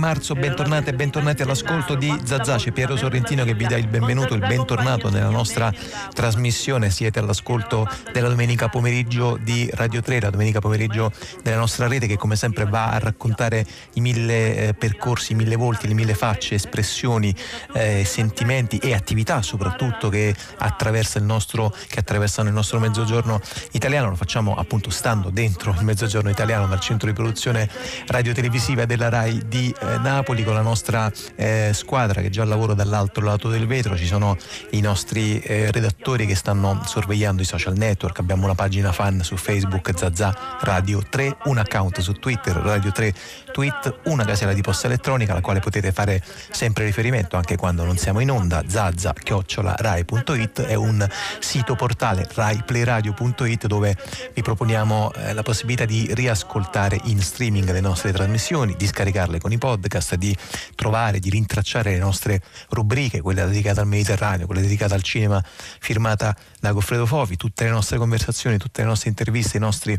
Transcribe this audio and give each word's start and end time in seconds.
marzo, 0.00 0.34
bentornati 0.34 0.88
e 0.88 0.94
bentornati 0.94 1.42
all'ascolto 1.42 1.94
di 1.94 2.10
Zazà. 2.24 2.56
C'è 2.56 2.72
Piero 2.72 2.96
Sorrentino 2.96 3.44
che 3.44 3.52
vi 3.52 3.66
dà 3.66 3.76
il 3.76 3.86
benvenuto, 3.86 4.32
il 4.32 4.40
bentornato 4.40 5.10
nella 5.10 5.28
nostra 5.28 5.70
trasmissione. 6.14 6.88
Siete 6.88 7.18
all'ascolto 7.18 7.86
della 8.10 8.28
domenica 8.28 8.68
pomeriggio 8.68 9.38
di 9.38 9.68
Radio 9.74 10.00
3, 10.00 10.20
la 10.20 10.30
domenica 10.30 10.58
pomeriggio 10.58 11.12
della 11.42 11.58
nostra 11.58 11.86
rete 11.86 12.06
che 12.06 12.16
come 12.16 12.34
sempre 12.34 12.64
va 12.64 12.92
a 12.92 12.98
raccontare 12.98 13.66
i 13.92 14.00
mille 14.00 14.68
eh, 14.68 14.74
percorsi, 14.74 15.32
i 15.32 15.34
mille 15.34 15.56
volti, 15.56 15.86
le 15.86 15.92
mille 15.92 16.14
facce, 16.14 16.54
espressioni, 16.54 17.34
eh, 17.74 18.02
sentimenti 18.06 18.78
e 18.78 18.94
attività 18.94 19.42
soprattutto 19.42 20.08
che, 20.08 20.34
attraversa 20.58 21.20
nostro, 21.20 21.74
che 21.88 21.98
attraversano 21.98 22.48
il 22.48 22.54
nostro 22.54 22.78
mezzogiorno 22.78 23.38
italiano. 23.72 24.08
Lo 24.08 24.16
facciamo 24.16 24.54
appunto 24.54 24.88
stando 24.88 25.28
dentro 25.28 25.74
il 25.76 25.84
mezzogiorno 25.84 26.30
italiano 26.30 26.66
dal 26.66 26.80
centro 26.80 27.06
di 27.06 27.12
produzione 27.12 27.68
radio-televisiva 28.06 28.86
della 28.86 29.10
RAI 29.10 29.42
di 29.46 29.74
eh, 29.78 29.89
Napoli 29.98 30.44
con 30.44 30.54
la 30.54 30.60
nostra 30.60 31.10
eh, 31.36 31.70
squadra 31.74 32.20
che 32.20 32.30
già 32.30 32.44
lavora 32.44 32.74
dall'altro 32.74 33.24
lato 33.24 33.48
del 33.48 33.66
vetro, 33.66 33.96
ci 33.96 34.06
sono 34.06 34.36
i 34.70 34.80
nostri 34.80 35.40
eh, 35.40 35.70
redattori 35.70 36.26
che 36.26 36.34
stanno 36.34 36.82
sorvegliando 36.84 37.42
i 37.42 37.44
social 37.44 37.76
network, 37.76 38.18
abbiamo 38.18 38.44
una 38.44 38.54
pagina 38.54 38.92
fan 38.92 39.22
su 39.22 39.36
Facebook 39.36 39.92
Zazà 39.96 40.58
Radio 40.60 41.02
3, 41.08 41.36
un 41.44 41.58
account 41.58 42.00
su 42.00 42.12
Twitter 42.14 42.56
Radio 42.56 42.92
3 42.92 43.14
Tweet, 43.50 44.00
una 44.04 44.24
casella 44.24 44.52
di 44.52 44.60
posta 44.60 44.86
elettronica 44.86 45.32
alla 45.32 45.40
quale 45.40 45.60
potete 45.60 45.92
fare 45.92 46.22
sempre 46.50 46.84
riferimento 46.84 47.36
anche 47.36 47.56
quando 47.56 47.84
non 47.84 47.96
siamo 47.96 48.20
in 48.20 48.30
onda, 48.30 48.62
zazza-rai.it 48.66 50.62
è 50.62 50.74
un 50.74 51.06
sito 51.38 51.74
portale 51.74 52.28
raiplayradio.it 52.32 53.66
dove 53.66 53.96
vi 54.32 54.42
proponiamo 54.42 55.12
eh, 55.14 55.32
la 55.32 55.42
possibilità 55.42 55.84
di 55.84 56.08
riascoltare 56.12 57.00
in 57.04 57.20
streaming 57.20 57.70
le 57.70 57.80
nostre 57.80 58.12
trasmissioni, 58.12 58.74
di 58.76 58.86
scaricarle 58.86 59.40
con 59.40 59.52
i 59.52 59.58
podcast, 59.80 60.14
di 60.14 60.36
trovare, 60.74 61.18
di 61.18 61.30
rintracciare 61.30 61.92
le 61.92 61.98
nostre 61.98 62.42
rubriche, 62.70 63.20
quella 63.20 63.46
dedicata 63.46 63.80
al 63.80 63.86
Mediterraneo, 63.86 64.46
quella 64.46 64.60
dedicata 64.60 64.94
al 64.94 65.02
cinema 65.02 65.42
firmata 65.44 66.36
da 66.60 66.72
Goffredo 66.72 67.06
Fovi, 67.06 67.36
tutte 67.36 67.64
le 67.64 67.70
nostre 67.70 67.98
conversazioni, 67.98 68.58
tutte 68.58 68.82
le 68.82 68.88
nostre 68.88 69.08
interviste, 69.08 69.56
i 69.56 69.60
nostri 69.60 69.98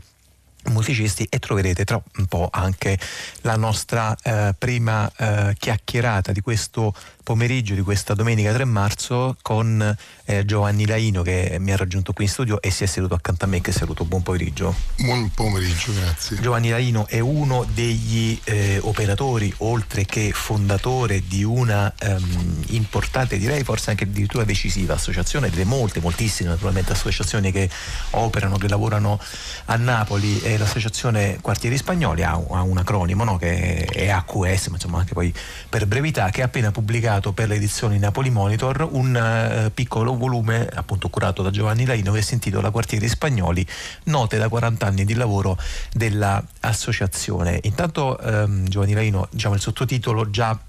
musicisti 0.65 1.27
e 1.29 1.39
troverete 1.39 1.85
tra 1.85 2.01
un 2.17 2.25
po' 2.25 2.49
anche 2.51 2.97
la 3.41 3.55
nostra 3.55 4.15
eh, 4.21 4.53
prima 4.57 5.11
eh, 5.17 5.55
chiacchierata 5.57 6.31
di 6.31 6.41
questo 6.41 6.93
pomeriggio 7.23 7.75
di 7.75 7.81
questa 7.81 8.13
domenica 8.13 8.51
3 8.51 8.65
marzo 8.65 9.37
con 9.41 9.95
eh, 10.25 10.45
Giovanni 10.45 10.85
Laino 10.85 11.21
che 11.21 11.57
mi 11.59 11.71
ha 11.71 11.77
raggiunto 11.77 12.13
qui 12.13 12.25
in 12.25 12.29
studio 12.29 12.61
e 12.61 12.71
si 12.71 12.83
è 12.83 12.87
seduto 12.87 13.13
accanto 13.13 13.45
a 13.45 13.47
me 13.47 13.61
che 13.61 13.71
saluto. 13.71 14.05
Buon 14.05 14.23
pomeriggio. 14.23 14.75
Buon 14.97 15.29
pomeriggio, 15.31 15.93
grazie. 15.93 16.39
Giovanni 16.41 16.69
Laino 16.69 17.07
è 17.07 17.19
uno 17.19 17.65
degli 17.73 18.39
eh, 18.43 18.79
operatori, 18.81 19.53
oltre 19.57 20.05
che 20.05 20.31
fondatore 20.33 21.21
di 21.25 21.43
una 21.43 21.93
ehm, 21.97 22.63
importante, 22.69 23.37
direi 23.37 23.63
forse 23.63 23.91
anche 23.91 24.03
addirittura 24.05 24.43
decisiva 24.43 24.95
associazione, 24.95 25.49
delle 25.49 25.65
molte, 25.65 25.99
moltissime 25.99 26.49
naturalmente 26.49 26.91
associazioni 26.91 27.51
che 27.51 27.69
operano, 28.11 28.57
che 28.57 28.67
lavorano 28.67 29.19
a 29.65 29.75
Napoli. 29.75 30.41
È 30.52 30.57
l'associazione 30.57 31.38
Quartieri 31.39 31.77
Spagnoli, 31.77 32.23
ha, 32.23 32.31
ha 32.31 32.61
un 32.61 32.77
acronimo 32.77 33.23
no? 33.23 33.38
che 33.38 33.85
è 33.85 34.09
AQS, 34.09 34.67
ma 34.67 34.73
insomma 34.73 34.97
anche 34.97 35.13
poi 35.13 35.33
per 35.69 35.88
brevità, 35.88 36.30
che 36.30 36.41
ha 36.41 36.45
appena 36.45 36.71
pubblicato 36.71 37.31
per 37.31 37.47
le 37.47 37.55
edizioni 37.55 37.97
Napoli 37.97 38.30
Monitor 38.31 38.85
un 38.91 39.16
uh, 39.67 39.72
piccolo 39.72 40.17
volume 40.17 40.67
appunto 40.67 41.07
curato 41.07 41.41
da 41.41 41.52
Giovanni 41.52 41.85
Laino 41.85 42.11
che 42.11 42.22
si 42.22 42.33
intitola 42.33 42.69
Quartieri 42.69 43.07
Spagnoli, 43.07 43.66
note 44.06 44.38
da 44.38 44.50
40 44.50 44.85
anni 44.85 45.06
di 45.06 45.13
lavoro 45.13 45.57
dell'associazione. 45.94 47.59
Intanto 47.62 48.19
um, 48.22 48.68
Giovanni 48.68 48.94
Laino, 48.94 49.29
diciamo 49.31 49.56
il 49.56 49.62
sottotitolo 49.62 50.29
già 50.31 50.59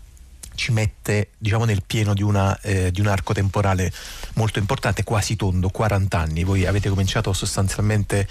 ci 0.54 0.72
mette 0.72 1.28
diciamo, 1.38 1.64
nel 1.64 1.82
pieno 1.86 2.12
di, 2.14 2.22
una, 2.22 2.58
eh, 2.60 2.90
di, 2.90 3.00
un 3.00 3.06
arco 3.06 3.32
temporale 3.32 3.92
molto 4.34 4.58
importante, 4.58 5.04
quasi 5.04 5.36
tondo, 5.36 5.68
40 5.68 6.18
anni. 6.18 6.42
Voi 6.44 6.66
avete 6.66 6.88
cominciato 6.88 7.32
sostanzialmente 7.32 8.26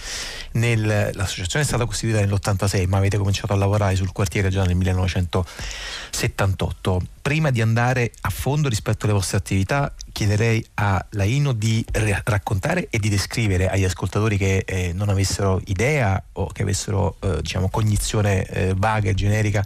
nel, 0.54 1.12
l'associazione 1.14 1.64
è 1.64 1.68
stata 1.68 1.86
costituita 1.86 2.20
nell'86, 2.20 2.88
ma 2.88 2.98
avete 2.98 3.18
cominciato 3.18 3.54
a 3.54 3.56
lavorare 3.56 3.96
sul 3.96 4.12
quartiere 4.12 4.50
già 4.50 4.64
nel 4.64 4.76
1978. 4.76 7.02
Prima 7.22 7.52
di 7.52 7.62
andare 7.62 8.12
a 8.22 8.30
fondo 8.30 8.68
rispetto 8.68 9.06
alle 9.06 9.14
vostre 9.14 9.38
attività, 9.38 9.94
chiederei 10.12 10.66
a 10.76 11.04
Laino 11.12 11.54
di 11.54 11.84
raccontare 12.24 12.88
e 12.90 13.00
di 13.00 13.10
descrivere 13.10 13.70
agli 13.70 13.84
ascoltatori 13.84 14.38
che 14.38 14.64
eh, 14.66 14.92
non 14.94 15.10
avessero 15.10 15.62
idea 15.66 16.22
o 16.34 16.48
che 16.48 16.64
avessero 16.64 17.18
eh, 17.20 17.42
diciamo, 17.42 17.70
cognizione 17.70 18.44
eh, 18.46 18.74
vaga 18.76 19.10
e 19.10 19.14
generica 19.14 19.66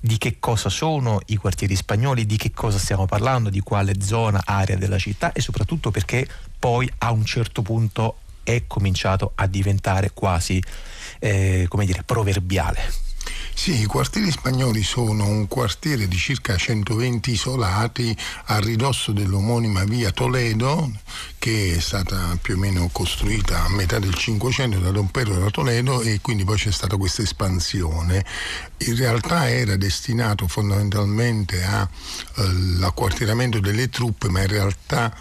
di 0.00 0.18
che 0.18 0.36
cosa 0.38 0.68
sono 0.68 1.20
i 1.26 1.36
quartieri 1.36 1.74
spagnoli, 1.74 2.26
di 2.26 2.36
che 2.36 2.52
cosa 2.52 2.78
stiamo 2.78 3.06
parlando, 3.06 3.50
di 3.50 3.60
quale 3.60 4.00
zona, 4.00 4.42
area 4.44 4.76
della 4.76 4.98
città 4.98 5.32
e 5.32 5.40
soprattutto 5.40 5.90
perché 5.90 6.26
poi 6.58 6.90
a 6.98 7.10
un 7.10 7.24
certo 7.24 7.62
punto 7.62 8.18
è 8.42 8.64
cominciato 8.66 9.32
a 9.34 9.46
diventare 9.46 10.12
quasi, 10.12 10.62
eh, 11.18 11.66
come 11.68 11.84
dire, 11.84 12.02
proverbiale. 12.02 13.07
Sì, 13.58 13.80
i 13.80 13.86
quartieri 13.86 14.30
spagnoli 14.30 14.84
sono 14.84 15.26
un 15.26 15.48
quartiere 15.48 16.06
di 16.06 16.16
circa 16.16 16.56
120 16.56 17.32
isolati 17.32 18.16
a 18.44 18.60
ridosso 18.60 19.10
dell'omonima 19.10 19.82
via 19.82 20.12
Toledo, 20.12 20.92
che 21.38 21.74
è 21.76 21.80
stata 21.80 22.38
più 22.40 22.54
o 22.54 22.56
meno 22.56 22.88
costruita 22.92 23.64
a 23.64 23.68
metà 23.70 23.98
del 23.98 24.14
Cinquecento 24.14 24.78
da 24.78 24.92
Don 24.92 25.10
Pedro 25.10 25.40
da 25.40 25.50
Toledo 25.50 26.02
e 26.02 26.20
quindi 26.22 26.44
poi 26.44 26.56
c'è 26.56 26.70
stata 26.70 26.96
questa 26.96 27.22
espansione. 27.22 28.24
In 28.78 28.94
realtà 28.94 29.50
era 29.50 29.74
destinato 29.76 30.46
fondamentalmente 30.46 31.60
all'acquartieramento 32.34 33.58
eh, 33.58 33.60
delle 33.60 33.88
truppe, 33.88 34.28
ma 34.28 34.40
in 34.40 34.48
realtà 34.48 35.12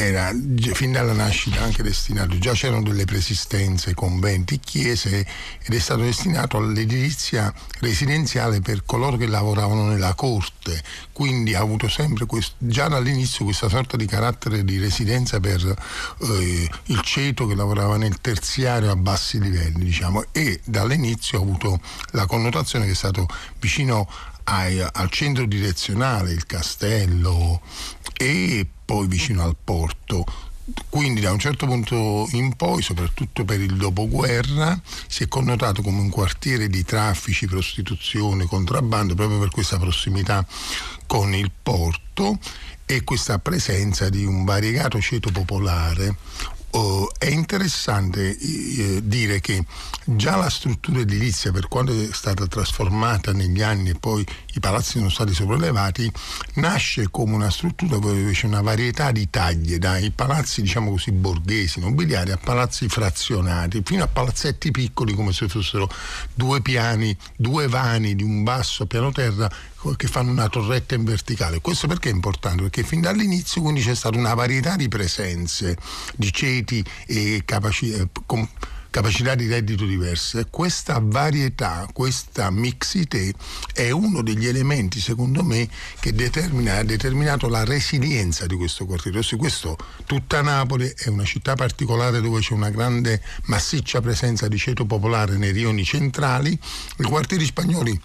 era 0.00 0.32
fin 0.72 0.92
dalla 0.92 1.12
nascita 1.12 1.62
anche 1.62 1.82
destinato, 1.82 2.38
già 2.38 2.52
c'erano 2.52 2.82
delle 2.82 3.04
preesistenze, 3.04 3.92
conventi, 3.92 4.58
chiese 4.58 5.26
ed 5.62 5.74
è 5.74 5.78
stato 5.78 6.00
destinato 6.00 6.56
all'edilizia 6.56 7.52
residenziale 7.80 8.60
per 8.60 8.82
coloro 8.86 9.18
che 9.18 9.26
lavoravano 9.26 9.84
nella 9.84 10.14
corte, 10.14 10.82
quindi 11.12 11.54
ha 11.54 11.60
avuto 11.60 11.88
sempre 11.88 12.24
questo, 12.24 12.54
già 12.58 12.88
dall'inizio 12.88 13.44
questa 13.44 13.68
sorta 13.68 13.98
di 13.98 14.06
carattere 14.06 14.64
di 14.64 14.78
residenza 14.78 15.38
per 15.38 15.62
eh, 15.62 16.70
il 16.84 17.00
ceto 17.02 17.46
che 17.46 17.54
lavorava 17.54 17.98
nel 17.98 18.20
terziario 18.20 18.90
a 18.90 18.96
bassi 18.96 19.38
livelli, 19.38 19.84
diciamo, 19.84 20.24
e 20.32 20.60
dall'inizio 20.64 21.38
ha 21.38 21.42
avuto 21.42 21.78
la 22.12 22.24
connotazione 22.24 22.86
che 22.86 22.92
è 22.92 22.94
stato 22.94 23.28
vicino 23.58 24.08
ai, 24.44 24.80
al 24.80 25.10
centro 25.10 25.46
direzionale, 25.46 26.32
il 26.32 26.46
castello 26.46 27.60
e 28.16 28.66
poi 28.84 29.06
vicino 29.06 29.42
al 29.42 29.56
porto. 29.62 30.24
Quindi 30.88 31.20
da 31.20 31.32
un 31.32 31.38
certo 31.38 31.66
punto 31.66 32.28
in 32.32 32.54
poi, 32.54 32.82
soprattutto 32.82 33.44
per 33.44 33.60
il 33.60 33.76
dopoguerra, 33.76 34.80
si 35.08 35.24
è 35.24 35.28
connotato 35.28 35.82
come 35.82 36.00
un 36.00 36.10
quartiere 36.10 36.68
di 36.68 36.84
traffici, 36.84 37.46
prostituzione, 37.46 38.46
contrabbando, 38.46 39.14
proprio 39.14 39.38
per 39.38 39.50
questa 39.50 39.78
prossimità 39.78 40.46
con 41.06 41.34
il 41.34 41.50
porto 41.62 42.38
e 42.86 43.02
questa 43.02 43.38
presenza 43.38 44.08
di 44.08 44.24
un 44.24 44.44
variegato 44.44 45.00
ceto 45.00 45.30
popolare 45.30 46.16
Oh, 46.72 47.10
è 47.18 47.26
interessante 47.26 48.36
eh, 48.38 49.00
dire 49.02 49.40
che 49.40 49.64
già 50.04 50.36
la 50.36 50.48
struttura 50.48 51.00
edilizia, 51.00 51.50
per 51.50 51.66
quanto 51.66 51.90
è 51.92 52.08
stata 52.12 52.46
trasformata 52.46 53.32
negli 53.32 53.60
anni 53.60 53.90
e 53.90 53.94
poi 53.94 54.24
i 54.54 54.60
palazzi 54.60 54.98
sono 54.98 55.08
stati 55.08 55.34
sopraelevati, 55.34 56.10
nasce 56.54 57.10
come 57.10 57.34
una 57.34 57.50
struttura 57.50 57.98
dove 57.98 58.30
c'è 58.30 58.46
una 58.46 58.60
varietà 58.60 59.10
di 59.10 59.28
taglie, 59.28 59.78
dai 59.78 60.12
palazzi 60.12 60.62
diciamo 60.62 60.92
così 60.92 61.10
borghesi, 61.10 61.80
nobiliari, 61.80 62.30
a 62.30 62.36
palazzi 62.36 62.88
frazionati, 62.88 63.82
fino 63.84 64.04
a 64.04 64.08
palazzetti 64.08 64.70
piccoli 64.70 65.12
come 65.14 65.32
se 65.32 65.48
fossero 65.48 65.90
due 66.32 66.60
piani, 66.62 67.16
due 67.34 67.66
vani 67.66 68.14
di 68.14 68.22
un 68.22 68.44
basso 68.44 68.86
piano 68.86 69.10
terra 69.10 69.50
che 69.96 70.06
fanno 70.06 70.30
una 70.30 70.48
torretta 70.48 70.94
in 70.94 71.04
verticale. 71.04 71.60
Questo 71.60 71.86
perché 71.86 72.10
è 72.10 72.12
importante? 72.12 72.62
Perché 72.62 72.82
fin 72.82 73.00
dall'inizio 73.00 73.62
quindi 73.62 73.80
c'è 73.82 73.94
stata 73.94 74.18
una 74.18 74.34
varietà 74.34 74.76
di 74.76 74.88
presenze, 74.88 75.76
di 76.16 76.32
ceti 76.32 76.84
e 77.06 77.42
capaci- 77.44 77.92
eh, 77.92 78.08
capacità 78.90 79.34
di 79.34 79.46
reddito 79.46 79.86
diverse. 79.86 80.48
Questa 80.50 81.00
varietà, 81.00 81.88
questa 81.92 82.50
mixité 82.50 83.32
è 83.72 83.90
uno 83.90 84.22
degli 84.22 84.46
elementi, 84.46 85.00
secondo 85.00 85.42
me, 85.42 85.68
che 86.00 86.12
determina, 86.12 86.78
ha 86.78 86.82
determinato 86.82 87.48
la 87.48 87.64
resilienza 87.64 88.46
di 88.46 88.56
questo 88.56 88.84
quartiere. 88.84 89.22
Su 89.22 89.36
questo 89.36 89.76
tutta 90.04 90.42
Napoli 90.42 90.92
è 90.94 91.08
una 91.08 91.24
città 91.24 91.54
particolare 91.54 92.20
dove 92.20 92.40
c'è 92.40 92.52
una 92.52 92.70
grande 92.70 93.22
massiccia 93.44 94.00
presenza 94.00 94.48
di 94.48 94.58
ceto 94.58 94.84
popolare 94.84 95.36
nei 95.36 95.52
rioni 95.52 95.84
centrali. 95.84 96.58
I 96.98 97.02
quartieri 97.04 97.44
spagnoli 97.44 98.00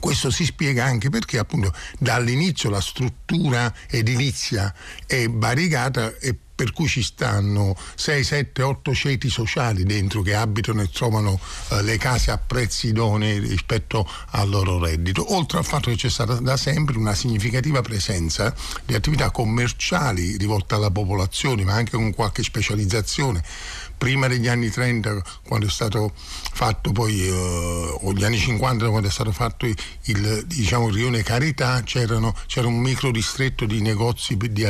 questo 0.00 0.30
si 0.30 0.44
spiega 0.44 0.84
anche 0.84 1.10
perché 1.10 1.38
appunto 1.38 1.72
dall'inizio 1.98 2.70
la 2.70 2.80
struttura 2.80 3.72
edilizia 3.88 4.72
è 5.06 5.28
variegata 5.28 6.14
e 6.18 6.36
per 6.58 6.72
cui 6.72 6.88
ci 6.88 7.04
stanno 7.04 7.76
6, 7.94 8.24
7, 8.24 8.62
8 8.62 8.92
ceti 8.92 9.30
sociali 9.30 9.84
dentro 9.84 10.22
che 10.22 10.34
abitano 10.34 10.82
e 10.82 10.88
trovano 10.90 11.38
eh, 11.68 11.82
le 11.82 11.98
case 11.98 12.32
a 12.32 12.38
prezzi 12.38 12.88
idonei 12.88 13.38
rispetto 13.38 14.04
al 14.30 14.48
loro 14.48 14.76
reddito, 14.80 15.36
oltre 15.36 15.58
al 15.58 15.64
fatto 15.64 15.88
che 15.88 15.94
c'è 15.94 16.10
stata 16.10 16.34
da 16.40 16.56
sempre 16.56 16.98
una 16.98 17.14
significativa 17.14 17.80
presenza 17.80 18.52
di 18.84 18.94
attività 18.94 19.30
commerciali 19.30 20.36
rivolte 20.36 20.74
alla 20.74 20.90
popolazione, 20.90 21.62
ma 21.62 21.74
anche 21.74 21.92
con 21.92 22.12
qualche 22.12 22.42
specializzazione 22.42 23.40
prima 23.98 24.28
degli 24.28 24.48
anni 24.48 24.70
30 24.70 25.22
quando 25.46 25.66
è 25.66 25.70
stato 25.70 26.12
fatto 26.14 26.92
poi 26.92 27.26
eh, 27.26 27.30
o 27.30 28.12
gli 28.12 28.24
anni 28.24 28.38
50 28.38 28.88
quando 28.88 29.08
è 29.08 29.10
stato 29.10 29.32
fatto 29.32 29.66
il, 29.66 30.44
diciamo, 30.46 30.88
il 30.88 30.94
rione 30.94 31.22
Carità 31.22 31.82
c'era 31.82 32.16
un 32.16 32.78
micro 32.78 33.10
distretto 33.10 33.66
di 33.66 33.82
negozi 33.82 34.36
di, 34.36 34.64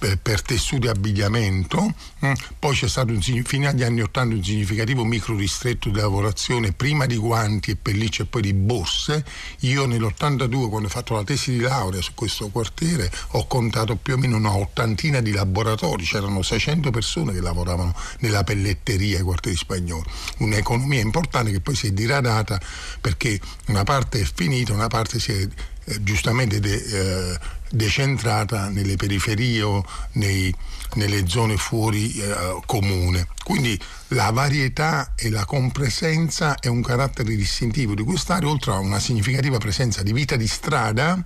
per, 0.00 0.40
tessuti 0.40 0.86
e 0.86 0.90
abbigliamento, 0.90 1.94
mm. 2.24 2.32
poi 2.58 2.74
c'è 2.74 2.88
stato 2.88 3.12
un, 3.12 3.20
fino 3.20 3.68
agli 3.68 3.82
anni 3.82 4.00
80 4.00 4.34
un 4.34 4.42
significativo 4.42 5.04
micro 5.04 5.36
distretto 5.36 5.90
di 5.90 5.98
lavorazione 5.98 6.72
prima 6.72 7.04
di 7.04 7.16
guanti 7.16 7.72
e 7.72 7.76
pellicce 7.76 8.22
e 8.22 8.26
poi 8.26 8.42
di 8.42 8.54
borse. 8.54 9.24
Io 9.60 9.84
nell'82 9.84 10.68
quando 10.70 10.88
ho 10.88 10.90
fatto 10.90 11.14
la 11.14 11.22
tesi 11.22 11.52
di 11.52 11.60
laurea 11.60 12.00
su 12.00 12.12
questo 12.14 12.48
quartiere 12.48 13.10
ho 13.32 13.46
contato 13.46 13.96
più 13.96 14.14
o 14.14 14.16
meno 14.16 14.36
una 14.36 14.54
ottantina 14.54 15.20
di 15.20 15.32
laboratori, 15.32 16.04
c'erano 16.04 16.40
600 16.40 16.90
persone 16.90 17.34
che 17.34 17.40
lavoravano 17.40 17.94
nella 18.20 18.42
pelletteria 18.42 19.18
ai 19.18 19.22
quartieri 19.22 19.56
spagnoli, 19.56 20.08
un'economia 20.38 21.00
importante 21.00 21.50
che 21.50 21.60
poi 21.60 21.74
si 21.74 21.88
è 21.88 21.90
diradata 21.90 22.58
perché 23.00 23.38
una 23.66 23.84
parte 23.84 24.20
è 24.20 24.24
finita, 24.24 24.72
una 24.72 24.88
parte 24.88 25.18
si 25.18 25.32
è 25.32 25.48
eh, 25.90 26.02
giustamente 26.02 26.60
de, 26.60 26.74
eh, 26.74 27.38
decentrata 27.70 28.68
nelle 28.68 28.96
periferie 28.96 29.62
o 29.62 29.84
nei, 30.12 30.54
nelle 30.94 31.26
zone 31.26 31.56
fuori 31.56 32.14
eh, 32.14 32.60
comune. 32.66 33.26
Quindi 33.44 33.78
la 34.08 34.30
varietà 34.30 35.14
e 35.16 35.30
la 35.30 35.44
compresenza 35.44 36.58
è 36.58 36.68
un 36.68 36.82
carattere 36.82 37.34
distintivo 37.34 37.94
di 37.94 38.02
quest'area, 38.02 38.48
oltre 38.48 38.72
a 38.72 38.78
una 38.78 38.98
significativa 38.98 39.58
presenza 39.58 40.02
di 40.02 40.12
vita 40.12 40.36
di 40.36 40.46
strada 40.46 41.22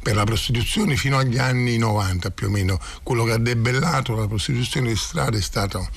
per 0.00 0.14
la 0.14 0.24
prostituzione 0.24 0.96
fino 0.96 1.18
agli 1.18 1.38
anni 1.38 1.76
90 1.76 2.30
più 2.30 2.46
o 2.46 2.50
meno. 2.50 2.80
Quello 3.02 3.24
che 3.24 3.32
ha 3.32 3.38
debellato 3.38 4.14
la 4.14 4.26
prostituzione 4.26 4.88
di 4.88 4.96
strada 4.96 5.36
è 5.36 5.42
stato 5.42 5.88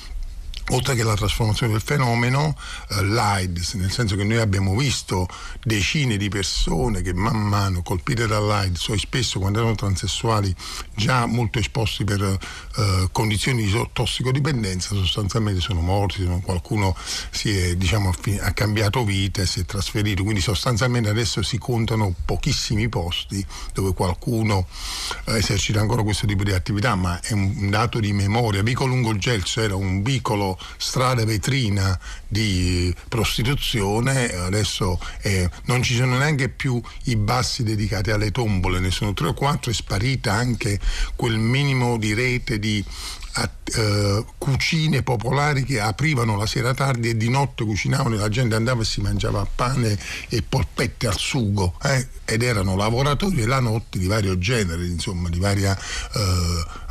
oltre 0.69 0.95
che 0.95 1.03
la 1.03 1.15
trasformazione 1.15 1.71
del 1.73 1.81
fenomeno, 1.81 2.55
eh, 2.89 3.03
l'AIDS, 3.03 3.73
nel 3.73 3.91
senso 3.91 4.15
che 4.15 4.23
noi 4.23 4.37
abbiamo 4.37 4.75
visto 4.75 5.27
decine 5.63 6.17
di 6.17 6.29
persone 6.29 7.01
che 7.01 7.13
man 7.13 7.37
mano 7.37 7.81
colpite 7.81 8.27
dall'AIDS 8.27 8.87
o 8.89 8.97
spesso 8.97 9.39
quando 9.39 9.59
erano 9.59 9.75
transessuali 9.75 10.53
già 10.95 11.25
molto 11.25 11.59
esposti 11.59 12.03
per 12.03 12.21
eh, 12.21 13.09
condizioni 13.11 13.63
di 13.63 13.89
tossicodipendenza 13.93 14.95
sostanzialmente 14.95 15.61
sono 15.61 15.81
morti, 15.81 16.23
qualcuno 16.43 16.95
è, 17.43 17.75
diciamo, 17.75 18.13
ha 18.41 18.51
cambiato 18.51 19.03
vita 19.03 19.41
e 19.41 19.45
si 19.45 19.61
è 19.61 19.65
trasferito, 19.65 20.23
quindi 20.23 20.41
sostanzialmente 20.41 21.09
adesso 21.09 21.41
si 21.41 21.57
contano 21.57 22.13
pochissimi 22.25 22.87
posti 22.89 23.45
dove 23.73 23.93
qualcuno 23.93 24.67
eh, 25.25 25.37
esercita 25.37 25.79
ancora 25.79 26.03
questo 26.03 26.25
tipo 26.25 26.43
di 26.43 26.53
attività, 26.53 26.95
ma 26.95 27.19
è 27.21 27.33
un 27.33 27.69
dato 27.69 27.99
di 27.99 28.13
memoria. 28.13 28.61
Vico 28.61 28.85
Lungo 28.85 29.15
Gelso 29.17 29.61
era 29.61 29.75
un 29.75 30.01
vicolo 30.01 30.50
strada 30.77 31.25
vetrina 31.25 31.99
di 32.27 32.93
prostituzione, 33.07 34.33
adesso 34.33 34.99
eh, 35.21 35.49
non 35.65 35.83
ci 35.83 35.95
sono 35.95 36.17
neanche 36.17 36.49
più 36.49 36.81
i 37.05 37.15
bassi 37.15 37.63
dedicati 37.63 38.11
alle 38.11 38.31
tombole, 38.31 38.79
ne 38.79 38.91
sono 38.91 39.13
tre 39.13 39.27
o 39.27 39.33
quattro, 39.33 39.71
è 39.71 39.73
sparita 39.73 40.33
anche 40.33 40.79
quel 41.15 41.37
minimo 41.37 41.97
di 41.97 42.13
rete 42.13 42.59
di 42.59 42.83
a, 43.33 43.49
uh, 43.77 44.25
cucine 44.37 45.03
popolari 45.03 45.63
che 45.63 45.79
aprivano 45.79 46.35
la 46.35 46.45
sera 46.45 46.73
tardi 46.73 47.09
e 47.09 47.17
di 47.17 47.29
notte 47.29 47.63
cucinavano 47.63 48.15
e 48.15 48.17
la 48.17 48.29
gente 48.29 48.55
andava 48.55 48.81
e 48.81 48.85
si 48.85 49.01
mangiava 49.01 49.47
pane 49.53 49.97
e 50.29 50.41
polpette 50.41 51.07
al 51.07 51.17
sugo 51.17 51.75
eh? 51.83 52.07
ed 52.25 52.43
erano 52.43 52.75
lavoratori 52.75 53.43
la 53.45 53.59
notte 53.59 53.99
di 53.99 54.07
vario 54.07 54.37
genere, 54.37 54.85
insomma, 54.85 55.29
di 55.29 55.39
varia 55.39 55.77
uh, 56.13 56.19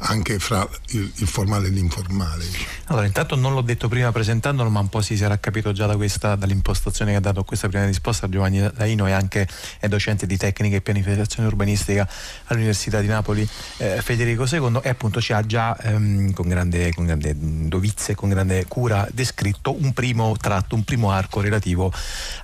anche 0.07 0.39
fra 0.39 0.69
il, 0.89 1.11
il, 1.17 1.27
formale 1.27 1.69
e 1.69 1.71
l'informale. 1.71 2.45
Allora, 2.87 3.07
intanto 3.07 3.37
non 3.37 3.55
l'ho 3.55 3.63
detto 3.63 3.89
prima 3.89 4.13
presentandolo, 4.13 4.69
ma 4.69 4.81
un 4.81 4.89
po' 4.89 5.01
si 5.01 5.17
sarà 5.17 5.39
capito 5.39 5.73
già 5.73 5.87
da 5.87 5.97
questa, 5.97 6.37
dall'impostazione 6.37 7.13
che 7.13 7.17
ha 7.17 7.21
dato 7.21 7.45
questa 7.45 7.69
prima 7.69 7.87
risposta 7.87 8.29
Giovanni 8.29 8.61
Laino 8.75 9.07
e 9.07 9.13
anche 9.13 9.49
è 9.79 9.89
docente 9.89 10.27
di 10.27 10.37
tecnica 10.37 10.77
e 10.77 10.81
pianificazione 10.81 11.49
urbanistica 11.49 12.09
all'Università 12.47 13.01
di 13.01 13.07
Napoli 13.07 13.49
eh, 13.79 14.01
Federico 14.03 14.47
II 14.51 14.81
e 14.83 14.89
appunto 14.89 15.21
ci 15.21 15.33
ha 15.33 15.45
già 15.45 15.77
ehm, 15.79 16.30
con 16.33 16.49
grande, 16.49 16.93
con 16.95 17.07
grande 17.07 17.35
dovizia 17.37 18.13
e 18.13 18.17
con 18.17 18.29
grande 18.29 18.67
cura 18.67 19.07
descritto 19.13 19.75
un 19.75 19.93
primo 19.93 20.37
tratto, 20.41 20.75
un 20.75 20.85
primo 20.85 21.11
arco 21.11 21.41
relativo 21.41 21.93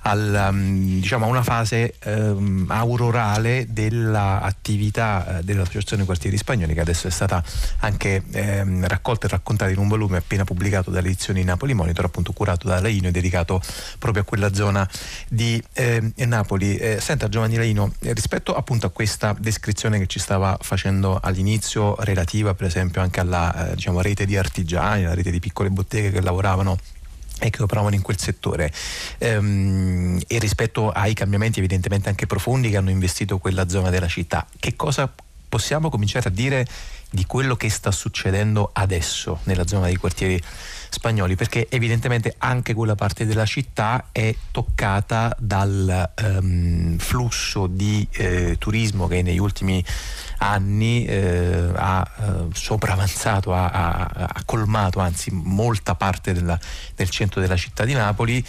al, 0.03 0.49
um, 0.51 0.99
diciamo, 0.99 1.25
a 1.25 1.27
una 1.27 1.43
fase 1.43 1.95
um, 2.05 2.65
aurorale 2.69 3.67
dell'attività 3.69 5.39
uh, 5.39 5.43
dell'Associazione 5.43 6.05
Quartieri 6.05 6.37
Spagnoli 6.37 6.73
che 6.73 6.81
adesso 6.81 7.07
è 7.07 7.11
stata 7.11 7.43
anche 7.79 8.23
um, 8.33 8.85
raccolta 8.87 9.27
e 9.27 9.29
raccontata 9.29 9.71
in 9.71 9.77
un 9.77 9.87
volume 9.87 10.17
appena 10.17 10.43
pubblicato 10.43 10.91
dalle 10.91 11.07
edizioni 11.07 11.43
Napoli 11.43 11.73
Monitor, 11.73 12.05
appunto 12.05 12.33
curato 12.33 12.67
da 12.67 12.79
Laino 12.81 13.07
e 13.07 13.11
dedicato 13.11 13.61
proprio 13.99 14.23
a 14.23 14.25
quella 14.25 14.53
zona 14.53 14.87
di 15.29 15.61
eh, 15.73 16.13
Napoli. 16.25 16.77
Eh, 16.77 16.99
senta 16.99 17.29
Giovanni 17.29 17.55
Laino, 17.55 17.93
eh, 18.01 18.13
rispetto 18.13 18.55
appunto 18.55 18.85
a 18.87 18.89
questa 18.89 19.35
descrizione 19.37 19.99
che 19.99 20.07
ci 20.07 20.19
stava 20.19 20.57
facendo 20.61 21.19
all'inizio 21.21 21.95
relativa 21.99 22.53
per 22.53 22.67
esempio 22.67 23.01
anche 23.01 23.19
alla 23.19 23.71
eh, 23.71 23.75
diciamo, 23.77 24.01
rete 24.01 24.25
di 24.25 24.35
artigiani, 24.35 25.03
la 25.03 25.13
rete 25.13 25.31
di 25.31 25.39
piccole 25.39 25.69
botteghe 25.69 26.11
che 26.11 26.21
lavoravano 26.21 26.77
e 27.39 27.49
che 27.49 27.61
operavano 27.61 27.95
in 27.95 28.01
quel 28.01 28.19
settore. 28.19 28.71
Ehm, 29.19 30.19
e 30.27 30.39
rispetto 30.39 30.91
ai 30.91 31.13
cambiamenti 31.13 31.59
evidentemente 31.59 32.09
anche 32.09 32.27
profondi 32.27 32.69
che 32.69 32.77
hanno 32.77 32.89
investito 32.89 33.37
quella 33.37 33.69
zona 33.69 33.89
della 33.89 34.07
città, 34.07 34.45
che 34.59 34.75
cosa 34.75 35.11
possiamo 35.47 35.89
cominciare 35.89 36.29
a 36.29 36.31
dire 36.31 36.67
di 37.09 37.25
quello 37.25 37.55
che 37.55 37.69
sta 37.69 37.91
succedendo 37.91 38.69
adesso 38.73 39.39
nella 39.43 39.65
zona 39.65 39.85
dei 39.85 39.95
quartieri 39.95 40.41
spagnoli, 40.89 41.35
perché 41.35 41.67
evidentemente 41.69 42.35
anche 42.39 42.73
quella 42.73 42.95
parte 42.95 43.25
della 43.25 43.45
città 43.45 44.07
è 44.11 44.33
toccata 44.51 45.35
dal 45.39 46.11
um, 46.21 46.97
flusso 46.97 47.67
di 47.67 48.07
eh, 48.11 48.57
turismo 48.57 49.07
che 49.07 49.21
negli 49.21 49.39
ultimi 49.39 49.83
anni 50.39 51.05
eh, 51.05 51.71
ha 51.73 52.11
eh, 52.19 52.31
sopravanzato, 52.53 53.53
ha, 53.53 53.69
ha, 53.69 54.09
ha, 54.13 54.41
colmato 54.45 54.99
anzi 54.99 55.31
molta 55.31 55.95
parte 55.95 56.33
della, 56.33 56.59
del 56.95 57.09
centro 57.09 57.41
della 57.41 57.57
città 57.57 57.85
di 57.85 57.93
Napoli 57.93 58.45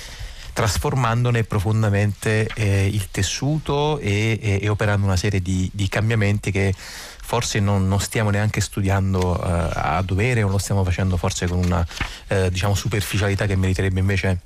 trasformandone 0.58 1.44
profondamente 1.44 2.48
eh, 2.56 2.88
il 2.88 3.12
tessuto 3.12 4.00
e, 4.00 4.40
e, 4.42 4.58
e, 4.60 4.68
operando 4.68 5.06
una 5.06 5.14
serie 5.14 5.40
di, 5.40 5.70
di 5.72 5.88
cambiamenti 5.88 6.50
che 6.50 6.74
forse 6.74 7.60
non, 7.60 7.86
non, 7.86 8.00
stiamo 8.00 8.30
neanche 8.30 8.60
studiando 8.60 9.40
eh, 9.40 9.70
a 9.72 10.02
dovere 10.02 10.42
o 10.42 10.48
lo 10.48 10.58
stiamo 10.58 10.82
facendo 10.82 11.16
forse 11.16 11.46
con 11.46 11.58
una 11.58 11.86
eh, 12.26 12.50
diciamo 12.50 12.74
superficialità 12.74 13.46
che 13.46 13.54
meriterebbe 13.54 14.00
invece 14.00 14.40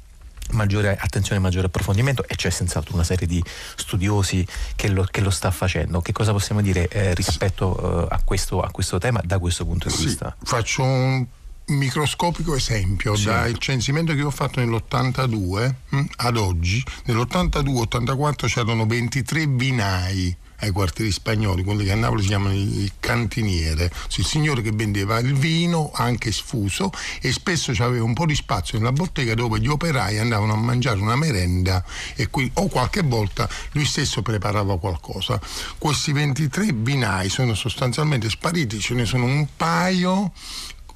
maggiore 0.50 0.98
attenzione, 1.00 1.40
maggiore 1.40 1.68
approfondimento 1.68 2.26
e 2.28 2.36
c'è 2.36 2.50
senz'altro 2.50 2.92
una 2.92 3.04
serie 3.04 3.26
di 3.26 3.42
studiosi 3.76 4.46
che 4.76 4.88
lo, 4.88 5.04
che 5.10 5.22
lo 5.22 5.30
sta 5.30 5.50
facendo. 5.50 6.02
Che 6.02 6.12
cosa 6.12 6.32
possiamo 6.32 6.60
dire 6.60 6.88
eh, 6.88 7.14
rispetto 7.14 8.04
eh, 8.04 8.14
a, 8.14 8.20
questo, 8.22 8.60
a, 8.60 8.70
questo, 8.70 8.98
tema 8.98 9.22
da 9.24 9.38
questo 9.38 9.64
punto 9.64 9.88
di 9.88 9.94
sì, 9.94 10.04
vista? 10.04 10.36
Faccio 10.42 10.82
un 10.82 11.26
microscopico 11.66 12.54
esempio 12.54 13.14
sì. 13.14 13.26
dal 13.26 13.56
censimento 13.58 14.14
che 14.14 14.22
ho 14.22 14.30
fatto 14.30 14.60
nell'82 14.60 15.74
hm, 15.88 16.04
ad 16.16 16.36
oggi 16.36 16.82
nell'82-84 17.04 18.46
c'erano 18.46 18.86
23 18.86 19.46
vinai 19.46 20.36
ai 20.62 20.70
quartieri 20.70 21.10
spagnoli, 21.10 21.64
quelli 21.64 21.84
che 21.84 21.92
a 21.92 21.96
Napoli 21.96 22.22
si 22.22 22.28
chiamano 22.28 22.54
il 22.54 22.92
cantiniere, 23.00 23.90
il 24.16 24.24
signore 24.24 24.62
che 24.62 24.70
vendeva 24.72 25.18
il 25.18 25.34
vino 25.34 25.90
anche 25.92 26.30
sfuso 26.32 26.90
e 27.20 27.32
spesso 27.32 27.72
c'aveva 27.74 28.04
un 28.04 28.14
po' 28.14 28.26
di 28.26 28.34
spazio 28.34 28.78
nella 28.78 28.92
bottega 28.92 29.34
dove 29.34 29.60
gli 29.60 29.66
operai 29.66 30.18
andavano 30.18 30.52
a 30.52 30.56
mangiare 30.56 31.00
una 31.00 31.16
merenda 31.16 31.84
e 32.14 32.28
qui, 32.28 32.48
o 32.54 32.68
qualche 32.68 33.02
volta 33.02 33.48
lui 33.72 33.84
stesso 33.84 34.22
preparava 34.22 34.78
qualcosa. 34.78 35.40
Questi 35.78 36.12
23 36.12 36.72
binai 36.72 37.28
sono 37.28 37.54
sostanzialmente 37.54 38.30
spariti, 38.30 38.78
ce 38.78 38.94
ne 38.94 39.04
sono 39.04 39.24
un 39.24 39.46
paio 39.56 40.32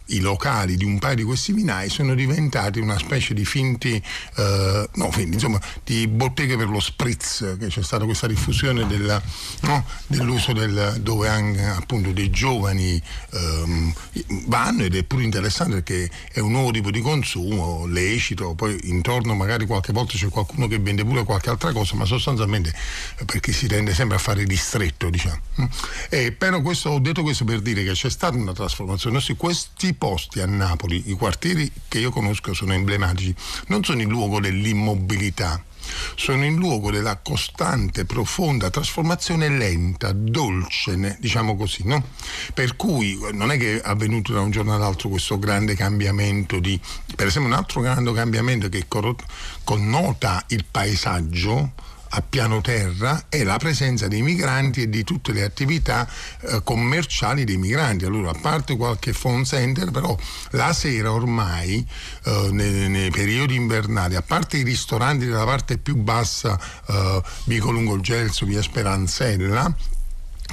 i 0.06 0.20
locali 0.20 0.76
di 0.76 0.84
un 0.84 0.98
paio 0.98 1.16
di 1.16 1.22
questi 1.22 1.52
vinai 1.52 1.88
sono 1.88 2.14
diventati 2.14 2.78
una 2.78 2.98
specie 2.98 3.34
di 3.34 3.44
finti, 3.44 4.00
eh, 4.36 4.88
no, 4.94 5.10
finti, 5.10 5.34
insomma, 5.34 5.60
di 5.82 6.06
botteghe 6.06 6.56
per 6.56 6.68
lo 6.68 6.80
spritz, 6.80 7.56
che 7.58 7.66
c'è 7.68 7.82
stata 7.82 8.04
questa 8.04 8.26
diffusione 8.26 8.86
della, 8.86 9.20
no, 9.62 9.84
dell'uso 10.06 10.52
del, 10.52 10.98
dove 11.00 11.28
anche 11.28 11.64
appunto 11.64 12.12
dei 12.12 12.30
giovani 12.30 13.00
ehm, 13.32 13.92
vanno 14.46 14.84
ed 14.84 14.94
è 14.94 15.02
pure 15.02 15.24
interessante 15.24 15.74
perché 15.74 16.10
è 16.32 16.40
un 16.40 16.52
nuovo 16.52 16.70
tipo 16.70 16.90
di 16.90 17.00
consumo 17.00 17.86
lecito, 17.86 18.54
poi 18.54 18.78
intorno 18.84 19.34
magari 19.34 19.66
qualche 19.66 19.92
volta 19.92 20.14
c'è 20.16 20.28
qualcuno 20.28 20.68
che 20.68 20.78
vende 20.78 21.04
pure 21.04 21.24
qualche 21.24 21.50
altra 21.50 21.72
cosa, 21.72 21.96
ma 21.96 22.04
sostanzialmente 22.04 22.72
perché 23.24 23.52
si 23.52 23.66
tende 23.66 23.94
sempre 23.94 24.16
a 24.16 24.20
fare 24.20 24.44
distretto, 24.44 25.10
diciamo. 25.10 25.40
E 26.08 26.32
però 26.32 26.60
questo, 26.62 26.90
ho 26.90 26.98
detto 26.98 27.22
questo 27.22 27.44
per 27.44 27.60
dire 27.60 27.82
che 27.82 27.92
c'è 27.92 28.10
stata 28.10 28.36
una 28.36 28.52
trasformazione, 28.52 29.20
questi 29.36 29.94
posti 29.96 30.40
a 30.40 30.46
Napoli, 30.46 31.10
i 31.10 31.12
quartieri 31.12 31.70
che 31.88 31.98
io 31.98 32.10
conosco 32.10 32.54
sono 32.54 32.72
emblematici, 32.72 33.34
non 33.68 33.82
sono 33.84 34.00
il 34.00 34.08
luogo 34.08 34.40
dell'immobilità, 34.40 35.62
sono 36.16 36.44
il 36.44 36.54
luogo 36.54 36.90
della 36.90 37.18
costante, 37.18 38.04
profonda 38.04 38.70
trasformazione 38.70 39.48
lenta, 39.48 40.12
dolce, 40.12 41.16
diciamo 41.20 41.56
così, 41.56 41.82
no? 41.84 42.02
Per 42.54 42.76
cui 42.76 43.18
non 43.32 43.50
è 43.50 43.58
che 43.58 43.80
è 43.80 43.82
avvenuto 43.84 44.32
da 44.32 44.40
un 44.40 44.50
giorno 44.50 44.74
all'altro 44.74 45.08
questo 45.08 45.38
grande 45.38 45.74
cambiamento 45.74 46.58
di, 46.58 46.78
per 47.14 47.26
esempio 47.26 47.52
un 47.52 47.56
altro 47.56 47.80
grande 47.80 48.12
cambiamento 48.12 48.68
che 48.68 48.86
connota 49.64 50.44
il 50.48 50.64
paesaggio, 50.70 51.72
a 52.10 52.22
piano 52.22 52.60
terra 52.60 53.26
è 53.28 53.42
la 53.42 53.56
presenza 53.56 54.08
dei 54.08 54.22
migranti 54.22 54.82
e 54.82 54.88
di 54.88 55.04
tutte 55.04 55.32
le 55.32 55.42
attività 55.42 56.08
eh, 56.40 56.60
commerciali 56.62 57.44
dei 57.44 57.56
migranti. 57.56 58.04
Allora, 58.04 58.30
a 58.30 58.38
parte 58.40 58.76
qualche 58.76 59.12
phone 59.12 59.44
center, 59.44 59.90
però 59.90 60.16
la 60.50 60.72
sera 60.72 61.12
ormai, 61.12 61.86
eh, 62.24 62.48
nei, 62.52 62.88
nei, 62.88 63.10
periodi 63.10 63.54
invernali, 63.54 64.14
a 64.14 64.22
parte 64.22 64.58
i 64.58 64.62
ristoranti 64.62 65.26
della 65.26 65.44
parte 65.44 65.78
più 65.78 65.96
bassa, 65.96 66.58
eh, 66.88 67.22
Vico 67.44 67.70
Lungo 67.70 67.94
il 67.94 68.02
Gelso, 68.02 68.46
via 68.46 68.62
Speranzella, 68.62 69.74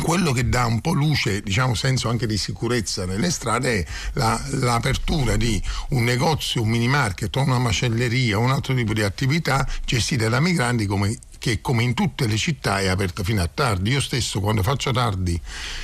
quello 0.02 0.32
che 0.32 0.50
dà 0.50 0.66
un 0.66 0.82
po' 0.82 0.94
luce, 0.94 1.42
diciamo 1.42 1.76
senso 1.76 2.10
anche 2.10 2.28
di 2.28 2.38
sicurezza 2.38 3.06
nelle 3.06 3.30
strade 3.30 3.80
è 3.80 3.86
la, 4.14 4.42
l'apertura 4.52 5.36
di 5.36 5.62
un 5.90 6.04
negozio, 6.04 6.62
un 6.62 6.70
mini 6.70 6.88
market 6.88 7.36
una 7.36 7.60
macelleria 7.60 8.38
un 8.38 8.52
altro 8.52 8.74
tipo 8.74 8.94
di 8.94 9.02
attività 9.02 9.68
gestite 9.86 10.30
da 10.30 10.40
migranti 10.40 10.86
come 10.86 11.18
che 11.44 11.60
come 11.60 11.84
in 11.84 11.94
tutte 11.94 12.26
le 12.26 12.38
città 12.38 12.80
è 12.80 12.88
aperta 12.88 13.22
fino 13.22 13.42
a 13.42 13.50
tardi. 13.54 13.92
Io 13.92 14.00
stesso 14.00 14.40
quando 14.40 14.64
faccio 14.64 14.92
tardi 14.92 15.38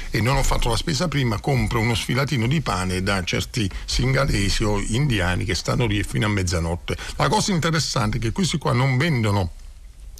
e 0.10 0.22
non 0.22 0.38
ho 0.38 0.44
fatto 0.44 0.70
la 0.70 0.78
spesa 0.78 1.10
prima 1.10 1.42
compro 1.42 1.82
uno 1.82 1.96
sfilatino 1.96 2.48
di 2.48 2.62
pane 2.62 3.04
da 3.04 3.22
certi 3.25 3.70
singalesi 3.84 4.63
o 4.63 4.80
indiani 4.80 5.44
che 5.44 5.56
stanno 5.56 5.86
lì 5.86 6.01
fino 6.04 6.28
a 6.28 6.30
mezzanotte. 6.30 6.96
La 7.18 7.28
cosa 7.28 7.51
interessante 7.51 8.20
è 8.20 8.20
che 8.22 8.32
questi 8.32 8.58
qua 8.58 8.72
non 8.72 8.96
vendono 8.96 9.51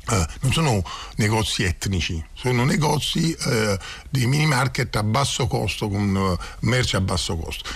Uh, 0.10 0.26
non 0.42 0.52
sono 0.52 0.84
negozi 1.18 1.64
etnici, 1.64 2.24
sono 2.34 2.66
negozi 2.66 3.36
uh, 3.46 3.78
di 4.10 4.26
mini 4.26 4.48
market 4.48 4.96
a 4.96 5.04
basso 5.04 5.46
costo 5.46 5.88
con 5.88 6.16
uh, 6.16 6.36
merce 6.62 6.98
a 6.98 7.02
basso 7.02 7.38
costo. 7.38 7.70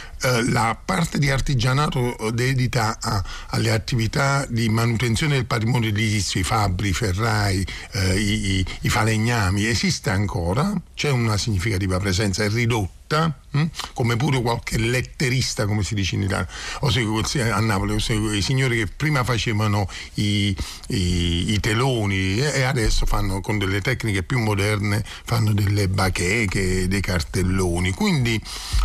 la 0.49 0.75
parte 0.83 1.19
di 1.19 1.29
artigianato 1.29 2.15
dedita 2.33 2.97
a, 2.99 3.21
alle 3.49 3.71
attività 3.71 4.45
di 4.47 4.69
manutenzione 4.69 5.35
del 5.35 5.45
patrimonio 5.45 5.89
edilizio, 5.89 6.39
i 6.39 6.43
fabbri, 6.43 6.89
i 6.89 6.93
ferrai, 6.93 7.67
i, 8.15 8.57
i, 8.57 8.65
i 8.81 8.89
falegnami, 8.89 9.65
esiste 9.65 10.09
ancora, 10.09 10.73
c'è 10.95 11.09
una 11.09 11.37
significativa 11.37 11.99
presenza, 11.99 12.43
è 12.43 12.49
ridotta 12.49 13.42
hm? 13.53 13.65
come 13.93 14.15
pure 14.15 14.41
qualche 14.41 14.77
letterista, 14.77 15.65
come 15.65 15.83
si 15.83 15.95
dice 15.95 16.15
in 16.15 16.23
Italia, 16.23 16.47
o 16.79 16.89
se, 17.23 17.41
a 17.41 17.59
Napoli, 17.59 17.99
se, 17.99 18.13
i 18.13 18.41
signori 18.41 18.77
che 18.77 18.87
prima 18.87 19.23
facevano 19.23 19.87
i, 20.15 20.55
i, 20.87 21.53
i 21.53 21.59
teloni 21.59 22.37
e 22.39 22.63
adesso 22.63 23.05
fanno 23.05 23.41
con 23.41 23.57
delle 23.57 23.81
tecniche 23.81 24.23
più 24.23 24.39
moderne, 24.39 25.03
fanno 25.23 25.53
delle 25.53 25.87
bacheche, 25.87 26.87
dei 26.87 27.01
cartelloni. 27.01 27.91
Quindi 27.91 28.41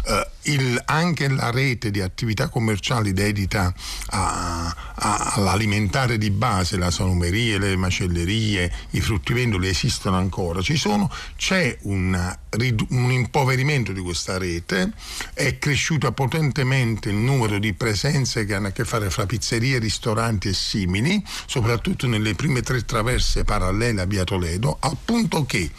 eh, 0.07 0.29
il, 0.53 0.81
anche 0.87 1.29
la 1.29 1.51
rete 1.51 1.91
di 1.91 2.01
attività 2.01 2.49
commerciali 2.49 3.13
dedita 3.13 3.73
all'alimentare 5.01 6.19
di 6.19 6.31
base, 6.31 6.77
la 6.77 6.91
salumeria, 6.91 7.59
le 7.59 7.77
macellerie, 7.77 8.73
i 8.91 9.01
fruttivendoli 9.01 9.69
esistono 9.69 10.17
ancora, 10.17 10.61
ci 10.63 10.77
sono, 10.77 11.11
c'è 11.37 11.77
una, 11.83 12.37
un 12.91 13.13
impoverimento 13.13 13.93
di 13.93 14.01
questa 14.01 14.39
rete, 14.39 14.58
è 15.35 15.59
cresciuto 15.59 16.11
potentemente 16.13 17.09
il 17.11 17.17
numero 17.17 17.59
di 17.59 17.73
presenze 17.75 18.45
che 18.45 18.55
hanno 18.55 18.69
a 18.69 18.71
che 18.71 18.85
fare 18.85 19.11
fra 19.11 19.27
pizzerie, 19.27 19.79
ristoranti 19.79 20.49
e 20.49 20.55
simili, 20.55 21.23
soprattutto 21.47 22.07
nelle 22.07 22.35
prime 22.35 22.63
tre 22.63 22.85
traverse 22.85 23.45
parallele 23.45 24.01
a 24.01 24.07
Via 24.07 24.25
Toledo, 24.25 24.77
al 24.81 24.97
punto 25.05 25.45
che 25.45 25.71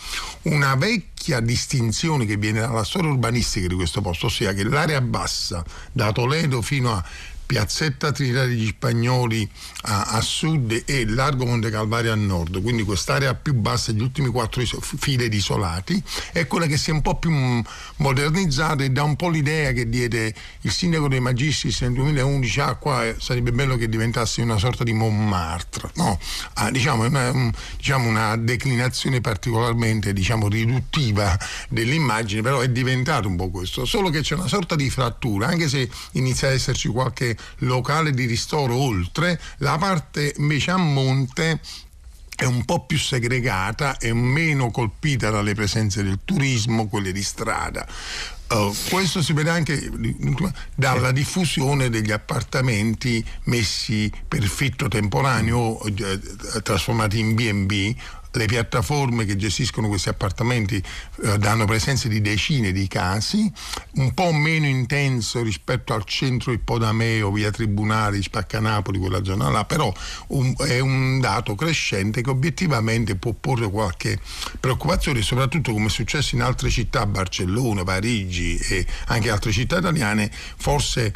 una 0.43 0.75
vecchia 0.75 1.39
distinzione 1.39 2.25
che 2.25 2.37
viene 2.37 2.59
dalla 2.59 2.83
storia 2.83 3.09
urbanistica 3.09 3.67
di 3.67 3.75
questo 3.75 4.01
posto, 4.01 4.27
ossia 4.27 4.53
che 4.53 4.63
l'area 4.63 5.01
bassa 5.01 5.63
da 5.91 6.11
Toledo 6.11 6.61
fino 6.61 6.93
a 6.93 7.03
Piazzetta 7.49 8.11
Trinità 8.11 8.45
degli 8.45 8.67
Spagnoli 8.67 9.49
a, 9.85 10.03
a, 10.03 10.21
sud 10.21 10.83
e 10.85 11.07
Largo 11.07 11.47
Monte 11.47 11.71
Calvario 11.71 12.11
a 12.11 12.15
nord, 12.15 12.61
quindi 12.61 12.83
quest'area 12.83 13.33
più 13.33 13.55
bassa, 13.55 13.91
gli 13.91 14.03
ultimi 14.03 14.27
quattro 14.27 14.61
iso- 14.61 14.79
file 14.79 15.27
di 15.29 15.37
isolati, 15.37 15.99
è 16.31 16.45
quella 16.45 16.67
che 16.67 16.77
si 16.77 16.91
è 16.91 16.93
un 16.93 17.01
po' 17.01 17.15
più 17.15 17.31
modernizzata 17.95 18.83
e 18.83 18.91
dà 18.91 19.01
un 19.01 19.15
po' 19.15 19.29
l'idea 19.29 19.71
che 19.71 19.89
diede 19.89 20.31
il 20.61 20.71
sindaco 20.71 21.07
dei 21.07 21.21
Magistris 21.21 21.81
nel 21.81 21.93
2011, 21.93 22.59
ah 22.59 22.75
qua 22.75 23.15
sarebbe 23.17 23.51
bello 23.51 23.77
che 23.77 23.89
diventasse 23.89 24.43
una 24.43 24.59
sorta 24.59 24.83
di 24.83 24.93
Montmartre, 24.93 25.89
no? 25.95 26.19
Ah, 26.53 26.69
diciamo, 26.69 27.07
una, 27.07 27.31
un, 27.31 27.51
diciamo, 27.77 28.07
una 28.07 28.35
declinazione 28.35 29.21
particolarmente 29.21 30.13
diciamo, 30.13 30.49
riduttiva 30.49 31.35
dell'immagine, 31.67 32.43
però 32.43 32.59
è 32.59 32.69
diventato 32.69 33.27
un 33.27 33.37
po' 33.37 33.49
questo, 33.49 33.85
solo 33.85 34.11
che 34.11 34.21
c'è 34.21 34.35
una 34.35 34.47
sorta 34.47 34.75
di 34.75 34.87
frattura, 34.91 35.47
anche 35.47 35.67
se 35.67 35.89
inizia 36.11 36.49
ad 36.49 36.53
esserci 36.53 36.89
qualche 36.89 37.37
locale 37.59 38.11
di 38.11 38.25
ristoro 38.25 38.75
oltre, 38.75 39.39
la 39.57 39.77
parte 39.77 40.33
invece 40.37 40.71
a 40.71 40.77
monte 40.77 41.59
è 42.35 42.45
un 42.45 42.63
po' 42.63 42.85
più 42.85 42.97
segregata 42.97 43.97
e 43.97 44.13
meno 44.13 44.71
colpita 44.71 45.29
dalle 45.29 45.53
presenze 45.53 46.03
del 46.03 46.19
turismo, 46.23 46.87
quelle 46.87 47.11
di 47.11 47.21
strada. 47.21 47.85
Uh, 48.49 48.73
questo 48.89 49.21
si 49.21 49.33
vede 49.33 49.51
anche 49.51 49.91
dalla 50.73 51.11
diffusione 51.11 51.89
degli 51.89 52.11
appartamenti 52.11 53.23
messi 53.43 54.11
per 54.27 54.41
fitto 54.43 54.87
temporaneo, 54.87 55.79
eh, 55.83 56.19
trasformati 56.63 57.19
in 57.19 57.35
B&B 57.35 57.95
le 58.31 58.45
piattaforme 58.45 59.25
che 59.25 59.35
gestiscono 59.35 59.87
questi 59.87 60.09
appartamenti 60.09 60.81
eh, 61.23 61.37
danno 61.37 61.65
presenza 61.65 62.07
di 62.07 62.21
decine 62.21 62.71
di 62.71 62.87
casi, 62.87 63.51
un 63.95 64.13
po' 64.13 64.31
meno 64.31 64.67
intenso 64.67 65.41
rispetto 65.41 65.93
al 65.93 66.03
centro 66.05 66.51
Ippodameo, 66.51 67.31
via 67.31 67.49
Tribunali, 67.49 68.21
Spaccanapoli, 68.21 68.99
quella 68.99 69.23
zona 69.23 69.49
là, 69.49 69.65
però 69.65 69.91
un, 70.27 70.53
è 70.57 70.79
un 70.79 71.19
dato 71.19 71.55
crescente 71.55 72.21
che 72.21 72.29
obiettivamente 72.29 73.15
può 73.15 73.33
porre 73.33 73.69
qualche 73.69 74.19
preoccupazione, 74.59 75.21
soprattutto 75.21 75.73
come 75.73 75.87
è 75.87 75.89
successo 75.89 76.35
in 76.35 76.41
altre 76.41 76.69
città, 76.69 77.05
Barcellona, 77.05 77.83
Parigi 77.83 78.57
e 78.57 78.85
anche 79.07 79.31
altre 79.31 79.51
città 79.51 79.79
italiane, 79.79 80.29
forse 80.31 81.11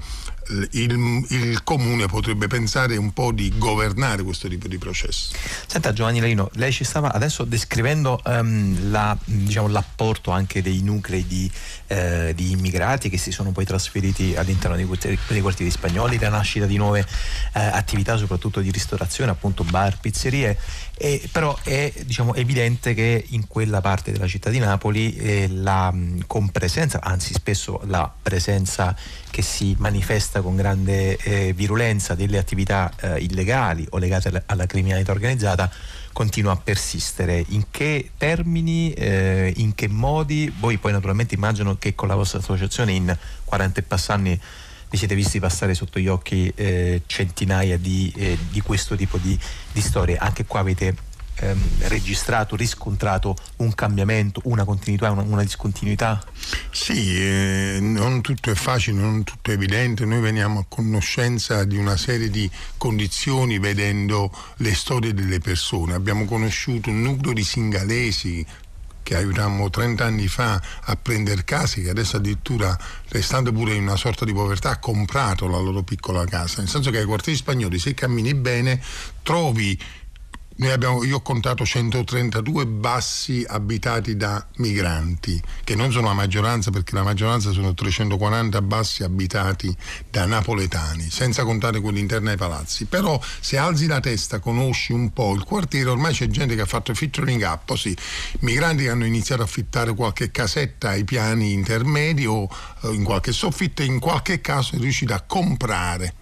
il, 0.72 1.26
il, 1.30 1.64
comune 1.64 2.08
potrebbe 2.08 2.48
pensare 2.48 2.98
un 2.98 3.14
po' 3.14 3.32
di 3.32 3.54
governare 3.58 4.24
questo 4.24 4.48
tipo 4.48 4.68
di 4.68 4.78
processo. 4.78 5.34
Senta 5.66 5.94
Giovanni 5.94 6.20
Leino, 6.20 6.50
lei 6.54 6.72
ci 6.72 6.84
stava 6.84 7.12
adesso 7.14 7.44
descrivendo 7.44 8.20
um, 8.26 8.92
la, 8.92 9.18
diciamo, 9.24 9.68
l'apporto 9.68 10.32
anche 10.32 10.62
dei 10.62 10.82
nuclei 10.82 11.26
di, 11.26 11.50
eh, 11.88 12.34
di, 12.36 12.52
immigrati 12.52 13.10
che 13.10 13.18
si 13.18 13.32
sono 13.32 13.52
poi 13.52 13.66
trasferiti 13.66 14.36
all'interno 14.36 14.76
dei 14.76 14.86
quartieri, 14.86 15.18
dei 15.28 15.42
quartieri 15.42 15.72
spagnoli, 15.72 16.20
la 16.20 16.30
nascita 16.30 16.66
di 16.66 16.78
nuove 16.78 17.00
eh, 17.00 17.60
attività 17.60 18.18
soprattutto 18.18 18.60
di 18.60 18.72
ristorazione, 18.72 19.32
appunto 19.32 19.64
bar, 19.64 20.00
pizzerie, 20.00 20.58
e, 20.96 21.28
però 21.32 21.58
è 21.64 21.92
diciamo, 22.06 22.34
evidente 22.36 22.94
che 22.94 23.26
in 23.30 23.48
quella 23.48 23.82
parte 23.82 24.12
della 24.12 24.28
città 24.28 24.50
di 24.50 24.60
Napoli 24.60 25.16
eh, 25.16 25.48
la 25.50 25.94
compresenza, 26.28 27.00
anzi 27.02 27.34
spesso 27.34 27.82
la 27.86 28.12
presenza 28.22 28.96
che 29.34 29.42
si 29.42 29.75
manifesta 29.80 30.42
con 30.42 30.56
grande 30.56 31.18
eh, 31.18 31.54
virulenza 31.54 32.13
delle 32.13 32.38
attività 32.38 32.92
eh, 33.02 33.20
illegali 33.20 33.84
o 33.90 33.98
legate 33.98 34.44
alla 34.46 34.68
criminalità 34.68 35.12
organizzata 35.12 35.72
continua 36.13 36.52
a 36.52 36.56
persistere. 36.56 37.44
In 37.48 37.63
che 37.72 38.12
termini, 38.16 38.94
eh, 38.94 39.52
in 39.58 39.74
che 39.74 39.88
modi? 39.88 40.54
Voi 40.60 40.78
poi 40.78 40.92
naturalmente 40.92 41.34
immagino 41.34 41.78
che 41.80 41.96
con 41.96 42.10
la 42.10 42.13
vostra 42.13 42.38
associazione 42.38 42.92
in 42.92 43.18
40 43.46 43.80
e 43.80 43.84
passanni 43.84 44.40
vi 44.92 44.98
siete 44.98 45.16
visti 45.16 45.40
passare 45.40 45.74
sotto 45.74 45.98
gli 45.98 46.08
occhi 46.08 46.52
eh, 46.54 47.02
centinaia 47.08 47.80
di, 47.80 48.13
eh, 48.16 48.38
di, 48.52 48.62
questo 48.62 48.96
tipo 48.96 49.18
di, 49.18 49.36
di 49.72 49.82
storie. 49.82 50.16
Anche 50.16 50.46
qua 50.46 50.60
avete 50.60 50.94
ehm, 51.44 51.88
registrato, 51.88 52.56
riscontrato 52.56 53.36
un 53.58 53.74
cambiamento, 53.76 54.42
una 54.46 54.64
continuità, 54.64 55.12
una, 55.12 55.22
una 55.22 55.44
discontinuità? 55.44 56.24
Sì, 56.72 57.18
eh, 57.18 57.78
non 57.82 58.22
tutto 58.22 58.52
è 58.52 58.56
facile, 58.56 59.00
non 59.00 59.24
tutto 59.24 59.52
è 59.52 59.54
evidente. 59.54 60.06
Noi 60.06 60.22
veniamo 60.22 60.60
a 60.60 60.66
conoscenza 60.68 61.64
di 61.64 61.78
una 61.78 61.98
serie 61.98 62.30
di 62.30 62.50
condizioni 62.78 63.60
vedendo 63.60 64.32
le 64.58 64.74
storie 64.74 65.14
delle 65.14 65.40
persone. 65.40 65.94
Abbiamo 65.94 66.26
conosciuto 66.26 66.90
un 66.90 67.02
nucleo 67.02 67.34
di 67.34 67.44
singalesi 67.44 68.46
che 69.04 69.18
aiutammo 69.18 69.70
30 69.70 70.06
anni 70.06 70.28
fa 70.28 70.60
a 70.84 70.96
prendere 70.96 71.44
case, 71.44 71.82
che 71.82 71.90
adesso 71.90 72.16
addirittura, 72.16 72.76
restando 73.10 73.52
pure 73.52 73.76
in 73.76 73.84
una 73.84 73.98
sorta 73.98 74.24
di 74.24 74.34
povertà, 74.34 74.72
ha 74.72 74.80
comprato 74.80 75.48
la 75.48 75.60
loro 75.60 75.84
piccola 75.84 76.24
casa. 76.26 76.62
Nel 76.62 76.70
senso 76.70 76.90
che 76.90 77.00
ai 77.00 77.06
quartieri 77.06 77.38
spagnoli, 77.38 77.78
se 77.78 77.94
cammini 77.94 78.34
bene, 78.34 78.82
trovi 79.22 79.78
Abbiamo, 80.62 81.03
io 81.03 81.17
ho 81.17 81.22
contato 81.22 81.65
132 81.65 82.67
bassi 82.67 83.43
abitati 83.48 84.15
da 84.15 84.45
migranti, 84.57 85.41
che 85.63 85.75
non 85.75 85.91
sono 85.91 86.07
la 86.07 86.13
maggioranza 86.13 86.69
perché 86.69 86.93
la 86.95 87.01
maggioranza 87.01 87.51
sono 87.51 87.74
340 87.74 88.62
bassi 88.62 89.03
abitati 89.03 89.75
da 90.10 90.25
napoletani, 90.25 91.10
senza 91.10 91.43
contare 91.43 91.79
quelli 91.79 92.00
interni 92.00 92.29
ai 92.29 92.38
palazzi. 92.38 92.86
Però 92.86 93.19
se 93.39 93.57
alzi 93.57 93.88
la 93.88 94.00
testa, 94.00 94.39
conosci 94.39 94.93
un 94.93 95.12
po' 95.12 95.33
il 95.33 95.43
quartiere, 95.43 95.89
ormai 95.89 96.13
c'è 96.13 96.27
gente 96.27 96.53
che 96.53 96.62
ha 96.62 96.65
fatto 96.65 96.93
featuring 96.93 97.41
up, 97.41 97.75
sì, 97.75 97.95
migranti 98.41 98.83
che 98.83 98.89
hanno 98.89 99.05
iniziato 99.05 99.41
a 99.41 99.45
affittare 99.45 99.95
qualche 99.95 100.29
casetta 100.29 100.89
ai 100.89 101.03
piani 101.03 101.51
intermedi 101.51 102.27
o 102.27 102.48
eh, 102.83 102.89
in 102.93 103.03
qualche 103.03 103.31
soffitta 103.31 103.81
e 103.81 103.88
in 103.88 104.00
qualche 104.00 104.39
caso 104.39 104.75
è 104.75 104.79
riuscito 104.79 105.13
a 105.15 105.22
comprare? 105.22 106.13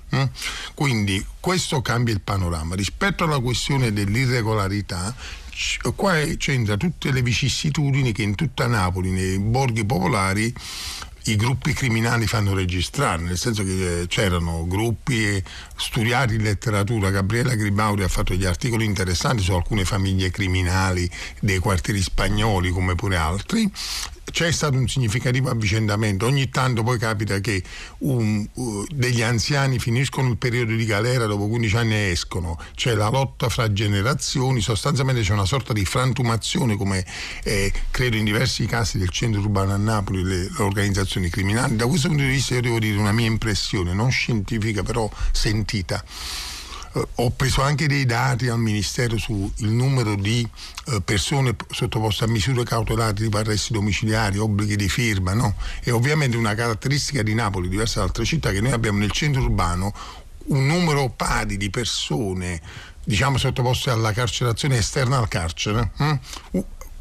Quindi 0.73 1.25
questo 1.39 1.81
cambia 1.81 2.13
il 2.13 2.21
panorama. 2.21 2.75
Rispetto 2.75 3.23
alla 3.23 3.39
questione 3.39 3.93
dell'irregolarità, 3.93 5.15
qua 5.95 6.13
c'entra 6.37 6.77
tutte 6.77 7.11
le 7.11 7.21
vicissitudini 7.21 8.11
che 8.11 8.23
in 8.23 8.35
tutta 8.35 8.67
Napoli, 8.67 9.09
nei 9.09 9.39
borghi 9.39 9.85
popolari, 9.85 10.53
i 11.25 11.35
gruppi 11.35 11.73
criminali 11.73 12.25
fanno 12.25 12.55
registrare, 12.55 13.21
nel 13.21 13.37
senso 13.37 13.63
che 13.63 14.01
eh, 14.01 14.07
c'erano 14.07 14.65
gruppi 14.67 15.41
studiati 15.77 16.33
in 16.35 16.41
letteratura, 16.41 17.11
Gabriella 17.11 17.53
Gribauri 17.53 18.01
ha 18.01 18.07
fatto 18.07 18.33
degli 18.33 18.45
articoli 18.45 18.85
interessanti 18.85 19.43
su 19.43 19.53
alcune 19.53 19.85
famiglie 19.85 20.31
criminali 20.31 21.07
dei 21.39 21.59
quartieri 21.59 22.01
spagnoli 22.01 22.71
come 22.71 22.95
pure 22.95 23.17
altri, 23.17 23.71
c'è 24.31 24.51
stato 24.51 24.77
un 24.77 24.87
significativo 24.87 25.49
avvicendamento. 25.49 26.25
Ogni 26.25 26.49
tanto 26.49 26.83
poi 26.83 26.97
capita 26.97 27.39
che 27.39 27.61
un, 27.99 28.47
uh, 28.53 28.85
degli 28.89 29.21
anziani 29.21 29.79
finiscono 29.79 30.29
il 30.29 30.37
periodo 30.37 30.73
di 30.75 30.85
galera, 30.85 31.25
dopo 31.25 31.47
15 31.47 31.75
anni 31.75 32.09
escono. 32.09 32.57
C'è 32.75 32.93
la 32.93 33.09
lotta 33.09 33.49
fra 33.49 33.71
generazioni, 33.71 34.61
sostanzialmente 34.61 35.21
c'è 35.21 35.33
una 35.33 35.45
sorta 35.45 35.73
di 35.73 35.85
frantumazione, 35.85 36.77
come 36.77 37.05
eh, 37.43 37.71
credo 37.91 38.15
in 38.15 38.25
diversi 38.25 38.65
casi 38.65 38.97
del 38.97 39.09
centro 39.09 39.41
urbano 39.41 39.73
a 39.73 39.77
Napoli, 39.77 40.23
le, 40.23 40.37
le 40.43 40.63
organizzazioni 40.63 41.29
criminali. 41.29 41.75
Da 41.75 41.85
questo 41.85 42.07
punto 42.07 42.23
di 42.23 42.29
vista 42.29 42.55
io 42.55 42.61
devo 42.61 42.79
dire 42.79 42.97
una 42.97 43.11
mia 43.11 43.27
impressione, 43.27 43.93
non 43.93 44.11
scientifica 44.11 44.83
però 44.83 45.09
sentita 45.31 46.03
eh, 46.93 47.07
ho 47.15 47.29
preso 47.31 47.61
anche 47.61 47.87
dei 47.87 48.05
dati 48.05 48.47
al 48.47 48.59
Ministero 48.59 49.17
sul 49.17 49.51
numero 49.59 50.15
di 50.15 50.47
eh, 50.87 51.01
persone 51.01 51.55
sottoposte 51.69 52.25
a 52.25 52.27
misure 52.27 52.63
cautelari 52.63 53.23
tipo 53.23 53.37
arresti 53.37 53.73
domiciliari, 53.73 54.37
obblighi 54.37 54.75
di 54.75 54.89
firma, 54.89 55.33
no? 55.33 55.55
E 55.83 55.91
ovviamente 55.91 56.37
una 56.37 56.55
caratteristica 56.55 57.21
di 57.23 57.33
Napoli, 57.33 57.69
diversa 57.69 57.99
da 57.99 58.05
altre 58.05 58.25
città, 58.25 58.51
che 58.51 58.61
noi 58.61 58.71
abbiamo 58.71 58.99
nel 58.99 59.11
centro 59.11 59.41
urbano 59.41 59.93
un 60.43 60.65
numero 60.65 61.09
pari 61.09 61.55
di 61.55 61.69
persone 61.69 62.59
diciamo 63.03 63.37
sottoposte 63.37 63.89
alla 63.89 64.11
carcerazione 64.11 64.77
esterna 64.77 65.17
al 65.17 65.27
carcere, 65.27 65.91
hm? 65.97 66.13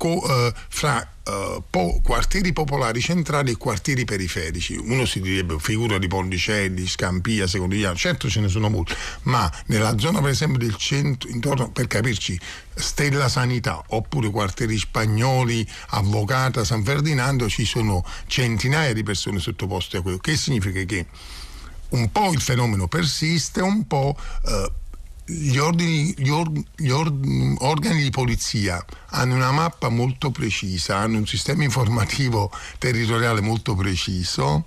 Co, 0.01 0.27
eh, 0.27 0.55
fra 0.69 1.07
eh, 1.23 1.63
po- 1.69 2.01
quartieri 2.03 2.55
popolari 2.55 3.03
centrali 3.03 3.51
e 3.51 3.57
quartieri 3.59 4.07
periferici. 4.07 4.75
Uno 4.75 5.05
si 5.05 5.21
direbbe 5.21 5.59
figura 5.59 5.99
di 5.99 6.07
Pondicelli, 6.07 6.87
Scampia, 6.87 7.47
Secondigliano, 7.47 7.95
certo 7.95 8.31
ce 8.31 8.41
ne 8.41 8.49
sono 8.49 8.71
molti, 8.71 8.95
ma 9.25 9.53
nella 9.67 9.99
zona 9.99 10.23
per 10.23 10.31
esempio 10.31 10.59
del 10.59 10.77
centro, 10.77 11.29
intorno 11.29 11.71
per 11.71 11.87
capirci, 11.87 12.41
Stella 12.75 13.29
Sanità 13.29 13.85
oppure 13.89 14.31
quartieri 14.31 14.79
spagnoli, 14.79 15.69
Avvocata, 15.89 16.65
San 16.65 16.83
Ferdinando 16.83 17.47
ci 17.51 17.67
sono 17.67 18.03
centinaia 18.27 18.95
di 18.95 19.03
persone 19.03 19.39
sottoposte 19.39 19.99
a 19.99 20.01
quello. 20.01 20.17
Che 20.17 20.35
significa 20.35 20.83
che 20.85 21.07
un 21.91 22.11
po' 22.11 22.33
il 22.33 22.41
fenomeno 22.41 22.89
persiste, 22.89 23.61
un 23.61 23.87
po' 23.87 24.17
eh, 24.47 24.71
gli, 25.31 25.59
ordini, 25.59 26.15
gli, 26.17 26.29
or, 26.29 26.51
gli 26.77 26.91
or, 26.91 27.13
organi 27.59 28.03
di 28.03 28.11
polizia 28.11 28.85
hanno 29.11 29.35
una 29.35 29.53
mappa 29.53 29.89
molto 29.89 30.31
precisa, 30.31 30.97
hanno 30.97 31.19
un 31.19 31.27
sistema 31.27 31.63
informativo 31.63 32.51
territoriale 32.79 33.41
molto 33.41 33.75
preciso 33.75 34.65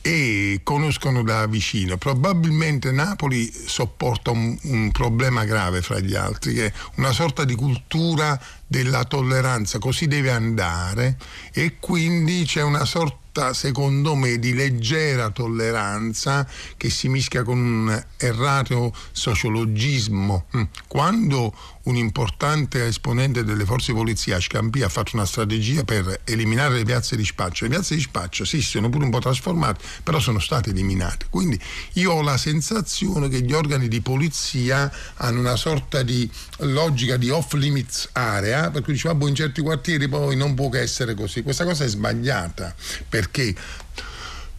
e 0.00 0.60
conoscono 0.62 1.24
da 1.24 1.46
vicino. 1.46 1.96
Probabilmente 1.96 2.92
Napoli 2.92 3.52
sopporta 3.52 4.30
un, 4.30 4.56
un, 4.62 4.92
problema 4.92 5.44
grave 5.44 5.82
fra 5.82 5.98
gli 5.98 6.14
altri, 6.14 6.54
che 6.54 6.66
è 6.66 6.72
una 6.94 7.12
sorta 7.12 7.44
di 7.44 7.56
cultura 7.56 8.40
della 8.64 9.02
tolleranza, 9.04 9.80
così 9.80 10.06
deve 10.06 10.30
andare 10.30 11.18
e 11.52 11.78
quindi 11.80 12.44
c'è 12.44 12.62
una 12.62 12.84
sorta 12.84 13.25
secondo 13.52 14.14
me, 14.14 14.38
di 14.38 14.54
leggera 14.54 15.30
tolleranza 15.30 16.46
che 16.76 16.90
si 16.90 17.08
mischia 17.08 17.42
con 17.42 17.58
un 17.58 18.04
errato 18.16 18.94
sociologismo. 19.12 20.46
Mm. 20.56 20.62
Quando 20.86 21.54
un 21.86 21.96
importante 21.96 22.86
esponente 22.86 23.44
delle 23.44 23.64
forze 23.64 23.92
di 23.92 23.98
polizia, 23.98 24.40
Scampia, 24.40 24.86
ha 24.86 24.88
fatto 24.88 25.10
una 25.14 25.24
strategia 25.24 25.84
per 25.84 26.20
eliminare 26.24 26.74
le 26.76 26.84
piazze 26.84 27.16
di 27.16 27.24
spaccio. 27.24 27.64
Le 27.64 27.70
piazze 27.70 27.94
di 27.94 28.00
spaccio 28.00 28.44
sì, 28.44 28.60
sono 28.60 28.88
pure 28.88 29.04
un 29.04 29.10
po' 29.10 29.18
trasformate, 29.18 29.84
però 30.02 30.18
sono 30.18 30.38
state 30.38 30.70
eliminate. 30.70 31.26
Quindi 31.30 31.58
io 31.94 32.12
ho 32.12 32.22
la 32.22 32.36
sensazione 32.36 33.28
che 33.28 33.40
gli 33.40 33.52
organi 33.52 33.88
di 33.88 34.00
polizia 34.00 34.92
hanno 35.16 35.40
una 35.40 35.56
sorta 35.56 36.02
di 36.02 36.28
logica 36.58 37.16
di 37.16 37.30
off 37.30 37.52
limits 37.54 38.10
area, 38.12 38.70
per 38.70 38.82
cui 38.82 38.92
diceva, 38.92 39.16
in 39.28 39.34
certi 39.34 39.60
quartieri 39.62 40.08
poi 40.08 40.36
non 40.36 40.54
può 40.54 40.68
che 40.68 40.80
essere 40.80 41.14
così. 41.14 41.42
Questa 41.42 41.64
cosa 41.64 41.84
è 41.84 41.88
sbagliata 41.88 42.74
perché 43.08 43.54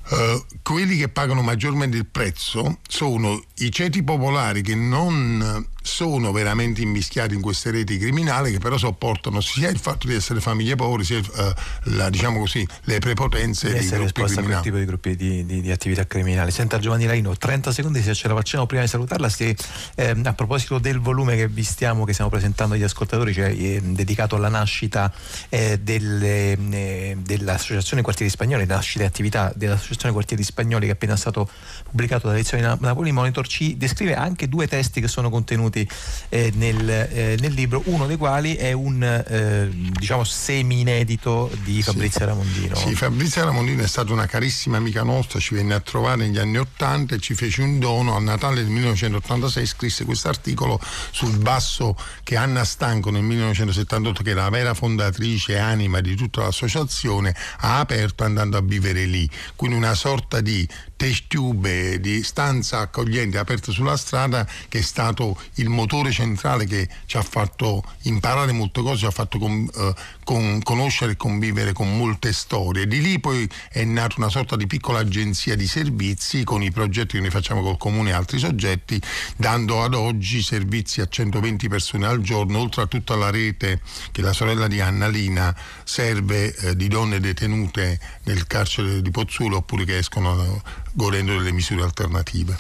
Uh, 0.10 0.46
quelli 0.62 0.98
che 0.98 1.10
pagano 1.10 1.42
maggiormente 1.42 1.98
il 1.98 2.06
prezzo 2.06 2.80
sono 2.88 3.44
i 3.56 3.72
ceti 3.72 4.04
popolari 4.04 4.62
che 4.62 4.74
non 4.74 5.66
sono 5.88 6.32
veramente 6.34 6.82
immischiati 6.82 7.34
in 7.34 7.42
queste 7.42 7.72
reti 7.72 7.98
criminali 7.98 8.52
che 8.52 8.60
però 8.60 8.78
sopportano 8.78 9.40
sia 9.40 9.70
il 9.70 9.80
fatto 9.80 10.08
di 10.08 10.14
essere 10.14 10.42
famiglie 10.42 10.76
povere 10.76 11.04
sia 11.04 11.18
uh, 11.20 11.54
la, 11.96 12.10
diciamo 12.10 12.40
così, 12.40 12.68
le 12.84 13.00
prepotenze 13.00 13.72
di 13.72 13.78
essere 13.78 14.12
criminali. 14.12 14.40
a 14.40 14.44
quel 14.44 14.62
tipo 14.62 14.78
di 14.78 14.86
gruppi 14.86 15.16
di, 15.16 15.46
di, 15.46 15.62
di, 15.62 15.72
attività 15.72 16.06
criminali. 16.06 16.52
Senta 16.52 16.78
Giovanni 16.78 17.06
Laino, 17.06 17.36
30 17.36 17.72
secondi 17.72 18.02
se 18.02 18.14
ce 18.14 18.28
la 18.28 18.36
facciamo 18.36 18.66
prima 18.66 18.84
di 18.84 18.90
salutarla. 18.90 19.30
Se, 19.30 19.56
eh, 19.96 20.16
a 20.24 20.34
proposito 20.34 20.78
del 20.78 21.00
volume 21.00 21.36
che 21.36 21.48
vi 21.48 21.64
stiamo, 21.64 22.04
che 22.04 22.14
stiamo 22.14 22.30
presentando 22.30 22.76
agli 22.76 22.84
ascoltatori, 22.84 23.34
cioè 23.34 23.50
eh, 23.50 23.82
dedicato 23.82 24.36
alla 24.36 24.50
nascita 24.50 25.12
eh, 25.50 25.80
delle, 25.80 26.52
eh, 26.52 27.18
dell'Associazione 27.20 28.02
Quartieri 28.02 28.32
Spagnoli, 28.32 28.66
nascita 28.66 29.04
e 29.04 29.08
attività 29.08 29.52
dell'Associazione 29.56 29.97
Quartieri 29.98 30.44
Spagnoli 30.44 30.86
che 30.86 30.92
è 30.92 30.94
appena 30.94 31.16
stato 31.16 31.50
pubblicato 31.84 32.28
dall'edizione 32.28 32.78
Napoli 32.80 33.12
Monitor, 33.12 33.48
ci 33.48 33.78
descrive 33.78 34.16
anche 34.16 34.48
due 34.48 34.68
testi 34.68 35.02
che 35.02 35.08
sono 35.08 35.30
contenuti 35.30 35.88
eh, 36.30 36.52
nel, 36.56 36.90
eh, 36.90 37.38
nel, 37.40 37.54
libro, 37.54 37.82
uno 37.86 38.06
dei 38.06 38.18
quali 38.18 38.56
è 38.56 38.72
un 38.72 39.04
eh, 39.04 39.70
diciamo 39.72 40.24
semi-inedito 40.24 41.52
di 41.64 41.82
Fabrizio 41.82 42.20
sì. 42.20 42.26
Ramondino. 42.26 42.76
Sì, 42.76 42.96
Fabrizio 42.96 43.44
Ramondino 43.44 43.84
è 43.84 43.88
stata 43.88 44.14
una 44.14 44.26
carissima 44.26 44.78
amica 44.78 45.04
nostra, 45.04 45.40
ci 45.40 45.56
venne 45.56 45.74
a 45.74 45.80
trovare 45.80 46.18
negli 46.18 46.38
anni 46.38 46.58
Ottanta 46.58 47.16
e 47.16 47.20
ci 47.20 47.34
fece 47.34 47.62
un 47.62 47.80
dono 47.80 48.16
a 48.16 48.20
Natale 48.20 48.56
del 48.56 48.68
1986, 48.68 49.66
scrisse 49.66 50.06
questo 50.06 50.28
articolo 50.28 50.80
sul 51.12 51.38
basso 51.38 51.96
che 52.24 52.36
Anna 52.36 52.64
Stanco 52.64 53.10
nel 53.10 53.24
1978, 53.24 54.24
che 54.24 54.32
è 54.32 54.34
la 54.34 54.50
vera 54.50 54.74
fondatrice 54.74 55.54
e 55.54 55.58
anima 55.58 56.02
di 56.02 56.16
tutta 56.16 56.42
l'associazione, 56.42 57.36
ha 57.60 57.80
aperto 57.80 58.24
andando 58.24 58.58
a 58.58 58.62
vivere 58.62 59.06
lì. 59.06 59.30
Quindi 59.56 59.78
una 59.78 59.87
sorta 59.94 60.42
di 60.42 60.68
test 60.98 61.28
tube, 61.28 62.00
di 62.02 62.24
stanza 62.24 62.80
accogliente 62.80 63.38
aperta 63.38 63.72
sulla 63.72 63.96
strada 63.96 64.46
che 64.68 64.80
è 64.80 64.82
stato 64.82 65.40
il 65.56 65.70
motore 65.70 66.12
centrale 66.12 66.66
che 66.66 66.90
ci 67.06 67.16
ha 67.16 67.22
fatto 67.22 67.84
imparare 68.04 68.52
molte 68.52 68.82
cose, 68.82 68.98
ci 68.98 69.06
ha 69.06 69.12
fatto 69.12 69.38
con, 69.38 69.70
eh, 69.74 69.94
con, 70.26 70.62
conoscere 70.64 71.14
e 71.14 71.16
convivere 71.16 71.72
con 71.72 71.96
molte 71.96 72.34
storie. 72.34 72.88
Di 72.88 73.02
lì 73.02 73.20
poi 73.20 73.50
è 73.70 73.84
nata 73.86 74.16
una 74.18 74.30
sorta 74.30 74.56
di 74.56 74.68
piccola 74.68 75.00
agenzia 75.00 75.56
di 75.56 75.68
servizi 75.68 76.44
con 76.44 76.62
i 76.64 76.72
progetti 76.72 77.16
che 77.16 77.22
noi 77.22 77.30
facciamo 77.30 77.62
col 77.62 77.78
comune 77.78 78.10
e 78.10 78.14
altri 78.14 78.40
soggetti, 78.40 79.00
dando 79.38 79.84
ad 79.84 79.94
oggi 79.94 80.42
servizi 80.42 81.00
a 81.02 81.08
120 81.08 81.70
persone 81.70 82.08
al 82.08 82.22
giorno, 82.22 82.60
oltre 82.60 82.82
a 82.82 82.88
tutta 82.88 83.16
la 83.16 83.30
rete 83.30 83.82
che 84.12 84.22
la 84.22 84.34
sorella 84.34 84.68
di 84.68 84.82
Anna 84.82 85.08
Lina 85.08 85.56
serve 85.84 86.56
eh, 86.56 86.76
di 86.76 86.88
donne 86.88 87.20
detenute 87.20 88.00
nel 88.24 88.48
carcere 88.48 89.02
di 89.02 89.12
Pozzulo 89.12 89.58
oppure 89.58 89.86
che 89.86 89.98
escono 89.98 90.62
godendo 90.94 91.34
delle 91.38 91.52
misure 91.52 91.84
alternative. 91.84 92.56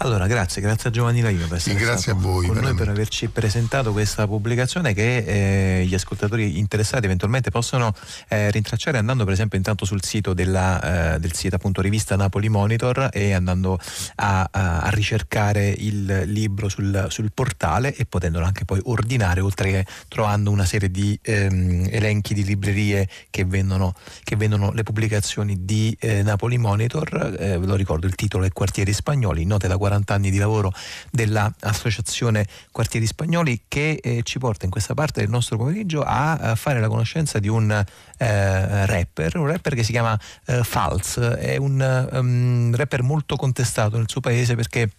Allora, 0.00 0.28
grazie, 0.28 0.62
grazie 0.62 0.90
a 0.90 0.92
Giovanni 0.92 1.20
Laino 1.22 1.48
per 1.48 1.56
essere 1.56 1.74
grazie 1.74 2.12
a 2.12 2.14
voi, 2.14 2.46
con 2.46 2.54
veramente. 2.54 2.68
noi 2.68 2.76
per 2.76 2.88
averci 2.88 3.26
presentato 3.28 3.90
questa 3.90 4.28
pubblicazione 4.28 4.94
che 4.94 5.80
eh, 5.80 5.86
gli 5.86 5.94
ascoltatori 5.94 6.58
interessati 6.58 7.06
eventualmente 7.06 7.50
possono 7.50 7.92
eh, 8.28 8.48
rintracciare 8.52 8.96
andando 8.96 9.24
per 9.24 9.32
esempio 9.32 9.58
intanto 9.58 9.84
sul 9.84 10.04
sito 10.04 10.34
della, 10.34 11.14
eh, 11.14 11.18
del 11.18 11.32
sito 11.32 11.56
appunto 11.56 11.80
rivista 11.80 12.14
Napoli 12.14 12.48
Monitor 12.48 13.08
e 13.12 13.32
andando 13.32 13.76
a, 14.16 14.48
a, 14.48 14.80
a 14.82 14.90
ricercare 14.90 15.68
il 15.68 16.22
libro 16.26 16.68
sul, 16.68 17.06
sul, 17.08 17.32
portale 17.34 17.92
e 17.96 18.06
potendolo 18.06 18.44
anche 18.44 18.64
poi 18.64 18.80
ordinare 18.84 19.40
oltre 19.40 19.70
che 19.70 19.86
trovando 20.06 20.52
una 20.52 20.64
serie 20.64 20.92
di 20.92 21.18
ehm, 21.20 21.88
elenchi 21.90 22.34
di 22.34 22.44
librerie 22.44 23.08
che 23.30 23.44
vendono, 23.44 23.94
che 24.22 24.36
vendono 24.36 24.70
le 24.70 24.84
pubblicazioni 24.84 25.64
di 25.64 25.96
eh, 25.98 26.22
Napoli 26.22 26.56
Monitor, 26.56 27.36
eh, 27.36 27.58
ve 27.58 27.66
lo 27.66 27.74
ricordo 27.74 28.06
il 28.06 28.14
titolo 28.14 28.44
è 28.44 28.52
Quartieri 28.52 28.92
Spagnoli, 28.92 29.44
note 29.44 29.66
da 29.66 29.74
guardare 29.74 29.86
40 29.88 30.14
anni 30.14 30.30
di 30.30 30.38
lavoro 30.38 30.72
dell'Associazione 31.10 32.46
Quartieri 32.70 33.06
Spagnoli 33.06 33.62
che 33.68 33.98
eh, 34.02 34.20
ci 34.22 34.38
porta 34.38 34.66
in 34.66 34.70
questa 34.70 34.94
parte 34.94 35.20
del 35.20 35.30
nostro 35.30 35.56
pomeriggio 35.56 36.02
a, 36.02 36.34
a 36.34 36.54
fare 36.54 36.80
la 36.80 36.88
conoscenza 36.88 37.38
di 37.38 37.48
un 37.48 37.70
eh, 37.70 38.86
rapper, 38.86 39.36
un 39.36 39.46
rapper 39.46 39.74
che 39.74 39.82
si 39.82 39.92
chiama 39.92 40.18
eh, 40.46 40.62
Falz, 40.62 41.18
è 41.18 41.56
un 41.56 42.08
um, 42.12 42.74
rapper 42.74 43.02
molto 43.02 43.36
contestato 43.36 43.96
nel 43.96 44.08
suo 44.08 44.20
paese 44.20 44.54
perché 44.54 44.90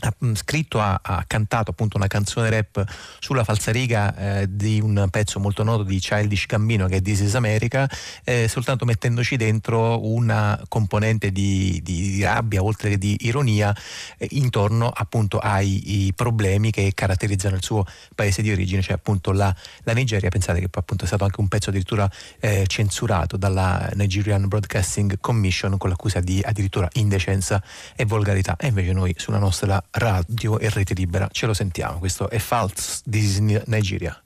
ha 0.00 0.14
mm, 0.24 0.34
scritto, 0.34 0.80
ha, 0.80 0.98
ha, 1.02 1.24
cantato 1.26 1.70
appunto 1.70 1.96
una 1.96 2.06
canzone 2.06 2.50
rap 2.50 2.84
sulla 3.18 3.44
falsariga 3.44 4.16
eh, 4.16 4.46
di 4.48 4.80
un 4.80 5.08
pezzo 5.10 5.38
molto 5.38 5.62
noto 5.62 5.82
di 5.82 5.98
Childish 5.98 6.46
Gambino 6.46 6.86
che 6.86 6.96
è 6.96 7.02
This 7.02 7.20
is 7.20 7.34
America, 7.34 7.88
eh, 8.24 8.48
soltanto 8.48 8.84
mettendoci 8.84 9.36
dentro 9.36 10.06
una 10.06 10.60
componente 10.68 11.30
di, 11.32 11.80
di, 11.82 12.12
di 12.12 12.22
rabbia 12.22 12.62
oltre 12.62 12.90
che 12.90 12.98
di 12.98 13.16
ironia 13.20 13.74
eh, 14.16 14.26
intorno 14.30 14.88
appunto 14.88 15.38
ai 15.38 16.12
problemi 16.14 16.70
che 16.70 16.92
caratterizzano 16.94 17.56
il 17.56 17.62
suo 17.62 17.84
paese 18.14 18.42
di 18.42 18.50
origine, 18.50 18.82
cioè 18.82 18.94
appunto 18.94 19.32
la, 19.32 19.54
la 19.82 19.92
Nigeria. 19.92 20.28
Pensate 20.28 20.60
che 20.60 20.68
appunto 20.70 21.04
è 21.04 21.06
stato 21.06 21.24
anche 21.24 21.40
un 21.40 21.48
pezzo 21.48 21.70
addirittura 21.70 22.10
eh, 22.38 22.64
censurato 22.66 23.36
dalla 23.36 23.90
Nigerian 23.94 24.48
Broadcasting 24.48 25.18
Commission 25.20 25.76
con 25.76 25.90
l'accusa 25.90 26.20
di 26.20 26.40
addirittura 26.42 26.88
indecenza 26.94 27.62
e 27.96 28.04
volgarità. 28.04 28.56
E 28.58 28.68
invece 28.68 28.92
noi 28.92 29.14
sulla 29.16 29.38
nostra 29.38 29.82
radio 29.92 30.58
e 30.58 30.68
rete 30.68 30.94
libera. 30.94 31.28
Ce 31.30 31.46
lo 31.46 31.54
sentiamo, 31.54 31.98
questo 31.98 32.28
è 32.30 32.38
False, 32.38 33.02
this 33.08 33.24
is 33.24 33.38
Nigeria. 33.66 34.22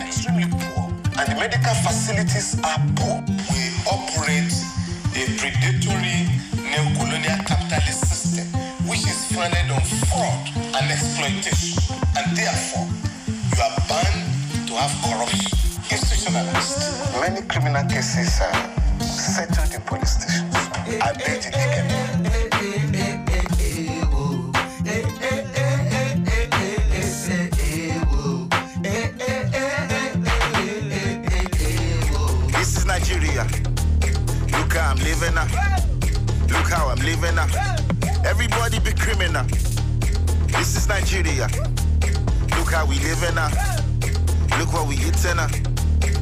Extremely 0.00 0.48
poor 0.48 0.86
and 1.18 1.28
the 1.28 1.34
medical 1.34 1.74
facilities 1.74 2.58
are 2.62 2.80
poor. 2.94 3.22
We 3.50 3.72
operate 3.88 4.52
a 5.16 5.24
predatory 5.38 6.28
neo-colonial 6.60 7.40
capitalist 7.46 8.04
system 8.04 8.46
which 8.86 9.04
is 9.06 9.32
founded 9.32 9.70
on 9.70 9.80
fraud 10.10 10.50
and 10.76 10.90
exploitation 10.90 11.80
and 12.16 12.36
therefore 12.36 12.86
you 13.26 13.62
are 13.62 13.76
bound 13.88 14.68
to 14.68 14.74
have 14.74 14.92
corruption 15.02 15.48
institutionalized. 15.90 17.20
Many 17.20 17.42
criminal 17.48 17.84
cases 17.88 18.40
are 18.40 18.70
settled 19.00 19.72
in 19.72 19.80
police 19.82 20.20
stations. 20.20 20.54
I 21.00 21.12
bet 21.12 21.46
it 21.46 21.52
can. 21.52 22.05
Nigeria. 33.16 33.44
Look 34.52 34.74
how 34.74 34.90
I'm 34.90 34.98
living 34.98 35.34
now. 35.34 35.46
Look 36.48 36.68
how 36.68 36.88
I'm 36.88 36.98
living 36.98 37.34
now. 37.34 37.48
Everybody 38.26 38.78
be 38.80 38.92
criminal. 38.92 39.44
This 40.48 40.76
is 40.76 40.86
Nigeria. 40.86 41.48
Look 42.58 42.72
how 42.72 42.84
we 42.84 42.98
living 42.98 43.34
now. 43.34 43.48
Look 44.58 44.70
what 44.74 44.86
we 44.86 44.96
eating 44.96 45.36
now. 45.36 45.48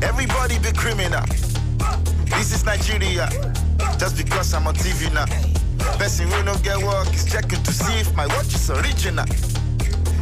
Everybody 0.02 0.60
be 0.60 0.70
criminal. 0.72 1.24
This 2.26 2.52
is 2.54 2.64
Nigeria. 2.64 3.28
Just 3.98 4.16
because 4.16 4.54
I'm 4.54 4.68
on 4.68 4.76
TV 4.76 5.12
now. 5.12 5.26
Person 5.98 6.30
who 6.30 6.44
don't 6.44 6.62
get 6.62 6.78
work 6.78 7.12
is 7.12 7.24
checking 7.24 7.60
to 7.64 7.72
see 7.72 7.98
if 7.98 8.14
my 8.14 8.28
watch 8.28 8.54
is 8.54 8.70
original. 8.70 9.26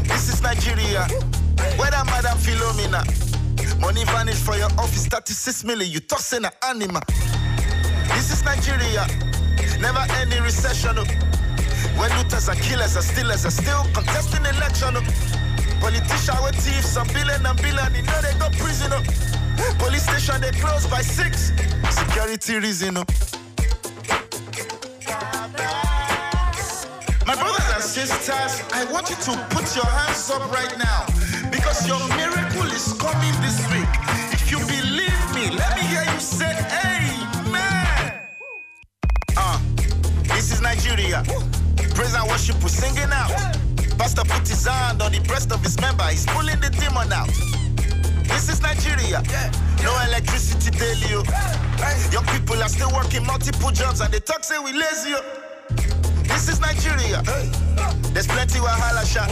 This 0.04 0.30
is 0.32 0.40
Nigeria. 0.40 1.04
Where 1.76 1.90
that 1.90 2.06
Madam 2.06 2.38
Philomena. 2.38 3.41
Money 3.81 4.05
vanish 4.05 4.37
for 4.37 4.57
your 4.57 4.70
office, 4.79 5.07
36 5.07 5.64
million, 5.64 5.90
you 5.90 6.01
tossing 6.01 6.44
an 6.44 6.51
animal. 6.68 7.03
This 8.14 8.33
is 8.33 8.44
Nigeria, 8.44 9.07
never 9.81 10.05
any 10.20 10.40
recession. 10.40 10.96
When 11.96 12.11
looters 12.16 12.48
and 12.48 12.61
killers 12.61 12.96
and 12.96 13.05
stealers 13.05 13.44
are 13.44 13.51
still 13.51 13.85
contesting 13.92 14.44
election. 14.46 14.94
Politicians 15.81 16.40
with 16.44 16.57
thieves, 16.57 16.87
some 16.87 17.07
billion 17.09 17.44
and 17.44 17.61
billion, 17.61 17.94
you 17.94 18.03
know 18.03 18.20
they 18.22 18.35
go 18.38 18.48
prison. 18.59 18.92
Police 19.79 20.05
station 20.05 20.40
they 20.40 20.53
close 20.53 20.87
by 20.87 21.03
six, 21.03 21.53
security 21.90 22.59
reason. 22.59 23.05
Sisters, 28.20 28.62
I 28.72 28.85
want 28.92 29.09
you 29.11 29.16
to 29.16 29.33
put 29.51 29.75
your 29.75 29.87
hands 29.87 30.31
up 30.31 30.44
right 30.53 30.77
now 30.79 31.07
because 31.51 31.87
your 31.88 31.98
miracle 32.14 32.70
is 32.70 32.92
coming 32.94 33.35
this 33.40 33.59
week. 33.72 33.88
If 34.31 34.51
you 34.51 34.59
believe 34.59 35.22
me, 35.35 35.51
let 35.57 35.75
me 35.75 35.83
hear 35.83 36.05
you 36.05 36.20
say 36.20 36.53
amen. 36.85 38.20
Uh, 39.37 39.59
this 40.25 40.53
is 40.53 40.61
Nigeria. 40.61 41.25
Praise 41.94 42.14
and 42.14 42.29
worship, 42.29 42.62
we're 42.62 42.68
singing 42.68 43.11
out. 43.11 43.33
Pastor 43.98 44.22
put 44.25 44.46
his 44.46 44.66
hand 44.66 45.03
on 45.03 45.11
the 45.11 45.20
breast 45.20 45.51
of 45.51 45.61
his 45.62 45.81
member, 45.81 46.05
he's 46.05 46.27
pulling 46.27 46.61
the 46.61 46.70
demon 46.70 47.12
out. 47.12 47.29
This 48.29 48.48
is 48.48 48.62
Nigeria. 48.62 49.22
No 49.83 49.90
electricity 50.07 50.70
daily. 50.70 51.25
Young 52.12 52.27
people 52.27 52.62
are 52.62 52.68
still 52.68 52.92
working 52.92 53.27
multiple 53.27 53.70
jobs 53.70 54.01
and 54.01 54.12
they 54.12 54.20
talk 54.20 54.44
say 54.44 54.59
we 54.59 54.72
lazy. 54.72 55.14
This 56.42 56.55
is 56.55 56.61
Nigeria. 56.61 57.22
There's 58.12 58.26
plenty 58.26 58.59
wahala 58.59 59.07
shot. 59.07 59.31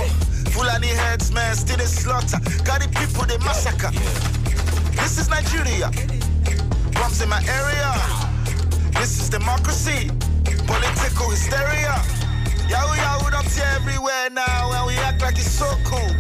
Fulani 0.55 0.87
heads, 0.87 1.33
man, 1.33 1.57
still 1.57 1.77
they 1.77 1.85
slaughter. 1.85 2.39
Got 2.63 2.83
the 2.83 2.89
people 2.95 3.27
they 3.27 3.37
massacre. 3.39 3.91
This 4.95 5.19
is 5.19 5.29
Nigeria. 5.29 5.91
Bombs 6.95 7.21
in 7.21 7.29
my 7.29 7.43
area. 7.51 7.91
This 8.93 9.19
is 9.21 9.29
democracy. 9.29 10.09
Political 10.71 11.31
hysteria. 11.31 11.99
Yahoo 12.71 12.95
Yahoo 12.95 13.29
don't 13.33 13.49
see 13.49 13.63
everywhere 13.75 14.31
now, 14.31 14.71
and 14.71 14.87
we 14.87 14.95
act 15.03 15.21
like 15.21 15.35
it's 15.37 15.51
so 15.51 15.67
cool. 15.85 16.15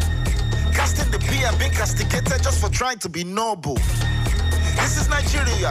Casting 0.74 1.08
the 1.12 1.20
P 1.20 1.44
and 1.44 1.56
being 1.56 1.70
castigated 1.70 2.42
just 2.42 2.60
for 2.60 2.68
trying 2.68 2.98
to 2.98 3.08
be 3.08 3.22
noble. 3.22 3.78
This 4.74 4.98
is 5.00 5.08
Nigeria. 5.08 5.70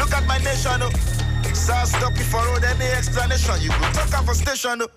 Look 0.00 0.14
at 0.14 0.24
my 0.26 0.38
nation. 0.38 0.80
Oh. 0.80 1.17
Sir, 1.68 1.84
stop 1.84 2.16
you 2.16 2.24
for 2.24 2.40
any 2.64 2.86
explanation. 2.96 3.60
You 3.60 3.68
go 3.68 3.92
talk 3.92 4.24
for 4.24 4.32
station. 4.32 4.80
Oh. 4.80 4.88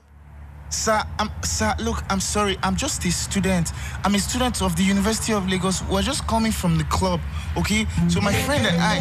Sir, 0.70 1.04
I'm, 1.20 1.30
sir, 1.44 1.76
look, 1.80 2.02
I'm 2.10 2.22
sorry. 2.22 2.58
I'm 2.64 2.78
just 2.78 3.04
a 3.04 3.12
student. 3.12 3.74
I'm 4.06 4.16
a 4.16 4.20
student 4.20 4.62
of 4.62 4.78
the 4.78 4.84
University 4.84 5.34
of 5.34 5.50
Lagos. 5.50 5.84
We're 5.90 6.02
just 6.02 6.26
coming 6.28 6.54
from 6.54 6.78
the 6.78 6.86
club, 6.86 7.20
okay? 7.58 7.86
So 8.08 8.22
my 8.22 8.32
friend 8.32 8.66
and 8.66 8.78
I, 8.80 9.00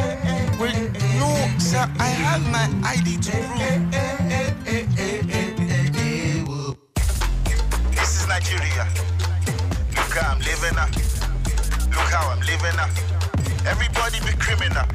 we're, 0.59 0.73
no, 1.21 1.31
sir, 1.61 1.89
I 2.01 2.09
have 2.09 2.43
my 2.51 2.67
ID 2.91 3.19
to 3.19 3.31
prove. 3.31 3.71
This 7.95 8.21
is 8.21 8.27
Nigeria. 8.27 8.89
Look 9.95 10.11
how 10.19 10.33
I'm 10.33 10.41
living 10.41 10.75
now. 10.75 10.89
Look 11.87 12.11
how 12.11 12.31
I'm 12.31 12.41
living 12.41 12.75
now. 12.75 12.91
Everybody 13.71 14.19
be 14.27 14.37
criminal. 14.41 14.87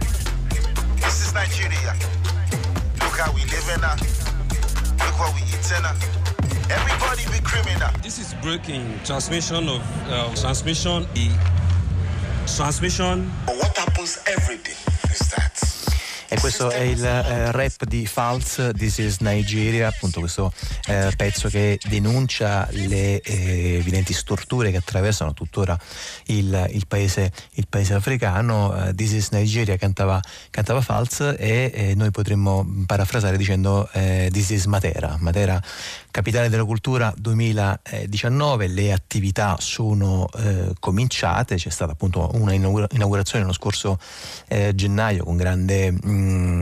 This 0.97 1.25
is 1.25 1.33
Nigeria. 1.33 1.95
Look 3.15 3.27
how 3.27 3.33
we 3.33 3.45
living 3.45 3.79
now. 3.79 3.95
Look 5.05 5.17
what 5.17 5.33
we 5.35 5.41
eating 5.43 5.81
now. 5.81 5.95
Everybody 6.69 7.23
be 7.31 7.41
criminal. 7.45 7.89
This 8.03 8.19
is 8.19 8.33
breaking 8.41 8.99
transmission 9.05 9.69
of 9.69 9.81
uh, 10.09 10.35
transmission. 10.35 11.07
The 11.13 11.31
transmission. 12.45 13.31
But 13.45 13.55
what 13.55 13.77
happens 13.77 14.21
every 14.27 14.57
day 14.57 14.75
is 15.09 15.19
that. 15.29 15.84
E 16.27 16.39
questo 16.39 16.71
è 16.71 16.79
il 16.79 17.05
eh, 17.05 17.51
rap 17.51 17.85
di 17.85 18.07
False, 18.07 18.73
This 18.73 18.97
is 18.97 19.19
Nigeria, 19.19 19.87
appunto 19.87 20.19
questo 20.19 20.51
eh, 20.87 21.13
pezzo 21.15 21.49
che 21.49 21.79
denuncia 21.87 22.67
le 22.71 23.21
eh, 23.21 23.75
evidenti 23.75 24.11
storture 24.11 24.71
che 24.71 24.77
attraversano 24.77 25.33
tuttora 25.33 25.77
il, 26.25 26.67
il, 26.71 26.87
paese, 26.87 27.31
il 27.53 27.67
paese, 27.69 27.93
africano. 27.93 28.87
Eh, 28.87 28.95
This 28.95 29.11
is 29.11 29.29
Nigeria 29.29 29.77
cantava, 29.77 30.19
cantava 30.49 30.81
False 30.81 31.37
e 31.37 31.93
noi 31.95 32.09
potremmo 32.09 32.65
parafrasare 32.87 33.37
dicendo 33.37 33.87
eh, 33.93 34.29
This 34.31 34.49
is 34.49 34.65
Matera. 34.65 35.17
Matera 35.19 35.61
Capitale 36.15 36.47
della 36.47 36.63
Cultura 36.63 37.13
2019, 37.17 38.67
le 38.67 38.93
attività 38.93 39.57
sono 39.59 40.29
eh, 40.37 40.73
cominciate, 40.79 41.57
c'è 41.57 41.69
stata 41.69 41.91
appunto 41.91 42.31
una 42.35 42.53
inaugurazione 42.53 43.43
lo 43.43 43.51
scorso 43.51 43.99
eh, 44.47 44.73
gennaio 44.73 45.25
con 45.25 45.35
grande 45.35 45.91
mh, 45.91 45.99
mm, 46.07 46.61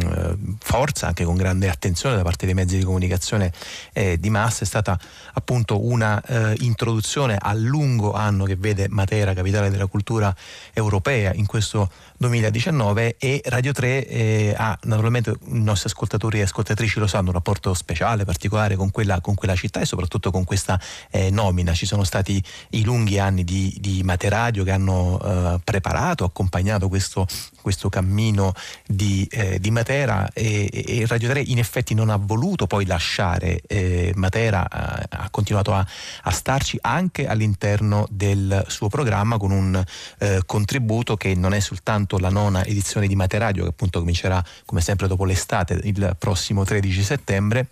forza, 0.57 1.05
anche 1.05 1.23
con 1.23 1.35
grande 1.35 1.69
attenzione 1.69 2.15
da 2.15 2.23
parte 2.23 2.47
dei 2.47 2.55
mezzi 2.55 2.79
di 2.79 2.83
comunicazione 2.83 3.53
eh, 3.93 4.19
di 4.19 4.31
massa, 4.31 4.63
è 4.63 4.65
stata 4.65 4.99
appunto 5.33 5.85
una 5.85 6.19
eh, 6.23 6.55
introduzione 6.61 7.37
a 7.39 7.53
lungo 7.53 8.13
anno 8.13 8.45
che 8.45 8.55
vede 8.55 8.87
Matera, 8.89 9.35
capitale 9.35 9.69
della 9.69 9.85
cultura 9.85 10.35
europea, 10.73 11.31
in 11.31 11.45
questo 11.45 11.91
2019 12.23 13.17
e 13.17 13.41
Radio 13.45 13.73
3 13.73 14.07
eh, 14.07 14.53
ha 14.55 14.77
naturalmente 14.83 15.31
i 15.47 15.61
nostri 15.61 15.89
ascoltatori 15.89 16.39
e 16.39 16.43
ascoltatrici 16.43 16.99
lo 16.99 17.07
sanno 17.07 17.27
un 17.27 17.33
rapporto 17.33 17.73
speciale, 17.73 18.23
particolare 18.23 18.75
con 18.75 18.91
quella, 18.91 19.19
con 19.19 19.35
quella 19.35 19.55
città 19.55 19.81
e 19.81 19.85
soprattutto 19.85 20.31
con 20.31 20.45
questa 20.45 20.79
eh, 21.11 21.29
nomina. 21.29 21.73
Ci 21.73 21.85
sono 21.85 22.03
stati 22.03 22.41
i 22.71 22.83
lunghi 22.83 23.19
anni 23.19 23.43
di, 23.43 23.75
di 23.79 24.03
Materadio 24.03 24.63
che 24.63 24.71
hanno 24.71 25.19
eh, 25.21 25.59
preparato, 25.63 26.23
accompagnato 26.23 26.87
questo, 26.87 27.27
questo 27.61 27.89
cammino 27.89 28.53
di, 28.85 29.27
eh, 29.29 29.59
di 29.59 29.71
Matera 29.71 30.29
e, 30.31 30.69
e, 30.71 31.05
Radio 31.05 31.29
3 31.29 31.41
in 31.41 31.57
effetti 31.57 31.93
non 31.93 32.09
ha 32.09 32.17
voluto 32.17 32.67
poi 32.67 32.85
lasciare 32.85 33.61
eh, 33.67 34.13
Matera, 34.15 34.65
ha, 34.69 35.29
continuato 35.29 35.73
a, 35.73 35.85
a, 36.23 36.31
starci 36.31 36.77
anche 36.81 37.27
all'interno 37.27 38.07
del 38.09 38.63
suo 38.67 38.87
programma 38.87 39.37
con 39.37 39.51
un 39.51 39.83
eh, 40.19 40.41
contributo 40.45 41.17
che 41.17 41.35
non 41.35 41.53
è 41.53 41.59
soltanto 41.59 42.12
la 42.19 42.29
nona 42.29 42.65
edizione 42.65 43.07
di 43.07 43.15
Materadio 43.15 43.63
che 43.63 43.69
appunto 43.69 43.99
comincerà 43.99 44.43
come 44.65 44.81
sempre 44.81 45.07
dopo 45.07 45.25
l'estate 45.25 45.79
il 45.83 46.15
prossimo 46.17 46.63
13 46.63 47.03
settembre 47.03 47.67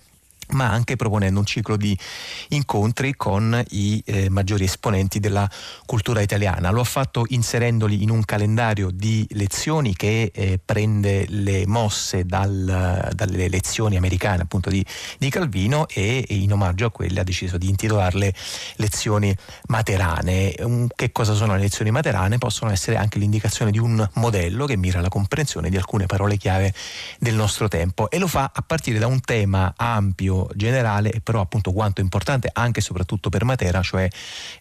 ma 0.52 0.70
anche 0.70 0.96
proponendo 0.96 1.40
un 1.40 1.46
ciclo 1.46 1.78
di 1.78 1.98
incontri 2.50 3.16
con 3.16 3.62
i 3.70 4.02
eh, 4.06 4.30
maggiori 4.30 4.64
esponenti 4.64 5.20
della 5.20 5.50
cultura 5.86 6.22
italiana. 6.22 6.72
Lo 6.72 6.82
ha 6.82 6.86
fatto 6.86 7.26
inserendoli 7.28 8.04
in 8.04 8.10
un 8.10 8.24
calendario 8.26 8.90
di 8.92 9.26
lezioni 9.32 9.96
che 9.96 10.32
eh, 10.34 10.60
prende 10.64 11.26
le 11.30 11.66
mosse 11.68 12.26
dal, 12.26 13.10
dalle 13.14 13.50
lezioni 13.50 13.98
americane 13.98 14.44
appunto 14.44 14.70
di, 14.70 14.86
di 15.18 15.30
Calvino 15.30 15.88
e, 15.88 16.26
e, 16.28 16.36
in 16.36 16.54
omaggio 16.54 16.86
a 16.86 16.92
quelle 16.92 17.20
ha 17.20 17.24
deciso 17.24 17.58
di 17.58 17.70
intitolarle 17.70 18.34
lezioni 18.76 19.36
materane. 19.68 20.56
Che 20.96 21.12
cosa 21.12 21.34
sono 21.34 21.56
le 21.56 21.62
lezioni 21.62 21.92
materane? 21.92 22.38
Possono 22.38 22.72
essere 22.72 22.98
anche 22.98 23.20
l'indicazione 23.20 23.72
di 23.72 23.80
un 23.80 24.08
modello 24.14 24.66
che 24.66 24.78
mira 24.78 25.00
alla 25.00 25.10
comprensione 25.10 25.70
di 25.70 25.78
alcune 25.78 26.06
parole 26.06 26.38
chiave 26.38 26.74
del 27.20 27.36
nostro 27.36 27.68
tempo 27.68 28.10
e 28.10 28.18
lo 28.18 28.28
fa 28.28 28.52
a 28.54 28.62
partire 28.62 29.00
da 29.00 29.08
un 29.08 29.22
tema 29.22 29.74
ampio 29.76 30.41
generale 30.56 31.12
e 31.12 31.22
però 31.22 31.42
appunto 31.42 31.72
quanto 31.72 32.02
importante 32.02 32.50
anche 32.52 32.80
e 32.80 32.82
soprattutto 32.82 33.30
per 33.30 33.44
Matera, 33.44 33.82
cioè 33.82 34.08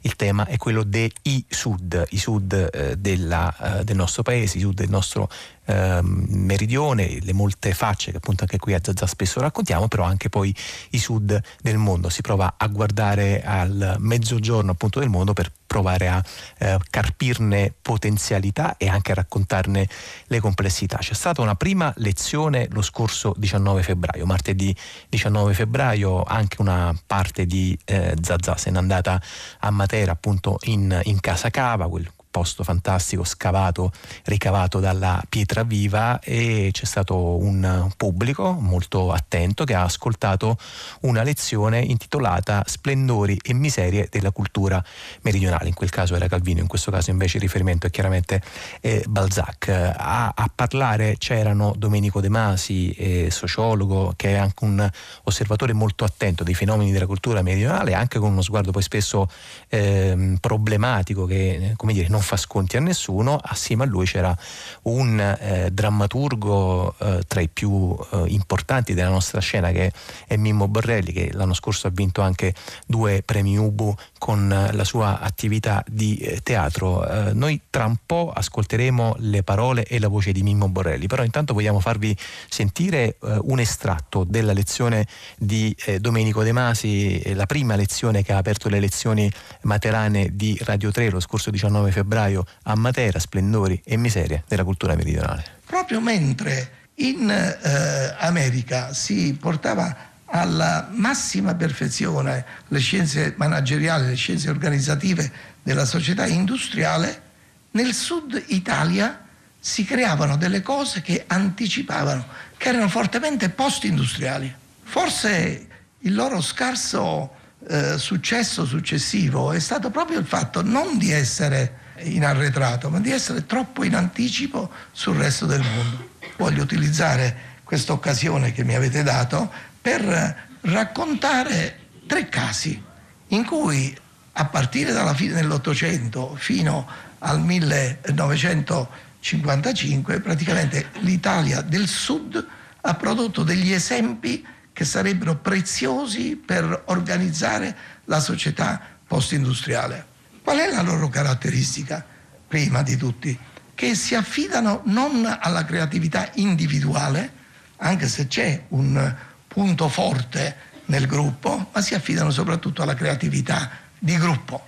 il 0.03 0.17
tema 0.17 0.47
è 0.47 0.57
quello 0.57 0.83
dei 0.83 1.13
sud, 1.49 2.05
i 2.11 2.19
sud 2.19 2.71
eh, 2.73 2.97
della, 2.97 3.79
eh, 3.81 3.85
del 3.85 3.97
nostro 3.97 4.23
paese, 4.23 4.59
i 4.59 4.61
sud 4.61 4.75
del 4.75 4.89
nostro 4.89 5.29
eh, 5.71 6.01
meridione, 6.03 7.19
le 7.21 7.33
molte 7.33 7.73
facce 7.73 8.11
che 8.11 8.17
appunto 8.17 8.43
anche 8.43 8.59
qui 8.59 8.75
a 8.75 8.81
Zazza 8.83 9.07
spesso 9.07 9.41
raccontiamo, 9.41 9.89
però 9.89 10.05
anche 10.05 10.29
poi 10.29 10.55
i 10.91 10.99
sud 10.99 11.41
del 11.63 11.77
mondo. 11.77 12.09
Si 12.09 12.23
prova 12.23 12.55
a 12.57 12.67
guardare 12.67 13.43
al 13.43 13.97
mezzogiorno 13.99 14.73
appunto 14.73 14.99
del 14.99 15.09
mondo 15.09 15.33
per 15.33 15.51
provare 15.67 16.09
a 16.09 16.23
eh, 16.59 16.79
carpirne 16.91 17.73
potenzialità 17.81 18.77
e 18.77 18.89
anche 18.89 19.13
a 19.13 19.15
raccontarne 19.15 19.89
le 20.27 20.41
complessità. 20.41 20.99
C'è 20.99 21.15
stata 21.15 21.41
una 21.43 21.55
prima 21.55 21.93
lezione 21.99 22.67
lo 22.73 22.83
scorso 22.83 23.35
19 23.37 23.85
febbraio, 23.85 24.27
martedì 24.27 24.75
19 25.09 25.55
febbraio 25.55 26.25
anche 26.25 26.61
una 26.61 26.93
parte 27.07 27.47
di 27.47 27.79
eh, 27.85 28.17
Zazà 28.21 28.57
se 28.57 28.71
n'è 28.71 28.79
andata 28.79 29.23
a 29.61 29.71
Matera 29.71 30.11
appunto 30.11 30.59
in, 30.63 31.01
in 31.05 31.21
Casa 31.21 31.51
Cava, 31.51 31.89
quel 31.89 32.11
posto 32.31 32.63
fantastico 32.63 33.25
scavato, 33.25 33.93
ricavato 34.25 34.79
dalla 34.79 35.23
pietra 35.29 35.65
viva 35.65 36.21
e 36.21 36.71
c'è 36.73 36.85
stato 36.85 37.37
un 37.39 37.91
pubblico 37.97 38.53
molto 38.53 39.13
attento 39.13 39.65
che 39.65 39.75
ha 39.75 39.83
ascoltato 39.83 40.57
una 41.01 41.23
lezione 41.23 41.81
intitolata 41.81 42.63
Splendori 42.67 43.39
e 43.43 43.53
miserie 43.53 44.09
della 44.11 44.31
cultura 44.31 44.83
meridionale, 45.23 45.69
in 45.69 45.75
quel 45.75 45.91
caso 45.91 46.15
era 46.15 46.29
Calvino, 46.29 46.61
in 46.61 46.67
questo 46.67 46.91
caso 46.91 47.11
invece 47.11 47.37
il 47.37 47.43
riferimento 47.43 47.87
è 47.87 47.91
chiaramente 47.91 48.41
eh, 48.81 49.05
Balzac. 49.09 49.69
A, 49.69 50.33
a, 50.35 50.51
parlare 50.55 51.17
c'erano 51.19 51.75
Domenico 51.77 52.21
De 52.21 52.29
Masi, 52.29 52.91
eh, 52.93 53.31
sociologo, 53.31 54.13
che 54.17 54.31
è 54.31 54.37
anche 54.37 54.65
un 54.65 54.91
osservatore 55.25 55.73
molto 55.73 56.05
attento 56.05 56.45
dei 56.45 56.55
fenomeni 56.55 56.93
della 56.93 57.07
cultura 57.07 57.43
meridionale, 57.43 57.95
anche 57.95 58.19
con 58.19 58.33
uno 58.33 58.43
sguardo 58.43 58.71
poi 58.71 58.83
spesso 58.83 59.29
eh, 59.69 60.37
problematico 60.41 61.25
che, 61.27 61.73
come 61.77 61.93
dire, 61.93 62.09
non 62.09 62.20
non 62.21 62.23
fa 62.23 62.37
sconti 62.37 62.77
a 62.77 62.81
nessuno, 62.81 63.41
assieme 63.43 63.85
a 63.85 63.87
lui 63.87 64.05
c'era 64.05 64.37
un 64.83 65.19
eh, 65.19 65.71
drammaturgo 65.73 66.95
eh, 66.99 67.23
tra 67.27 67.41
i 67.41 67.49
più 67.49 67.97
eh, 68.13 68.25
importanti 68.29 68.93
della 68.93 69.09
nostra 69.09 69.41
scena 69.41 69.71
che 69.71 69.93
è 70.27 70.37
Mimmo 70.37 70.69
Borrelli 70.69 71.13
che 71.13 71.31
l'anno 71.33 71.55
scorso 71.55 71.87
ha 71.87 71.91
vinto 71.91 72.21
anche 72.21 72.55
due 72.87 73.23
premi 73.25 73.57
Ubu 73.57 73.95
con 74.19 74.53
eh, 74.53 74.73
la 74.73 74.85
sua 74.85 75.21
attività 75.21 75.83
di 75.89 76.19
eh, 76.19 76.41
teatro. 76.43 77.09
Eh, 77.09 77.33
noi 77.33 77.61
tra 77.71 77.87
un 77.87 77.97
po' 78.05 78.33
ascolteremo 78.35 79.17
le 79.19 79.43
parole 79.43 79.85
e 79.85 79.99
la 79.99 80.09
voce 80.09 80.33
di 80.33 80.43
Mimmo 80.43 80.69
Borrelli, 80.69 81.07
però 81.07 81.25
intanto 81.25 81.55
vogliamo 81.55 81.81
farvi 81.81 82.17
sentire 82.49 83.17
un 83.21 83.61
estratto 83.61 84.25
della 84.25 84.53
lezione 84.53 85.07
di 85.39 85.75
Domenico 85.99 86.43
De 86.43 86.53
Masi, 86.53 87.35
la 87.35 87.47
prima 87.47 87.77
lezione 87.77 88.23
che 88.23 88.33
ha 88.33 88.37
aperto 88.37 88.69
le 88.69 88.81
lezioni 88.81 89.31
materane 89.63 90.31
di 90.33 90.59
Radio 90.63 90.91
3 90.91 91.11
lo 91.11 91.21
scorso 91.21 91.51
19 91.51 91.91
febbraio 91.91 92.10
febbraio 92.11 92.45
a 92.65 92.75
Matera, 92.75 93.21
splendori 93.21 93.81
e 93.85 93.97
miserie 93.97 94.43
della 94.49 94.65
cultura 94.65 94.97
meridionale. 94.97 95.45
Proprio 95.65 96.01
mentre 96.01 96.79
in 96.95 97.31
eh, 97.31 98.17
America 98.19 98.93
si 98.93 99.37
portava 99.41 100.09
alla 100.27 100.89
massima 100.93 101.55
perfezione 101.55 102.45
le 102.69 102.79
scienze 102.81 103.35
manageriali, 103.37 104.09
le 104.09 104.17
scienze 104.17 104.51
organizzative 104.51 105.31
della 105.63 105.85
società 105.85 106.27
industriale, 106.27 107.29
nel 107.73 107.95
sud 107.95 108.43
Italia 108.49 109.25
si 109.59 109.85
creavano 109.85 110.37
delle 110.37 110.63
cose 110.63 111.03
che 111.03 111.25
anticipavano, 111.27 112.27
che 112.57 112.69
erano 112.71 112.89
fortemente 112.89 113.51
post-industriali. 113.51 114.53
Forse 114.83 115.67
il 116.01 116.15
loro 116.15 116.41
scarso 116.41 117.35
eh, 117.69 117.99
successo 117.99 118.65
successivo 118.65 119.53
è 119.53 119.61
stato 119.61 119.91
proprio 119.91 120.19
il 120.19 120.27
fatto 120.27 120.63
non 120.63 120.99
di 120.99 121.13
essere 121.13 121.79
in 122.03 122.25
arretrato, 122.25 122.91
ma 122.91 123.01
di 123.01 123.11
essere 123.11 123.47
troppo 123.47 123.85
in 123.85 123.95
anticipo 123.95 124.71
sul 124.93 125.17
resto 125.17 125.47
del 125.47 125.61
mondo. 125.61 126.11
Voglio 126.37 126.63
utilizzare 126.63 127.49
questa 127.65 127.93
occasione 127.93 128.53
che 128.53 128.65
mi 128.65 128.75
avete 128.75 129.03
dato 129.03 129.51
per 129.81 130.49
raccontare 130.63 131.79
tre 132.07 132.29
casi 132.29 132.83
in 133.29 133.45
cui 133.45 133.97
a 134.33 134.45
partire 134.47 134.93
dalla 134.93 135.15
fine 135.15 135.35
dell'Ottocento 135.35 136.35
fino 136.37 136.89
al 137.19 137.41
1955 137.41 140.21
praticamente 140.21 140.89
l'Italia 141.01 141.61
del 141.61 141.87
Sud 141.87 142.47
ha 142.81 142.95
prodotto 142.95 143.43
degli 143.43 143.73
esempi 143.73 144.43
che 144.73 144.85
sarebbero 144.85 145.37
preziosi 145.37 146.37
per 146.37 146.85
organizzare 146.87 147.77
la 148.07 148.21
società 148.21 148.81
post-industriale. 149.07 150.07
Qual 150.43 150.59
è 150.59 150.71
la 150.71 150.83
loro 150.83 151.09
caratteristica? 151.09 152.05
Prima 152.47 152.83
di 152.83 152.97
tutti, 152.97 153.39
che 153.75 153.95
si 153.95 154.15
affidano 154.15 154.83
non 154.87 155.25
alla 155.41 155.65
creatività 155.65 156.31
individuale, 156.35 157.33
anche 157.77 158.09
se 158.09 158.27
c'è 158.27 158.65
un 158.69 159.15
punto 159.47 159.89
forte 159.89 160.57
nel 160.87 161.07
gruppo, 161.07 161.71
ma 161.73 161.81
si 161.81 161.95
affidano 161.95 162.31
soprattutto 162.31 162.83
alla 162.83 162.95
creatività 162.95 163.71
di 163.99 164.17
gruppo. 164.17 164.67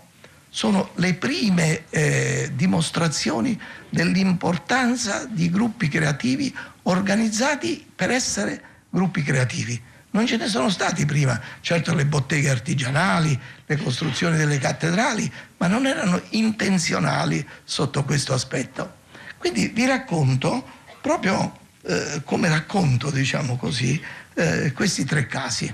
Sono 0.49 0.91
le 0.97 1.15
prime 1.15 1.85
eh, 1.89 2.53
dimostrazioni 2.55 3.59
dell'importanza 3.89 5.25
di 5.25 5.51
gruppi 5.51 5.89
creativi 5.89 6.55
organizzati 6.83 7.85
per 7.95 8.11
essere 8.11 8.63
gruppi 8.91 9.23
creativi 9.23 9.91
non 10.13 10.27
ce 10.27 10.37
ne 10.37 10.47
sono 10.47 10.69
stati 10.69 11.07
prima, 11.07 11.41
certo 11.61 11.95
le 11.95 12.05
botteghe 12.05 12.51
artigianali, 12.51 13.39
le 13.65 13.77
costruzioni 13.79 14.37
delle 14.37 14.59
cattedrali, 14.59 15.31
ma 15.57 15.69
non 15.69 15.87
erano 15.87 16.21
intenzionali 16.31 17.47
sotto 17.65 18.05
questo 18.05 18.35
aspetto. 18.35 19.01
Quindi 19.39 19.69
vi 19.69 19.87
racconto 19.87 20.65
proprio 21.01 21.59
eh, 21.83 22.21
come 22.25 22.49
racconto, 22.49 23.11
diciamo 23.11 23.57
così, 23.57 24.01
eh, 24.35 24.73
questi 24.73 25.05
tre 25.05 25.27
casi. 25.27 25.73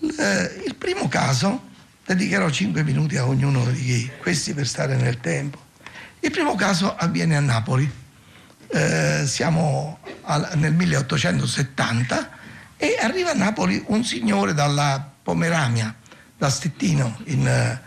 Eh, 0.00 0.62
il 0.66 0.74
primo 0.74 1.06
caso, 1.08 1.68
dedicherò 2.04 2.50
cinque 2.50 2.82
minuti 2.82 3.16
a 3.16 3.26
ognuno 3.26 3.64
di 3.70 4.10
questi 4.20 4.54
per 4.54 4.66
stare 4.66 4.96
nel 4.96 5.20
tempo. 5.20 5.62
Il 6.18 6.32
primo 6.32 6.56
caso 6.56 6.96
avviene 6.96 7.36
a 7.36 7.40
Napoli. 7.40 7.88
Eh, 8.66 9.22
siamo 9.26 10.00
al, 10.22 10.50
nel 10.54 10.74
1870 10.74 12.42
e 12.84 12.98
arriva 13.00 13.30
a 13.30 13.34
Napoli 13.34 13.82
un 13.86 14.04
signore 14.04 14.52
dalla 14.52 15.12
Pomeramia, 15.22 15.94
da 16.36 16.50
Stettino 16.50 17.18
in, 17.24 17.46
eh, 17.46 17.80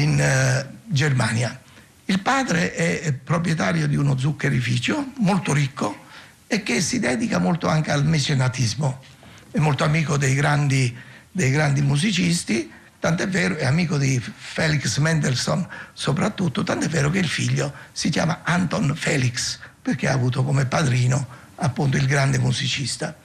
in 0.00 0.20
uh, 0.20 0.74
Germania. 0.84 1.60
Il 2.04 2.20
padre 2.20 2.72
è 2.72 3.12
proprietario 3.12 3.88
di 3.88 3.96
uno 3.96 4.16
zuccherificio 4.16 5.14
molto 5.16 5.52
ricco 5.52 6.04
e 6.46 6.62
che 6.62 6.80
si 6.80 7.00
dedica 7.00 7.38
molto 7.38 7.66
anche 7.66 7.90
al 7.90 8.06
mecenatismo. 8.06 9.02
È 9.50 9.58
molto 9.58 9.82
amico 9.82 10.16
dei 10.16 10.34
grandi, 10.34 10.96
dei 11.32 11.50
grandi 11.50 11.82
musicisti, 11.82 12.70
tant'è 13.00 13.26
vero, 13.26 13.56
è 13.56 13.64
amico 13.64 13.98
di 13.98 14.20
Felix 14.20 14.98
Mendelssohn 14.98 15.66
soprattutto, 15.92 16.62
tant'è 16.62 16.86
vero 16.86 17.10
che 17.10 17.18
il 17.18 17.28
figlio 17.28 17.72
si 17.90 18.10
chiama 18.10 18.42
Anton 18.44 18.94
Felix, 18.94 19.58
perché 19.82 20.08
ha 20.08 20.12
avuto 20.12 20.44
come 20.44 20.66
padrino 20.66 21.26
appunto 21.56 21.96
il 21.96 22.06
grande 22.06 22.38
musicista. 22.38 23.16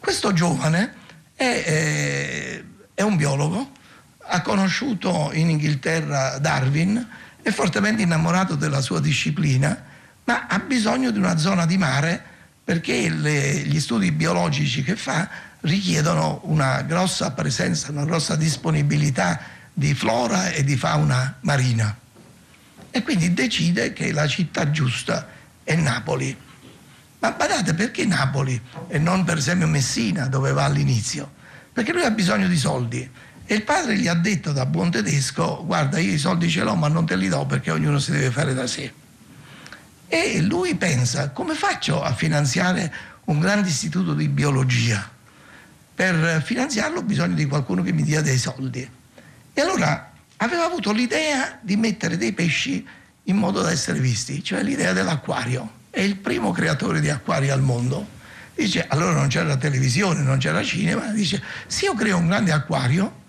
Questo 0.00 0.32
giovane 0.32 0.94
è, 1.34 2.62
è, 2.94 3.02
un 3.02 3.16
biologo, 3.16 3.70
ha 4.18 4.40
conosciuto 4.40 5.30
in 5.34 5.50
Inghilterra 5.50 6.38
Darwin, 6.38 7.06
è 7.42 7.50
fortemente 7.50 8.02
innamorato 8.02 8.54
della 8.54 8.80
sua 8.80 8.98
disciplina, 8.98 9.84
ma 10.24 10.46
ha 10.48 10.58
bisogno 10.58 11.10
di 11.10 11.18
una 11.18 11.36
zona 11.36 11.66
di 11.66 11.76
mare 11.76 12.22
perché 12.64 13.10
le, 13.10 13.58
gli 13.58 13.78
studi 13.78 14.10
biologici 14.10 14.82
che 14.82 14.96
fa 14.96 15.28
richiedono 15.60 16.40
una 16.44 16.80
grossa 16.82 17.32
presenza, 17.32 17.90
una 17.90 18.04
grossa 18.04 18.36
disponibilità 18.36 19.38
di 19.72 19.94
flora 19.94 20.48
e 20.50 20.64
di 20.64 20.76
fauna 20.76 21.36
marina. 21.40 21.94
E 22.90 23.02
quindi 23.02 23.34
decide 23.34 23.92
che 23.92 24.12
la 24.12 24.26
città 24.26 24.70
giusta 24.70 25.28
è 25.62 25.74
Napoli. 25.76 26.36
Ma 27.20 27.32
badate 27.32 27.74
perché 27.74 28.06
Napoli 28.06 28.60
e 28.88 28.98
non 28.98 29.24
per 29.24 29.36
esempio 29.36 29.66
Messina 29.66 30.26
dove 30.26 30.52
va 30.52 30.64
all'inizio? 30.64 31.30
Perché 31.72 31.92
lui 31.92 32.02
ha 32.02 32.10
bisogno 32.10 32.48
di 32.48 32.56
soldi 32.56 33.08
e 33.44 33.54
il 33.54 33.62
padre 33.62 33.96
gli 33.96 34.08
ha 34.08 34.14
detto 34.14 34.52
da 34.52 34.64
buon 34.64 34.90
tedesco 34.90 35.64
guarda 35.66 35.98
io 35.98 36.12
i 36.12 36.18
soldi 36.18 36.48
ce 36.48 36.62
l'ho 36.62 36.74
ma 36.76 36.88
non 36.88 37.04
te 37.04 37.16
li 37.16 37.28
do 37.28 37.44
perché 37.44 37.70
ognuno 37.70 37.98
si 37.98 38.10
deve 38.10 38.30
fare 38.30 38.54
da 38.54 38.66
sé. 38.66 38.92
E 40.08 40.40
lui 40.40 40.74
pensa 40.76 41.30
come 41.30 41.54
faccio 41.54 42.02
a 42.02 42.14
finanziare 42.14 42.92
un 43.26 43.38
grande 43.38 43.68
istituto 43.68 44.14
di 44.14 44.28
biologia? 44.28 45.08
Per 45.94 46.42
finanziarlo 46.42 47.00
ho 47.00 47.02
bisogno 47.02 47.34
di 47.34 47.44
qualcuno 47.44 47.82
che 47.82 47.92
mi 47.92 48.02
dia 48.02 48.22
dei 48.22 48.38
soldi. 48.38 48.88
E 49.52 49.60
allora 49.60 50.10
aveva 50.38 50.64
avuto 50.64 50.90
l'idea 50.90 51.58
di 51.60 51.76
mettere 51.76 52.16
dei 52.16 52.32
pesci 52.32 52.86
in 53.24 53.36
modo 53.36 53.60
da 53.60 53.70
essere 53.70 53.98
visti, 53.98 54.42
cioè 54.42 54.62
l'idea 54.62 54.94
dell'acquario. 54.94 55.78
È 55.90 56.00
il 56.00 56.16
primo 56.16 56.52
creatore 56.52 57.00
di 57.00 57.10
acquari 57.10 57.50
al 57.50 57.60
mondo. 57.60 58.18
Dice, 58.54 58.86
allora 58.88 59.12
non 59.12 59.28
c'era 59.28 59.56
televisione, 59.56 60.22
non 60.22 60.38
c'era 60.38 60.62
cinema, 60.62 61.06
dice, 61.12 61.42
se 61.66 61.86
io 61.86 61.94
creo 61.94 62.18
un 62.18 62.28
grande 62.28 62.52
acquario, 62.52 63.22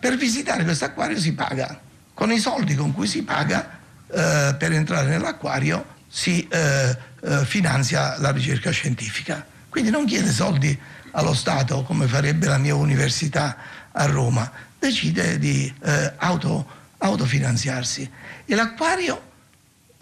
per 0.00 0.16
visitare 0.16 0.64
questo 0.64 0.84
acquario 0.86 1.18
si 1.18 1.32
paga. 1.34 1.80
Con 2.14 2.30
i 2.30 2.38
soldi 2.38 2.74
con 2.74 2.92
cui 2.92 3.06
si 3.06 3.22
paga 3.22 3.78
eh, 4.06 4.54
per 4.58 4.72
entrare 4.72 5.08
nell'acquario 5.08 5.84
si 6.08 6.46
eh, 6.48 6.96
eh, 7.22 7.44
finanzia 7.44 8.18
la 8.18 8.30
ricerca 8.30 8.70
scientifica. 8.70 9.44
Quindi 9.68 9.90
non 9.90 10.04
chiede 10.04 10.30
soldi 10.30 10.78
allo 11.12 11.34
Stato 11.34 11.82
come 11.82 12.06
farebbe 12.06 12.46
la 12.46 12.58
mia 12.58 12.74
università 12.74 13.56
a 13.92 14.06
Roma, 14.06 14.50
decide 14.78 15.38
di 15.38 15.72
eh, 15.82 16.12
auto, 16.16 16.66
autofinanziarsi 16.98 18.10
e 18.44 18.54
l'acquario 18.54 19.30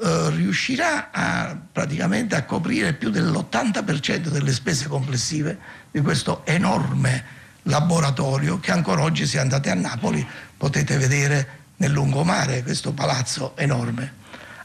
eh, 0.02 0.30
riuscirà 0.30 1.10
a, 1.10 1.54
praticamente 1.70 2.34
a 2.34 2.44
coprire 2.44 2.94
più 2.94 3.10
dell'80% 3.10 4.28
delle 4.28 4.52
spese 4.52 4.88
complessive 4.88 5.58
di 5.90 6.00
questo 6.00 6.40
enorme 6.46 7.38
laboratorio 7.64 8.58
che 8.60 8.72
ancora 8.72 9.02
oggi 9.02 9.26
se 9.26 9.38
andate 9.38 9.68
a 9.68 9.74
Napoli 9.74 10.26
potete 10.56 10.96
vedere 10.96 11.58
nel 11.76 11.92
lungomare, 11.92 12.62
questo 12.62 12.92
palazzo 12.92 13.54
enorme. 13.58 14.14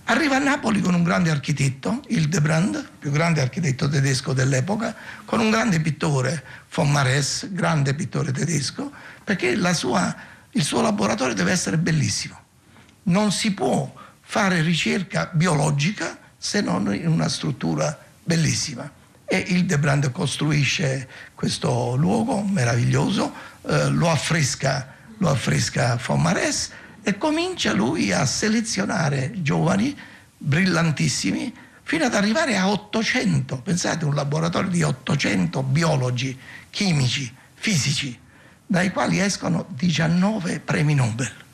Arriva 0.06 0.38
a 0.38 0.40
Napoli 0.40 0.80
con 0.80 0.94
un 0.94 1.04
grande 1.04 1.32
architetto, 1.32 2.02
Hildebrand, 2.08 2.92
più 3.00 3.12
grande 3.12 3.42
architetto 3.42 3.90
tedesco 3.90 4.32
dell'epoca, 4.32 4.96
con 5.26 5.42
un 5.42 5.50
grande 5.50 5.82
pittore, 5.82 6.44
von 6.74 6.90
Mares, 6.90 7.52
grande 7.52 7.94
pittore 7.94 8.32
tedesco, 8.32 8.90
perché 9.22 9.58
sua, 9.74 10.16
il 10.52 10.64
suo 10.64 10.82
laboratorio 10.82 11.34
deve 11.34 11.52
essere 11.52 11.78
bellissimo. 11.78 12.40
Non 13.04 13.34
si 13.34 13.54
può 13.54 14.04
fare 14.26 14.62
ricerca 14.62 15.30
biologica 15.32 16.18
se 16.38 16.62
non 16.62 16.94
in 16.94 17.08
una 17.08 17.30
struttura 17.30 17.98
bellissima. 18.24 18.92
E 19.26 19.38
Hildebrand 19.38 20.12
costruisce 20.12 21.08
questo 21.34 21.96
luogo 21.96 22.42
meraviglioso, 22.42 23.34
eh, 23.68 23.90
lo 23.90 24.10
affresca, 24.10 24.94
lo 25.18 25.30
affresca 25.30 26.00
von 26.06 26.22
Mares 26.22 26.72
e 27.02 27.18
comincia 27.18 27.72
lui 27.72 28.12
a 28.12 28.26
selezionare 28.26 29.32
giovani 29.42 29.98
brillantissimi 30.38 31.54
fino 31.82 32.06
ad 32.06 32.16
arrivare 32.16 32.58
a 32.58 32.70
800, 32.70 33.62
pensate 33.62 34.06
un 34.06 34.16
laboratorio 34.16 34.70
di 34.70 34.82
800 34.82 35.62
biologi, 35.62 36.38
chimici, 36.72 37.32
fisici, 37.54 38.18
dai 38.66 38.92
quali 38.92 39.20
escono 39.20 39.68
19 39.70 40.60
premi 40.62 40.96
Nobel. 40.96 41.45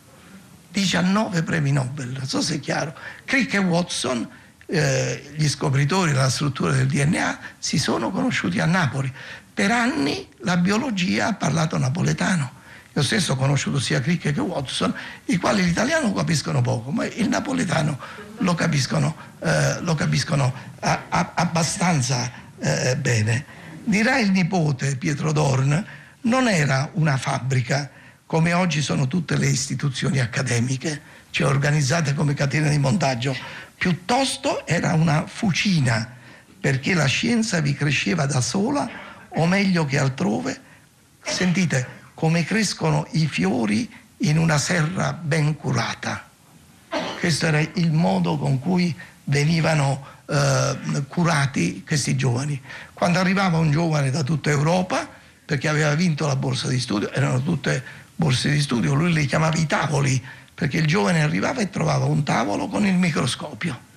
19 0.71 1.43
premi 1.43 1.71
Nobel, 1.71 2.09
non 2.09 2.27
so 2.27 2.41
se 2.41 2.55
è 2.55 2.59
chiaro. 2.59 2.95
Crick 3.25 3.53
e 3.53 3.59
Watson, 3.59 4.27
eh, 4.65 5.31
gli 5.35 5.47
scopritori 5.47 6.11
della 6.11 6.29
struttura 6.29 6.71
del 6.71 6.87
DNA, 6.87 7.39
si 7.57 7.77
sono 7.77 8.09
conosciuti 8.09 8.59
a 8.59 8.65
Napoli. 8.65 9.11
Per 9.53 9.69
anni 9.69 10.27
la 10.39 10.57
biologia 10.57 11.27
ha 11.27 11.33
parlato 11.33 11.77
napoletano 11.77 12.59
io 12.93 13.03
stesso 13.03 13.33
ho 13.33 13.35
conosciuto 13.37 13.79
sia 13.79 14.01
Crick 14.01 14.33
che 14.33 14.41
Watson, 14.41 14.93
i 15.25 15.37
quali 15.37 15.63
l'italiano 15.63 16.11
capiscono 16.11 16.61
poco, 16.61 16.91
ma 16.91 17.05
il 17.05 17.29
napoletano 17.29 17.97
lo 18.39 18.53
capiscono, 18.53 19.15
eh, 19.39 19.79
lo 19.79 19.95
capiscono 19.95 20.53
a, 20.81 21.03
a, 21.07 21.31
abbastanza 21.35 22.29
eh, 22.59 22.97
bene. 22.97 23.45
Dirà 23.85 24.19
il 24.19 24.31
nipote 24.31 24.97
Pietro 24.97 25.31
Dorn, 25.31 25.85
non 26.23 26.49
era 26.49 26.89
una 26.93 27.15
fabbrica 27.15 27.89
come 28.31 28.53
oggi 28.53 28.81
sono 28.81 29.09
tutte 29.09 29.37
le 29.37 29.47
istituzioni 29.47 30.21
accademiche, 30.21 31.01
cioè 31.31 31.49
organizzate 31.49 32.13
come 32.13 32.33
catene 32.33 32.69
di 32.69 32.77
montaggio, 32.77 33.35
piuttosto 33.77 34.65
era 34.65 34.93
una 34.93 35.27
fucina, 35.27 36.15
perché 36.57 36.93
la 36.93 37.07
scienza 37.07 37.59
vi 37.59 37.73
cresceva 37.73 38.25
da 38.25 38.39
sola, 38.39 38.89
o 39.27 39.45
meglio 39.47 39.83
che 39.83 39.99
altrove. 39.99 40.61
Sentite, 41.21 41.85
come 42.13 42.45
crescono 42.45 43.05
i 43.11 43.27
fiori 43.27 43.93
in 44.19 44.37
una 44.37 44.57
serra 44.57 45.11
ben 45.11 45.57
curata. 45.57 46.29
Questo 47.19 47.47
era 47.47 47.59
il 47.59 47.91
modo 47.91 48.37
con 48.37 48.59
cui 48.59 48.97
venivano 49.25 50.05
eh, 50.25 51.03
curati 51.09 51.83
questi 51.85 52.15
giovani. 52.15 52.61
Quando 52.93 53.19
arrivava 53.19 53.57
un 53.57 53.71
giovane 53.71 54.09
da 54.09 54.23
tutta 54.23 54.49
Europa, 54.51 55.19
perché 55.43 55.67
aveva 55.67 55.93
vinto 55.95 56.27
la 56.27 56.37
borsa 56.37 56.69
di 56.69 56.79
studio, 56.79 57.11
erano 57.11 57.43
tutte 57.43 57.99
borse 58.21 58.51
di 58.51 58.61
studio, 58.61 58.93
lui 58.93 59.11
li 59.11 59.25
chiamava 59.25 59.57
i 59.57 59.65
tavoli, 59.65 60.23
perché 60.53 60.77
il 60.77 60.85
giovane 60.85 61.23
arrivava 61.23 61.61
e 61.61 61.71
trovava 61.71 62.05
un 62.05 62.21
tavolo 62.21 62.67
con 62.67 62.85
il 62.85 62.93
microscopio 62.93 63.89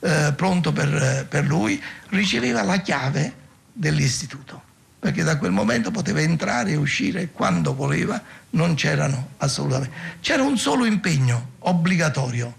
eh, 0.00 0.32
pronto 0.34 0.72
per, 0.72 1.26
per 1.28 1.44
lui, 1.44 1.82
riceveva 2.10 2.62
la 2.62 2.78
chiave 2.78 3.44
dell'istituto 3.72 4.62
perché 4.98 5.22
da 5.22 5.36
quel 5.36 5.52
momento 5.52 5.92
poteva 5.92 6.20
entrare 6.20 6.72
e 6.72 6.76
uscire 6.76 7.28
quando 7.30 7.74
voleva, 7.76 8.20
non 8.50 8.74
c'erano 8.74 9.34
assolutamente. 9.36 9.94
C'era 10.20 10.42
un 10.42 10.58
solo 10.58 10.84
impegno 10.84 11.50
obbligatorio 11.60 12.56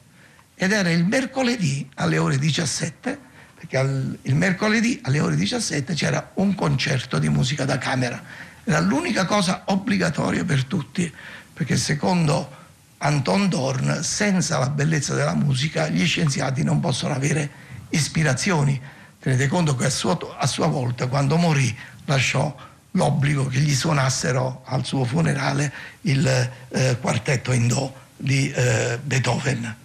ed 0.56 0.71
era 0.71 0.89
il 0.89 1.03
mercoledì 1.06 1.89
alle 1.95 2.17
ore 2.17 2.38
17, 2.38 3.19
perché 3.53 3.77
al, 3.77 4.17
il 4.21 4.36
mercoledì 4.36 5.01
alle 5.03 5.19
ore 5.19 5.36
17 5.36 5.93
c'era 5.93 6.32
un 6.36 6.56
concerto 6.56 7.19
di 7.19 7.27
musica 7.27 7.65
da 7.65 7.77
camera. 7.77 8.23
Era 8.69 8.82
l'unica 8.82 9.23
cosa 9.23 9.62
obbligatoria 9.67 10.43
per 10.43 10.65
tutti, 10.65 11.10
perché 11.53 11.77
secondo 11.77 12.51
Anton 12.97 13.47
Dorn, 13.47 14.03
senza 14.03 14.60
la 14.60 14.69
bellezza 14.69 15.13
della 15.13 15.36
musica, 15.36 15.88
gli 15.88 16.06
scienziati 16.06 16.63
non 16.63 16.82
possono 16.82 17.13
avere 17.13 17.49
ispirazioni. 17.91 18.77
Tenete 19.21 19.47
conto 19.47 19.73
che 19.77 19.86
a 19.86 19.89
sua, 19.89 20.17
a 20.38 20.45
sua 20.47 20.67
volta, 20.67 21.08
quando 21.08 21.38
morì, 21.38 21.73
lasciò 22.03 22.53
l'obbligo 22.91 23.45
che 23.47 23.60
gli 23.60 23.73
suonassero 23.73 24.63
al 24.65 24.84
suo 24.84 25.06
funerale 25.06 25.71
il 26.01 26.27
eh, 26.27 26.97
quartetto 26.99 27.53
in 27.53 27.69
do 27.69 27.93
di 28.17 28.51
eh, 28.51 28.99
Beethoven. 29.01 29.75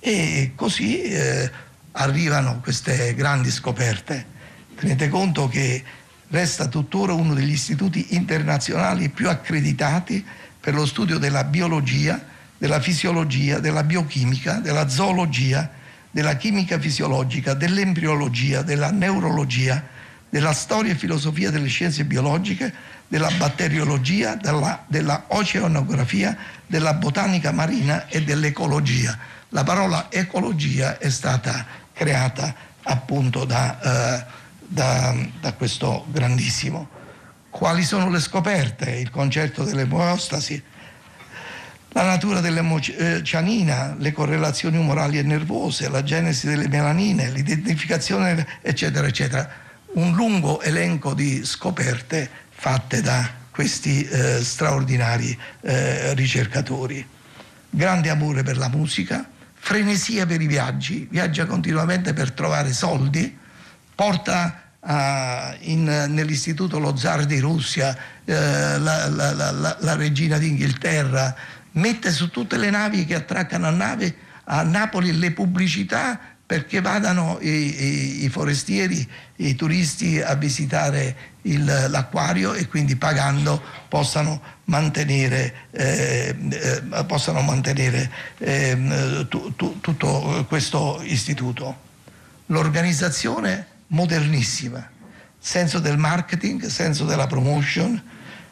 E 0.00 0.50
così 0.56 1.02
eh, 1.02 1.48
arrivano 1.92 2.58
queste 2.60 3.14
grandi 3.14 3.52
scoperte. 3.52 4.26
Tenete 4.74 5.08
conto 5.08 5.46
che 5.46 5.84
resta 6.28 6.66
tuttora 6.66 7.12
uno 7.12 7.34
degli 7.34 7.52
istituti 7.52 8.14
internazionali 8.14 9.08
più 9.08 9.28
accreditati 9.28 10.24
per 10.60 10.74
lo 10.74 10.86
studio 10.86 11.18
della 11.18 11.44
biologia, 11.44 12.20
della 12.58 12.80
fisiologia, 12.80 13.58
della 13.58 13.84
biochimica, 13.84 14.54
della 14.54 14.88
zoologia, 14.88 15.70
della 16.10 16.36
chimica 16.36 16.78
fisiologica, 16.78 17.54
dell'embriologia, 17.54 18.62
della 18.62 18.90
neurologia, 18.90 19.84
della 20.28 20.52
storia 20.52 20.92
e 20.92 20.96
filosofia 20.96 21.50
delle 21.50 21.68
scienze 21.68 22.04
biologiche, 22.04 22.72
della 23.06 23.30
batteriologia, 23.38 24.34
della, 24.34 24.84
della 24.88 25.24
oceanografia, 25.28 26.36
della 26.66 26.94
botanica 26.94 27.52
marina 27.52 28.08
e 28.08 28.22
dell'ecologia. 28.22 29.16
La 29.50 29.62
parola 29.62 30.06
ecologia 30.10 30.98
è 30.98 31.10
stata 31.10 31.64
creata 31.92 32.54
appunto 32.82 33.44
da, 33.44 33.80
eh, 33.80 34.24
da, 34.68 35.14
da 35.40 35.52
questo 35.54 36.06
grandissimo. 36.10 36.88
Quali 37.50 37.84
sono 37.84 38.10
le 38.10 38.20
scoperte? 38.20 38.90
Il 38.90 39.10
concerto 39.10 39.64
dell'emoostasi, 39.64 40.62
la 41.90 42.04
natura 42.04 42.40
dell'emocianina, 42.40 43.96
le 43.98 44.12
correlazioni 44.12 44.76
umorali 44.76 45.18
e 45.18 45.22
nervose, 45.22 45.88
la 45.88 46.02
genesi 46.02 46.46
delle 46.46 46.68
melanine, 46.68 47.30
l'identificazione, 47.30 48.46
eccetera, 48.60 49.06
eccetera. 49.06 49.48
Un 49.94 50.12
lungo 50.14 50.60
elenco 50.60 51.14
di 51.14 51.42
scoperte 51.46 52.28
fatte 52.50 53.00
da 53.00 53.26
questi 53.50 54.04
eh, 54.04 54.42
straordinari 54.42 55.38
eh, 55.62 56.12
ricercatori. 56.12 57.06
Grande 57.70 58.10
amore 58.10 58.42
per 58.42 58.58
la 58.58 58.68
musica, 58.68 59.26
frenesia 59.54 60.26
per 60.26 60.42
i 60.42 60.46
viaggi, 60.46 61.08
viaggia 61.10 61.46
continuamente 61.46 62.12
per 62.12 62.32
trovare 62.32 62.74
soldi, 62.74 63.44
porta 63.96 64.62
uh, 64.78 65.56
in, 65.62 65.84
nell'istituto 65.84 66.78
lo 66.78 66.96
zar 66.96 67.24
di 67.24 67.40
Russia, 67.40 67.96
uh, 68.24 68.30
la, 68.30 69.08
la, 69.08 69.32
la, 69.32 69.76
la 69.80 69.94
regina 69.96 70.38
d'Inghilterra, 70.38 71.34
mette 71.72 72.12
su 72.12 72.30
tutte 72.30 72.56
le 72.56 72.70
navi 72.70 73.04
che 73.04 73.14
attraccano 73.14 73.66
a, 73.66 73.70
nave, 73.70 74.14
a 74.44 74.62
Napoli 74.62 75.18
le 75.18 75.32
pubblicità 75.32 76.20
perché 76.46 76.80
vadano 76.80 77.38
i, 77.40 77.48
i, 77.48 78.24
i 78.24 78.28
forestieri, 78.28 79.06
i 79.36 79.56
turisti 79.56 80.20
a 80.20 80.34
visitare 80.36 81.34
il, 81.42 81.64
l'acquario 81.64 82.54
e 82.54 82.68
quindi 82.68 82.94
pagando 82.94 83.60
possano 83.88 84.40
mantenere, 84.64 85.66
eh, 85.72 86.36
eh, 86.50 87.04
possano 87.04 87.40
mantenere 87.40 88.10
eh, 88.38 89.26
tu, 89.28 89.56
tu, 89.56 89.80
tutto 89.80 90.44
questo 90.48 91.00
istituto. 91.02 91.84
L'organizzazione 92.46 93.66
modernissima, 93.88 94.90
senso 95.38 95.78
del 95.78 95.98
marketing, 95.98 96.66
senso 96.66 97.04
della 97.04 97.26
promotion, 97.26 98.02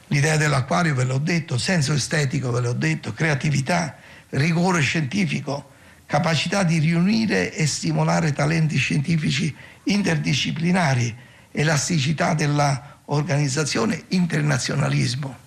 L'idea 0.08 0.36
dell'acquario 0.36 0.94
ve 0.94 1.04
l'ho 1.04 1.18
detto, 1.18 1.56
senso 1.56 1.92
estetico 1.92 2.50
ve 2.50 2.60
l'ho 2.60 2.74
detto, 2.74 3.12
creatività, 3.14 3.96
rigore 4.30 4.80
scientifico, 4.80 5.70
capacità 6.06 6.62
di 6.62 6.78
riunire 6.78 7.52
e 7.52 7.66
stimolare 7.66 8.32
talenti 8.32 8.76
scientifici 8.76 9.54
interdisciplinari, 9.84 11.16
elasticità 11.50 12.34
dell'organizzazione, 12.34 14.04
internazionalismo. 14.08 15.42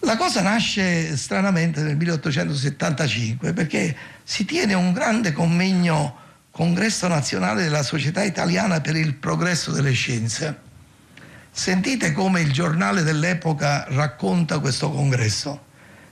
La 0.01 0.15
cosa 0.15 0.41
nasce 0.41 1.17
stranamente 1.17 1.81
nel 1.81 1.97
1875 1.97 3.53
perché 3.53 3.95
si 4.29 4.43
tiene 4.43 4.73
un 4.73 4.91
grande 4.91 5.31
convegno, 5.31 6.13
congresso 6.51 7.07
nazionale 7.07 7.63
della 7.63 7.81
Società 7.81 8.23
Italiana 8.23 8.81
per 8.81 8.97
il 8.97 9.13
Progresso 9.13 9.71
delle 9.71 9.93
Scienze. 9.93 10.59
Sentite 11.49 12.11
come 12.11 12.41
il 12.41 12.51
giornale 12.51 13.03
dell'epoca 13.03 13.85
racconta 13.87 14.59
questo 14.59 14.91
congresso. 14.91 15.67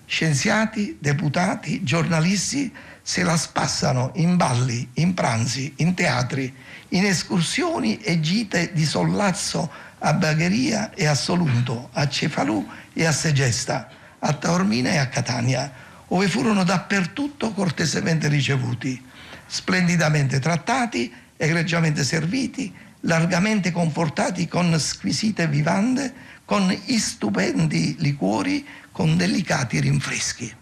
Scienziati, 0.05 0.95
deputati, 0.97 1.83
giornalisti 1.83 2.73
se 3.01 3.21
la 3.21 3.35
spassano 3.35 4.11
in 4.15 4.37
balli, 4.37 4.91
in 4.93 5.13
pranzi, 5.13 5.73
in 5.77 5.93
teatri, 5.93 6.55
in 6.89 7.03
escursioni 7.03 7.97
e 7.97 8.21
gite 8.21 8.71
di 8.71 8.85
sollazzo 8.85 9.69
a 9.99 10.13
Bagheria 10.13 10.93
e 10.93 11.05
a 11.05 11.15
Solunto, 11.15 11.89
a 11.91 12.07
Cefalù 12.07 12.65
e 12.93 13.05
a 13.05 13.11
Segesta, 13.11 13.89
a 14.19 14.31
Taormina 14.31 14.91
e 14.91 14.97
a 14.99 15.07
Catania, 15.09 15.83
dove 16.07 16.27
furono 16.27 16.63
dappertutto 16.63 17.51
cortesemente 17.51 18.27
ricevuti, 18.27 19.03
splendidamente 19.45 20.39
trattati, 20.39 21.13
egregiamente 21.37 22.03
serviti, 22.03 22.73
largamente 23.01 23.71
confortati 23.71 24.47
con 24.47 24.79
squisite 24.79 25.47
vivande, 25.47 26.13
con 26.45 26.75
stupendi 26.85 27.95
liquori, 27.99 28.65
con 28.91 29.17
delicati 29.17 29.79
rinfreschi. 29.79 30.53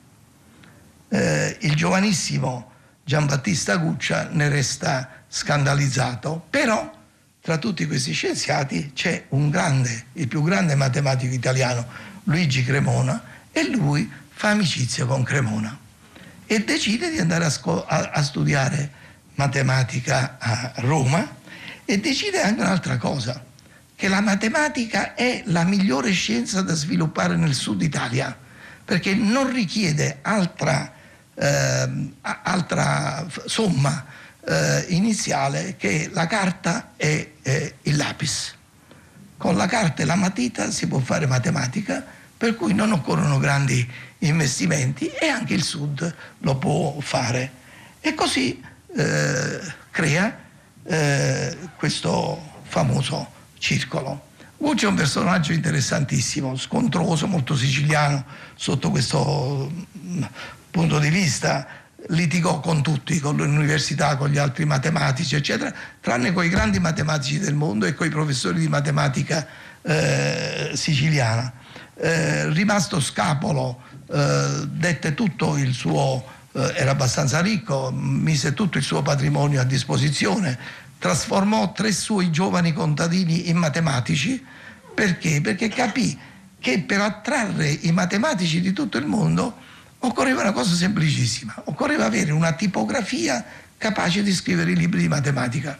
Eh, 1.09 1.57
il 1.61 1.75
giovanissimo 1.75 2.71
Giambattista 3.03 3.75
Guccia 3.77 4.29
ne 4.31 4.49
resta 4.49 5.23
scandalizzato, 5.27 6.45
però 6.49 7.01
tra 7.41 7.57
tutti 7.57 7.85
questi 7.85 8.13
scienziati 8.13 8.91
c'è 8.93 9.25
un 9.29 9.49
grande, 9.49 10.05
il 10.13 10.27
più 10.27 10.41
grande 10.41 10.75
matematico 10.75 11.33
italiano, 11.33 11.85
Luigi 12.23 12.63
Cremona, 12.63 13.21
e 13.51 13.69
lui 13.69 14.09
fa 14.33 14.49
amicizia 14.49 15.05
con 15.05 15.23
Cremona 15.23 15.77
e 16.45 16.63
decide 16.63 17.09
di 17.09 17.19
andare 17.19 17.45
a, 17.45 17.49
sco- 17.49 17.85
a, 17.85 18.11
a 18.13 18.23
studiare 18.23 18.91
matematica 19.35 20.37
a 20.39 20.73
Roma 20.77 21.41
e 21.85 21.99
decide 21.99 22.41
anche 22.41 22.61
un'altra 22.61 22.97
cosa, 22.97 23.43
che 23.95 24.07
la 24.07 24.21
matematica 24.21 25.15
è 25.15 25.43
la 25.45 25.63
migliore 25.63 26.11
scienza 26.11 26.61
da 26.61 26.73
sviluppare 26.73 27.35
nel 27.35 27.53
sud 27.53 27.81
Italia, 27.81 28.37
perché 28.83 29.15
non 29.15 29.51
richiede 29.51 30.19
altra, 30.21 30.91
eh, 31.33 32.11
altra 32.21 33.25
somma 33.45 34.05
eh, 34.45 34.85
iniziale 34.89 35.75
che 35.77 36.09
la 36.11 36.27
carta 36.27 36.91
e 36.97 37.35
eh, 37.41 37.75
il 37.83 37.95
lapis. 37.95 38.55
Con 39.37 39.55
la 39.55 39.67
carta 39.67 40.03
e 40.03 40.05
la 40.05 40.15
matita 40.15 40.71
si 40.71 40.87
può 40.87 40.99
fare 40.99 41.25
matematica, 41.27 42.03
per 42.37 42.55
cui 42.55 42.73
non 42.73 42.91
occorrono 42.91 43.39
grandi 43.39 43.89
investimenti 44.27 45.07
e 45.07 45.27
anche 45.27 45.53
il 45.53 45.63
Sud 45.63 46.15
lo 46.39 46.55
può 46.57 46.99
fare. 46.99 47.51
E 47.99 48.13
così 48.13 48.61
eh, 48.95 49.59
crea 49.91 50.37
eh, 50.83 51.57
questo 51.75 52.51
famoso 52.63 53.27
circolo. 53.57 54.31
Gucci 54.57 54.85
è 54.85 54.87
un 54.87 54.95
personaggio 54.95 55.51
interessantissimo, 55.51 56.55
scontroso, 56.55 57.27
molto 57.27 57.55
siciliano 57.55 58.23
sotto 58.55 58.91
questo 58.91 59.71
mm, 59.97 60.23
punto 60.71 60.99
di 60.99 61.09
vista, 61.09 61.67
litigò 62.07 62.59
con 62.59 62.81
tutti, 62.81 63.19
con 63.19 63.35
l'università, 63.35 64.15
con 64.15 64.29
gli 64.29 64.37
altri 64.37 64.65
matematici, 64.65 65.35
eccetera, 65.35 65.73
tranne 65.99 66.31
con 66.31 66.45
i 66.45 66.49
grandi 66.49 66.79
matematici 66.79 67.39
del 67.39 67.55
mondo 67.55 67.85
e 67.85 67.93
con 67.93 68.07
i 68.07 68.09
professori 68.09 68.59
di 68.59 68.67
matematica 68.67 69.45
eh, 69.81 70.71
siciliana. 70.75 71.51
Eh, 71.95 72.49
rimasto 72.49 72.99
scapolo, 72.99 73.81
eh, 74.11 74.67
dette 74.67 75.13
tutto 75.13 75.57
il 75.57 75.73
suo, 75.73 76.23
eh, 76.51 76.73
era 76.75 76.91
abbastanza 76.91 77.41
ricco, 77.41 77.91
mise 77.91 78.53
tutto 78.53 78.77
il 78.77 78.83
suo 78.83 79.01
patrimonio 79.01 79.61
a 79.61 79.63
disposizione, 79.63 80.57
trasformò 80.99 81.71
tre 81.71 81.91
suoi 81.91 82.31
giovani 82.31 82.73
contadini 82.73 83.49
in 83.49 83.57
matematici, 83.57 84.43
perché? 84.93 85.41
Perché 85.41 85.67
capì 85.67 86.17
che 86.59 86.79
per 86.79 87.01
attrarre 87.01 87.69
i 87.69 87.91
matematici 87.91 88.61
di 88.61 88.71
tutto 88.71 88.97
il 88.97 89.05
mondo 89.05 89.57
occorreva 89.99 90.41
una 90.41 90.51
cosa 90.53 90.75
semplicissima, 90.75 91.63
occorreva 91.65 92.05
avere 92.05 92.31
una 92.31 92.53
tipografia 92.53 93.43
capace 93.77 94.23
di 94.23 94.33
scrivere 94.33 94.71
i 94.71 94.75
libri 94.75 95.01
di 95.01 95.07
matematica, 95.07 95.77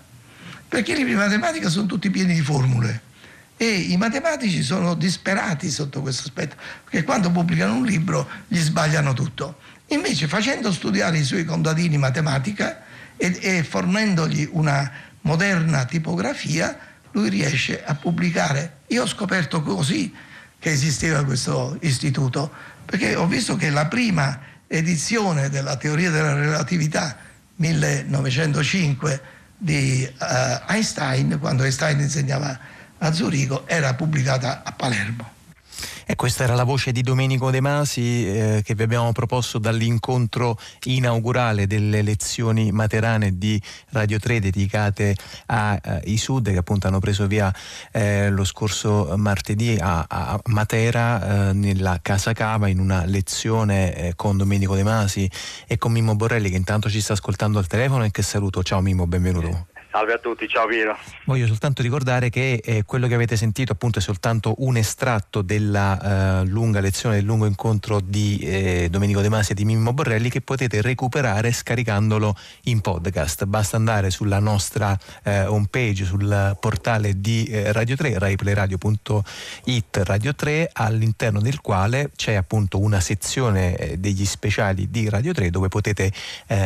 perché 0.68 0.92
i 0.92 0.96
libri 0.96 1.12
di 1.12 1.20
matematica 1.20 1.70
sono 1.70 1.86
tutti 1.86 2.10
pieni 2.10 2.34
di 2.34 2.42
formule 2.42 3.12
e 3.58 3.66
i 3.66 3.98
matematici 3.98 4.64
sono 4.64 4.94
disperati 4.96 5.70
sotto 5.70 6.02
questo 6.02 6.24
aspetto, 6.24 6.56
perché 6.84 7.04
quando 7.04 7.32
pubblicano 7.32 7.76
un 7.76 7.86
libro 7.86 8.28
gli 8.48 8.58
sbagliano 8.58 9.14
tutto. 9.14 9.60
Invece 9.88 10.28
facendo 10.28 10.72
studiare 10.72 11.18
i 11.20 11.24
suoi 11.24 11.46
contadini 11.46 11.98
matematica 11.98 12.84
e, 13.16 13.38
e 13.42 13.64
fornendogli 13.64 14.50
una 14.52 14.92
moderna 15.22 15.86
tipografia, 15.86 16.78
lui 17.12 17.30
riesce 17.30 17.84
a 17.84 17.96
pubblicare. 17.96 18.78
Io 18.88 19.04
ho 19.04 19.08
scoperto 19.08 19.62
così 19.62 20.14
che 20.60 20.72
esisteva 20.72 21.24
questo 21.24 21.78
istituto, 21.82 22.52
perché 22.86 23.16
ho 23.16 23.28
visto 23.28 23.56
che 23.56 23.70
la 23.70 23.86
prima 23.86 24.40
edizione 24.68 25.50
della 25.50 25.78
teoria 25.78 26.10
della 26.10 26.34
relatività 26.34 27.18
1905 27.58 29.22
di 29.58 30.10
uh, 30.20 30.72
Einstein, 30.72 31.38
quando 31.40 31.64
Einstein 31.64 32.00
insegnava 32.00 32.58
a 33.04 33.12
Zurigo, 33.12 33.68
era 33.68 33.94
pubblicata 33.96 34.62
a 34.64 34.72
Palermo. 34.72 35.32
E 36.06 36.16
questa 36.16 36.44
era 36.44 36.54
la 36.54 36.64
voce 36.64 36.92
di 36.92 37.02
Domenico 37.02 37.50
De 37.50 37.62
Masi 37.62 38.28
eh, 38.28 38.62
che 38.64 38.76
vi 38.76 38.84
abbiamo 38.84 39.12
proposto 39.14 39.58
dall'incontro 39.58 40.58
inaugurale 40.84 41.66
delle 41.66 42.02
lezioni 42.02 42.72
materane 42.72 43.38
di 43.38 43.62
Radio 43.90 44.20
3 44.20 44.42
dedicate 44.42 45.16
ai 45.48 45.80
eh, 46.04 46.18
Sud 46.18 46.52
che 46.52 46.58
appunto 46.58 46.88
hanno 46.88 47.00
preso 47.00 47.26
via 47.26 47.54
eh, 47.92 48.30
lo 48.30 48.44
scorso 48.44 49.14
martedì 49.16 49.78
a, 49.80 50.06
a 50.08 50.40
Matera 50.48 51.50
eh, 51.50 51.54
nella 51.54 52.00
Casa 52.02 52.34
Cava 52.34 52.68
in 52.68 52.80
una 52.80 53.06
lezione 53.06 53.96
eh, 53.96 54.14
con 54.16 54.36
Domenico 54.38 54.76
De 54.76 54.84
Masi 54.84 55.30
e 55.68 55.78
con 55.78 55.94
Mimmo 55.94 56.16
Borrelli 56.16 56.50
che 56.50 56.58
intanto 56.58 56.90
ci 56.90 57.00
sta 57.00 57.14
ascoltando 57.14 57.60
al 57.60 57.68
telefono 57.68 58.04
e 58.04 58.12
che 58.12 58.22
saluto. 58.24 58.62
Ciao 58.62 58.82
Mimmo, 58.82 59.08
benvenuto. 59.08 59.68
Salve 59.94 60.14
a 60.14 60.18
tutti, 60.18 60.48
ciao 60.48 60.66
Piero. 60.66 60.98
Voglio 61.26 61.46
soltanto 61.46 61.84
ricordare 61.84 62.32
che 62.32 62.60
eh, 62.66 62.82
quello 62.84 63.06
che 63.06 63.14
avete 63.14 63.38
sentito 63.38 63.74
appunto 63.74 64.00
è 64.00 64.02
soltanto 64.02 64.56
un 64.58 64.76
estratto 64.76 65.44
della 65.44 66.42
eh, 66.42 66.46
lunga 66.48 66.80
lezione, 66.80 67.18
del 67.18 67.26
lungo 67.26 67.46
incontro 67.46 68.00
di 68.00 68.40
eh, 68.40 68.88
Domenico 68.90 69.22
De 69.22 69.30
Masi 69.30 69.52
e 69.52 69.56
di 69.56 69.66
Mimmo 69.66 69.94
Borrelli 69.94 70.32
che 70.32 70.42
potete 70.42 70.82
recuperare 70.82 71.52
scaricandolo 71.52 72.36
in 72.64 72.82
podcast. 72.82 73.46
Basta 73.46 73.76
andare 73.76 74.10
sulla 74.10 74.40
nostra 74.40 74.98
eh, 75.22 75.46
homepage, 75.46 76.06
sul 76.06 76.58
portale 76.60 77.22
di 77.22 77.46
eh, 77.46 77.72
Radio 77.72 77.96
3, 77.96 78.18
raiplayradio.it 78.18 80.02
Radio 80.06 80.34
3, 80.34 80.72
all'interno 80.74 81.40
del 81.40 81.62
quale 81.62 82.10
c'è 82.16 82.34
appunto 82.34 82.80
una 82.80 83.00
sezione 83.00 83.76
eh, 83.76 83.98
degli 84.00 84.26
speciali 84.26 84.90
di 84.90 85.08
Radio 85.08 85.34
3 85.34 85.52
dove 85.52 85.68
potete 85.68 86.12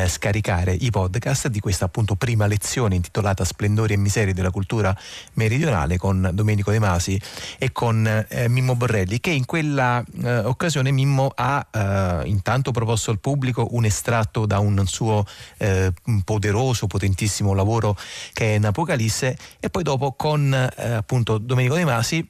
scaricare 0.07 0.71
i 0.71 0.89
podcast 0.91 1.47
di 1.47 1.59
questa 1.59 1.85
appunto 1.85 2.15
prima 2.15 2.47
lezione 2.47 2.95
intitolata 2.95 3.16
intitolata 3.17 3.43
Splendori 3.43 3.93
e 3.93 3.97
miserie 3.97 4.33
della 4.33 4.51
cultura 4.51 4.95
meridionale 5.33 5.97
con 5.97 6.29
Domenico 6.33 6.71
De 6.71 6.79
Masi 6.79 7.19
e 7.57 7.71
con 7.71 8.05
eh, 8.05 8.47
Mimmo 8.47 8.75
Borrelli 8.75 9.19
che 9.19 9.31
in 9.31 9.45
quella 9.45 10.03
eh, 10.23 10.39
occasione 10.39 10.91
Mimmo 10.91 11.31
ha 11.35 11.65
eh, 11.71 12.27
intanto 12.27 12.71
proposto 12.71 13.11
al 13.11 13.19
pubblico 13.19 13.69
un 13.71 13.85
estratto 13.85 14.45
da 14.45 14.59
un 14.59 14.85
suo 14.85 15.25
eh, 15.57 15.91
poderoso, 16.23 16.87
potentissimo 16.87 17.53
lavoro 17.53 17.97
che 18.33 18.55
è 18.55 18.59
Napocalisse 18.59 19.37
e 19.59 19.69
poi 19.69 19.83
dopo 19.83 20.13
con 20.13 20.53
eh, 20.53 20.91
appunto 20.91 21.37
Domenico 21.37 21.75
De 21.75 21.85
Masi 21.85 22.29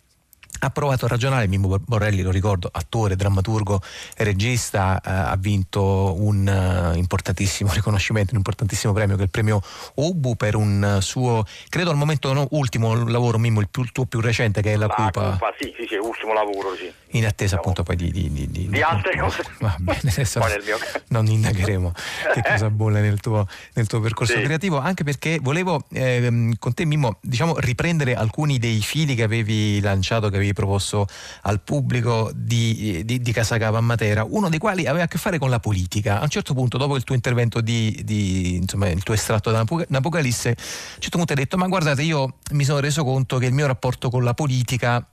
ha 0.59 0.69
provato 0.69 1.05
a 1.05 1.07
ragionare, 1.07 1.47
Mimmo 1.47 1.77
Borrelli 1.79 2.21
lo 2.21 2.31
ricordo, 2.31 2.69
attore, 2.71 3.15
drammaturgo, 3.15 3.81
regista, 4.17 5.01
eh, 5.03 5.09
ha 5.09 5.35
vinto 5.37 6.15
un 6.17 6.91
uh, 6.93 6.97
importantissimo 6.97 7.71
riconoscimento, 7.73 8.31
un 8.31 8.37
importantissimo 8.37 8.93
premio 8.93 9.15
che 9.15 9.21
è 9.21 9.25
il 9.25 9.31
premio 9.31 9.61
Ubu 9.95 10.35
per 10.35 10.55
un 10.55 10.95
uh, 10.97 11.01
suo, 11.01 11.45
credo 11.69 11.91
al 11.91 11.97
momento 11.97 12.31
no, 12.33 12.47
ultimo 12.51 12.93
lavoro, 13.05 13.37
Mimmo, 13.37 13.59
il, 13.59 13.69
più, 13.69 13.83
il, 13.83 13.91
tuo 13.91 14.05
più 14.05 14.19
recente 14.19 14.61
che 14.61 14.73
è 14.73 14.75
La, 14.75 14.87
la 14.87 14.93
Cupa. 14.93 15.31
Cupa. 15.31 15.53
Sì, 15.57 15.73
sì, 15.77 15.85
sì, 15.87 15.95
ultimo 15.95 16.33
lavoro, 16.33 16.75
sì. 16.75 16.91
In 17.11 17.25
attesa 17.25 17.55
no. 17.55 17.61
appunto 17.61 17.83
poi 17.83 17.95
di... 17.95 18.11
Di, 18.11 18.31
di, 18.31 18.49
di, 18.49 18.69
di 18.69 18.81
altre 18.81 19.17
cose. 19.17 19.43
Va 19.59 19.75
bene, 19.79 19.99
adesso 20.11 20.39
mio... 20.39 20.77
non 21.09 21.25
indagheremo 21.27 21.93
che 22.33 22.41
cosa 22.41 22.69
bolle 22.69 23.01
nel 23.01 23.19
tuo, 23.19 23.47
nel 23.73 23.87
tuo 23.87 23.99
percorso 23.99 24.33
sì. 24.33 24.41
creativo, 24.41 24.77
anche 24.79 25.03
perché 25.03 25.39
volevo 25.41 25.83
eh, 25.91 26.51
con 26.59 26.73
te 26.73 26.85
Mimmo, 26.85 27.17
diciamo, 27.21 27.57
riprendere 27.59 28.15
alcuni 28.15 28.57
dei 28.59 28.81
fili 28.81 29.15
che 29.15 29.23
avevi 29.23 29.79
lanciato, 29.79 30.29
che 30.29 30.35
avevi 30.35 30.53
proposto 30.53 31.07
al 31.43 31.61
pubblico 31.61 32.31
di, 32.33 33.03
di, 33.05 33.21
di 33.21 33.31
Casacava 33.31 33.77
a 33.77 33.81
Matera, 33.81 34.25
uno 34.27 34.49
dei 34.49 34.59
quali 34.59 34.85
aveva 34.85 35.05
a 35.05 35.07
che 35.07 35.17
fare 35.17 35.37
con 35.37 35.49
la 35.49 35.59
politica. 35.59 36.19
A 36.19 36.23
un 36.23 36.29
certo 36.29 36.53
punto, 36.53 36.77
dopo 36.77 36.95
il 36.95 37.03
tuo 37.03 37.15
intervento 37.15 37.61
di, 37.61 38.01
di 38.03 38.55
insomma, 38.55 38.89
il 38.89 39.03
tuo 39.03 39.13
estratto 39.13 39.51
da 39.51 39.59
Apocalisse, 39.61 40.49
a 40.49 40.51
un 40.51 41.01
certo 41.01 41.17
punto 41.17 41.33
hai 41.33 41.39
detto: 41.39 41.57
Ma 41.57 41.67
guardate, 41.67 42.01
io 42.01 42.35
mi 42.51 42.63
sono 42.63 42.79
reso 42.79 43.03
conto 43.03 43.37
che 43.37 43.45
il 43.45 43.53
mio 43.53 43.67
rapporto 43.67 44.09
con 44.09 44.23
la 44.23 44.33
politica 44.33 45.05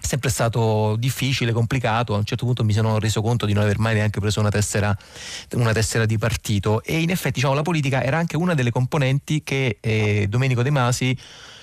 sempre 0.00 0.30
stato 0.30 0.96
difficile, 0.98 1.52
complicato. 1.52 2.14
A 2.14 2.18
un 2.18 2.24
certo 2.24 2.44
punto 2.44 2.64
mi 2.64 2.72
sono 2.72 2.98
reso 2.98 3.22
conto 3.22 3.46
di 3.46 3.52
non 3.52 3.64
aver 3.64 3.78
mai 3.78 3.94
neanche 3.94 4.20
preso 4.20 4.40
una 4.40 4.50
tessera, 4.50 4.96
una 5.54 5.72
tessera 5.72 6.06
di 6.06 6.18
partito. 6.18 6.82
E 6.82 7.00
in 7.00 7.10
effetti, 7.10 7.34
diciamo, 7.34 7.54
la 7.54 7.62
politica 7.62 8.02
era 8.02 8.18
anche 8.18 8.36
una 8.36 8.54
delle 8.54 8.70
componenti 8.70 9.42
che 9.42 9.78
eh, 9.80 10.26
Domenico 10.28 10.62
De 10.62 10.70
Masi 10.70 11.16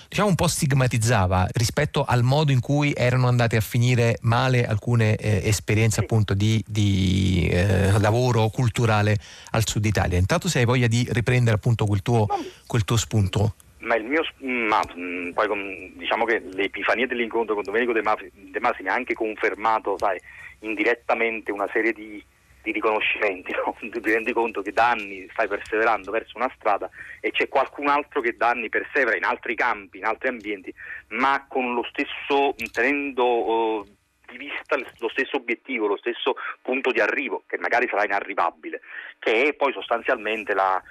diciamo 0.08 0.28
un 0.28 0.34
po' 0.36 0.48
stigmatizzava 0.48 1.46
rispetto 1.52 2.04
al 2.04 2.22
modo 2.22 2.50
in 2.50 2.60
cui 2.60 2.94
erano 2.96 3.28
andate 3.28 3.56
a 3.56 3.60
finire 3.60 4.18
male 4.22 4.66
alcune 4.66 5.16
eh, 5.16 5.42
esperienze 5.46 6.00
appunto 6.00 6.32
di, 6.32 6.64
di 6.66 7.46
eh, 7.50 7.98
lavoro 7.98 8.48
culturale 8.48 9.18
al 9.50 9.66
sud 9.66 9.84
Italia. 9.84 10.18
Intanto 10.18 10.48
se 10.48 10.60
hai 10.60 10.64
voglia 10.64 10.86
di 10.86 11.06
riprendere 11.10 11.56
appunto 11.56 11.84
quel 11.84 12.00
tuo, 12.00 12.26
quel 12.66 12.84
tuo 12.84 12.96
spunto. 12.96 13.54
Ma 13.88 13.96
il 13.96 14.04
mio 14.04 14.22
ma, 14.40 14.82
mm, 14.94 15.30
poi 15.30 15.92
diciamo 15.96 16.26
che 16.26 16.40
l'epifania 16.40 17.06
dell'incontro 17.06 17.54
con 17.54 17.64
Domenico 17.64 17.92
De 17.92 18.02
Masi, 18.02 18.30
De 18.32 18.60
Masi 18.60 18.82
mi 18.82 18.90
ha 18.90 18.94
anche 18.94 19.14
confermato, 19.14 19.96
sai, 19.98 20.20
indirettamente 20.60 21.50
una 21.50 21.68
serie 21.72 21.92
di 21.92 22.22
di 22.68 22.72
riconoscimenti, 22.72 23.52
no? 23.64 23.74
ti 23.80 24.10
rendi 24.10 24.32
conto 24.32 24.60
che 24.62 24.72
da 24.72 24.90
anni 24.90 25.26
stai 25.32 25.48
perseverando 25.48 26.10
verso 26.10 26.36
una 26.36 26.52
strada 26.56 26.88
e 27.20 27.30
c'è 27.30 27.48
qualcun 27.48 27.88
altro 27.88 28.20
che 28.20 28.36
da 28.36 28.50
anni 28.50 28.68
persevera 28.68 29.16
in 29.16 29.24
altri 29.24 29.54
campi, 29.54 29.98
in 29.98 30.04
altri 30.04 30.28
ambienti, 30.28 30.72
ma 31.08 31.46
con 31.48 31.72
lo 31.72 31.84
stesso, 31.88 32.54
tenendo 32.72 33.24
uh, 33.24 33.86
di 34.28 34.36
vista 34.36 34.76
lo 34.76 35.08
stesso 35.08 35.36
obiettivo, 35.36 35.86
lo 35.86 35.96
stesso 35.96 36.36
punto 36.62 36.90
di 36.90 37.00
arrivo, 37.00 37.44
che 37.46 37.58
magari 37.58 37.88
sarà 37.88 38.04
inarrivabile, 38.04 38.80
che 39.18 39.48
è 39.48 39.52
poi 39.54 39.72
sostanzialmente 39.72 40.54
la, 40.54 40.82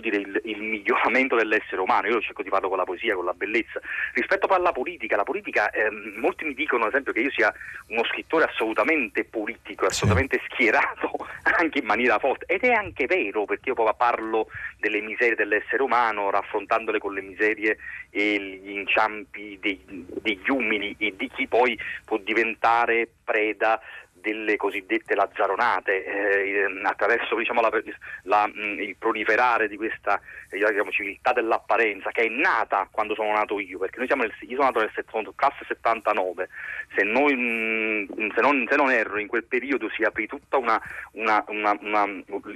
dire, 0.00 0.16
il, 0.16 0.40
il, 0.44 0.62
miglioramento 0.62 1.36
dell'essere 1.36 1.80
umano. 1.80 2.08
Io 2.08 2.20
cerco 2.20 2.42
di 2.42 2.48
farlo 2.48 2.68
con 2.68 2.78
la 2.78 2.84
poesia, 2.84 3.14
con 3.14 3.24
la 3.24 3.34
bellezza. 3.34 3.80
Rispetto 4.14 4.46
poi 4.46 4.56
alla 4.56 4.72
politica, 4.72 5.16
la 5.16 5.22
politica 5.22 5.70
eh, 5.70 5.88
molti 6.16 6.44
mi 6.44 6.54
dicono 6.54 6.84
ad 6.84 6.90
esempio 6.90 7.12
che 7.12 7.20
io 7.20 7.30
sia 7.30 7.52
uno 7.88 8.04
scrittore 8.04 8.44
assolutamente 8.44 9.24
politico, 9.24 9.86
assolutamente 9.86 10.40
schierato 10.50 11.10
anche 11.58 11.78
in 11.78 11.86
maniera 11.86 12.18
forte, 12.18 12.46
ed 12.46 12.62
è 12.62 12.72
anche 12.72 13.06
vero 13.06 13.44
perché 13.44 13.70
io 13.70 13.74
poi 13.74 13.90
parlo 13.96 14.48
delle 14.78 15.00
miserie 15.00 15.36
dell'essere 15.36 15.82
umano, 15.82 16.30
raffrontandole 16.30 16.98
con 16.98 17.14
le 17.14 17.22
miserie 17.22 17.78
e 18.10 18.60
gli 18.62 18.70
inciampi 18.70 19.58
dei, 19.60 19.80
degli 19.86 20.50
umili 20.50 20.94
e 20.98 21.14
di 21.16 21.28
chi 21.28 21.46
poi 21.46 21.78
può 22.04 22.18
diventare 22.18 22.71
preda 23.24 23.80
delle 24.22 24.56
cosiddette 24.56 25.14
lazzaronate, 25.14 26.04
eh, 26.04 26.80
attraverso 26.84 27.36
diciamo, 27.36 27.60
la, 27.60 27.70
la, 28.22 28.48
mm, 28.48 28.78
il 28.78 28.96
proliferare 28.96 29.68
di 29.68 29.76
questa 29.76 30.20
diciamo, 30.48 30.90
civiltà 30.90 31.32
dell'apparenza 31.32 32.10
che 32.10 32.22
è 32.22 32.28
nata 32.28 32.88
quando 32.90 33.14
sono 33.14 33.32
nato 33.32 33.58
io, 33.58 33.78
perché 33.78 33.98
noi 33.98 34.06
siamo 34.06 34.22
nel, 34.22 34.32
io 34.40 34.56
sono 34.56 34.70
nato 34.70 34.78
nel 34.78 34.90
sono 35.10 35.32
classe 35.34 35.64
79, 35.66 36.48
se, 36.94 37.02
noi, 37.02 37.34
mm, 37.36 38.30
se, 38.34 38.40
non, 38.40 38.66
se, 38.70 38.76
non, 38.76 38.90
erro 38.90 39.18
in 39.18 39.26
quel 39.26 39.44
periodo 39.44 39.90
si 39.90 40.02
aprì 40.02 40.26
tutto 40.26 40.58
una, 40.58 40.80
una, 41.12 41.44
una, 41.46 42.06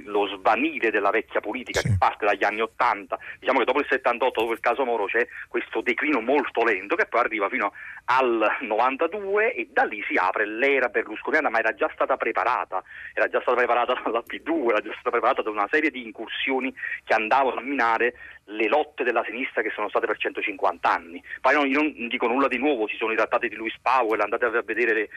lo 0.05 0.27
svanire 0.27 0.89
della 0.89 1.09
vecchia 1.09 1.41
politica 1.41 1.79
sì. 1.79 1.89
che 1.89 1.95
parte 1.99 2.25
dagli 2.25 2.43
anni 2.43 2.61
80, 2.61 3.17
diciamo 3.39 3.59
che 3.59 3.65
dopo 3.65 3.79
il 3.79 3.87
78, 3.89 4.39
dopo 4.39 4.53
il 4.53 4.59
caso 4.59 4.85
Moro 4.85 5.05
c'è 5.05 5.27
questo 5.47 5.81
declino 5.81 6.21
molto 6.21 6.63
lento 6.63 6.95
che 6.95 7.05
poi 7.05 7.19
arriva 7.19 7.49
fino 7.49 7.73
al 8.05 8.57
92 8.61 9.53
e 9.53 9.67
da 9.71 9.83
lì 9.83 10.01
si 10.07 10.15
apre 10.15 10.45
l'era 10.45 10.87
berlusconiana 10.87 11.49
ma 11.57 11.59
era 11.59 11.73
già 11.73 11.89
stata 11.93 12.17
preparata, 12.17 12.83
era 13.13 13.27
già 13.27 13.41
stata 13.41 13.57
preparata 13.57 13.99
dalla 14.05 14.23
P2, 14.25 14.69
era 14.69 14.81
già 14.81 14.91
stata 14.93 15.09
preparata 15.09 15.41
da 15.41 15.49
una 15.49 15.67
serie 15.69 15.89
di 15.89 16.03
incursioni 16.03 16.73
che 17.03 17.13
andavano 17.13 17.59
a 17.59 17.63
minare 17.63 18.13
le 18.49 18.67
lotte 18.67 19.03
della 19.03 19.23
sinistra 19.25 19.61
che 19.61 19.71
sono 19.71 19.89
state 19.89 20.05
per 20.05 20.17
150 20.17 20.89
anni. 20.89 21.21
Poi 21.41 21.53
non, 21.53 21.69
non 21.69 22.07
dico 22.07 22.27
nulla 22.27 22.47
di 22.47 22.57
nuovo, 22.57 22.87
ci 22.87 22.95
sono 22.95 23.11
i 23.11 23.15
trattati 23.15 23.49
di 23.49 23.55
Louis 23.55 23.75
Powell, 23.81 24.21
andate 24.21 24.45
a 24.45 24.61
vedere 24.61 24.93
le, 24.93 25.09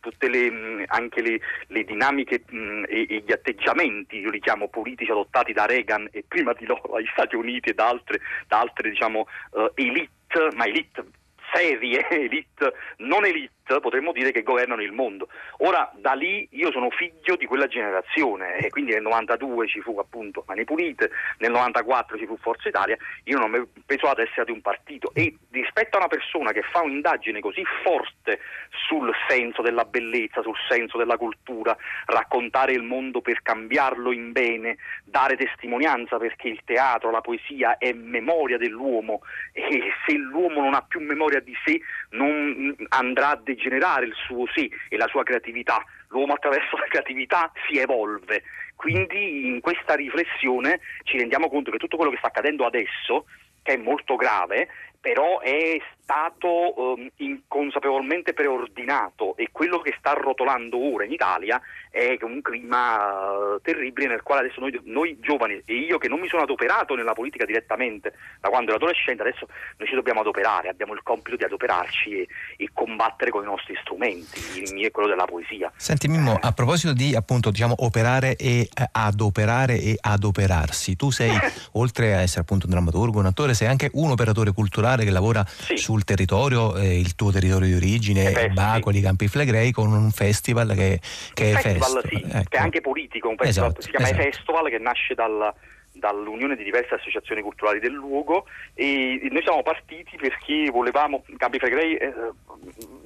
tutte 0.00 0.28
le, 0.28 0.84
anche 0.88 1.22
le, 1.22 1.40
le 1.68 1.84
dinamiche 1.84 2.42
mh, 2.48 2.84
e, 2.88 3.06
e, 3.08 3.22
gli 3.24 3.32
atteggiamenti, 3.32 4.18
io 4.18 4.30
li 4.30 4.40
chiamo 4.40 4.68
politici 4.68 5.10
adottati 5.10 5.52
da 5.52 5.66
Reagan 5.66 6.08
e 6.10 6.24
prima 6.26 6.52
di 6.54 6.66
loro 6.66 6.90
dagli 6.92 7.08
Stati 7.12 7.36
Uniti 7.36 7.70
e 7.70 7.74
da 7.74 7.88
altre, 7.88 8.20
da 8.48 8.60
altre 8.60 8.90
diciamo, 8.90 9.26
uh, 9.50 9.70
elite, 9.74 10.10
ma 10.54 10.66
elite 10.66 11.04
serie, 11.52 12.08
elite, 12.10 12.72
non 12.98 13.24
elite 13.24 13.52
potremmo 13.80 14.12
dire 14.12 14.32
che 14.32 14.42
governano 14.42 14.82
il 14.82 14.92
mondo. 14.92 15.28
Ora 15.58 15.90
da 15.94 16.12
lì 16.12 16.46
io 16.52 16.70
sono 16.70 16.90
figlio 16.90 17.36
di 17.36 17.46
quella 17.46 17.66
generazione 17.66 18.56
e 18.56 18.68
quindi 18.70 18.92
nel 18.92 19.02
92 19.02 19.68
ci 19.68 19.80
fu 19.80 19.98
appunto 19.98 20.44
Mani 20.46 20.64
Pulite, 20.64 21.10
nel 21.38 21.50
94 21.50 22.18
ci 22.18 22.26
fu 22.26 22.36
Forza 22.36 22.68
Italia, 22.68 22.96
io 23.24 23.38
non 23.38 23.54
ho 23.54 23.66
penso 23.86 24.06
la 24.06 24.14
tessera 24.14 24.44
di 24.44 24.50
un 24.50 24.60
partito 24.60 25.10
e 25.14 25.36
rispetto 25.50 25.96
a 25.96 26.00
una 26.00 26.08
persona 26.08 26.52
che 26.52 26.62
fa 26.62 26.82
un'indagine 26.82 27.40
così 27.40 27.62
forte 27.82 28.40
sul 28.86 29.12
senso 29.28 29.62
della 29.62 29.84
bellezza, 29.84 30.42
sul 30.42 30.56
senso 30.68 30.98
della 30.98 31.16
cultura, 31.16 31.76
raccontare 32.06 32.72
il 32.72 32.82
mondo 32.82 33.20
per 33.20 33.42
cambiarlo 33.42 34.12
in 34.12 34.32
bene, 34.32 34.76
dare 35.04 35.36
testimonianza 35.36 36.18
perché 36.18 36.48
il 36.48 36.60
teatro, 36.64 37.10
la 37.10 37.20
poesia 37.20 37.78
è 37.78 37.92
memoria 37.92 38.58
dell'uomo 38.58 39.20
e 39.52 39.92
se 40.06 40.16
l'uomo 40.16 40.62
non 40.62 40.74
ha 40.74 40.82
più 40.82 41.00
memoria 41.00 41.40
di 41.40 41.54
sé 41.64 41.80
non 42.10 42.74
andrà 42.88 43.30
a 43.30 43.36
degenerare 43.54 44.06
il 44.06 44.14
suo 44.26 44.46
sé 44.54 44.68
e 44.88 44.96
la 44.96 45.06
sua 45.08 45.22
creatività. 45.22 45.84
L'uomo 46.08 46.34
attraverso 46.34 46.76
la 46.76 46.86
creatività 46.88 47.50
si 47.66 47.78
evolve. 47.78 48.42
Quindi 48.74 49.46
in 49.46 49.60
questa 49.60 49.94
riflessione 49.94 50.80
ci 51.04 51.16
rendiamo 51.18 51.48
conto 51.48 51.70
che 51.70 51.78
tutto 51.78 51.96
quello 51.96 52.10
che 52.10 52.18
sta 52.18 52.28
accadendo 52.28 52.66
adesso, 52.66 53.26
che 53.62 53.74
è 53.74 53.76
molto 53.76 54.16
grave, 54.16 54.68
però 55.02 55.40
è 55.40 55.78
stato 56.00 56.94
um, 56.94 57.10
inconsapevolmente 57.16 58.34
preordinato 58.34 59.36
e 59.36 59.48
quello 59.50 59.80
che 59.80 59.94
sta 59.98 60.12
rotolando 60.12 60.78
ora 60.78 61.04
in 61.04 61.12
Italia 61.12 61.60
è 61.90 62.16
un 62.22 62.40
clima 62.40 63.32
uh, 63.32 63.60
terribile 63.60 64.06
nel 64.06 64.22
quale 64.22 64.42
adesso 64.42 64.60
noi, 64.60 64.78
noi, 64.84 65.18
giovani 65.20 65.60
e 65.64 65.74
io 65.74 65.98
che 65.98 66.08
non 66.08 66.20
mi 66.20 66.28
sono 66.28 66.42
adoperato 66.42 66.94
nella 66.94 67.14
politica 67.14 67.44
direttamente 67.44 68.14
da 68.40 68.48
quando 68.48 68.70
ero 68.70 68.76
adolescente, 68.76 69.22
adesso 69.22 69.48
noi 69.76 69.88
ci 69.88 69.94
dobbiamo 69.94 70.20
adoperare, 70.20 70.68
abbiamo 70.68 70.94
il 70.94 71.02
compito 71.02 71.36
di 71.36 71.44
adoperarci 71.44 72.20
e, 72.20 72.28
e 72.56 72.68
combattere 72.72 73.30
con 73.30 73.42
i 73.42 73.46
nostri 73.46 73.74
strumenti, 73.80 74.60
il 74.60 74.72
mio 74.72 74.86
è 74.86 74.90
quello 74.92 75.08
della 75.08 75.24
poesia. 75.24 75.72
Senti 75.76 76.06
Mimmo, 76.06 76.38
a 76.40 76.52
proposito 76.52 76.92
di 76.92 77.16
appunto 77.16 77.50
diciamo 77.50 77.74
operare 77.78 78.36
e 78.36 78.60
eh, 78.60 78.68
adoperare 78.92 79.80
e 79.80 79.96
adoperarsi, 80.00 80.94
tu 80.94 81.10
sei 81.10 81.32
oltre 81.72 82.14
a 82.14 82.20
essere 82.20 82.42
appunto 82.42 82.66
un 82.66 82.72
drammaturgo, 82.72 83.18
un 83.18 83.26
attore, 83.26 83.54
sei 83.54 83.66
anche 83.66 83.90
un 83.94 84.10
operatore 84.10 84.52
culturale 84.52 84.91
che 84.98 85.10
lavora 85.10 85.44
sì. 85.46 85.76
sul 85.76 86.04
territorio, 86.04 86.76
eh, 86.76 86.98
il 86.98 87.14
tuo 87.14 87.30
territorio 87.30 87.68
di 87.68 87.74
origine, 87.74 88.30
eh 88.32 88.48
Bacoli, 88.50 88.98
sì. 88.98 89.02
Campi 89.02 89.28
Flegrei, 89.28 89.72
con 89.72 89.92
un 89.92 90.10
festival 90.10 90.74
che, 90.74 91.00
che 91.34 91.52
è 91.52 91.54
festival, 91.54 92.02
sì, 92.08 92.22
ecco. 92.24 92.48
che 92.48 92.56
è 92.56 92.60
anche 92.60 92.80
politico, 92.80 93.28
un 93.28 93.36
festival 93.36 93.68
esatto, 93.68 93.82
si 93.82 93.90
chiama 93.90 94.06
esatto. 94.06 94.22
festival 94.22 94.68
che 94.68 94.78
nasce 94.78 95.14
dal, 95.14 95.52
dall'unione 95.92 96.56
di 96.56 96.64
diverse 96.64 96.94
associazioni 96.94 97.42
culturali 97.42 97.78
del 97.78 97.92
luogo 97.92 98.46
e 98.74 99.28
noi 99.30 99.42
siamo 99.42 99.62
partiti 99.62 100.16
perché 100.16 100.70
volevamo, 100.70 101.24
Campi 101.36 101.58
Flegrei 101.58 101.96
eh, 101.96 102.12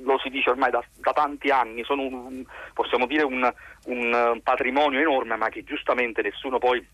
lo 0.02 0.18
si 0.22 0.28
dice 0.30 0.50
ormai 0.50 0.70
da, 0.70 0.82
da 0.94 1.12
tanti 1.12 1.50
anni, 1.50 1.82
sono 1.84 2.02
un, 2.02 2.44
possiamo 2.72 3.06
dire 3.06 3.24
un, 3.24 3.52
un 3.86 4.40
patrimonio 4.42 5.00
enorme 5.00 5.36
ma 5.36 5.48
che 5.48 5.64
giustamente 5.64 6.22
nessuno 6.22 6.58
poi 6.58 6.84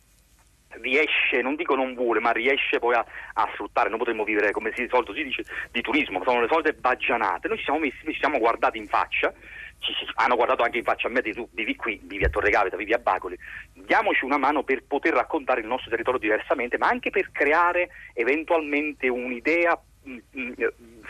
riesce, 0.80 1.42
non 1.42 1.56
dico 1.56 1.74
non 1.74 1.94
vuole, 1.94 2.20
ma 2.20 2.30
riesce 2.30 2.78
poi 2.78 2.94
a, 2.94 3.04
a 3.34 3.48
sfruttare. 3.52 3.88
Noi 3.88 3.98
potremmo 3.98 4.24
vivere, 4.24 4.52
come 4.52 4.72
si, 4.74 4.82
di 4.82 4.88
solito 4.88 5.14
si 5.14 5.22
dice, 5.22 5.44
di 5.70 5.80
turismo, 5.80 6.22
sono 6.24 6.40
le 6.40 6.48
solite 6.48 6.72
baggianate. 6.74 7.48
Noi 7.48 7.58
ci 7.58 7.64
siamo 7.64 7.78
messi, 7.78 7.98
ci 8.04 8.18
siamo 8.18 8.38
guardati 8.38 8.78
in 8.78 8.86
faccia, 8.86 9.32
ci, 9.78 9.92
ci, 9.92 10.06
hanno 10.14 10.36
guardato 10.36 10.62
anche 10.62 10.78
in 10.78 10.84
faccia 10.84 11.08
a 11.08 11.10
me, 11.10 11.22
tu 11.22 11.48
vivi 11.52 11.76
qui, 11.76 12.00
vivi 12.02 12.24
a 12.24 12.28
Torre 12.28 12.50
Gaveta, 12.50 12.76
vivi 12.76 12.92
a 12.92 12.98
Bacoli, 12.98 13.38
diamoci 13.72 14.24
una 14.24 14.38
mano 14.38 14.62
per 14.62 14.84
poter 14.84 15.12
raccontare 15.12 15.60
il 15.60 15.66
nostro 15.66 15.90
territorio 15.90 16.20
diversamente, 16.20 16.78
ma 16.78 16.88
anche 16.88 17.10
per 17.10 17.30
creare 17.32 17.90
eventualmente 18.14 19.08
un'idea 19.08 19.78
mh, 20.04 20.18
mh, 20.30 20.52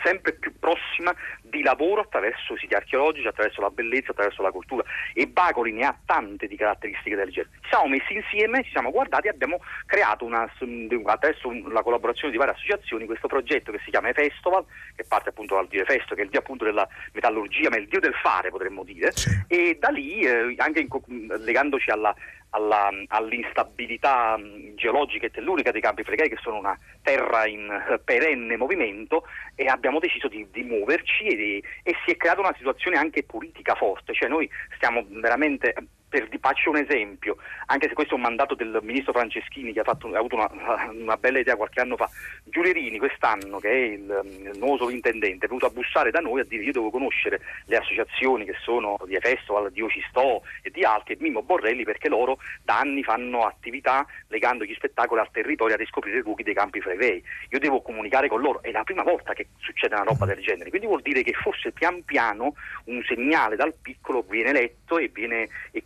sempre 0.03 0.33
più 0.33 0.53
prossima 0.59 1.13
di 1.57 1.63
lavoro 1.63 2.01
attraverso 2.01 2.53
i 2.53 2.57
siti 2.57 2.73
archeologici, 2.73 3.27
attraverso 3.27 3.61
la 3.61 3.69
bellezza, 3.69 4.11
attraverso 4.11 4.41
la 4.41 4.51
cultura 4.51 4.83
e 5.13 5.27
Bacoli 5.27 5.71
ne 5.71 5.85
ha 5.85 5.95
tante 6.05 6.47
di 6.47 6.55
caratteristiche 6.55 7.15
del 7.15 7.31
genere. 7.31 7.53
Ci 7.61 7.69
siamo 7.69 7.87
messi 7.87 8.13
insieme, 8.13 8.63
ci 8.63 8.71
siamo 8.71 8.91
guardati 8.91 9.27
e 9.27 9.29
abbiamo 9.29 9.59
creato 9.85 10.25
una, 10.25 10.41
attraverso 10.41 11.51
la 11.69 11.83
collaborazione 11.83 12.31
di 12.31 12.37
varie 12.37 12.53
associazioni 12.53 13.05
questo 13.05 13.27
progetto 13.27 13.71
che 13.71 13.79
si 13.83 13.91
chiama 13.91 14.11
Festival, 14.13 14.65
che 14.95 15.05
parte 15.07 15.29
appunto 15.29 15.55
dal 15.55 15.67
dio 15.67 15.85
Festo, 15.85 16.15
che 16.15 16.21
è 16.21 16.23
il 16.23 16.29
dio 16.29 16.39
appunto 16.39 16.65
della 16.65 16.87
metallurgia, 17.13 17.69
ma 17.69 17.77
è 17.77 17.79
il 17.79 17.87
dio 17.87 17.99
del 17.99 18.13
fare 18.15 18.49
potremmo 18.49 18.83
dire, 18.83 19.11
sì. 19.11 19.29
e 19.47 19.77
da 19.79 19.89
lì 19.89 20.21
eh, 20.21 20.53
anche 20.57 20.79
in, 20.79 21.27
legandoci 21.39 21.89
alla, 21.89 22.13
alla, 22.53 22.89
all'instabilità 23.07 24.39
geologica 24.75 25.25
e 25.25 25.31
tellurica 25.31 25.71
dei 25.71 25.81
campi 25.81 26.03
flegrei 26.03 26.29
che 26.29 26.39
sono 26.41 26.57
una 26.57 26.77
terra 27.01 27.47
in 27.47 27.99
perenne 28.03 28.57
movimento 28.57 29.23
e 29.55 29.65
abbiamo 29.65 29.99
deciso 29.99 30.27
di, 30.27 30.47
di 30.51 30.63
muoverci 30.63 31.25
e, 31.25 31.63
e, 31.83 31.95
si 32.05 32.11
è 32.11 32.17
creata 32.17 32.41
una 32.41 32.55
situazione 32.57 32.97
anche 32.97 33.23
politica 33.23 33.75
forte, 33.75 34.13
cioè 34.13 34.29
noi 34.29 34.49
stiamo 34.75 35.05
veramente 35.09 35.73
per, 36.13 36.29
faccio 36.39 36.69
un 36.69 36.77
esempio, 36.77 37.37
anche 37.65 37.87
se 37.87 37.95
questo 37.95 38.13
è 38.13 38.17
un 38.17 38.21
mandato 38.21 38.53
del 38.53 38.77
ministro 38.83 39.13
Franceschini 39.13 39.73
che 39.73 39.79
ha, 39.79 39.83
fatto, 39.83 40.07
ha 40.13 40.19
avuto 40.19 40.35
una, 40.35 40.47
una, 40.93 41.17
bella 41.17 41.39
idea 41.39 41.55
qualche 41.55 41.81
anno 41.81 41.95
fa, 41.97 42.07
Giulerini 42.43 42.99
quest'anno 42.99 43.57
che 43.57 43.69
è 43.69 43.73
il, 43.73 44.21
il, 44.23 44.51
nuovo 44.59 44.77
sovrintendente 44.77 45.45
è 45.45 45.47
venuto 45.47 45.65
a 45.65 45.71
bussare 45.71 46.11
da 46.11 46.19
noi 46.19 46.41
a 46.41 46.43
dire 46.43 46.63
io 46.63 46.71
devo 46.71 46.91
conoscere 46.91 47.41
le 47.65 47.77
associazioni 47.77 48.45
che 48.45 48.53
sono 48.61 48.99
di 49.05 49.17
Festival, 49.19 49.71
di 49.71 49.81
Ocistò 49.81 50.39
e 50.61 50.69
di 50.69 50.83
altri 50.83 51.15
e 51.15 51.17
Mimmo 51.19 51.41
Borrelli 51.41 51.83
perché 51.83 52.09
loro 52.09 52.37
da 52.61 52.77
anni 52.77 53.01
fanno 53.01 53.47
attività 53.47 54.05
legando 54.27 54.65
gli 54.65 54.73
spettacoli 54.75 55.19
al 55.19 55.31
territorio 55.31 55.73
a 55.73 55.77
riscoprire 55.79 56.19
i 56.19 56.21
luoghi 56.21 56.43
dei 56.43 56.53
campi 56.53 56.79
flegrei. 56.79 57.23
Io 57.49 57.59
devo 57.59 57.81
comunicare 57.81 58.27
con 58.27 58.39
loro, 58.39 58.61
è 58.61 58.69
la 58.69 58.83
prima 58.83 59.01
volta 59.01 59.33
che 59.33 59.47
succede 59.57 59.95
una 59.95 60.03
roba 60.03 60.25
del 60.25 60.41
genere, 60.41 60.69
quindi 60.69 60.85
vuol 60.85 61.01
dire 61.01 61.23
che 61.23 61.33
forse 61.33 61.71
pian 61.71 62.03
piano 62.03 62.53
un 62.85 63.01
segnale 63.03 63.55
dal 63.55 63.73
piccolo 63.81 64.23
viene 64.29 64.51
letto 64.51 64.99
e 64.99 65.09
viene 65.11 65.49
e, 65.71 65.81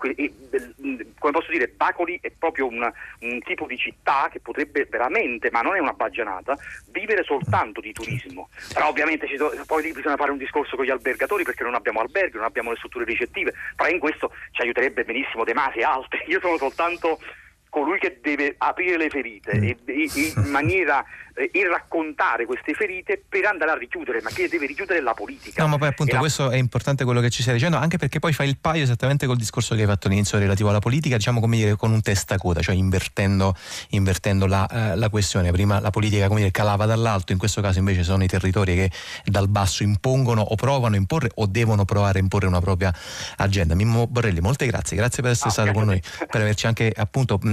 come 1.19 1.31
posso 1.31 1.51
dire, 1.51 1.67
Bacoli 1.67 2.17
è 2.21 2.31
proprio 2.31 2.65
un, 2.65 2.91
un, 3.19 3.39
tipo 3.41 3.67
di 3.67 3.77
città 3.77 4.29
che 4.31 4.39
potrebbe 4.39 4.85
veramente, 4.89 5.51
ma 5.51 5.61
non 5.61 5.75
è 5.75 5.79
una 5.79 5.93
baggianata, 5.93 6.57
vivere 6.91 7.23
soltanto 7.23 7.79
di 7.81 7.93
turismo. 7.93 8.49
Però 8.73 8.87
ovviamente 8.87 9.27
do, 9.35 9.53
poi 9.67 9.91
bisogna 9.91 10.15
fare 10.15 10.31
un 10.31 10.37
discorso 10.37 10.75
con 10.75 10.85
gli 10.85 10.89
albergatori 10.89 11.43
perché 11.43 11.63
non 11.63 11.75
abbiamo 11.75 11.99
alberghi, 11.99 12.37
non 12.37 12.45
abbiamo 12.45 12.71
le 12.71 12.77
strutture 12.77 13.05
ricettive, 13.05 13.53
però 13.75 13.89
in 13.89 13.99
questo 13.99 14.31
ci 14.51 14.61
aiuterebbe 14.61 15.03
benissimo 15.03 15.43
De 15.43 15.53
Masi 15.53 15.79
e 15.79 15.83
altri. 15.83 16.23
Io 16.27 16.39
sono 16.39 16.57
soltanto 16.57 17.19
colui 17.83 17.99
che 17.99 18.19
deve 18.21 18.55
aprire 18.57 18.97
le 18.97 19.09
ferite 19.09 19.57
mm. 19.57 19.63
e, 19.63 19.77
e, 19.85 20.11
e 20.13 20.33
in 20.35 20.49
maniera 20.51 21.03
eh, 21.37 21.51
e 21.53 21.67
raccontare 21.67 22.47
queste 22.47 22.73
ferite 22.73 23.21
per 23.29 23.45
andare 23.45 23.69
a 23.69 23.77
richiudere, 23.77 24.21
ma 24.23 24.31
che 24.31 24.49
deve 24.49 24.65
richiudere 24.65 25.01
la 25.01 25.13
politica. 25.13 25.61
No, 25.61 25.69
ma 25.69 25.77
poi 25.77 25.89
appunto 25.89 26.13
la... 26.13 26.19
questo 26.19 26.49
è 26.49 26.57
importante 26.57 27.03
quello 27.03 27.21
che 27.21 27.29
ci 27.29 27.43
stai 27.43 27.53
dicendo, 27.53 27.77
anche 27.77 27.97
perché 27.97 28.17
poi 28.17 28.33
fa 28.33 28.43
il 28.43 28.57
paio 28.57 28.81
esattamente 28.81 29.27
col 29.27 29.37
discorso 29.37 29.75
che 29.75 29.81
hai 29.81 29.87
fatto 29.87 30.07
all'inizio 30.07 30.39
relativo 30.39 30.69
alla 30.69 30.79
politica, 30.79 31.15
diciamo 31.15 31.39
come 31.39 31.57
dire 31.57 31.75
con 31.75 31.91
un 31.91 32.01
testacoda, 32.01 32.61
cioè 32.61 32.73
invertendo, 32.73 33.53
invertendo 33.89 34.47
la, 34.47 34.67
eh, 34.67 34.95
la, 34.95 35.09
questione. 35.09 35.51
Prima 35.51 35.79
la 35.79 35.91
politica 35.91 36.27
come 36.27 36.39
dire, 36.39 36.51
calava 36.51 36.87
dall'alto, 36.87 37.33
in 37.33 37.37
questo 37.37 37.61
caso 37.61 37.77
invece 37.77 38.01
sono 38.01 38.23
i 38.23 38.27
territori 38.27 38.73
che 38.73 38.91
dal 39.25 39.47
basso 39.47 39.83
impongono 39.83 40.41
o 40.41 40.55
provano 40.55 40.95
a 40.95 40.97
imporre 40.97 41.29
o 41.35 41.45
devono 41.45 41.85
provare 41.85 42.17
a 42.17 42.21
imporre 42.23 42.47
una 42.47 42.61
propria 42.61 42.91
agenda. 43.35 43.75
Mimmo 43.75 44.07
Borrelli, 44.07 44.39
molte 44.39 44.65
grazie, 44.65 44.97
grazie 44.97 45.21
per 45.21 45.33
essere 45.33 45.49
ah, 45.49 45.51
stato 45.51 45.71
con 45.71 45.85
noi, 45.85 46.01
per 46.01 46.41
averci 46.41 46.65
anche 46.65 46.91
appunto 46.95 47.37
mh, 47.39 47.49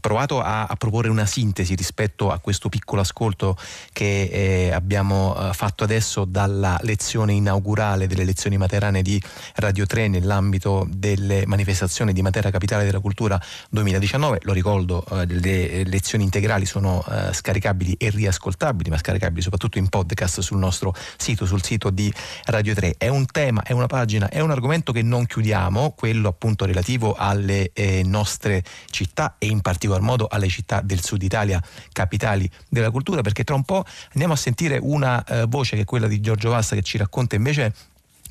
provato 0.00 0.40
a, 0.40 0.66
a 0.66 0.76
proporre 0.76 1.08
una 1.08 1.26
sintesi 1.26 1.74
rispetto 1.74 2.30
a 2.30 2.38
questo 2.38 2.68
piccolo 2.68 3.00
ascolto 3.00 3.56
che 3.92 4.24
eh, 4.24 4.72
abbiamo 4.72 5.36
eh, 5.36 5.52
fatto 5.52 5.84
adesso 5.84 6.24
dalla 6.24 6.78
lezione 6.82 7.32
inaugurale 7.32 8.06
delle 8.06 8.24
lezioni 8.24 8.56
materane 8.56 9.02
di 9.02 9.20
Radio 9.56 9.86
3 9.86 10.08
nell'ambito 10.08 10.86
delle 10.90 11.44
manifestazioni 11.46 12.12
di 12.12 12.22
Matera 12.22 12.50
Capitale 12.50 12.84
della 12.84 13.00
Cultura 13.00 13.40
2019. 13.70 14.40
Lo 14.42 14.52
ricordo, 14.52 15.04
eh, 15.10 15.26
le 15.26 15.84
lezioni 15.84 16.24
integrali 16.24 16.66
sono 16.66 17.04
eh, 17.08 17.32
scaricabili 17.32 17.94
e 17.94 18.10
riascoltabili, 18.10 18.90
ma 18.90 18.98
scaricabili 18.98 19.42
soprattutto 19.42 19.78
in 19.78 19.88
podcast 19.88 20.40
sul 20.40 20.58
nostro 20.58 20.94
sito, 21.16 21.46
sul 21.46 21.62
sito 21.62 21.90
di 21.90 22.12
Radio 22.44 22.74
3. 22.74 22.94
È 22.98 23.08
un 23.08 23.26
tema, 23.26 23.62
è 23.62 23.72
una 23.72 23.86
pagina, 23.86 24.28
è 24.28 24.40
un 24.40 24.50
argomento 24.50 24.92
che 24.92 25.02
non 25.02 25.26
chiudiamo, 25.26 25.92
quello 25.96 26.28
appunto 26.28 26.64
relativo 26.64 27.14
alle 27.14 27.70
eh, 27.72 28.02
nostre 28.04 28.62
città 28.90 29.33
e 29.38 29.46
in 29.46 29.60
particolar 29.60 30.00
modo 30.00 30.26
alle 30.26 30.48
città 30.48 30.80
del 30.80 31.02
sud 31.02 31.22
Italia, 31.22 31.62
capitali 31.92 32.50
della 32.68 32.90
cultura 32.90 33.22
perché 33.22 33.44
tra 33.44 33.54
un 33.54 33.64
po' 33.64 33.84
andiamo 34.12 34.34
a 34.34 34.36
sentire 34.36 34.78
una 34.80 35.24
eh, 35.24 35.46
voce 35.46 35.76
che 35.76 35.82
è 35.82 35.84
quella 35.84 36.06
di 36.06 36.20
Giorgio 36.20 36.50
Vassa 36.50 36.74
che 36.74 36.82
ci 36.82 36.98
racconta 36.98 37.34
invece 37.34 37.72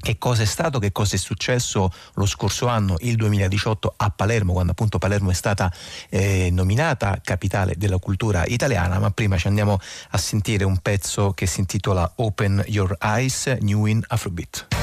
che 0.04 0.18
cosa 0.18 0.41
è 0.41 0.45
stato, 0.45 0.80
che 0.80 0.91
cosa 0.91 1.16
è 1.16 1.18
successo 1.18 1.89
lo 2.16 2.26
scorso 2.26 2.68
anno, 2.68 2.97
il 2.99 3.16
2018 3.16 3.93
a 3.95 4.10
Palermo, 4.10 4.51
quando 4.51 4.74
appunto 4.74 4.99
Palermo 4.99 5.32
è 5.32 5.34
stata 5.34 5.72
eh, 6.10 6.49
nominata 6.51 7.20
capitale 7.24 7.76
della 7.78 7.97
cultura 7.97 8.43
italiana, 8.45 8.99
ma 8.99 9.12
prima 9.12 9.38
ci 9.38 9.47
andiamo 9.47 9.80
a 10.10 10.18
sentire 10.18 10.66
un 10.66 10.78
pezzo 10.80 11.32
che 11.32 11.45
si 11.45 11.62
intitola 11.62 12.12
Open 12.18 12.62
Your 12.68 12.97
Eyes, 12.99 13.45
New 13.62 13.86
in 13.86 14.04
Afrobeat. 14.06 14.83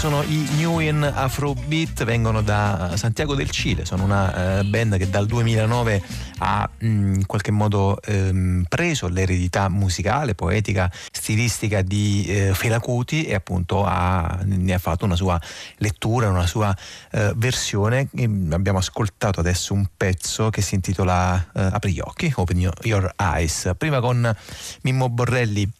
Sono 0.00 0.22
i 0.22 0.48
Newen 0.56 1.02
Afrobeat, 1.02 2.04
vengono 2.04 2.40
da 2.40 2.92
Santiago 2.94 3.34
del 3.34 3.50
Cile, 3.50 3.84
sono 3.84 4.04
una 4.04 4.60
eh, 4.60 4.64
band 4.64 4.96
che 4.96 5.10
dal 5.10 5.26
2009 5.26 6.02
ha 6.38 6.70
mh, 6.78 6.86
in 6.86 7.26
qualche 7.26 7.50
modo 7.50 8.00
ehm, 8.00 8.64
preso 8.66 9.08
l'eredità 9.08 9.68
musicale, 9.68 10.34
poetica, 10.34 10.90
stilistica 11.12 11.82
di 11.82 12.24
eh, 12.28 12.54
Fela 12.54 12.80
Kuti 12.80 13.26
e 13.26 13.34
appunto 13.34 13.84
ha- 13.84 14.38
ne 14.42 14.72
ha 14.72 14.78
fatto 14.78 15.04
una 15.04 15.16
sua 15.16 15.38
lettura, 15.76 16.30
una 16.30 16.46
sua 16.46 16.74
eh, 17.10 17.34
versione. 17.36 18.08
E 18.16 18.24
abbiamo 18.52 18.78
ascoltato 18.78 19.40
adesso 19.40 19.74
un 19.74 19.86
pezzo 19.94 20.48
che 20.48 20.62
si 20.62 20.76
intitola 20.76 21.36
eh, 21.52 21.60
Apri 21.60 21.92
gli 21.92 22.00
occhi, 22.00 22.32
Open 22.34 22.58
Your 22.84 23.12
Eyes. 23.18 23.72
Prima 23.76 24.00
con 24.00 24.34
Mimmo 24.80 25.10
Borrelli 25.10 25.70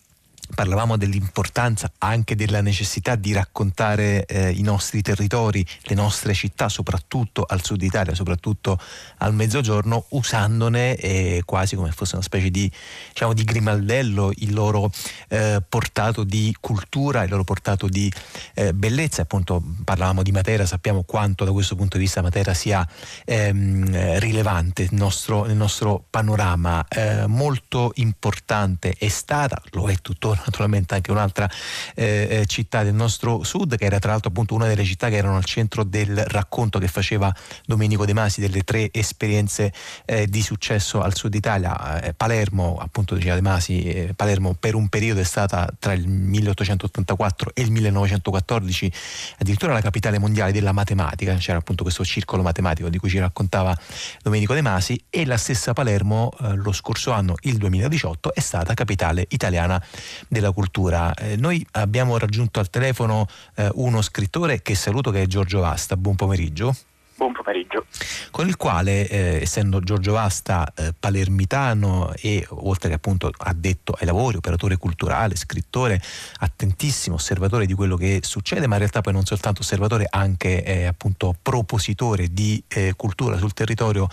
Parlavamo 0.54 0.96
dell'importanza 0.96 1.90
anche 1.98 2.34
della 2.34 2.60
necessità 2.60 3.14
di 3.14 3.32
raccontare 3.32 4.26
eh, 4.26 4.50
i 4.50 4.62
nostri 4.62 5.00
territori, 5.00 5.64
le 5.82 5.94
nostre 5.94 6.34
città, 6.34 6.68
soprattutto 6.68 7.44
al 7.48 7.64
sud 7.64 7.82
Italia, 7.82 8.14
soprattutto 8.14 8.78
al 9.18 9.34
mezzogiorno, 9.34 10.06
usandone 10.10 10.96
eh, 10.96 11.42
quasi 11.44 11.76
come 11.76 11.92
fosse 11.92 12.16
una 12.16 12.24
specie 12.24 12.50
di, 12.50 12.70
diciamo, 13.08 13.32
di 13.32 13.44
grimaldello 13.44 14.32
il 14.36 14.52
loro 14.52 14.90
eh, 15.28 15.62
portato 15.66 16.24
di 16.24 16.54
cultura, 16.60 17.22
il 17.22 17.30
loro 17.30 17.44
portato 17.44 17.88
di 17.88 18.12
eh, 18.54 18.74
bellezza. 18.74 19.22
Appunto 19.22 19.62
parlavamo 19.84 20.22
di 20.22 20.32
Matera, 20.32 20.66
sappiamo 20.66 21.04
quanto 21.04 21.44
da 21.44 21.52
questo 21.52 21.76
punto 21.76 21.96
di 21.96 22.04
vista 22.04 22.22
Matera 22.22 22.54
sia 22.54 22.86
ehm, 23.24 24.18
rilevante 24.18 24.88
nel 24.90 25.00
nostro, 25.00 25.44
nel 25.44 25.56
nostro 25.56 26.04
panorama. 26.10 26.86
Eh, 26.88 27.26
molto 27.26 27.92
importante 27.94 28.94
è 28.98 29.08
stata, 29.08 29.60
lo 29.70 29.88
è 29.88 29.96
tuttora 30.00 30.39
naturalmente 30.44 30.94
anche 30.94 31.10
un'altra 31.10 31.48
eh, 31.94 32.28
eh, 32.30 32.46
città 32.46 32.82
del 32.82 32.94
nostro 32.94 33.42
sud, 33.44 33.76
che 33.76 33.84
era 33.84 33.98
tra 33.98 34.12
l'altro 34.12 34.30
appunto 34.30 34.54
una 34.54 34.66
delle 34.66 34.84
città 34.84 35.08
che 35.08 35.16
erano 35.16 35.36
al 35.36 35.44
centro 35.44 35.84
del 35.84 36.24
racconto 36.26 36.78
che 36.78 36.88
faceva 36.88 37.34
Domenico 37.64 38.04
De 38.04 38.12
Masi 38.12 38.40
delle 38.40 38.62
tre 38.62 38.88
esperienze 38.92 39.72
eh, 40.04 40.26
di 40.26 40.42
successo 40.42 41.00
al 41.00 41.14
sud 41.14 41.34
Italia. 41.34 42.00
Eh, 42.00 42.14
Palermo, 42.14 42.78
appunto 42.80 43.14
diceva 43.14 43.34
De 43.34 43.40
Masi, 43.40 43.82
eh, 43.84 44.14
Palermo 44.14 44.54
per 44.54 44.74
un 44.74 44.88
periodo 44.88 45.20
è 45.20 45.24
stata 45.24 45.68
tra 45.78 45.92
il 45.92 46.06
1884 46.06 47.52
e 47.54 47.62
il 47.62 47.70
1914 47.70 48.92
addirittura 49.38 49.72
la 49.72 49.80
capitale 49.80 50.18
mondiale 50.18 50.52
della 50.52 50.72
matematica, 50.72 51.34
c'era 51.36 51.58
appunto 51.58 51.82
questo 51.82 52.04
circolo 52.04 52.42
matematico 52.42 52.88
di 52.88 52.98
cui 52.98 53.08
ci 53.08 53.18
raccontava 53.18 53.76
Domenico 54.22 54.54
De 54.54 54.62
Masi 54.62 55.02
e 55.08 55.24
la 55.24 55.36
stessa 55.36 55.72
Palermo 55.72 56.30
eh, 56.40 56.54
lo 56.54 56.72
scorso 56.72 57.12
anno, 57.12 57.34
il 57.42 57.56
2018, 57.56 58.34
è 58.34 58.40
stata 58.40 58.74
capitale 58.74 59.26
italiana 59.30 59.82
della 60.30 60.52
cultura. 60.52 61.12
Eh, 61.14 61.36
noi 61.36 61.66
abbiamo 61.72 62.16
raggiunto 62.16 62.60
al 62.60 62.70
telefono 62.70 63.26
eh, 63.56 63.68
uno 63.74 64.00
scrittore 64.00 64.62
che 64.62 64.76
saluto 64.76 65.10
che 65.10 65.22
è 65.22 65.26
Giorgio 65.26 65.60
Vasta, 65.60 65.96
buon 65.96 66.14
pomeriggio 66.14 66.74
Buon 67.20 67.34
pomeriggio. 67.34 67.84
con 68.30 68.48
il 68.48 68.56
quale, 68.56 69.06
eh, 69.06 69.42
essendo 69.42 69.80
Giorgio 69.80 70.12
Vasta 70.12 70.72
eh, 70.74 70.94
palermitano 70.98 72.14
e 72.18 72.46
oltre 72.48 72.88
che 72.88 72.94
appunto 72.94 73.30
addetto 73.36 73.94
ai 74.00 74.06
lavori, 74.06 74.38
operatore 74.38 74.78
culturale, 74.78 75.36
scrittore, 75.36 76.00
attentissimo, 76.38 77.16
osservatore 77.16 77.66
di 77.66 77.74
quello 77.74 77.98
che 77.98 78.20
succede, 78.22 78.66
ma 78.66 78.72
in 78.74 78.78
realtà 78.78 79.02
poi 79.02 79.12
non 79.12 79.26
soltanto 79.26 79.60
osservatore, 79.60 80.06
anche 80.08 80.64
eh, 80.64 80.86
appunto 80.86 81.36
propositore 81.42 82.28
di 82.32 82.64
eh, 82.68 82.94
cultura 82.96 83.36
sul 83.36 83.52
territorio 83.52 84.08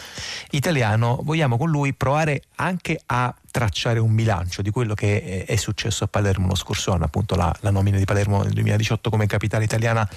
italiano, 0.50 1.22
vogliamo 1.24 1.58
con 1.58 1.70
lui 1.70 1.94
provare 1.94 2.42
anche 2.56 3.00
a 3.06 3.34
tracciare 3.58 3.98
un 3.98 4.14
bilancio 4.14 4.62
di 4.62 4.70
quello 4.70 4.94
che 4.94 5.16
eh, 5.16 5.46
è 5.46 5.56
successo 5.56 6.04
a 6.04 6.08
Palermo 6.08 6.46
lo 6.46 6.54
scorso 6.54 6.92
anno, 6.92 7.06
appunto 7.06 7.34
la, 7.34 7.52
la 7.62 7.72
nomina 7.72 7.98
di 7.98 8.06
Palermo 8.06 8.44
nel 8.44 8.54
2018 8.54 9.10
come 9.10 9.26
capitale 9.26 9.64
italiana 9.64 10.08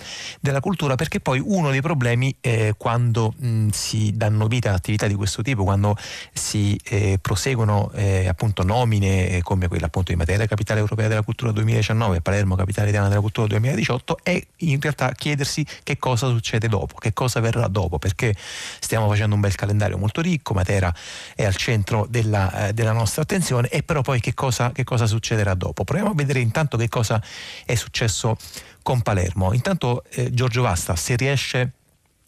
della 0.40 0.60
cultura, 0.60 0.94
perché 0.94 1.20
poi 1.20 1.40
uno 1.42 1.70
dei 1.70 1.80
problemi 1.80 2.36
eh, 2.42 2.74
quando 2.76 3.32
mh, 3.34 3.68
si 3.68 4.12
danno 4.14 4.46
vita 4.46 4.72
a 4.72 4.74
attività 4.74 5.06
di 5.06 5.14
questo 5.14 5.40
tipo, 5.40 5.64
quando 5.64 5.96
si 6.34 6.78
eh, 6.84 7.18
proseguono 7.18 7.90
eh, 7.94 8.28
appunto 8.28 8.62
nomine 8.62 9.30
eh, 9.30 9.42
come 9.42 9.68
quella 9.68 9.86
appunto 9.86 10.12
di 10.12 10.18
Matera 10.18 10.44
capitale 10.44 10.80
europea 10.80 11.08
della 11.08 11.22
cultura 11.22 11.50
2019 11.50 12.18
e 12.18 12.20
Palermo 12.20 12.56
capitale 12.56 12.88
italiana 12.88 13.08
della 13.08 13.22
cultura 13.22 13.46
2018 13.46 14.18
è 14.22 14.38
in 14.56 14.78
realtà 14.82 15.12
chiedersi 15.12 15.64
che 15.82 15.96
cosa 15.96 16.28
succede 16.28 16.68
dopo, 16.68 16.96
che 16.96 17.14
cosa 17.14 17.40
verrà 17.40 17.68
dopo, 17.68 17.98
perché 17.98 18.34
stiamo 18.80 19.08
facendo 19.08 19.34
un 19.34 19.40
bel 19.40 19.54
calendario 19.54 19.96
molto 19.96 20.20
ricco, 20.20 20.52
Matera 20.52 20.94
è 21.34 21.46
al 21.46 21.56
centro 21.56 22.06
della, 22.06 22.68
eh, 22.68 22.72
della 22.74 22.92
nostra 22.92 23.28
attenzione 23.30 23.68
e 23.68 23.84
però 23.84 24.00
poi 24.00 24.18
che 24.18 24.34
cosa, 24.34 24.72
che 24.72 24.82
cosa 24.82 25.06
succederà 25.06 25.54
dopo. 25.54 25.84
Proviamo 25.84 26.10
a 26.10 26.14
vedere 26.14 26.40
intanto 26.40 26.76
che 26.76 26.88
cosa 26.88 27.22
è 27.64 27.76
successo 27.76 28.36
con 28.82 29.02
Palermo. 29.02 29.52
Intanto 29.52 30.02
eh, 30.10 30.32
Giorgio 30.32 30.62
Vasta, 30.62 30.96
se 30.96 31.14
riesce 31.14 31.72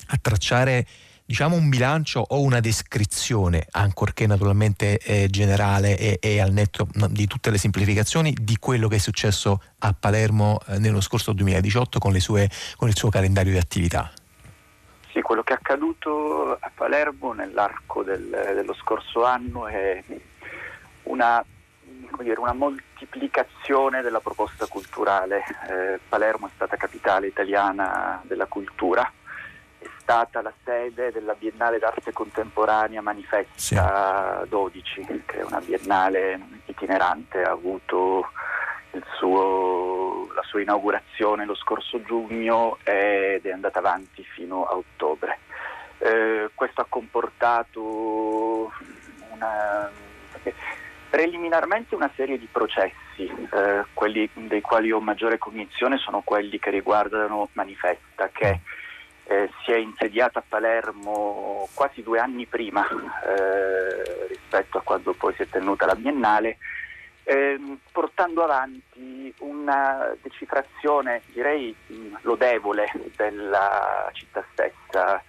a 0.06 0.18
tracciare 0.20 0.86
diciamo 1.24 1.56
un 1.56 1.68
bilancio 1.68 2.20
o 2.20 2.40
una 2.42 2.60
descrizione, 2.60 3.66
ancorché 3.70 4.26
naturalmente 4.26 4.98
eh, 4.98 5.28
generale 5.28 5.98
e, 5.98 6.18
e 6.20 6.40
al 6.40 6.52
netto 6.52 6.86
di 7.08 7.26
tutte 7.26 7.50
le 7.50 7.58
semplificazioni, 7.58 8.36
di 8.40 8.56
quello 8.58 8.86
che 8.86 8.96
è 8.96 8.98
successo 8.98 9.60
a 9.78 9.94
Palermo 9.98 10.60
eh, 10.68 10.78
nello 10.78 11.00
scorso 11.00 11.32
2018 11.32 11.98
con, 11.98 12.18
sue, 12.20 12.48
con 12.76 12.88
il 12.88 12.96
suo 12.96 13.08
calendario 13.08 13.52
di 13.52 13.58
attività. 13.58 14.12
Sì, 15.12 15.20
quello 15.20 15.42
che 15.42 15.52
è 15.52 15.56
accaduto 15.56 16.56
a 16.58 16.70
Palermo 16.74 17.32
nell'arco 17.32 18.02
del- 18.02 18.52
dello 18.54 18.74
scorso 18.74 19.24
anno 19.24 19.66
è 19.66 20.02
una, 21.04 21.44
dire, 22.18 22.38
una 22.38 22.52
moltiplicazione 22.52 24.02
della 24.02 24.20
proposta 24.20 24.66
culturale. 24.66 25.44
Eh, 25.68 26.00
Palermo 26.08 26.46
è 26.46 26.50
stata 26.54 26.76
capitale 26.76 27.26
italiana 27.26 28.20
della 28.24 28.46
cultura, 28.46 29.10
è 29.78 29.86
stata 29.98 30.42
la 30.42 30.52
sede 30.64 31.10
della 31.12 31.34
Biennale 31.34 31.78
d'arte 31.78 32.12
contemporanea 32.12 33.02
Manifesta 33.02 34.44
12, 34.48 35.22
che 35.26 35.40
è 35.40 35.44
una 35.44 35.60
biennale 35.60 36.40
itinerante, 36.66 37.42
ha 37.42 37.50
avuto 37.50 38.30
il 38.92 39.04
suo- 39.16 40.30
la 40.34 40.42
sua 40.42 40.60
inaugurazione 40.60 41.44
lo 41.44 41.54
scorso 41.54 42.02
giugno 42.02 42.78
ed 42.82 43.44
è 43.44 43.50
andata 43.50 43.78
avanti 43.78 44.22
fino 44.22 44.66
a 44.66 44.76
ottobre. 44.76 45.38
Eh, 45.98 46.50
questo 46.54 46.80
ha 46.80 46.86
comportato 46.88 48.72
una 49.32 49.90
Preliminarmente 51.12 51.94
una 51.94 52.10
serie 52.16 52.38
di 52.38 52.48
processi, 52.50 53.28
eh, 53.28 53.84
quelli 53.92 54.30
dei 54.32 54.62
quali 54.62 54.90
ho 54.90 54.98
maggiore 54.98 55.36
cognizione 55.36 55.98
sono 55.98 56.22
quelli 56.22 56.58
che 56.58 56.70
riguardano 56.70 57.50
Manifesta, 57.52 58.30
che 58.32 58.60
eh, 59.24 59.50
si 59.62 59.72
è 59.72 59.76
insediata 59.76 60.38
a 60.38 60.44
Palermo 60.48 61.68
quasi 61.74 62.02
due 62.02 62.18
anni 62.18 62.46
prima 62.46 62.88
eh, 63.26 64.26
rispetto 64.28 64.78
a 64.78 64.80
quando 64.80 65.12
poi 65.12 65.34
si 65.34 65.42
è 65.42 65.48
tenuta 65.50 65.84
la 65.84 65.96
Biennale, 65.96 66.56
ehm, 67.24 67.78
portando 67.92 68.42
avanti 68.42 69.34
una 69.40 70.16
decifrazione 70.22 71.20
direi 71.26 71.76
lodevole 72.22 72.90
della 73.16 74.08
città 74.14 74.42
stessa 74.52 75.22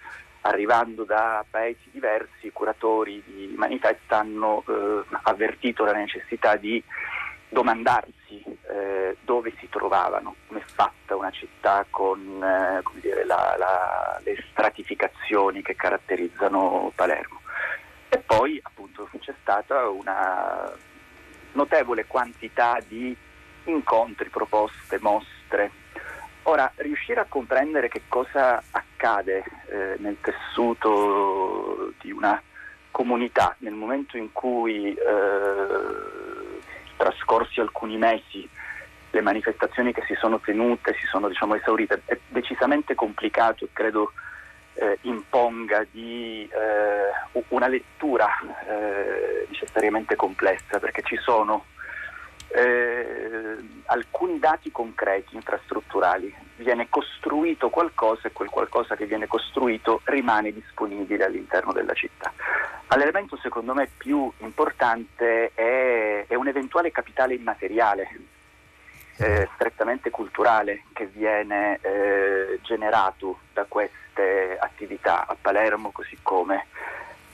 arrivando 0.46 1.04
da 1.04 1.44
paesi 1.48 1.88
diversi, 1.90 2.46
i 2.46 2.52
curatori 2.52 3.22
di 3.24 3.54
Manifesta 3.56 4.18
hanno 4.18 4.62
eh, 4.66 5.04
avvertito 5.22 5.84
la 5.84 5.92
necessità 5.92 6.56
di 6.56 6.82
domandarsi 7.48 8.42
eh, 8.68 9.16
dove 9.22 9.54
si 9.58 9.68
trovavano, 9.70 10.34
come 10.46 10.60
è 10.60 10.64
fatta 10.64 11.16
una 11.16 11.30
città 11.30 11.86
con 11.88 12.42
eh, 12.42 12.82
dire, 13.00 13.24
la, 13.24 13.54
la, 13.56 14.20
le 14.22 14.44
stratificazioni 14.50 15.62
che 15.62 15.76
caratterizzano 15.76 16.92
Palermo. 16.94 17.40
E 18.08 18.18
poi 18.18 18.60
appunto 18.62 19.08
c'è 19.18 19.34
stata 19.40 19.88
una 19.88 20.70
notevole 21.52 22.04
quantità 22.06 22.78
di 22.86 23.16
incontri, 23.64 24.28
proposte, 24.28 24.98
mostre 25.00 25.70
Ora, 26.46 26.70
riuscire 26.76 27.20
a 27.20 27.26
comprendere 27.26 27.88
che 27.88 28.02
cosa 28.06 28.62
accade 28.70 29.44
eh, 29.68 29.94
nel 29.98 30.18
tessuto 30.20 31.92
di 32.00 32.12
una 32.12 32.40
comunità 32.90 33.56
nel 33.58 33.72
momento 33.72 34.18
in 34.18 34.30
cui, 34.30 34.92
eh, 34.92 36.60
trascorsi 36.96 37.60
alcuni 37.60 37.96
mesi, 37.96 38.48
le 39.10 39.20
manifestazioni 39.22 39.92
che 39.92 40.02
si 40.06 40.14
sono 40.14 40.38
tenute 40.38 40.94
si 40.94 41.06
sono 41.06 41.28
diciamo, 41.28 41.54
esaurite, 41.54 42.02
è 42.04 42.18
decisamente 42.28 42.94
complicato 42.94 43.64
e 43.64 43.68
credo 43.72 44.12
eh, 44.74 44.98
imponga 45.02 45.86
di 45.90 46.48
eh, 46.52 47.42
una 47.48 47.68
lettura 47.68 48.28
eh, 48.68 49.46
necessariamente 49.48 50.14
complessa, 50.14 50.78
perché 50.78 51.02
ci 51.02 51.16
sono 51.16 51.64
eh, 52.54 53.56
alcuni 53.86 54.38
dati 54.38 54.70
concreti, 54.70 55.34
infrastrutturali. 55.34 56.32
Viene 56.56 56.88
costruito 56.88 57.68
qualcosa 57.68 58.28
e 58.28 58.32
quel 58.32 58.48
qualcosa 58.48 58.94
che 58.94 59.06
viene 59.06 59.26
costruito 59.26 60.00
rimane 60.04 60.52
disponibile 60.52 61.24
all'interno 61.24 61.72
della 61.72 61.94
città. 61.94 62.32
L'elemento 62.96 63.36
secondo 63.38 63.74
me 63.74 63.90
più 63.96 64.30
importante 64.38 65.50
è, 65.52 66.26
è 66.28 66.34
un 66.36 66.46
eventuale 66.46 66.92
capitale 66.92 67.34
immateriale, 67.34 68.08
eh, 69.16 69.48
strettamente 69.54 70.10
culturale, 70.10 70.84
che 70.92 71.06
viene 71.06 71.80
eh, 71.82 72.60
generato 72.62 73.40
da 73.52 73.64
queste 73.66 74.56
attività 74.60 75.26
a 75.26 75.36
Palermo 75.40 75.90
così 75.90 76.16
come 76.22 76.66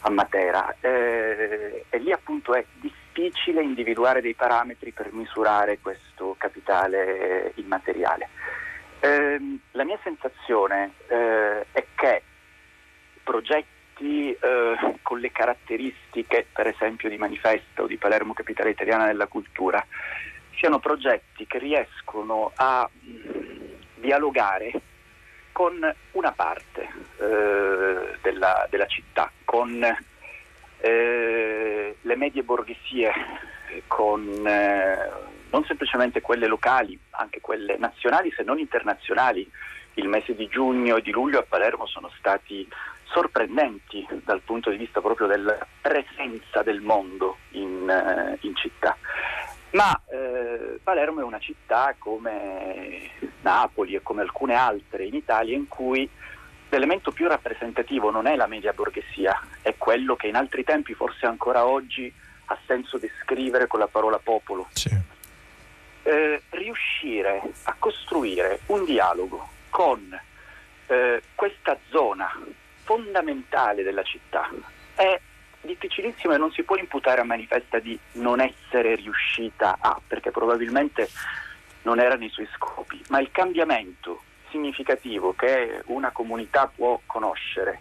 a 0.01 0.09
Matera. 0.09 0.75
Eh, 0.81 1.85
e 1.91 1.99
lì 1.99 2.11
appunto 2.11 2.55
è 2.55 2.65
difficile 2.73 3.00
difficile 3.13 3.63
individuare 3.63 4.21
dei 4.21 4.35
parametri 4.35 4.93
per 4.93 5.13
misurare 5.13 5.79
questo 5.81 6.35
capitale 6.39 7.53
immateriale. 7.57 8.29
Eh, 9.01 9.59
la 9.73 9.85
mia 9.85 9.99
sensazione 10.03 10.93
eh, 11.09 11.67
è 11.73 11.87
che 11.95 12.23
progetti 13.23 14.33
eh, 14.33 14.99
con 15.03 15.19
le 15.19 15.31
caratteristiche, 15.33 16.47
per 16.53 16.67
esempio, 16.67 17.09
di 17.09 17.17
Manifesto 17.17 17.83
o 17.83 17.87
di 17.87 17.97
Palermo 17.97 18.33
Capitale 18.33 18.71
Italiana 18.71 19.07
della 19.07 19.27
Cultura, 19.27 19.85
siano 20.57 20.79
progetti 20.79 21.47
che 21.47 21.59
riescono 21.59 22.53
a 22.55 22.89
mh, 22.89 24.01
dialogare 24.01 24.73
con 25.53 25.95
una 26.13 26.33
parte 26.33 26.89
eh, 27.19 28.19
della, 28.23 28.67
della 28.71 28.87
città, 28.87 29.31
con 29.45 29.85
eh, 30.81 31.97
le 32.01 32.17
medie 32.17 32.43
borghesie 32.43 33.13
con 33.87 34.47
eh, 34.47 35.11
non 35.51 35.65
semplicemente 35.65 36.21
quelle 36.21 36.47
locali, 36.47 36.99
anche 37.11 37.41
quelle 37.41 37.77
nazionali 37.79 38.33
se 38.35 38.43
non 38.43 38.59
internazionali. 38.59 39.49
Il 39.95 40.09
mese 40.09 40.35
di 40.35 40.47
giugno 40.47 40.97
e 40.97 41.03
di 41.03 41.11
luglio 41.11 41.41
a 41.41 41.47
Palermo 41.47 41.87
sono 41.87 42.11
stati 42.17 42.67
sorprendenti 43.05 44.07
dal 44.25 44.41
punto 44.43 44.71
di 44.71 44.77
vista 44.77 45.01
proprio 45.01 45.27
della 45.27 45.59
presenza 45.81 46.63
del 46.63 46.81
mondo 46.81 47.39
in, 47.51 47.89
eh, 47.91 48.39
in 48.43 48.55
città. 48.55 48.97
Ma 49.73 50.01
eh, 50.11 50.79
Palermo 50.83 51.21
è 51.21 51.25
una 51.25 51.39
città 51.39 51.95
come 51.99 53.11
Napoli 53.43 53.95
e 53.95 54.03
come 54.03 54.23
alcune 54.23 54.55
altre 54.55 55.05
in 55.05 55.15
Italia 55.15 55.57
in 55.57 55.69
cui 55.69 56.09
l'elemento 56.71 57.11
più 57.11 57.29
rappresentativo 57.29 58.11
non 58.11 58.27
è 58.27 58.37
la 58.37 58.47
media 58.47 58.73
borghesia, 58.73 59.39
è 59.61 59.75
quello 59.77 60.17
che 60.17 60.29
in 60.29 60.37
altri 60.37 60.65
tempi, 60.65 60.95
forse 60.95 61.27
ancora 61.27 61.67
oggi, 61.67 62.13
ha 62.47 62.59
senso 62.67 62.99
descrivere 62.99 63.67
con 63.67 63.81
la 63.81 63.87
parola 63.87 64.19
popolo. 64.19 64.69
Sì. 64.73 64.91
Eh, 66.03 66.43
riuscire 66.51 67.43
a 67.65 67.77
costruire 67.79 68.61
un 68.67 68.85
dialogo 68.85 69.49
con 69.69 70.19
eh, 70.87 71.23
questa 71.35 71.79
zona 71.91 72.33
fondamentale 72.85 73.83
della 73.83 74.03
città 74.03 74.49
è 74.95 75.21
difficilissimo 75.61 76.35
e 76.35 76.39
non 76.39 76.51
si 76.53 76.63
può 76.63 76.77
imputare 76.77 77.21
a 77.21 77.25
Manifesta 77.25 77.79
di 77.79 77.99
non 78.13 78.41
essere 78.41 78.95
riuscita 78.95 79.77
a, 79.79 80.01
perché 80.05 80.31
probabilmente 80.31 81.09
non 81.83 82.01
era 82.01 82.15
nei 82.17 82.31
suoi 82.31 82.49
scopi, 82.55 83.03
ma 83.09 83.21
il 83.21 83.31
cambiamento 83.31 84.23
significativo 84.51 85.35
che 85.35 85.83
una 85.87 86.11
comunità 86.11 86.71
può 86.75 87.01
conoscere 87.07 87.81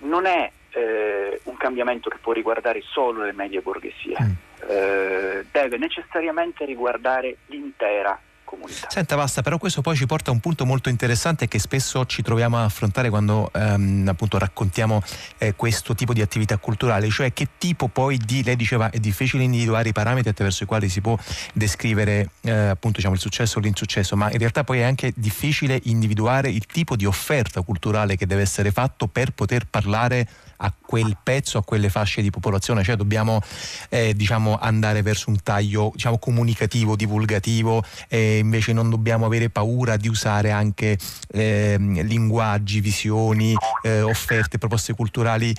non 0.00 0.26
è 0.26 0.50
eh, 0.70 1.40
un 1.44 1.56
cambiamento 1.56 2.10
che 2.10 2.18
può 2.20 2.32
riguardare 2.32 2.82
solo 2.82 3.24
le 3.24 3.32
medie 3.32 3.60
borghesie, 3.60 4.16
mm. 4.20 4.32
eh, 4.68 5.46
deve 5.50 5.78
necessariamente 5.78 6.64
riguardare 6.64 7.38
l'intera 7.46 8.18
comunità. 8.54 8.88
Senta, 8.90 9.16
basta, 9.16 9.42
però 9.42 9.58
questo 9.58 9.80
poi 9.80 9.96
ci 9.96 10.06
porta 10.06 10.30
a 10.30 10.34
un 10.34 10.40
punto 10.40 10.64
molto 10.64 10.88
interessante 10.88 11.48
che 11.48 11.58
spesso 11.58 12.06
ci 12.06 12.22
troviamo 12.22 12.56
a 12.56 12.64
affrontare 12.64 13.10
quando 13.10 13.50
ehm, 13.52 14.06
appunto 14.08 14.38
raccontiamo 14.38 15.02
eh, 15.38 15.54
questo 15.54 15.94
tipo 15.94 16.12
di 16.12 16.20
attività 16.20 16.56
culturale, 16.58 17.08
cioè 17.10 17.32
che 17.32 17.48
tipo 17.58 17.88
poi 17.88 18.16
di, 18.16 18.42
lei 18.42 18.56
diceva, 18.56 18.90
è 18.90 18.98
difficile 18.98 19.44
individuare 19.44 19.88
i 19.88 19.92
parametri 19.92 20.30
attraverso 20.30 20.64
i 20.64 20.66
quali 20.66 20.88
si 20.88 21.00
può 21.00 21.16
descrivere 21.52 22.30
eh, 22.42 22.50
appunto 22.50 22.96
diciamo, 22.96 23.14
il 23.14 23.20
successo 23.20 23.58
o 23.58 23.60
l'insuccesso, 23.60 24.16
ma 24.16 24.30
in 24.30 24.38
realtà 24.38 24.64
poi 24.64 24.80
è 24.80 24.82
anche 24.82 25.12
difficile 25.14 25.80
individuare 25.84 26.48
il 26.48 26.66
tipo 26.66 26.96
di 26.96 27.04
offerta 27.04 27.62
culturale 27.62 28.16
che 28.16 28.26
deve 28.26 28.42
essere 28.42 28.70
fatto 28.70 29.06
per 29.06 29.32
poter 29.32 29.66
parlare 29.66 30.26
a 30.58 30.72
quel 30.80 31.16
pezzo, 31.22 31.58
a 31.58 31.64
quelle 31.64 31.88
fasce 31.88 32.22
di 32.22 32.30
popolazione, 32.30 32.82
cioè 32.82 32.96
dobbiamo 32.96 33.40
eh, 33.88 34.14
diciamo, 34.14 34.58
andare 34.58 35.02
verso 35.02 35.30
un 35.30 35.42
taglio 35.42 35.90
diciamo, 35.94 36.18
comunicativo, 36.18 36.96
divulgativo, 36.96 37.84
e 38.08 38.40
invece 38.44 38.72
non 38.72 38.90
dobbiamo 38.90 39.26
avere 39.26 39.48
paura 39.50 39.96
di 39.96 40.08
usare 40.08 40.50
anche 40.50 40.96
eh, 41.32 41.76
linguaggi, 41.78 42.80
visioni, 42.80 43.54
eh, 43.82 44.02
offerte, 44.02 44.58
proposte 44.58 44.94
culturali 44.94 45.52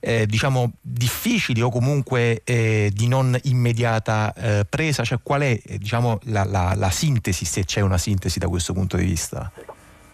eh, 0.00 0.26
diciamo 0.26 0.72
difficili 0.80 1.60
o 1.60 1.70
comunque 1.70 2.42
eh, 2.44 2.90
di 2.92 3.06
non 3.06 3.38
immediata 3.44 4.32
eh, 4.34 4.64
presa, 4.68 5.04
cioè 5.04 5.18
qual 5.22 5.42
è 5.42 5.60
diciamo, 5.78 6.18
la, 6.24 6.44
la, 6.44 6.72
la 6.76 6.90
sintesi, 6.90 7.44
se 7.44 7.64
c'è 7.64 7.80
una 7.80 7.98
sintesi 7.98 8.38
da 8.38 8.48
questo 8.48 8.72
punto 8.72 8.96
di 8.96 9.04
vista? 9.04 9.50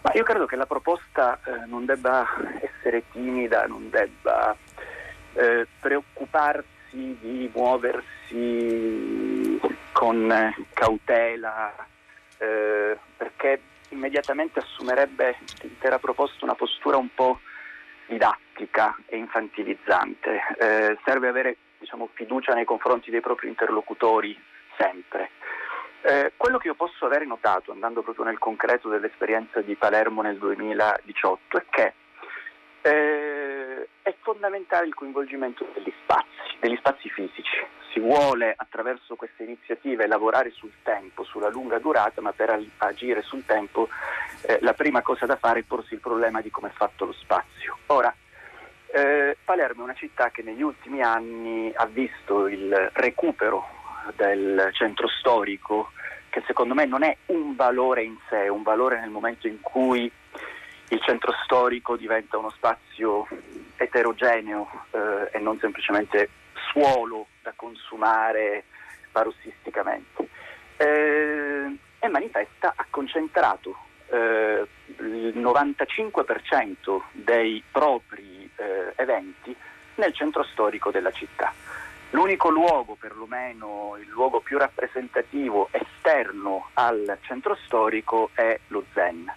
Ma 0.01 0.11
io 0.13 0.23
credo 0.23 0.45
che 0.45 0.55
la 0.55 0.65
proposta 0.65 1.39
eh, 1.45 1.65
non 1.67 1.85
debba 1.85 2.25
essere 2.61 3.03
timida, 3.11 3.65
non 3.65 3.89
debba 3.89 4.55
eh, 5.33 5.67
preoccuparsi 5.79 6.65
di 6.91 7.51
muoversi 7.53 8.17
con 9.91 10.31
eh, 10.31 10.53
cautela, 10.73 11.73
eh, 12.37 12.97
perché 13.15 13.61
immediatamente 13.89 14.59
assumerebbe 14.59 15.37
l'intera 15.61 15.99
proposta 15.99 16.43
una 16.45 16.55
postura 16.55 16.97
un 16.97 17.13
po' 17.13 17.39
didattica 18.07 18.95
e 19.05 19.17
infantilizzante. 19.17 20.41
Eh, 20.59 20.97
serve 21.05 21.27
avere 21.27 21.57
diciamo, 21.77 22.09
fiducia 22.13 22.53
nei 22.53 22.65
confronti 22.65 23.11
dei 23.11 23.21
propri 23.21 23.47
interlocutori 23.47 24.37
sempre. 24.77 25.31
Eh, 26.01 26.33
quello 26.37 26.57
che 26.57 26.67
io 26.67 26.75
posso 26.75 27.05
aver 27.05 27.25
notato, 27.25 27.71
andando 27.71 28.01
proprio 28.01 28.25
nel 28.25 28.37
concreto 28.37 28.87
dell'esperienza 28.87 29.61
di 29.61 29.75
Palermo 29.75 30.21
nel 30.21 30.37
2018, 30.37 31.57
è 31.57 31.63
che 31.69 31.93
eh, 32.81 33.36
è 34.07 34.15
fondamentale 34.21 34.87
il 34.87 34.93
coinvolgimento 34.93 35.67
degli 35.73 35.93
spazi, 36.01 36.55
degli 36.61 36.77
spazi 36.77 37.09
fisici. 37.09 37.65
Si 37.91 37.99
vuole 37.99 38.53
attraverso 38.55 39.17
queste 39.17 39.43
iniziative 39.43 40.07
lavorare 40.07 40.51
sul 40.51 40.71
tempo, 40.81 41.25
sulla 41.25 41.49
lunga 41.49 41.77
durata, 41.79 42.21
ma 42.21 42.31
per 42.31 42.57
agire 42.77 43.21
sul 43.21 43.43
tempo 43.45 43.89
eh, 44.43 44.59
la 44.61 44.73
prima 44.73 45.01
cosa 45.01 45.25
da 45.25 45.35
fare 45.35 45.59
è 45.59 45.63
porsi 45.63 45.95
il 45.95 45.99
problema 45.99 46.39
di 46.39 46.49
come 46.49 46.69
è 46.69 46.71
fatto 46.71 47.03
lo 47.05 47.13
spazio. 47.13 47.79
Ora, 47.87 48.13
Eh, 48.89 49.35
Palermo 49.43 49.81
è 49.81 49.83
una 49.83 49.93
città 49.95 50.31
che 50.31 50.41
negli 50.41 50.61
ultimi 50.61 51.01
anni 51.01 51.73
ha 51.75 51.85
visto 51.87 52.47
il 52.47 52.89
recupero 52.93 53.67
del 54.15 54.69
centro 54.71 55.09
storico, 55.09 55.91
che 56.29 56.41
secondo 56.47 56.73
me 56.73 56.85
non 56.85 57.03
è 57.03 57.17
un 57.27 57.53
valore 57.57 58.03
in 58.03 58.15
sé, 58.29 58.45
è 58.45 58.47
un 58.47 58.63
valore 58.63 58.97
nel 59.01 59.09
momento 59.09 59.45
in 59.47 59.59
cui 59.59 60.09
il 60.89 61.01
centro 61.01 61.33
storico 61.43 61.97
diventa 61.97 62.37
uno 62.37 62.49
spazio 62.49 63.27
eterogeneo 63.77 64.67
eh, 64.91 65.29
e 65.31 65.39
non 65.39 65.57
semplicemente 65.59 66.29
suolo 66.71 67.27
da 67.41 67.53
consumare 67.55 68.65
parossisticamente. 69.11 70.27
Eh, 70.77 71.77
e 71.99 72.07
manifesta 72.09 72.73
ha 72.75 72.85
concentrato 72.89 73.75
eh, 74.09 74.65
il 74.99 75.37
95% 75.37 77.01
dei 77.11 77.63
propri 77.71 78.49
eh, 78.55 78.93
eventi 78.95 79.55
nel 79.95 80.13
centro 80.13 80.43
storico 80.43 80.91
della 80.91 81.11
città. 81.11 81.53
L'unico 82.11 82.49
luogo, 82.49 82.95
perlomeno 82.95 83.97
il 83.99 84.07
luogo 84.07 84.39
più 84.39 84.57
rappresentativo 84.57 85.67
esterno 85.71 86.69
al 86.73 87.17
centro 87.21 87.57
storico 87.65 88.29
è 88.33 88.57
lo 88.67 88.85
Zen, 88.93 89.29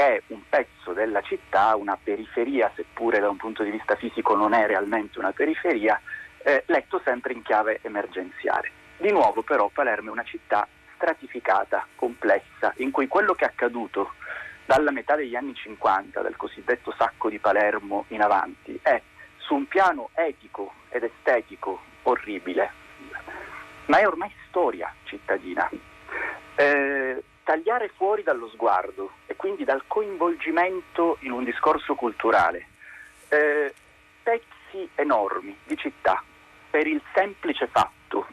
è 0.00 0.22
un 0.28 0.40
pezzo 0.48 0.92
della 0.92 1.20
città, 1.22 1.76
una 1.76 1.98
periferia, 2.02 2.70
seppure 2.74 3.20
da 3.20 3.28
un 3.28 3.36
punto 3.36 3.62
di 3.62 3.70
vista 3.70 3.96
fisico 3.96 4.34
non 4.34 4.54
è 4.54 4.66
realmente 4.66 5.18
una 5.18 5.32
periferia, 5.32 6.00
eh, 6.42 6.64
letto 6.66 7.00
sempre 7.04 7.32
in 7.32 7.42
chiave 7.42 7.80
emergenziale. 7.82 8.70
Di 8.96 9.10
nuovo 9.10 9.42
però 9.42 9.68
Palermo 9.68 10.08
è 10.08 10.12
una 10.12 10.24
città 10.24 10.66
stratificata, 10.94 11.86
complessa, 11.96 12.72
in 12.76 12.90
cui 12.90 13.08
quello 13.08 13.34
che 13.34 13.44
è 13.44 13.48
accaduto 13.48 14.14
dalla 14.64 14.90
metà 14.90 15.16
degli 15.16 15.34
anni 15.34 15.54
50, 15.54 16.22
del 16.22 16.36
cosiddetto 16.36 16.94
sacco 16.96 17.28
di 17.28 17.38
Palermo 17.38 18.04
in 18.08 18.22
avanti, 18.22 18.78
è 18.82 19.00
su 19.38 19.54
un 19.54 19.66
piano 19.66 20.10
etico 20.14 20.72
ed 20.90 21.04
estetico 21.04 21.80
orribile, 22.02 22.70
ma 23.86 23.98
è 23.98 24.06
ormai 24.06 24.32
storia 24.48 24.94
cittadina. 25.04 25.68
Eh, 26.54 27.22
tagliare 27.50 27.90
fuori 27.96 28.22
dallo 28.22 28.48
sguardo 28.48 29.14
e 29.26 29.34
quindi 29.34 29.64
dal 29.64 29.82
coinvolgimento 29.88 31.16
in 31.22 31.32
un 31.32 31.42
discorso 31.42 31.96
culturale 31.96 32.68
eh, 33.28 33.74
pezzi 34.22 34.88
enormi 34.94 35.56
di 35.64 35.76
città 35.76 36.22
per 36.70 36.86
il 36.86 37.02
semplice 37.12 37.66
fatto 37.66 38.28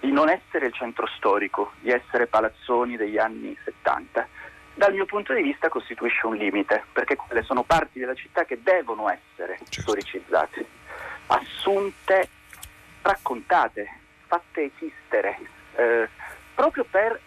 di 0.00 0.10
non 0.10 0.30
essere 0.30 0.68
il 0.68 0.72
centro 0.72 1.06
storico, 1.06 1.72
di 1.80 1.90
essere 1.90 2.28
palazzoni 2.28 2.96
degli 2.96 3.18
anni 3.18 3.54
70, 3.62 4.26
dal 4.72 4.94
mio 4.94 5.04
punto 5.04 5.34
di 5.34 5.42
vista 5.42 5.68
costituisce 5.68 6.26
un 6.26 6.36
limite, 6.36 6.84
perché 6.92 7.16
quelle 7.16 7.42
sono 7.42 7.62
parti 7.62 7.98
della 7.98 8.14
città 8.14 8.46
che 8.46 8.62
devono 8.62 9.10
essere 9.10 9.58
certo. 9.64 9.80
storicizzate, 9.82 10.66
assunte, 11.26 12.28
raccontate, 13.02 14.00
fatte 14.26 14.70
esistere, 14.74 15.38
eh, 15.74 16.08
proprio 16.54 16.86
per 16.88 17.20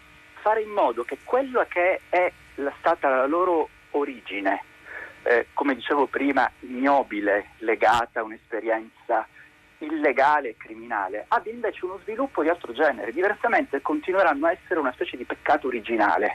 fare 0.50 0.62
in 0.64 0.72
modo 0.72 1.04
che 1.04 1.20
quello 1.24 1.64
che 1.70 2.02
è 2.10 2.32
la, 2.56 2.74
stata 2.80 3.08
la 3.08 3.28
loro 3.28 3.70
origine, 3.92 4.64
eh, 5.24 5.48
come 5.54 5.76
dicevo 5.76 6.08
prima, 6.08 6.50
ignobile, 6.62 7.52
legata 7.60 8.22
a 8.22 8.24
un'esperienza 8.24 9.28
illegale 9.82 10.50
e 10.50 10.56
criminale 10.58 11.26
abbia 11.30 11.54
invece 11.54 11.86
uno 11.86 12.00
sviluppo 12.02 12.42
di 12.42 12.50
altro 12.50 12.74
genere, 12.74 13.14
diversamente 13.14 13.82
continueranno 13.82 14.48
a 14.48 14.52
essere 14.52 14.80
una 14.80 14.92
specie 14.92 15.18
di 15.18 15.24
peccato 15.24 15.68
originale. 15.68 16.32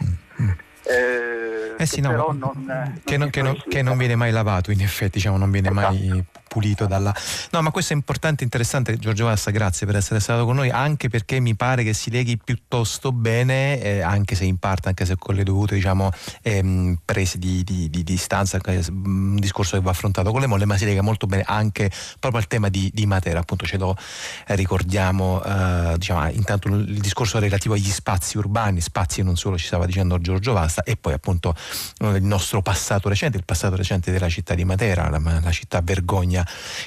Eh, 0.87 1.75
eh 1.79 1.87
sì, 1.87 2.03
no, 2.03 2.13
non, 2.13 2.39
non 2.39 3.01
che, 3.05 3.17
non, 3.17 3.31
che, 3.31 3.63
che, 3.69 3.83
non, 3.83 3.97
viene 3.97 4.17
mai 4.17 4.31
lavato, 4.31 4.71
in 4.71 4.83
effetti, 4.83 5.13
diciamo, 5.13 5.39
non 5.39 5.51
viene 5.51 5.71
esatto. 5.71 5.93
mai 5.93 6.25
pulito 6.55 6.87
dalla... 6.87 7.13
No, 7.51 7.63
ma 7.63 7.73
questo 7.73 7.95
è 7.95 7.97
importante, 7.97 8.45
interessante, 8.45 8.97
Giorgio 8.97 9.25
Vassa, 9.25 9.51
grazie 9.51 9.89
per 9.89 9.97
essere 9.97 10.21
stato 10.21 10.45
con 10.45 10.55
noi, 10.55 10.71
anche 10.71 11.09
perché 11.09 11.41
mi 11.41 11.57
pare 11.57 11.83
che 11.83 11.93
si 11.93 12.13
leghi 12.13 12.39
piuttosto 12.39 13.11
bene, 13.11 13.81
eh, 13.81 14.01
anche 14.03 14.37
se 14.37 14.45
in 14.45 14.59
parte, 14.59 14.87
anche 14.87 15.05
se 15.05 15.17
con 15.19 15.35
le 15.35 15.43
dovute 15.43 15.75
diciamo, 15.75 16.13
ehm, 16.43 16.99
prese 17.05 17.39
di, 17.39 17.65
di, 17.65 17.91
di, 17.91 18.05
distanza, 18.05 18.61
un 18.89 19.35
discorso 19.35 19.77
che 19.77 19.83
va 19.83 19.91
affrontato 19.91 20.31
con 20.31 20.41
le 20.41 20.47
molle, 20.47 20.65
ma 20.65 20.77
si 20.77 20.85
lega 20.85 21.03
molto 21.03 21.27
bene 21.27 21.43
anche 21.45 21.91
proprio 22.21 22.41
al 22.41 22.47
tema 22.47 22.69
di, 22.69 22.89
di 22.95 23.05
Matera, 23.05 23.41
appunto 23.41 23.67
ce 23.67 23.77
lo 23.77 23.97
eh, 24.47 24.55
ricordiamo, 24.55 25.43
eh, 25.43 25.95
diciamo, 25.97 26.31
intanto 26.31 26.69
il 26.69 27.01
discorso 27.01 27.41
relativo 27.41 27.75
agli 27.75 27.91
spazi 27.91 28.39
urbani, 28.39 28.81
spazi 28.81 29.23
non 29.23 29.35
solo, 29.37 29.59
ci 29.59 29.67
stava 29.67 29.87
dicendo 29.87 30.21
Giorgio 30.21 30.53
Vasta, 30.53 30.85
e 30.85 30.97
poi 30.97 31.15
appunto 31.15 31.53
il 31.99 32.23
nostro 32.23 32.63
passato 32.63 33.09
recente, 33.09 33.39
il 33.39 33.45
passato 33.45 33.75
recente 33.75 34.13
della 34.13 34.29
città 34.29 34.55
di 34.55 34.65
Matera, 34.65 35.09
la, 35.09 35.19
la 35.19 35.51
città 35.51 35.81
vergogna 35.83 36.43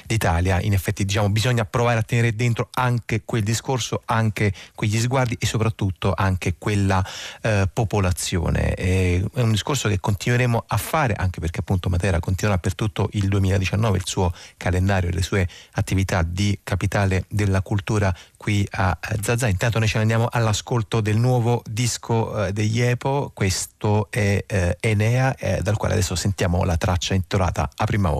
d'Italia, 0.06 0.60
in 0.60 0.72
effetti 0.72 1.04
diciamo, 1.04 1.30
bisogna 1.30 1.64
provare 1.64 1.98
a 1.98 2.02
tenere 2.02 2.34
dentro 2.34 2.68
anche 2.74 3.22
quel 3.24 3.42
discorso, 3.42 4.02
anche 4.06 4.52
quegli 4.74 4.98
sguardi 4.98 5.36
e 5.38 5.46
soprattutto 5.46 6.14
anche 6.16 6.56
quella 6.58 7.04
eh, 7.42 7.68
popolazione. 7.72 8.74
è 8.74 9.20
un 9.34 9.50
discorso 9.50 9.88
che 9.88 10.00
continueremo 10.00 10.64
a 10.66 10.76
fare 10.76 11.14
anche 11.14 11.40
perché 11.40 11.60
appunto 11.60 11.88
Matera 11.88 12.20
continuerà 12.20 12.58
per 12.58 12.74
tutto 12.74 13.08
il 13.12 13.28
2019 13.28 13.98
il 13.98 14.06
suo 14.06 14.32
calendario 14.56 15.10
e 15.10 15.12
le 15.12 15.22
sue 15.22 15.48
attività 15.72 16.22
di 16.22 16.58
capitale 16.62 17.24
della 17.28 17.62
cultura 17.62 18.14
qui 18.36 18.66
a 18.70 18.96
Zazà. 19.20 19.48
Intanto 19.48 19.78
noi 19.78 19.88
ce 19.88 19.96
ne 19.96 20.02
andiamo 20.02 20.28
all'ascolto 20.30 21.00
del 21.00 21.16
nuovo 21.16 21.62
disco 21.68 22.46
eh, 22.46 22.52
degli 22.52 22.80
Epo, 22.80 23.30
questo 23.34 24.08
è 24.10 24.44
eh, 24.46 24.76
Enea, 24.80 25.34
eh, 25.36 25.60
dal 25.62 25.76
quale 25.76 25.94
adesso 25.94 26.14
sentiamo 26.14 26.64
la 26.64 26.76
traccia 26.76 27.14
intitolata 27.14 27.68
A 27.76 27.84
prima 27.84 28.12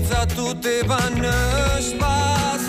volta. 0.00 0.10
miezza 0.10 0.26
tutte 0.26 0.82
vanno 0.86 1.30
spas 1.78 2.62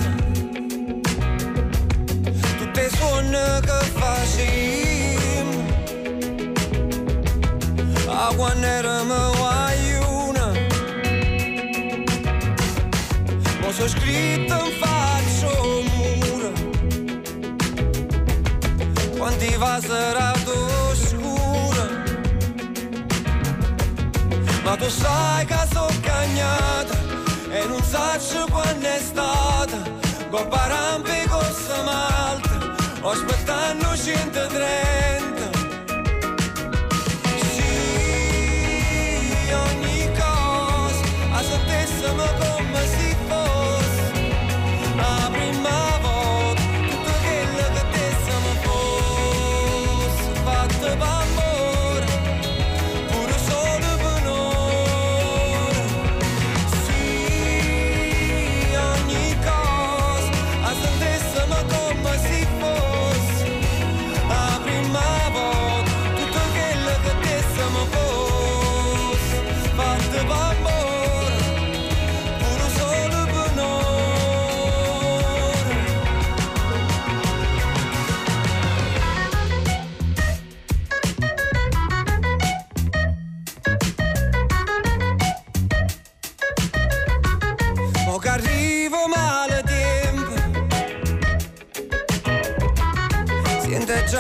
tutte 2.58 2.90
suone 2.96 3.60
che 3.62 3.86
facim 3.96 5.20
a 8.08 8.34
quando 8.36 8.66
eravamo 8.66 9.32
guaiuna 9.38 10.52
ma 13.62 13.72
so 13.72 13.88
scritto 13.88 14.56
in 14.66 14.72
faccio 14.82 15.84
mura 15.90 16.52
quanti 19.18 19.56
va 19.58 19.80
serato 19.82 20.96
scura 20.96 21.88
ma 24.64 24.76
tu 24.76 24.90
sai 24.90 25.46
che 25.46 25.68
sono 25.72 25.90
cagnata 26.02 27.01
e 27.94 27.98
non 28.12 28.20
so 28.22 28.46
quando 28.50 28.88
è 28.88 29.00
stata 29.00 29.78
con 30.30 30.48
parampe 30.48 31.26
con 31.28 31.46
malta 31.84 32.74
aspettando 33.02 33.92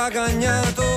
già 0.01 0.09
cagnato 0.09 0.90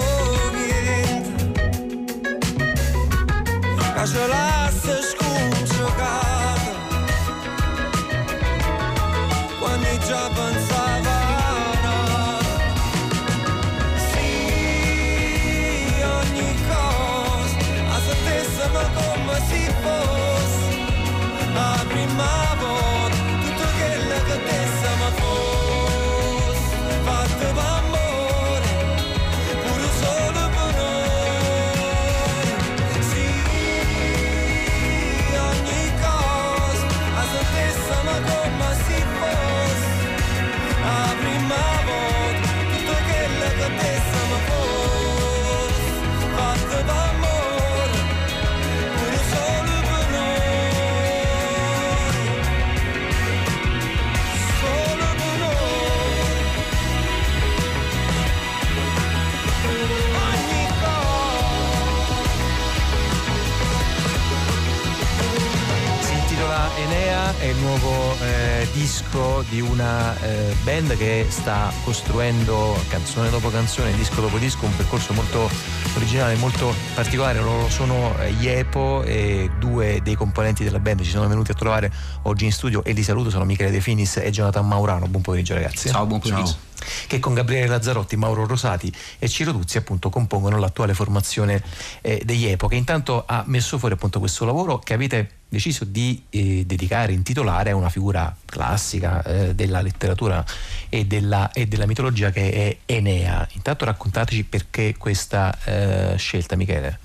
band 70.65 70.97
che 70.97 71.27
sta 71.29 71.71
costruendo 71.85 72.75
canzone 72.89 73.29
dopo 73.29 73.51
canzone, 73.51 73.95
disco 73.95 74.23
dopo 74.23 74.39
disco, 74.39 74.65
un 74.65 74.75
percorso 74.75 75.13
molto 75.13 75.49
originale, 75.95 76.35
molto 76.37 76.75
particolare. 76.95 77.39
Loro 77.39 77.69
sono 77.69 78.19
eh, 78.19 78.31
Iepo 78.41 79.03
e 79.03 79.51
due 79.59 80.01
dei 80.03 80.15
componenti 80.15 80.65
della 80.65 80.81
band 80.81 81.03
ci 81.03 81.11
sono 81.11 81.29
venuti 81.29 81.51
a 81.51 81.55
trovare 81.55 81.93
oggi 82.23 82.47
in 82.47 82.53
studio 82.53 82.83
e 82.83 82.93
li 82.93 83.03
saluto, 83.03 83.29
sono 83.29 83.45
Michele 83.45 83.71
De 83.71 83.81
Finis 83.81 84.17
e 84.17 84.31
Jonathan 84.31 84.67
Maurano. 84.67 85.07
Buon 85.07 85.23
pomeriggio 85.23 85.55
ragazzi. 85.55 85.91
Ciao, 85.91 86.07
buon 86.07 86.21
pomeriggio. 86.21 86.64
Che 87.07 87.19
con 87.19 87.35
Gabriele 87.35 87.67
Lazzarotti, 87.67 88.17
Mauro 88.17 88.47
Rosati 88.47 88.93
e 89.19 89.29
Ciro 89.29 89.53
Tuzzi 89.53 89.79
appunto 89.79 90.11
compongono 90.11 90.59
l'attuale 90.59 90.95
formazione 90.95 91.63
eh, 92.01 92.23
degli 92.25 92.47
Epo 92.47 92.67
che 92.67 92.77
intanto 92.77 93.25
ha 93.27 93.45
messo 93.47 93.79
fuori 93.79 93.95
appunto 93.95 94.19
questo 94.19 94.45
lavoro 94.45 94.79
che 94.79 94.95
avete 94.95 95.31
deciso 95.49 95.85
di 95.85 96.25
eh, 96.31 96.65
dedicare, 96.67 97.13
intitolare 97.13 97.71
a 97.71 97.77
una 97.77 97.89
figura 97.89 98.35
classica 98.45 99.23
eh, 99.23 99.55
della 99.55 99.81
letteratura 99.81 100.45
e 100.89 101.05
della, 101.07 101.53
e 101.53 101.67
della 101.67 101.87
mitologia 101.87 102.31
che 102.31 102.53
è 102.53 102.77
Enea. 102.87 103.47
Intanto 103.53 103.85
raccontateci 103.85 104.45
perché 104.45 104.97
questa 104.99 105.57
eh, 105.65 106.17
scelta 106.17 106.57
Michele. 106.57 106.99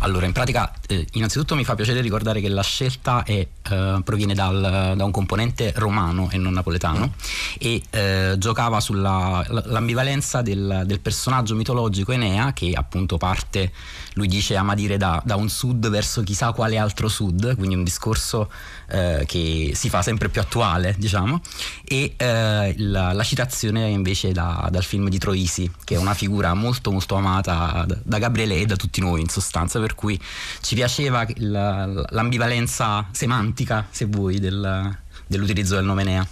Allora, 0.00 0.26
in 0.26 0.32
pratica, 0.32 0.72
eh, 0.86 1.06
innanzitutto 1.12 1.54
mi 1.54 1.64
fa 1.64 1.74
piacere 1.74 2.00
ricordare 2.00 2.40
che 2.40 2.48
la 2.48 2.62
scelta 2.62 3.22
è, 3.24 3.46
eh, 3.70 4.00
proviene 4.04 4.34
dal- 4.34 4.94
da 4.96 5.04
un 5.04 5.10
componente 5.10 5.72
romano 5.76 6.28
e 6.30 6.36
non 6.36 6.52
napoletano 6.52 7.14
e 7.58 7.82
eh, 7.90 8.34
giocava 8.38 8.80
sull'ambivalenza 8.80 10.42
del, 10.42 10.82
del 10.86 11.00
personaggio 11.00 11.54
mitologico 11.54 12.12
Enea 12.12 12.52
che 12.52 12.72
appunto 12.74 13.16
parte, 13.16 13.72
lui 14.14 14.28
dice 14.28 14.56
ama 14.56 14.74
dire 14.74 14.96
da, 14.96 15.22
da 15.24 15.36
un 15.36 15.48
sud 15.48 15.88
verso 15.88 16.22
chissà 16.22 16.52
quale 16.52 16.76
altro 16.76 17.08
sud, 17.08 17.56
quindi 17.56 17.74
un 17.74 17.84
discorso 17.84 18.50
eh, 18.88 19.24
che 19.26 19.72
si 19.74 19.88
fa 19.88 20.02
sempre 20.02 20.28
più 20.28 20.40
attuale, 20.40 20.94
diciamo, 20.98 21.40
e 21.84 22.14
eh, 22.16 22.74
la, 22.78 23.12
la 23.12 23.22
citazione 23.22 23.88
invece 23.88 24.32
da- 24.32 24.68
dal 24.70 24.84
film 24.84 25.08
di 25.08 25.18
Troisi, 25.18 25.70
che 25.84 25.94
è 25.94 25.98
una 25.98 26.14
figura 26.14 26.54
molto 26.54 26.90
molto 26.90 27.14
amata 27.14 27.84
da, 27.86 27.96
da 28.02 28.18
Gabriele 28.18 28.56
e 28.56 28.66
da 28.66 28.76
tutti 28.76 29.00
noi 29.00 29.20
in 29.20 29.28
sostanza, 29.28 29.53
per 29.80 29.94
cui 29.94 30.20
ci 30.60 30.74
piaceva 30.74 31.24
la- 31.36 31.86
l'ambivalenza 32.10 33.06
semantica, 33.12 33.86
se 33.90 34.06
vuoi, 34.06 34.40
del- 34.40 34.96
dell'utilizzo 35.26 35.76
del 35.76 35.84
nome 35.84 36.02
Enea. 36.02 36.26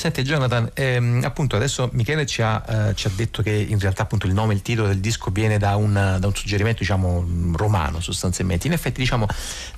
Senti 0.00 0.22
Jonathan, 0.22 0.70
ehm, 0.72 1.20
appunto 1.24 1.56
adesso 1.56 1.90
Michele 1.92 2.24
ci 2.24 2.40
ha, 2.40 2.64
eh, 2.66 2.94
ci 2.94 3.06
ha 3.06 3.10
detto 3.14 3.42
che 3.42 3.50
in 3.50 3.78
realtà 3.78 4.04
appunto 4.04 4.26
il 4.26 4.32
nome, 4.32 4.54
il 4.54 4.62
titolo 4.62 4.88
del 4.88 4.98
disco 4.98 5.30
viene 5.30 5.58
da 5.58 5.76
un, 5.76 5.92
da 6.18 6.26
un 6.26 6.34
suggerimento 6.34 6.78
diciamo 6.78 7.20
mh, 7.20 7.56
romano 7.56 8.00
sostanzialmente. 8.00 8.66
In 8.66 8.72
effetti 8.72 8.98
diciamo 8.98 9.26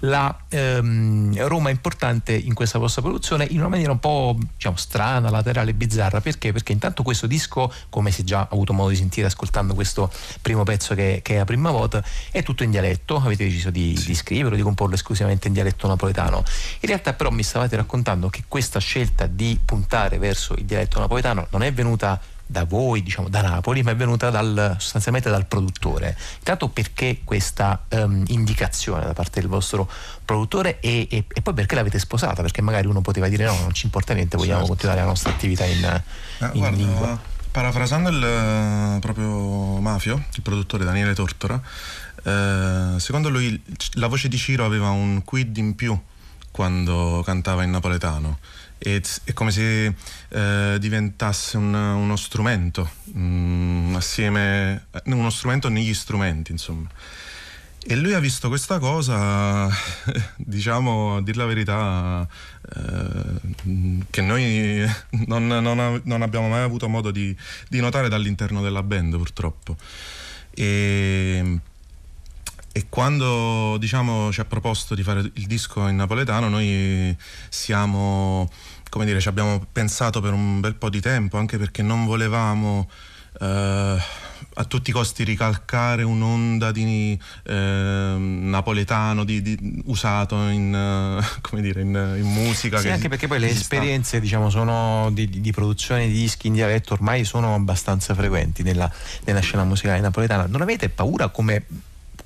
la 0.02 0.44
ehm, 0.48 1.44
Roma 1.48 1.70
è 1.70 1.72
importante 1.72 2.34
in 2.34 2.54
questa 2.54 2.78
vostra 2.78 3.02
produzione 3.02 3.48
in 3.50 3.58
una 3.58 3.66
maniera 3.66 3.90
un 3.90 3.98
po' 3.98 4.38
diciamo, 4.38 4.76
strana, 4.76 5.28
laterale, 5.28 5.74
bizzarra. 5.74 6.20
Perché? 6.20 6.52
Perché 6.52 6.70
intanto 6.70 7.02
questo 7.02 7.26
disco, 7.26 7.72
come 7.88 8.12
si 8.12 8.20
è 8.20 8.24
già 8.24 8.46
avuto 8.48 8.72
modo 8.72 8.90
di 8.90 8.96
sentire 8.96 9.26
ascoltando 9.26 9.74
questo 9.74 10.08
primo 10.40 10.62
pezzo 10.62 10.94
che, 10.94 11.18
che 11.24 11.34
è 11.34 11.38
a 11.38 11.44
prima 11.44 11.72
volta, 11.72 12.00
è 12.30 12.44
tutto 12.44 12.62
in 12.62 12.70
dialetto, 12.70 13.16
avete 13.16 13.42
deciso 13.42 13.70
di, 13.70 14.00
di 14.06 14.14
scriverlo, 14.14 14.54
di 14.54 14.62
comporlo 14.62 14.94
esclusivamente 14.94 15.48
in 15.48 15.52
dialetto 15.52 15.88
napoletano. 15.88 16.44
In 16.78 16.88
realtà 16.88 17.12
però 17.12 17.30
mi 17.30 17.42
stavate 17.42 17.74
raccontando 17.74 18.28
che 18.30 18.44
questa 18.46 18.78
scelta 18.78 19.26
di 19.26 19.58
puntare 19.64 20.10
verso 20.18 20.54
il 20.54 20.64
dialetto 20.64 20.98
napoletano 21.00 21.46
non 21.50 21.62
è 21.62 21.72
venuta 21.72 22.20
da 22.44 22.64
voi, 22.64 23.02
diciamo 23.02 23.28
da 23.28 23.40
Napoli, 23.40 23.82
ma 23.82 23.92
è 23.92 23.96
venuta 23.96 24.28
dal, 24.28 24.76
sostanzialmente 24.78 25.30
dal 25.30 25.46
produttore. 25.46 26.14
Intanto 26.38 26.68
perché 26.68 27.20
questa 27.24 27.84
ehm, 27.88 28.24
indicazione 28.28 29.06
da 29.06 29.14
parte 29.14 29.40
del 29.40 29.48
vostro 29.48 29.88
produttore 30.24 30.78
e, 30.80 31.06
e- 31.10 31.24
e 31.32 31.40
poi 31.40 31.54
perché 31.54 31.74
l'avete 31.74 31.98
sposata? 31.98 32.42
Perché 32.42 32.60
magari 32.60 32.86
uno 32.88 33.00
poteva 33.00 33.28
dire 33.28 33.46
no, 33.46 33.56
non 33.58 33.72
ci 33.72 33.86
importa 33.86 34.12
niente, 34.12 34.36
vogliamo 34.36 34.58
Certo. 34.58 34.72
continuare 34.72 35.00
la 35.00 35.06
nostra 35.06 35.30
attività 35.30 35.64
in, 35.64 35.82
Ah, 35.84 36.02
in 36.52 36.58
guarda, 36.58 36.76
lingua. 36.76 37.20
Parafrasando 37.52 38.10
il 38.10 38.22
eh, 38.22 38.98
proprio 39.00 39.78
Mafio, 39.78 40.22
il 40.34 40.42
produttore 40.42 40.84
Daniele 40.84 41.14
Tortora, 41.14 41.58
eh, 42.24 42.94
secondo 42.98 43.28
lui 43.30 43.62
la 43.94 44.08
voce 44.08 44.28
di 44.28 44.36
Ciro 44.36 44.64
aveva 44.66 44.90
un 44.90 45.22
quid 45.24 45.56
in 45.56 45.74
più 45.74 45.98
quando 46.50 47.22
cantava 47.24 47.62
in 47.62 47.70
napoletano. 47.70 48.38
Z- 48.84 49.20
è 49.24 49.32
come 49.32 49.50
se 49.52 49.94
eh, 50.28 50.76
diventasse 50.80 51.56
un- 51.56 51.74
uno 51.74 52.16
strumento, 52.16 52.90
mm, 53.16 53.94
assieme, 53.94 54.86
eh, 54.90 55.02
uno 55.12 55.30
strumento 55.30 55.68
negli 55.68 55.94
strumenti, 55.94 56.50
insomma. 56.52 56.88
E 57.84 57.96
lui 57.96 58.12
ha 58.14 58.20
visto 58.20 58.48
questa 58.48 58.78
cosa, 58.78 59.68
diciamo, 60.36 61.16
a 61.16 61.22
dir 61.22 61.36
la 61.36 61.46
verità, 61.46 62.26
eh, 62.76 64.04
che 64.10 64.20
noi 64.20 64.88
non, 65.26 65.46
non 65.46 66.00
non 66.04 66.22
abbiamo 66.22 66.48
mai 66.48 66.62
avuto 66.62 66.88
modo 66.88 67.10
di, 67.10 67.36
di 67.68 67.80
notare 67.80 68.08
dall'interno 68.08 68.62
della 68.62 68.82
band, 68.84 69.16
purtroppo. 69.16 69.76
E, 70.54 71.58
e 72.72 72.86
quando 72.88 73.76
diciamo, 73.78 74.32
ci 74.32 74.40
ha 74.40 74.44
proposto 74.44 74.94
di 74.94 75.02
fare 75.02 75.20
il 75.20 75.46
disco 75.46 75.86
in 75.88 75.96
napoletano, 75.96 76.48
noi 76.48 77.14
siamo, 77.50 78.48
come 78.88 79.04
dire, 79.04 79.20
ci 79.20 79.28
abbiamo 79.28 79.64
pensato 79.70 80.20
per 80.20 80.32
un 80.32 80.60
bel 80.60 80.74
po' 80.76 80.88
di 80.88 81.00
tempo, 81.00 81.36
anche 81.36 81.58
perché 81.58 81.82
non 81.82 82.06
volevamo 82.06 82.88
eh, 83.40 83.96
a 84.54 84.64
tutti 84.64 84.90
i 84.90 84.92
costi 84.92 85.22
ricalcare 85.24 86.02
un'onda 86.02 86.72
di 86.72 87.18
eh, 87.44 88.14
napoletano 88.18 89.24
di- 89.24 89.42
di- 89.42 89.82
usato 89.86 90.36
in, 90.48 91.22
come 91.42 91.60
dire, 91.62 91.82
in, 91.82 92.14
in 92.18 92.26
musica. 92.26 92.78
Sì, 92.78 92.84
che 92.86 92.92
anche 92.92 93.08
perché 93.08 93.26
poi 93.28 93.38
le 93.38 93.50
esperienze 93.50 94.18
diciamo, 94.18 94.48
sono 94.48 95.10
di, 95.12 95.28
di- 95.28 95.40
di 95.42 95.52
produzione 95.52 96.06
di 96.06 96.12
dischi 96.14 96.46
in 96.46 96.54
dialetto 96.54 96.94
ormai 96.94 97.24
sono 97.24 97.54
abbastanza 97.54 98.14
frequenti 98.14 98.62
nella, 98.62 98.90
nella 99.24 99.40
scena 99.40 99.64
musicale 99.64 100.00
napoletana. 100.00 100.46
Non 100.46 100.62
avete 100.62 100.88
paura 100.88 101.28
come 101.28 101.64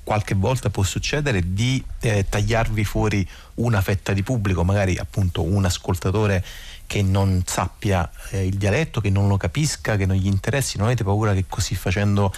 qualche 0.07 0.35
volta 0.35 0.69
può 0.69 0.83
succedere 0.83 1.51
di 1.53 1.83
eh, 1.99 2.25
tagliarvi 2.29 2.85
fuori 2.85 3.27
una 3.55 3.81
fetta 3.81 4.13
di 4.13 4.23
pubblico, 4.23 4.63
magari 4.63 4.95
appunto 4.95 5.43
un 5.43 5.65
ascoltatore 5.65 6.41
che 6.87 7.01
non 7.01 7.43
sappia 7.45 8.09
eh, 8.29 8.45
il 8.45 8.55
dialetto, 8.55 9.01
che 9.01 9.09
non 9.09 9.27
lo 9.27 9.35
capisca, 9.35 9.97
che 9.97 10.05
non 10.05 10.15
gli 10.15 10.27
interessi, 10.27 10.77
non 10.77 10.85
avete 10.85 11.03
paura 11.03 11.33
che 11.33 11.43
così 11.49 11.75
facendo 11.75 12.33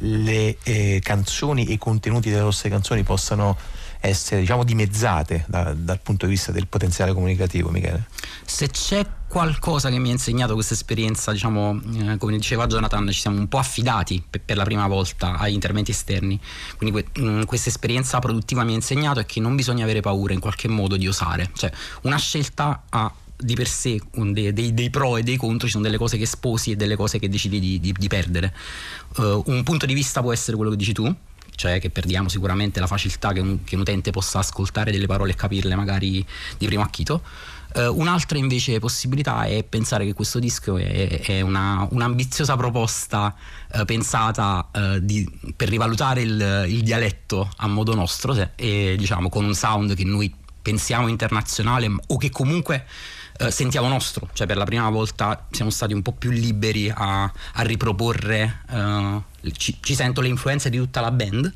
le 0.00 0.58
eh, 0.62 1.00
canzoni 1.02 1.66
e 1.66 1.72
i 1.72 1.78
contenuti 1.78 2.28
delle 2.28 2.42
vostre 2.42 2.68
canzoni 2.68 3.02
possano 3.02 3.56
essere 4.00 4.42
diciamo 4.42 4.62
dimezzate 4.62 5.46
da- 5.48 5.72
dal 5.72 6.00
punto 6.00 6.26
di 6.26 6.32
vista 6.32 6.52
del 6.52 6.66
potenziale 6.66 7.14
comunicativo, 7.14 7.70
Michele? 7.70 8.08
Se 8.44 8.68
c'è 8.68 9.06
qualcosa 9.28 9.90
che 9.90 9.98
mi 9.98 10.08
ha 10.08 10.12
insegnato 10.12 10.54
questa 10.54 10.74
esperienza, 10.74 11.32
diciamo, 11.32 11.80
eh, 11.94 12.16
come 12.16 12.36
diceva 12.36 12.66
Jonathan, 12.66 13.08
ci 13.10 13.20
siamo 13.20 13.38
un 13.38 13.48
po' 13.48 13.58
affidati 13.58 14.22
pe- 14.28 14.40
per 14.40 14.56
la 14.56 14.64
prima 14.64 14.86
volta 14.86 15.36
agli 15.36 15.52
interventi 15.54 15.90
esterni. 15.90 16.38
Quindi 16.76 17.02
que- 17.12 17.22
mh, 17.22 17.44
questa 17.44 17.68
esperienza 17.68 18.18
produttiva 18.18 18.64
mi 18.64 18.72
ha 18.72 18.76
insegnato 18.76 19.20
è 19.20 19.26
che 19.26 19.40
non 19.40 19.56
bisogna 19.56 19.84
avere 19.84 20.00
paura 20.00 20.32
in 20.32 20.40
qualche 20.40 20.68
modo 20.68 20.96
di 20.96 21.06
osare. 21.08 21.50
Cioè, 21.54 21.70
una 22.02 22.16
scelta 22.16 22.84
ha 22.88 23.12
di 23.38 23.54
per 23.54 23.68
sé 23.68 24.00
dei, 24.14 24.52
dei- 24.52 24.72
dei 24.72 24.88
pro 24.90 25.18
e 25.18 25.22
dei 25.22 25.36
contro, 25.36 25.66
ci 25.66 25.72
sono 25.72 25.84
delle 25.84 25.98
cose 25.98 26.16
che 26.16 26.24
sposi 26.24 26.70
e 26.70 26.76
delle 26.76 26.96
cose 26.96 27.18
che 27.18 27.28
decidi 27.28 27.60
di, 27.60 27.80
di- 27.80 27.92
di 27.92 28.08
perdere. 28.08 28.54
Eh, 29.18 29.42
un 29.44 29.62
punto 29.62 29.84
di 29.86 29.92
vista 29.92 30.22
può 30.22 30.32
essere 30.32 30.56
quello 30.56 30.70
che 30.70 30.76
dici 30.78 30.92
tu, 30.94 31.14
cioè 31.54 31.80
che 31.80 31.90
perdiamo 31.90 32.28
sicuramente 32.28 32.80
la 32.80 32.86
facilità 32.86 33.32
che 33.32 33.40
un, 33.40 33.64
che 33.64 33.74
un 33.74 33.82
utente 33.82 34.10
possa 34.10 34.38
ascoltare 34.38 34.90
delle 34.90 35.06
parole 35.06 35.32
e 35.32 35.34
capirle 35.34 35.74
magari 35.74 36.24
di 36.56 36.66
primo 36.66 36.82
acchito. 36.82 37.22
Eh, 37.76 37.86
un'altra 37.88 38.38
invece 38.38 38.78
possibilità 38.78 39.44
è 39.44 39.62
pensare 39.62 40.06
che 40.06 40.14
questo 40.14 40.38
disco 40.38 40.78
è, 40.78 41.20
è 41.20 41.40
una, 41.42 41.86
un'ambiziosa 41.90 42.56
proposta 42.56 43.34
eh, 43.70 43.84
pensata 43.84 44.68
eh, 44.72 45.04
di- 45.04 45.28
per 45.54 45.68
rivalutare 45.68 46.22
il, 46.22 46.64
il 46.68 46.82
dialetto 46.82 47.50
a 47.56 47.66
modo 47.66 47.94
nostro 47.94 48.32
se- 48.32 48.52
e 48.56 48.94
diciamo 48.96 49.28
con 49.28 49.44
un 49.44 49.54
sound 49.54 49.94
che 49.94 50.04
noi 50.04 50.34
pensiamo 50.62 51.08
internazionale 51.08 51.94
o 52.06 52.16
che 52.16 52.30
comunque 52.30 52.86
sentiamo 53.50 53.86
nostro, 53.86 54.30
cioè 54.32 54.46
per 54.46 54.56
la 54.56 54.64
prima 54.64 54.88
volta 54.88 55.46
siamo 55.50 55.70
stati 55.70 55.92
un 55.92 56.00
po' 56.00 56.12
più 56.12 56.30
liberi 56.30 56.88
a, 56.88 57.24
a 57.24 57.62
riproporre, 57.62 58.62
ci, 59.52 59.76
ci 59.80 59.94
sento 59.94 60.22
le 60.22 60.28
influenze 60.28 60.70
di 60.70 60.78
tutta 60.78 61.02
la 61.02 61.10
band 61.10 61.52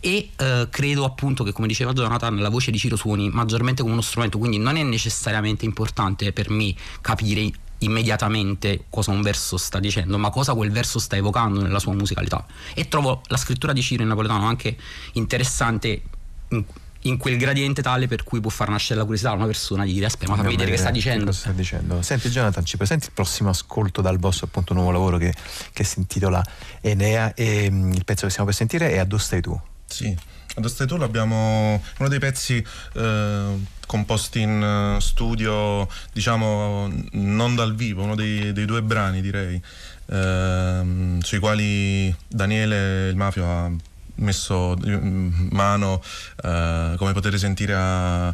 e 0.00 0.30
eh, 0.36 0.68
credo 0.70 1.04
appunto 1.04 1.44
che 1.44 1.52
come 1.52 1.68
diceva 1.68 1.92
Jonathan 1.92 2.36
la 2.38 2.48
voce 2.48 2.70
di 2.70 2.78
Ciro 2.78 2.96
suoni 2.96 3.28
maggiormente 3.28 3.82
come 3.82 3.94
uno 3.94 4.02
strumento, 4.02 4.38
quindi 4.38 4.58
non 4.58 4.76
è 4.76 4.82
necessariamente 4.82 5.64
importante 5.64 6.32
per 6.32 6.50
me 6.50 6.74
capire 7.00 7.50
immediatamente 7.80 8.84
cosa 8.88 9.10
un 9.10 9.22
verso 9.22 9.56
sta 9.56 9.78
dicendo, 9.78 10.18
ma 10.18 10.30
cosa 10.30 10.54
quel 10.54 10.70
verso 10.70 10.98
sta 10.98 11.16
evocando 11.16 11.62
nella 11.62 11.78
sua 11.78 11.92
musicalità. 11.92 12.44
E 12.74 12.88
trovo 12.88 13.22
la 13.26 13.36
scrittura 13.36 13.72
di 13.72 13.82
Ciro 13.82 14.02
in 14.02 14.08
napoletano 14.08 14.46
anche 14.46 14.76
interessante 15.12 16.02
in, 16.48 16.64
in 17.02 17.16
quel 17.16 17.36
gradiente 17.38 17.80
tale 17.82 18.06
per 18.06 18.22
cui 18.22 18.40
può 18.40 18.50
far 18.50 18.68
nascere 18.68 18.96
la 18.96 19.04
curiosità 19.04 19.30
a 19.30 19.34
una 19.34 19.46
persona 19.46 19.84
di 19.84 19.92
dire 19.92 20.06
aspetta, 20.06 20.30
ma 20.32 20.36
fammi 20.36 20.50
vedere 20.50 20.70
che 20.70 20.76
sta 20.76 20.90
dicendo. 20.90 21.32
Sta 21.32 21.52
dicendo? 21.52 22.02
Senti 22.02 22.28
Jonathan, 22.28 22.64
ci 22.64 22.76
presenti 22.76 23.06
il 23.06 23.12
prossimo 23.12 23.48
ascolto 23.50 24.00
dal 24.02 24.18
vostro 24.18 24.46
appunto 24.46 24.74
nuovo 24.74 24.90
lavoro 24.90 25.16
che, 25.16 25.32
che 25.72 25.84
si 25.84 26.00
intitola 26.00 26.44
Enea 26.80 27.34
e 27.34 27.70
mm, 27.70 27.92
il 27.92 28.04
pezzo 28.04 28.24
che 28.24 28.30
stiamo 28.30 28.48
per 28.48 28.58
sentire 28.58 28.90
è 28.90 28.98
A 28.98 29.04
dove 29.04 29.22
stai 29.22 29.40
tu? 29.40 29.58
Sì, 29.90 30.16
Ad 30.54 30.66
Stai 30.66 30.86
tu 30.86 30.96
l'abbiamo 30.96 31.82
uno 31.98 32.08
dei 32.08 32.18
pezzi 32.18 32.64
eh, 32.94 33.58
composti 33.86 34.40
in 34.40 34.96
eh, 34.96 35.00
studio, 35.00 35.88
diciamo 36.12 36.90
non 37.12 37.54
dal 37.56 37.74
vivo, 37.74 38.04
uno 38.04 38.14
dei, 38.14 38.52
dei 38.52 38.64
due 38.66 38.82
brani 38.82 39.20
direi, 39.20 39.60
ehm, 40.06 41.20
sui 41.20 41.38
quali 41.38 42.14
Daniele 42.26 43.08
il 43.08 43.16
Mafio 43.16 43.44
ha 43.46 43.70
messo 44.16 44.76
mm, 44.76 45.48
mano, 45.50 46.02
eh, 46.42 46.94
come 46.96 47.12
potete 47.12 47.36
sentire, 47.36 47.74
a 47.76 48.28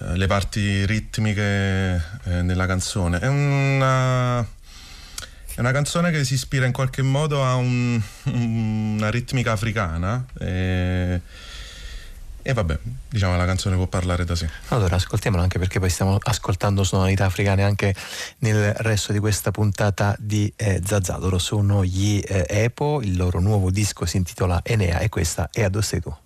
eh, 0.00 0.16
le 0.16 0.26
parti 0.26 0.84
ritmiche 0.84 2.02
eh, 2.24 2.42
nella 2.42 2.66
canzone. 2.66 3.18
È 3.18 3.26
una 3.26 4.46
è 5.58 5.60
una 5.60 5.72
canzone 5.72 6.12
che 6.12 6.22
si 6.24 6.34
ispira 6.34 6.66
in 6.66 6.72
qualche 6.72 7.02
modo 7.02 7.44
a 7.44 7.56
un- 7.56 8.00
una 8.26 9.10
ritmica 9.10 9.50
africana 9.50 10.24
e, 10.38 11.20
e 12.42 12.52
vabbè, 12.52 12.78
diciamo 13.08 13.36
la 13.36 13.44
canzone 13.44 13.74
può 13.74 13.88
parlare 13.88 14.24
da 14.24 14.36
sé. 14.36 14.48
Allora 14.68 14.94
ascoltiamolo 14.94 15.42
anche 15.42 15.58
perché 15.58 15.80
poi 15.80 15.90
stiamo 15.90 16.16
ascoltando 16.22 16.84
sonorità 16.84 17.24
africane 17.24 17.64
anche 17.64 17.92
nel 18.38 18.72
resto 18.74 19.12
di 19.12 19.18
questa 19.18 19.50
puntata 19.50 20.14
di 20.20 20.52
eh, 20.54 20.80
Zazà. 20.84 21.16
Loro 21.18 21.38
sono 21.38 21.84
gli 21.84 22.22
eh, 22.24 22.46
Epo, 22.48 23.00
il 23.02 23.16
loro 23.16 23.40
nuovo 23.40 23.72
disco 23.72 24.06
si 24.06 24.16
intitola 24.16 24.60
Enea 24.62 25.00
e 25.00 25.08
questa 25.08 25.48
è 25.50 25.64
A 25.64 25.68
dove 25.68 25.84
stai 25.84 26.00
tu? 26.00 26.16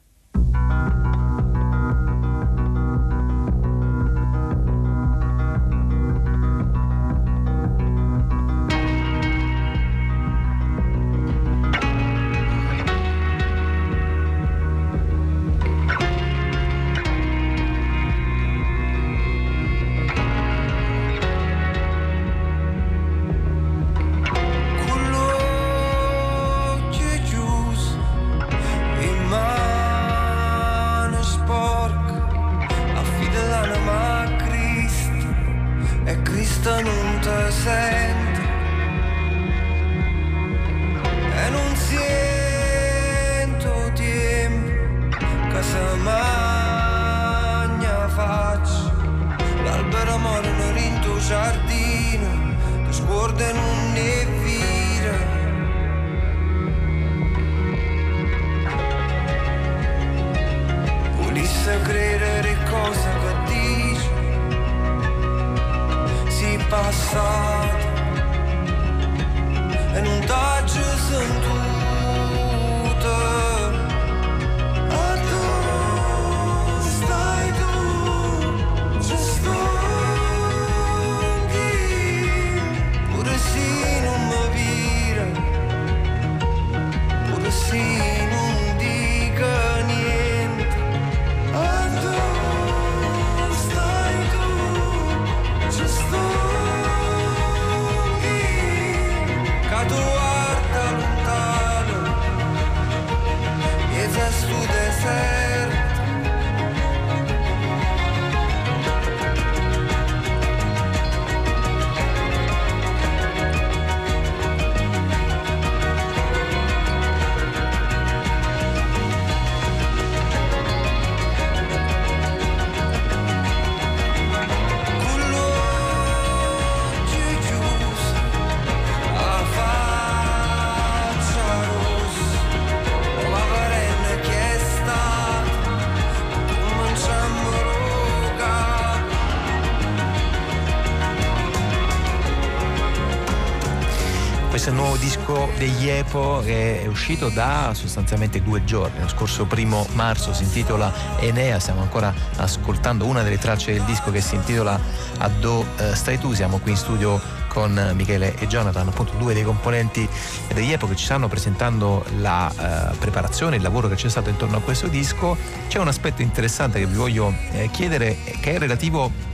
Degli 145.63 145.89
Epo 145.89 146.43
che 146.45 146.83
è 146.83 146.87
uscito 146.89 147.29
da 147.29 147.71
sostanzialmente 147.73 148.43
due 148.43 148.65
giorni. 148.65 148.99
Lo 149.01 149.07
scorso 149.07 149.45
primo 149.45 149.87
marzo 149.93 150.35
si 150.35 150.43
intitola 150.43 150.93
Enea, 151.21 151.61
stiamo 151.61 151.83
ancora 151.83 152.13
ascoltando 152.39 153.07
una 153.07 153.23
delle 153.23 153.39
tracce 153.39 153.73
del 153.73 153.83
disco 153.83 154.11
che 154.11 154.21
si 154.21 154.35
intitola 154.35 154.81
A 155.19 155.29
Do 155.29 155.65
eh, 155.77 155.95
Stai 155.95 156.19
Tu. 156.19 156.33
Siamo 156.33 156.59
qui 156.59 156.73
in 156.73 156.77
studio 156.77 157.21
con 157.47 157.93
Michele 157.95 158.35
e 158.39 158.49
Jonathan, 158.49 158.89
appunto 158.89 159.13
due 159.19 159.35
dei 159.35 159.45
componenti 159.45 160.09
degli 160.53 160.73
Epo 160.73 160.89
che 160.89 160.97
ci 160.97 161.05
stanno 161.05 161.29
presentando 161.29 162.05
la 162.19 162.51
eh, 162.51 162.97
preparazione, 162.97 163.55
il 163.55 163.63
lavoro 163.63 163.89
che 163.89 163.95
c'è 163.95 164.09
stato 164.09 164.31
intorno 164.31 164.57
a 164.57 164.61
questo 164.61 164.89
disco. 164.89 165.37
C'è 165.69 165.79
un 165.79 165.87
aspetto 165.87 166.23
interessante 166.23 166.81
che 166.81 166.87
vi 166.87 166.97
voglio 166.97 167.33
eh, 167.53 167.69
chiedere 167.71 168.17
che 168.41 168.55
è 168.55 168.59
relativo 168.59 169.31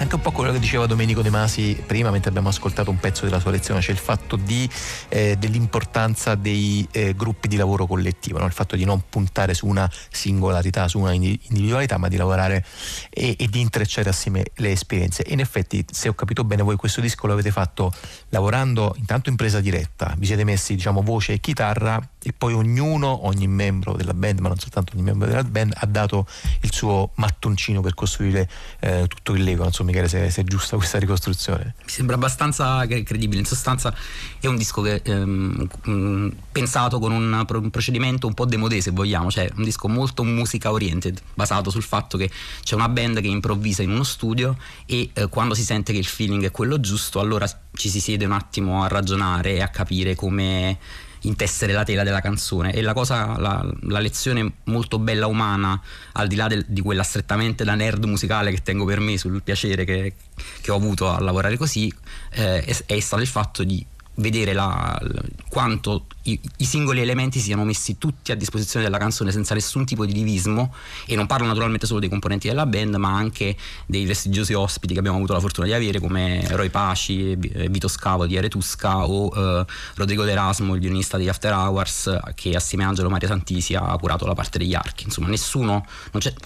Anche 0.00 0.14
un 0.14 0.20
po' 0.20 0.30
quello 0.30 0.52
che 0.52 0.60
diceva 0.60 0.86
Domenico 0.86 1.22
De 1.22 1.30
Masi 1.30 1.82
prima, 1.84 2.12
mentre 2.12 2.30
abbiamo 2.30 2.50
ascoltato 2.50 2.88
un 2.88 3.00
pezzo 3.00 3.24
della 3.24 3.40
sua 3.40 3.50
lezione, 3.50 3.80
cioè 3.80 3.90
il 3.90 4.00
fatto 4.00 4.36
di, 4.36 4.70
eh, 5.08 5.34
dell'importanza 5.36 6.36
dei 6.36 6.86
eh, 6.92 7.14
gruppi 7.16 7.48
di 7.48 7.56
lavoro 7.56 7.84
collettivo, 7.84 8.38
no? 8.38 8.46
il 8.46 8.52
fatto 8.52 8.76
di 8.76 8.84
non 8.84 9.02
puntare 9.08 9.54
su 9.54 9.66
una 9.66 9.90
singolarità, 10.10 10.86
su 10.86 11.00
una 11.00 11.12
individualità, 11.12 11.98
ma 11.98 12.06
di 12.06 12.16
lavorare 12.16 12.64
e, 13.10 13.34
e 13.36 13.48
di 13.48 13.58
intrecciare 13.58 14.08
assieme 14.08 14.44
le 14.54 14.70
esperienze. 14.70 15.24
E 15.24 15.32
in 15.32 15.40
effetti, 15.40 15.84
se 15.90 16.08
ho 16.08 16.14
capito 16.14 16.44
bene, 16.44 16.62
voi 16.62 16.76
questo 16.76 17.00
disco 17.00 17.26
lo 17.26 17.32
avete 17.32 17.50
fatto 17.50 17.92
lavorando 18.28 18.94
intanto 18.98 19.30
in 19.30 19.36
presa 19.36 19.60
diretta, 19.60 20.14
vi 20.16 20.26
siete 20.26 20.44
messi 20.44 20.76
diciamo 20.76 21.02
voce 21.02 21.32
e 21.32 21.40
chitarra 21.40 22.00
e 22.22 22.32
poi 22.32 22.52
ognuno, 22.52 23.26
ogni 23.26 23.48
membro 23.48 23.94
della 23.94 24.14
band, 24.14 24.38
ma 24.38 24.48
non 24.48 24.58
soltanto 24.58 24.92
ogni 24.94 25.02
membro 25.02 25.26
della 25.26 25.42
band, 25.42 25.72
ha 25.74 25.86
dato 25.86 26.24
il 26.60 26.72
suo 26.72 27.10
mattoncino 27.14 27.80
per 27.80 27.94
costruire 27.94 28.48
eh, 28.78 29.06
tutto 29.08 29.32
il 29.32 29.42
Lego. 29.42 29.68
So 29.72 29.86
Michele 29.88 30.08
se, 30.08 30.30
se, 30.30 30.42
è 30.42 30.44
giusta 30.44 30.76
questa 30.76 30.98
ricostruzione. 30.98 31.74
Mi 31.84 31.90
sembra 31.90 32.16
abbastanza 32.16 32.86
credibile, 32.86 33.40
in 33.40 33.46
sostanza 33.46 33.94
è 34.38 34.46
un 34.46 34.56
disco 34.56 34.82
che 34.82 35.00
ehm, 35.02 36.30
pensato 36.52 36.98
con 36.98 37.12
un, 37.12 37.32
un, 37.32 37.70
procedimento 37.70 38.26
un 38.26 38.34
po' 38.34 38.44
demodé 38.44 38.80
se 38.80 38.90
vogliamo, 38.90 39.30
cioè 39.30 39.50
un 39.56 39.64
disco 39.64 39.88
molto 39.88 40.22
musica 40.24 40.70
oriented, 40.70 41.20
basato 41.34 41.70
sul 41.70 41.82
fatto 41.82 42.18
che 42.18 42.30
c'è 42.62 42.74
una 42.74 42.88
band 42.88 43.20
che 43.20 43.28
improvvisa 43.28 43.82
in 43.82 43.90
uno 43.90 44.04
studio 44.04 44.56
e 44.86 45.10
eh, 45.12 45.28
quando 45.28 45.54
si 45.54 45.64
sente 45.64 45.92
che 45.92 45.98
il 45.98 46.06
feeling 46.06 46.44
è 46.44 46.50
quello 46.50 46.78
giusto, 46.80 47.20
allora 47.20 47.46
ci 47.72 47.88
si 47.88 48.00
siede 48.00 48.24
un 48.24 48.32
attimo 48.32 48.82
a 48.84 48.88
ragionare 48.88 49.54
e 49.54 49.62
a 49.62 49.68
capire 49.68 50.14
come 50.14 50.78
intessere 51.22 51.72
la 51.72 51.84
tela 51.84 52.02
della 52.02 52.20
canzone. 52.20 52.72
E 52.72 52.82
la 52.82 52.92
cosa 52.92 53.38
la, 53.38 53.68
la 53.82 54.00
lezione 54.00 54.52
molto 54.64 54.98
bella 54.98 55.26
umana 55.26 55.80
al 56.12 56.26
di 56.26 56.36
là 56.36 56.46
del, 56.46 56.64
di 56.66 56.80
quella 56.80 57.02
strettamente 57.02 57.64
da 57.64 57.74
nerd 57.74 58.04
musicale 58.04 58.50
che 58.50 58.62
tengo 58.62 58.84
per 58.84 59.00
me 59.00 59.18
sul 59.18 59.42
piacere 59.42 59.84
che, 59.84 60.14
che 60.60 60.70
ho 60.70 60.76
avuto 60.76 61.08
a 61.08 61.20
lavorare 61.20 61.56
così 61.56 61.92
eh, 62.32 62.62
è, 62.62 62.76
è 62.86 63.00
stato 63.00 63.22
il 63.22 63.28
fatto 63.28 63.64
di 63.64 63.84
vedere 64.18 64.52
la, 64.52 65.00
quanto 65.48 66.06
i, 66.22 66.38
i, 66.58 66.64
singoli 66.64 67.00
elementi 67.00 67.38
siano 67.38 67.64
messi 67.64 67.98
tutti 67.98 68.32
a 68.32 68.34
disposizione 68.34 68.84
della 68.84 68.98
canzone 68.98 69.32
senza 69.32 69.54
nessun 69.54 69.84
tipo 69.84 70.04
di 70.04 70.12
divismo 70.12 70.74
e 71.06 71.16
non 71.16 71.26
parlo 71.26 71.46
naturalmente 71.46 71.86
solo 71.86 72.00
dei 72.00 72.08
componenti 72.08 72.48
della 72.48 72.66
band 72.66 72.94
ma 72.96 73.14
anche 73.14 73.56
dei 73.86 74.04
prestigiosi 74.04 74.52
ospiti 74.52 74.92
che 74.92 74.98
abbiamo 74.98 75.16
avuto 75.16 75.32
la 75.32 75.40
fortuna 75.40 75.66
di 75.66 75.72
avere 75.72 76.00
come 76.00 76.46
Roy 76.50 76.68
Paci, 76.68 77.36
Vito 77.36 77.88
Scavo 77.88 78.26
di 78.26 78.36
Aretusca 78.36 79.06
o 79.06 79.32
eh, 79.34 79.66
Rodrigo 79.94 80.24
D'Erasmo 80.24 80.74
il 80.74 80.80
violinista 80.80 81.16
degli 81.16 81.28
After 81.28 81.52
Hours 81.52 82.18
che 82.34 82.54
assieme 82.54 82.84
a 82.84 82.88
Angelo 82.88 83.08
Maria 83.08 83.28
Santisi 83.28 83.74
ha 83.74 83.96
curato 83.98 84.26
la 84.26 84.34
parte 84.34 84.58
degli 84.58 84.74
archi. 84.74 85.04
Insomma 85.04 85.28
nessuno, 85.28 85.86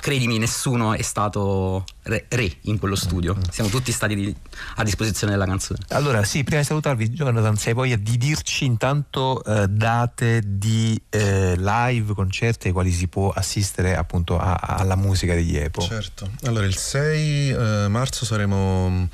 credimi 0.01 0.39
nessuno 0.39 0.94
è 0.94 1.03
stato 1.03 1.85
re, 2.05 2.27
re, 2.28 2.51
in 2.62 2.78
quello 2.78 2.94
studio. 2.94 3.36
Siamo 3.51 3.70
tutti 3.70 3.93
stati 3.93 4.15
di, 4.15 4.35
a 4.77 4.85
disposizione 4.85 5.32
della 5.32 5.47
canzone. 5.47 5.81
Allora 5.89 6.23
sì 6.24 6.44
prima 6.44 6.61
di 6.61 6.66
salutarvi 6.66 7.11
Jonathan 7.11 7.57
se 7.62 7.68
hai 7.68 7.74
voglia 7.76 7.94
di 7.94 8.18
dirci 8.18 8.64
intanto 8.64 9.40
eh, 9.44 9.68
date 9.68 10.43
di 10.44 11.01
eh, 11.09 11.55
live, 11.56 12.12
concerti 12.12 12.66
ai 12.66 12.72
quali 12.72 12.90
si 12.90 13.06
può 13.06 13.30
assistere 13.30 13.94
appunto 13.94 14.36
a, 14.36 14.56
alla 14.56 14.97
musica 14.97 15.32
degli 15.32 15.56
EPO. 15.56 15.80
Certo, 15.80 16.28
allora 16.43 16.66
il 16.66 16.76
6 16.76 17.51
eh, 17.51 17.86
marzo 17.89 18.24
saremo, 18.24 19.09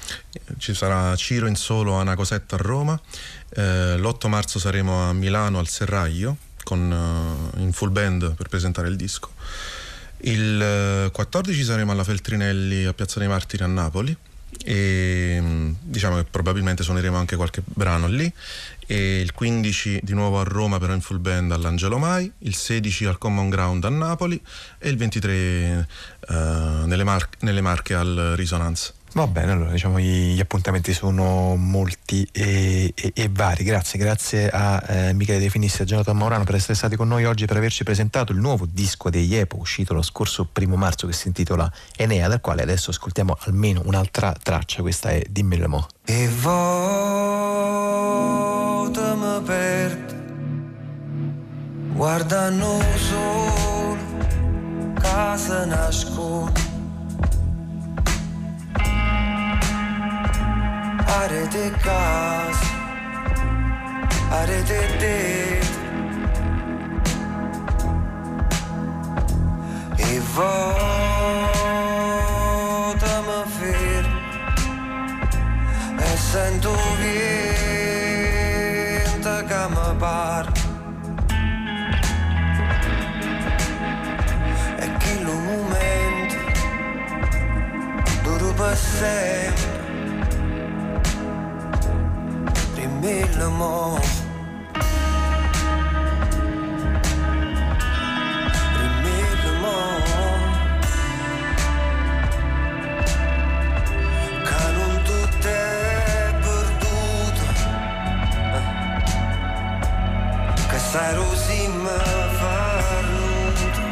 ci 0.56 0.72
sarà 0.72 1.14
Ciro 1.16 1.46
in 1.46 1.56
solo 1.56 1.98
a 1.98 2.00
una 2.00 2.14
cosetta 2.14 2.54
a 2.54 2.58
Roma, 2.58 2.98
eh, 3.50 3.98
l'8 3.98 4.28
marzo 4.28 4.58
saremo 4.58 5.10
a 5.10 5.12
Milano 5.12 5.58
al 5.58 5.68
Serraglio 5.68 6.38
con, 6.62 7.52
eh, 7.54 7.60
in 7.60 7.72
full 7.72 7.92
band 7.92 8.34
per 8.34 8.48
presentare 8.48 8.88
il 8.88 8.96
disco. 8.96 9.28
Il 10.20 11.10
14 11.12 11.60
eh, 11.60 11.64
saremo 11.64 11.92
alla 11.92 12.02
Feltrinelli 12.02 12.86
a 12.86 12.94
Piazza 12.94 13.18
dei 13.18 13.28
Martiri 13.28 13.62
a 13.62 13.66
Napoli 13.66 14.16
e 14.64 15.74
diciamo 15.80 16.16
che 16.16 16.24
probabilmente 16.24 16.82
suoneremo 16.82 17.16
anche 17.16 17.36
qualche 17.36 17.62
brano 17.64 18.06
lì 18.06 18.30
e 18.86 19.20
il 19.20 19.32
15 19.32 20.01
di 20.02 20.14
nuovo 20.14 20.40
a 20.40 20.44
Roma 20.44 20.78
però 20.78 20.94
in 20.94 21.01
full 21.01 21.20
band 21.20 21.52
all'Angelo 21.52 21.98
Mai, 21.98 22.30
il 22.39 22.55
16 22.55 23.05
al 23.05 23.18
Common 23.18 23.51
Ground 23.51 23.85
a 23.85 23.90
Napoli 23.90 24.40
e 24.78 24.89
il 24.89 24.97
23 24.97 25.86
uh, 26.28 26.35
nelle, 26.86 27.05
Mar- 27.05 27.28
nelle 27.40 27.60
Marche 27.60 27.94
al 27.94 28.32
Resonance. 28.35 28.94
Va 29.18 29.26
bene, 29.26 29.50
allora 29.50 29.72
diciamo 29.72 29.98
gli 29.98 30.38
appuntamenti 30.38 30.92
sono 30.92 31.56
molti 31.56 32.24
e, 32.30 32.92
e, 32.94 33.10
e 33.12 33.28
vari. 33.28 33.64
Grazie, 33.64 33.98
grazie 33.98 34.48
a 34.48 34.80
eh, 34.86 35.12
Michele 35.12 35.40
De 35.40 35.50
Finis 35.50 35.80
e 35.80 35.82
a 35.82 35.86
Jonathan 35.86 36.16
Maurano 36.16 36.44
per 36.44 36.54
essere 36.54 36.74
stati 36.74 36.94
con 36.94 37.08
noi 37.08 37.24
oggi 37.24 37.44
per 37.44 37.56
averci 37.56 37.82
presentato 37.82 38.30
il 38.30 38.38
nuovo 38.38 38.64
disco 38.64 39.10
degli 39.10 39.34
Epo 39.34 39.58
uscito 39.58 39.92
lo 39.92 40.02
scorso 40.02 40.44
primo 40.44 40.76
marzo 40.76 41.08
che 41.08 41.14
si 41.14 41.26
intitola 41.26 41.68
Enea, 41.96 42.28
dal 42.28 42.40
quale 42.40 42.62
adesso 42.62 42.90
ascoltiamo 42.90 43.36
almeno 43.40 43.82
un'altra 43.86 44.32
traccia, 44.40 44.82
questa 44.82 45.10
è 45.10 45.24
Dimmelo 45.28 45.68
Mo. 45.68 45.84
E 46.04 46.28
volta 46.28 47.34
mi 49.16 49.42
perde 49.44 50.16
guardando 51.92 52.80
solo 52.94 53.96
casa 55.00 55.64
nasconde 55.64 56.67
Arete 61.10 61.70
casa, 61.82 62.66
arete 64.30 64.80
te 64.98 65.60
E 69.97 70.20
volta 70.35 70.72
mi 73.26 73.40
fermo 73.56 74.20
E 75.98 76.16
sento 76.16 76.72
vento 77.01 77.35
che 79.47 79.62
mi 79.70 79.89
parla 79.97 80.52
E 84.76 84.86
che 84.98 85.12
lo 85.22 85.32
momento 85.32 86.36
duro 88.22 88.52
per 88.52 88.76
sempre 88.76 89.77
mille 93.00 93.48
mots. 93.48 94.22
Mille 99.04 99.52
mots. 99.62 100.92
Che 104.46 104.62
non 104.76 104.94
tutto 105.04 105.48
è 105.48 106.34
perduto. 106.44 107.44
Che 110.68 110.78
sai 110.78 111.14
così 111.16 111.60
mi 111.68 111.98
fa 112.38 112.56
nudo. 113.10 113.86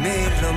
Mille 0.00 0.50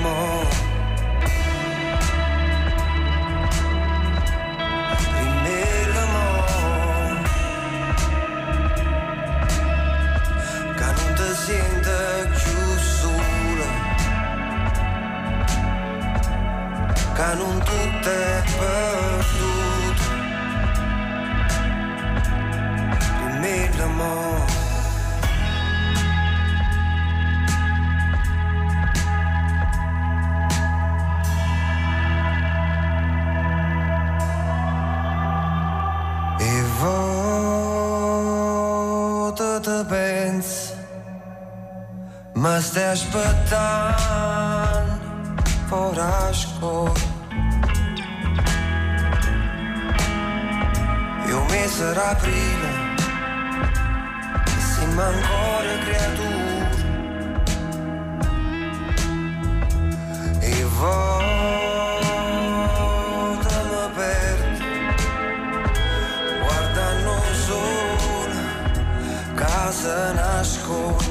Ma 42.92 42.98
stai 42.98 43.24
aspettando 43.24 45.00
fuori 45.68 46.00
a 46.00 46.34
scuola 46.34 47.00
Io 51.26 51.44
mese 51.50 51.84
ad 51.86 51.98
aprile 51.98 52.70
E 54.46 54.60
siamo 54.60 55.02
ancora 55.02 55.78
creature 55.86 56.70
E 60.42 60.64
volta 60.80 61.22
mi 63.70 63.84
perdo 63.96 64.66
Guardando 66.42 67.12
solo 67.46 68.36
Casa 69.36 70.12
nasconde 70.12 71.11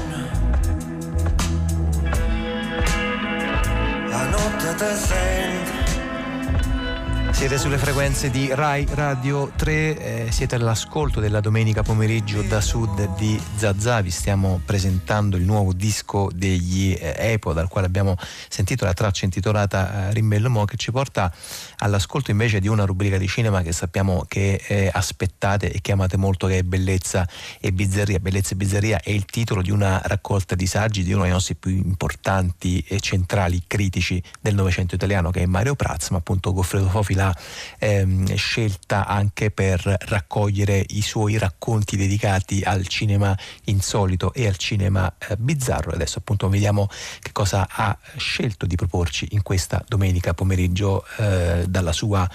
Siete 7.31 7.59
sulle 7.59 7.77
frequenze 7.77 8.31
di 8.31 8.49
Rai 8.51 8.87
Radio 8.89 9.51
3, 9.55 10.25
eh, 10.25 10.31
siete 10.31 10.55
all'ascolto 10.55 11.19
della 11.19 11.39
domenica 11.39 11.83
pomeriggio 11.83 12.41
da 12.41 12.61
sud 12.61 13.15
di 13.15 13.39
Zazzavi, 13.57 14.09
stiamo 14.09 14.59
presentando 14.65 15.37
il 15.37 15.43
nuovo 15.43 15.71
disco 15.71 16.00
degli 16.33 16.95
eh, 16.99 17.15
Epo 17.31 17.53
dal 17.53 17.67
quale 17.67 17.87
abbiamo 17.87 18.17
sentito 18.49 18.85
la 18.85 18.93
traccia 18.93 19.25
intitolata 19.25 20.09
eh, 20.09 20.13
Rimbello 20.13 20.49
Mo 20.49 20.65
che 20.65 20.75
ci 20.77 20.91
porta 20.91 21.33
all'ascolto 21.77 22.31
invece 22.31 22.59
di 22.59 22.67
una 22.67 22.85
rubrica 22.85 23.17
di 23.17 23.27
cinema 23.27 23.61
che 23.61 23.71
sappiamo 23.71 24.25
che 24.27 24.61
eh, 24.67 24.89
aspettate 24.91 25.71
e 25.71 25.81
che 25.81 25.93
amate 25.93 26.17
molto 26.17 26.47
che 26.47 26.59
è 26.59 26.63
Bellezza 26.63 27.27
e 27.59 27.71
Bizzarria. 27.71 28.19
Bellezza 28.19 28.53
e 28.53 28.55
Bizzarria 28.57 28.99
è 29.01 29.09
il 29.09 29.25
titolo 29.25 29.61
di 29.61 29.71
una 29.71 30.01
raccolta 30.03 30.55
di 30.55 30.65
saggi 30.65 31.03
di 31.03 31.13
uno 31.13 31.23
dei 31.23 31.31
nostri 31.31 31.55
più 31.55 31.71
importanti 31.71 32.83
e 32.87 32.99
centrali 32.99 33.63
critici 33.65 34.21
del 34.39 34.55
Novecento 34.55 34.95
italiano 34.95 35.31
che 35.31 35.41
è 35.41 35.45
Mario 35.45 35.75
Praz, 35.75 36.09
ma 36.09 36.17
appunto 36.17 36.51
Goffredo 36.53 36.89
Fofi 36.89 37.13
l'ha 37.13 37.35
ehm, 37.79 38.35
scelta 38.35 39.07
anche 39.07 39.51
per 39.51 39.81
raccogliere 40.07 40.83
i 40.89 41.01
suoi 41.01 41.37
racconti 41.37 41.95
dedicati 41.95 42.61
al 42.63 42.87
cinema 42.87 43.37
insolito 43.65 44.33
e 44.33 44.47
al 44.47 44.57
cinema 44.57 45.11
eh, 45.17 45.37
bizzarro. 45.37 45.95
Adesso 46.01 46.19
appunto 46.19 46.49
vediamo 46.49 46.87
che 47.19 47.31
cosa 47.31 47.67
ha 47.69 47.97
scelto 48.17 48.65
di 48.65 48.75
proporci 48.75 49.27
in 49.31 49.43
questa 49.43 49.83
domenica 49.87 50.33
pomeriggio 50.33 51.05
eh, 51.17 51.65
dalla 51.67 51.91
sua 51.91 52.29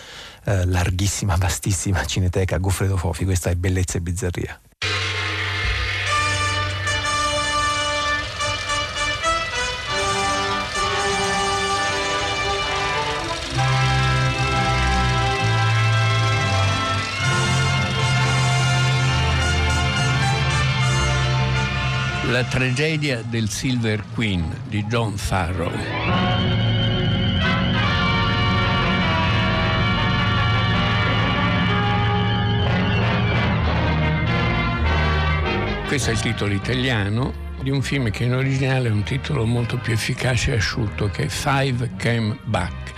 eh, 0.44 0.64
larghissima, 0.66 1.36
vastissima 1.38 2.05
cineteca 2.05 2.59
Goffredo 2.59 2.97
Fofi. 2.97 3.24
Questa 3.24 3.51
è 3.51 3.55
Bellezza 3.55 3.98
e 3.98 4.01
Bizzarria. 4.01 4.60
La 22.37 22.45
tragedia 22.45 23.23
del 23.23 23.49
Silver 23.49 24.05
Queen 24.13 24.45
di 24.69 24.85
John 24.85 25.17
Farrow. 25.17 25.73
Questo 35.87 36.11
è 36.11 36.13
il 36.13 36.21
titolo 36.21 36.53
italiano 36.53 37.33
di 37.63 37.71
un 37.71 37.81
film 37.81 38.11
che 38.11 38.25
in 38.25 38.35
originale 38.35 38.89
è 38.89 38.93
un 38.93 39.03
titolo 39.03 39.47
molto 39.47 39.79
più 39.79 39.95
efficace 39.95 40.53
e 40.53 40.57
asciutto 40.57 41.09
che 41.09 41.31
Five 41.31 41.93
Came 41.97 42.37
Back. 42.45 42.93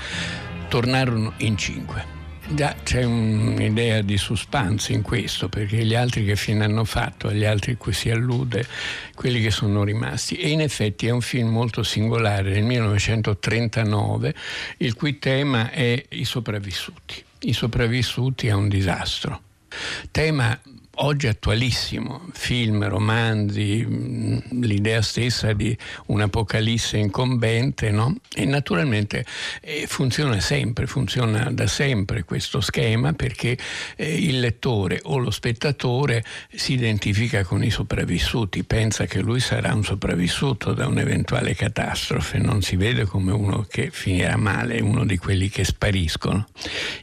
Tornarono 0.66 1.34
in 1.36 1.56
cinque. 1.56 2.17
Già 2.50 2.74
c'è 2.82 3.04
un'idea 3.04 4.00
di 4.00 4.16
suspense 4.16 4.92
in 4.92 5.02
questo, 5.02 5.50
perché 5.50 5.84
gli 5.84 5.94
altri 5.94 6.24
che 6.24 6.34
fine 6.34 6.64
hanno 6.64 6.84
fatto, 6.84 7.28
agli 7.28 7.44
altri 7.44 7.76
cui 7.76 7.92
si 7.92 8.10
allude, 8.10 8.66
quelli 9.14 9.42
che 9.42 9.50
sono 9.50 9.84
rimasti. 9.84 10.36
E 10.36 10.48
in 10.48 10.62
effetti 10.62 11.06
è 11.06 11.10
un 11.10 11.20
film 11.20 11.50
molto 11.50 11.82
singolare 11.82 12.50
del 12.52 12.62
1939, 12.62 14.34
il 14.78 14.94
cui 14.94 15.18
tema 15.18 15.70
è 15.70 16.02
i 16.10 16.24
sopravvissuti. 16.24 17.22
I 17.40 17.52
sopravvissuti 17.52 18.48
a 18.48 18.56
un 18.56 18.68
disastro. 18.68 19.42
Tema 20.10 20.58
oggi 21.00 21.26
attualissimo, 21.26 22.28
film, 22.32 22.88
romanzi, 22.88 23.86
l'idea 24.50 25.02
stessa 25.02 25.52
di 25.52 25.76
un'apocalisse 26.06 26.96
incombente, 26.96 27.90
no? 27.90 28.16
E 28.34 28.44
naturalmente 28.44 29.24
eh, 29.60 29.86
funziona 29.86 30.40
sempre, 30.40 30.86
funziona 30.86 31.50
da 31.52 31.66
sempre 31.66 32.24
questo 32.24 32.60
schema 32.60 33.12
perché 33.12 33.56
eh, 33.96 34.14
il 34.14 34.40
lettore 34.40 35.00
o 35.04 35.18
lo 35.18 35.30
spettatore 35.30 36.24
si 36.52 36.72
identifica 36.72 37.44
con 37.44 37.62
i 37.62 37.70
sopravvissuti, 37.70 38.64
pensa 38.64 39.04
che 39.06 39.20
lui 39.20 39.40
sarà 39.40 39.74
un 39.74 39.84
sopravvissuto 39.84 40.72
da 40.72 40.86
un'eventuale 40.86 41.54
catastrofe, 41.54 42.38
non 42.38 42.62
si 42.62 42.76
vede 42.76 43.04
come 43.04 43.32
uno 43.32 43.66
che 43.68 43.90
finirà 43.90 44.36
male, 44.36 44.80
uno 44.80 45.04
di 45.04 45.16
quelli 45.16 45.48
che 45.48 45.64
spariscono. 45.64 46.46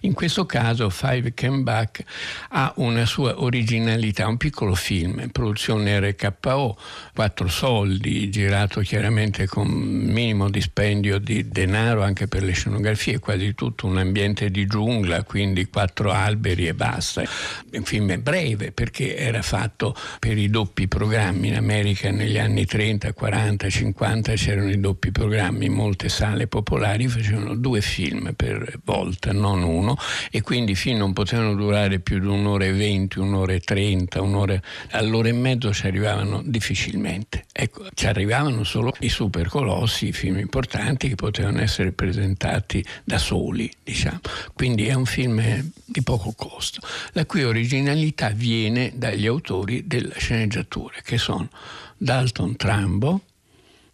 In 0.01 0.13
questo 0.13 0.45
caso 0.45 0.89
Five 0.89 1.33
Came 1.33 1.61
Back 1.61 2.03
ha 2.49 2.73
una 2.77 3.05
sua 3.05 3.41
originalità 3.41 3.83
originalità, 3.85 4.27
un 4.27 4.37
piccolo 4.37 4.73
film, 4.73 5.29
produzione 5.29 5.99
RKO, 5.99 6.77
quattro 7.13 7.47
soldi, 7.47 8.29
girato 8.29 8.81
chiaramente 8.81 9.45
con 9.47 9.67
minimo 9.67 10.49
dispendio 10.49 11.19
di 11.19 11.47
denaro 11.49 12.01
anche 12.01 12.27
per 12.27 12.43
le 12.43 12.53
scenografie, 12.53 13.19
quasi 13.19 13.53
tutto 13.53 13.85
un 13.85 13.97
ambiente 13.97 14.49
di 14.49 14.65
giungla, 14.65 15.23
quindi 15.23 15.67
quattro 15.67 16.11
alberi 16.11 16.67
e 16.67 16.73
basta. 16.73 17.23
Un 17.71 17.83
film 17.83 18.21
breve 18.21 18.71
perché 18.71 19.15
era 19.15 19.41
fatto 19.41 19.95
per 20.19 20.37
i 20.37 20.49
doppi 20.49 20.87
programmi 20.87 21.49
in 21.49 21.55
America 21.55 22.09
negli 22.09 22.37
anni 22.37 22.65
30, 22.65 23.13
40, 23.13 23.69
50 23.69 24.33
c'erano 24.33 24.69
i 24.69 24.79
doppi 24.79 25.11
programmi, 25.11 25.69
molte 25.69 26.09
sale 26.09 26.47
popolari 26.47 27.07
facevano 27.07 27.55
due 27.55 27.81
film 27.81 28.33
per 28.35 28.79
volta, 28.83 29.31
non 29.31 29.61
uno, 29.61 29.95
e 30.31 30.41
quindi 30.41 30.71
i 30.71 30.75
film 30.75 30.97
non 30.97 31.13
potevano 31.13 31.53
durare 31.53 31.99
più 31.99 32.19
di 32.19 32.27
un'ora 32.27 32.65
e 32.65 32.71
venti, 32.71 33.19
un'ora 33.19 33.53
e 33.53 33.59
30, 33.75 34.21
un'ora, 34.21 34.57
all'ora 34.91 35.27
e 35.27 35.33
mezzo 35.33 35.73
ci 35.73 35.85
arrivavano 35.85 36.41
difficilmente. 36.45 37.43
Ecco, 37.51 37.87
ci 37.93 38.07
arrivavano 38.07 38.63
solo 38.63 38.93
i 38.99 39.09
supercolossi, 39.09 40.07
i 40.07 40.11
film 40.13 40.37
importanti 40.37 41.09
che 41.09 41.15
potevano 41.15 41.59
essere 41.59 41.91
presentati 41.91 42.83
da 43.03 43.17
soli, 43.17 43.69
diciamo. 43.83 44.21
Quindi 44.53 44.87
è 44.87 44.93
un 44.93 45.05
film 45.05 45.43
di 45.83 46.01
poco 46.03 46.31
costo, 46.37 46.79
la 47.11 47.25
cui 47.25 47.43
originalità 47.43 48.29
viene 48.29 48.93
dagli 48.95 49.27
autori 49.27 49.85
della 49.85 50.15
sceneggiatura, 50.15 50.95
che 51.03 51.17
sono 51.17 51.49
Dalton 51.97 52.55
Trambo, 52.55 53.21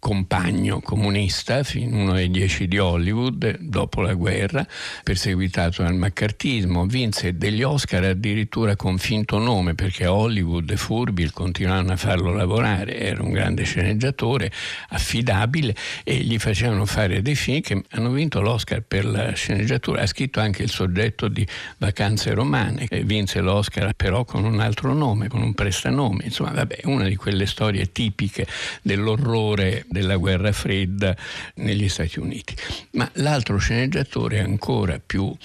compagno 0.02 0.80
comunista, 0.80 1.61
uno 1.76 2.14
dei 2.14 2.32
dieci 2.32 2.68
di 2.68 2.80
Hollywood 2.80 3.60
dopo 3.60 4.02
la 4.02 4.15
guerra, 4.15 4.65
perseguitato 5.03 5.84
dal 5.84 5.94
maccartismo, 5.94 6.88
vinse 6.88 7.38
degli 7.38 7.61
Oscar 7.61 8.06
addirittura 8.06 8.76
con 8.76 8.98
finto 8.98 9.38
nome 9.38 9.76
perché 9.76 10.07
Hollywood 10.07 10.72
e 10.72 10.76
furbi 10.76 11.30
continuavano 11.30 11.91
a 11.91 11.98
farlo 11.98 12.34
lavorare, 12.34 12.98
era 12.98 13.22
un 13.22 13.30
grande 13.30 13.64
sceneggiatore, 13.64 14.52
affidabile 14.90 15.76
e 16.03 16.15
gli 16.15 16.40
facevano 16.40 16.88
fare 16.88 17.22
dei 17.22 17.36
film 17.36 17.61
che 17.61 17.84
hanno 17.91 18.10
vinto 18.10 18.41
l'Oscar 18.41 18.82
per 18.82 19.06
la 19.06 19.34
sceneggiatura, 19.34 20.02
ha 20.02 20.07
scritto 20.07 20.40
anche 20.40 20.64
il 20.64 20.72
soggetto 20.72 21.28
di 21.28 21.45
Vacanze 21.78 22.34
Romane, 22.34 22.88
e 22.90 23.03
vinse 23.03 23.40
l'Oscar 23.40 23.94
però 23.94 24.26
con 24.26 24.45
un 24.45 24.61
altro 24.61 24.95
nome, 24.95 25.28
con 25.28 25.44
un 25.44 25.53
prestanome, 25.53 26.23
insomma 26.23 26.53
vabbè, 26.53 26.80
una 26.86 27.07
di 27.07 27.15
quelle 27.15 27.45
storie 27.45 27.91
tipiche 27.91 28.48
dell'orrore 28.82 29.86
della 29.92 30.16
guerra 30.16 30.54
fredda 30.54 31.16
negli 31.56 31.90
Stati 31.90 32.20
Uniti. 32.20 32.56
Ma 32.92 33.10
l'altro 33.16 33.58
sceneggiatore 33.58 34.38
è 34.38 34.42
ancora 34.42 35.02
più 35.06 35.36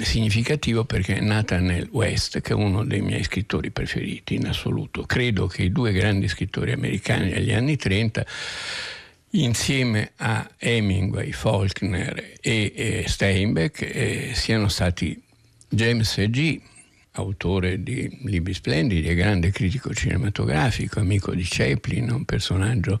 significativo 0.00 0.84
perché 0.84 1.16
è 1.16 1.20
Nathaniel 1.20 1.88
West, 1.92 2.40
che 2.40 2.52
è 2.52 2.56
uno 2.56 2.84
dei 2.84 3.02
miei 3.02 3.22
scrittori 3.22 3.70
preferiti 3.70 4.36
in 4.36 4.46
assoluto. 4.46 5.04
Credo 5.04 5.46
che 5.46 5.64
i 5.64 5.70
due 5.70 5.92
grandi 5.92 6.28
scrittori 6.28 6.72
americani 6.72 7.30
degli 7.30 7.52
anni 7.52 7.76
30 7.76 8.24
insieme 9.32 10.12
a 10.16 10.50
Hemingway, 10.56 11.30
Faulkner 11.32 12.32
e, 12.40 13.04
Steinbeck 13.06 13.82
eh, 13.82 14.30
siano 14.34 14.68
stati 14.68 15.20
James 15.68 16.18
G 16.30 16.60
autore 17.12 17.82
di 17.82 18.20
libri 18.24 18.54
splendidi 18.54 19.08
e 19.08 19.14
grande 19.14 19.50
critico 19.50 19.92
cinematografico, 19.92 21.00
amico 21.00 21.34
di 21.34 21.44
Chaplin, 21.46 22.10
un 22.10 22.24
personaggio 22.24 23.00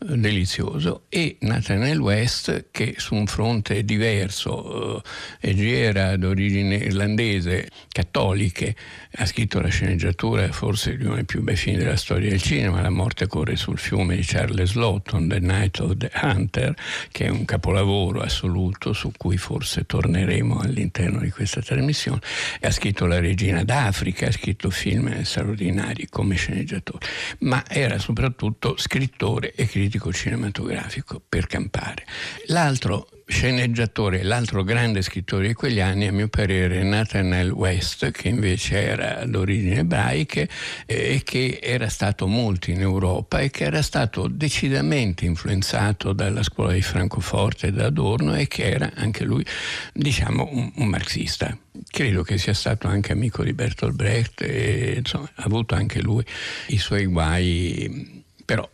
delizioso, 0.00 1.04
e 1.08 1.36
Nathaniel 1.40 1.98
West 1.98 2.66
che 2.70 2.94
su 2.98 3.14
un 3.14 3.26
fronte 3.26 3.84
diverso, 3.84 5.02
eh, 5.40 5.56
era 5.68 6.16
d'origine 6.16 6.76
irlandese, 6.76 7.68
cattoliche, 7.90 8.76
ha 9.16 9.26
scritto 9.26 9.60
la 9.60 9.68
sceneggiatura 9.68 10.50
forse 10.52 10.96
di 10.96 11.04
uno 11.04 11.16
dei 11.16 11.24
più 11.24 11.42
bei 11.42 11.56
film 11.56 11.78
della 11.78 11.96
storia 11.96 12.30
del 12.30 12.40
cinema, 12.40 12.80
La 12.80 12.90
morte 12.90 13.26
corre 13.26 13.56
sul 13.56 13.78
fiume 13.78 14.16
di 14.16 14.22
Charles 14.24 14.74
Lawton, 14.74 15.28
The 15.28 15.40
Night 15.40 15.80
of 15.80 15.96
the 15.96 16.10
Hunter, 16.22 16.74
che 17.10 17.26
è 17.26 17.28
un 17.28 17.44
capolavoro 17.44 18.20
assoluto 18.20 18.92
su 18.92 19.10
cui 19.16 19.36
forse 19.36 19.84
torneremo 19.84 20.60
all'interno 20.60 21.20
di 21.20 21.30
questa 21.30 21.60
trasmissione, 21.60 22.20
ha 22.60 22.70
scritto 22.70 23.06
La 23.06 23.18
regina 23.18 23.64
d'Africa, 23.64 24.28
ha 24.28 24.32
scritto 24.32 24.70
film 24.70 25.22
straordinari 25.22 26.06
come 26.08 26.36
sceneggiatore, 26.36 27.04
ma 27.40 27.64
era 27.68 27.98
soprattutto 27.98 28.76
scrittore 28.76 29.52
e 29.54 29.66
critico 29.66 29.87
cinematografico 30.12 31.22
per 31.26 31.46
campare. 31.46 32.04
L'altro 32.46 33.08
sceneggiatore, 33.28 34.22
l'altro 34.22 34.64
grande 34.64 35.02
scrittore 35.02 35.48
di 35.48 35.52
quegli 35.52 35.80
anni, 35.80 36.06
a 36.06 36.12
mio 36.12 36.28
parere, 36.28 36.82
Nathaniel 36.82 37.50
West, 37.50 38.10
che 38.10 38.28
invece 38.28 38.82
era 38.82 39.24
d'origini 39.26 39.76
ebraiche 39.76 40.48
eh, 40.86 41.14
e 41.14 41.22
che 41.22 41.60
era 41.62 41.88
stato 41.88 42.26
molto 42.26 42.70
in 42.70 42.80
Europa 42.80 43.40
e 43.40 43.50
che 43.50 43.64
era 43.64 43.82
stato 43.82 44.28
decisamente 44.28 45.26
influenzato 45.26 46.12
dalla 46.12 46.42
scuola 46.42 46.72
di 46.72 46.82
Francoforte 46.82 47.70
da 47.70 47.86
Adorno 47.86 48.34
e 48.34 48.48
che 48.48 48.64
era 48.64 48.90
anche 48.94 49.24
lui, 49.24 49.44
diciamo, 49.92 50.48
un, 50.50 50.72
un 50.74 50.86
marxista. 50.86 51.56
Credo 51.90 52.22
che 52.22 52.38
sia 52.38 52.54
stato 52.54 52.88
anche 52.88 53.12
amico 53.12 53.44
di 53.44 53.52
Bertolt 53.52 53.94
Brecht 53.94 54.40
e 54.40 54.94
insomma, 54.96 55.30
ha 55.34 55.42
avuto 55.42 55.74
anche 55.74 56.00
lui 56.00 56.24
i 56.68 56.78
suoi 56.78 57.04
guai, 57.04 58.24
però 58.44 58.68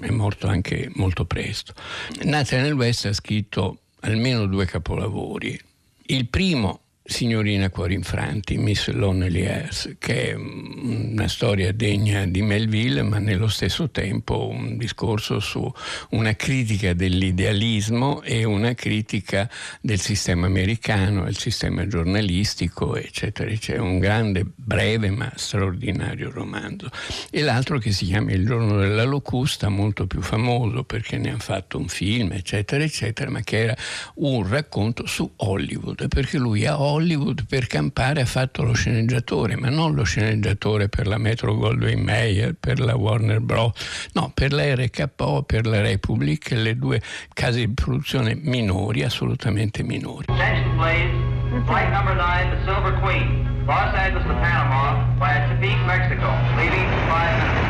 è 0.00 0.10
morto 0.10 0.46
anche 0.46 0.90
molto 0.94 1.24
presto. 1.24 1.74
Nathaniel 2.22 2.74
West 2.74 3.06
ha 3.06 3.12
scritto 3.12 3.78
almeno 4.00 4.46
due 4.46 4.66
capolavori. 4.66 5.58
Il 6.06 6.26
primo 6.26 6.80
Signorina 7.10 7.70
Cuori 7.70 7.94
Infranti, 7.94 8.56
Miss 8.56 8.88
Lonely 8.88 9.42
Earth, 9.42 9.96
che 9.98 10.30
è 10.30 10.34
una 10.34 11.26
storia 11.26 11.72
degna 11.72 12.24
di 12.24 12.40
Melville, 12.40 13.02
ma 13.02 13.18
nello 13.18 13.48
stesso 13.48 13.90
tempo 13.90 14.48
un 14.48 14.78
discorso 14.78 15.40
su 15.40 15.70
una 16.10 16.34
critica 16.36 16.94
dell'idealismo 16.94 18.22
e 18.22 18.44
una 18.44 18.74
critica 18.74 19.50
del 19.80 19.98
sistema 19.98 20.46
americano, 20.46 21.26
il 21.26 21.36
sistema 21.36 21.84
giornalistico, 21.88 22.96
eccetera. 22.96 23.50
C'è 23.50 23.76
un 23.76 23.98
grande, 23.98 24.46
breve 24.46 25.10
ma 25.10 25.30
straordinario 25.34 26.30
romanzo. 26.30 26.90
E 27.30 27.42
l'altro 27.42 27.78
che 27.78 27.90
si 27.90 28.06
chiama 28.06 28.30
Il 28.30 28.46
giorno 28.46 28.78
della 28.78 29.04
locusta, 29.04 29.68
molto 29.68 30.06
più 30.06 30.22
famoso 30.22 30.84
perché 30.84 31.18
ne 31.18 31.30
hanno 31.30 31.38
fatto 31.40 31.76
un 31.76 31.88
film, 31.88 32.30
eccetera, 32.32 32.84
eccetera, 32.84 33.30
ma 33.30 33.40
che 33.40 33.58
era 33.58 33.76
un 34.16 34.48
racconto 34.48 35.06
su 35.06 35.28
Hollywood, 35.36 36.06
perché 36.06 36.38
lui 36.38 36.66
a 36.66 36.80
Hollywood 36.80 36.98
Hollywood 37.00 37.46
per 37.46 37.66
campare 37.66 38.20
ha 38.20 38.26
fatto 38.26 38.62
lo 38.62 38.74
sceneggiatore, 38.74 39.56
ma 39.56 39.70
non 39.70 39.94
lo 39.94 40.02
sceneggiatore 40.02 40.88
per 40.88 41.06
la 41.06 41.16
Metro 41.16 41.56
Goldwyn 41.56 42.00
Mayer, 42.00 42.54
per 42.58 42.78
la 42.78 42.94
Warner 42.94 43.40
Bros., 43.40 44.10
no, 44.12 44.30
per 44.34 44.52
la 44.52 44.74
RKO, 44.74 45.42
per 45.44 45.66
la 45.66 45.80
Republic, 45.80 46.50
le 46.50 46.76
due 46.76 47.00
case 47.32 47.66
di 47.66 47.68
produzione 47.68 48.34
minori, 48.34 49.02
assolutamente 49.02 49.82
minori. 49.82 50.26
Attention 50.28 50.76
please. 50.76 51.64
Flight 51.66 51.90
number 51.90 52.14
9, 52.14 52.50
the 52.50 52.64
Silver 52.64 52.92
Queen. 53.00 53.48
Los 53.66 53.94
Angeles 53.94 54.24
to 54.24 54.34
Panama 54.34 55.04
via 55.18 55.48
Tepic, 55.48 55.76
Mexico. 55.86 56.28
Leaving 56.56 56.84
in 56.84 57.08
five 57.08 57.32
minutes. 57.36 57.68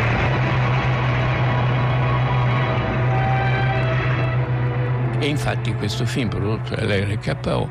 E 5.22 5.26
infatti 5.26 5.74
questo 5.74 6.06
film 6.06 6.28
prodotto 6.28 6.74
dall'RKO 6.74 7.68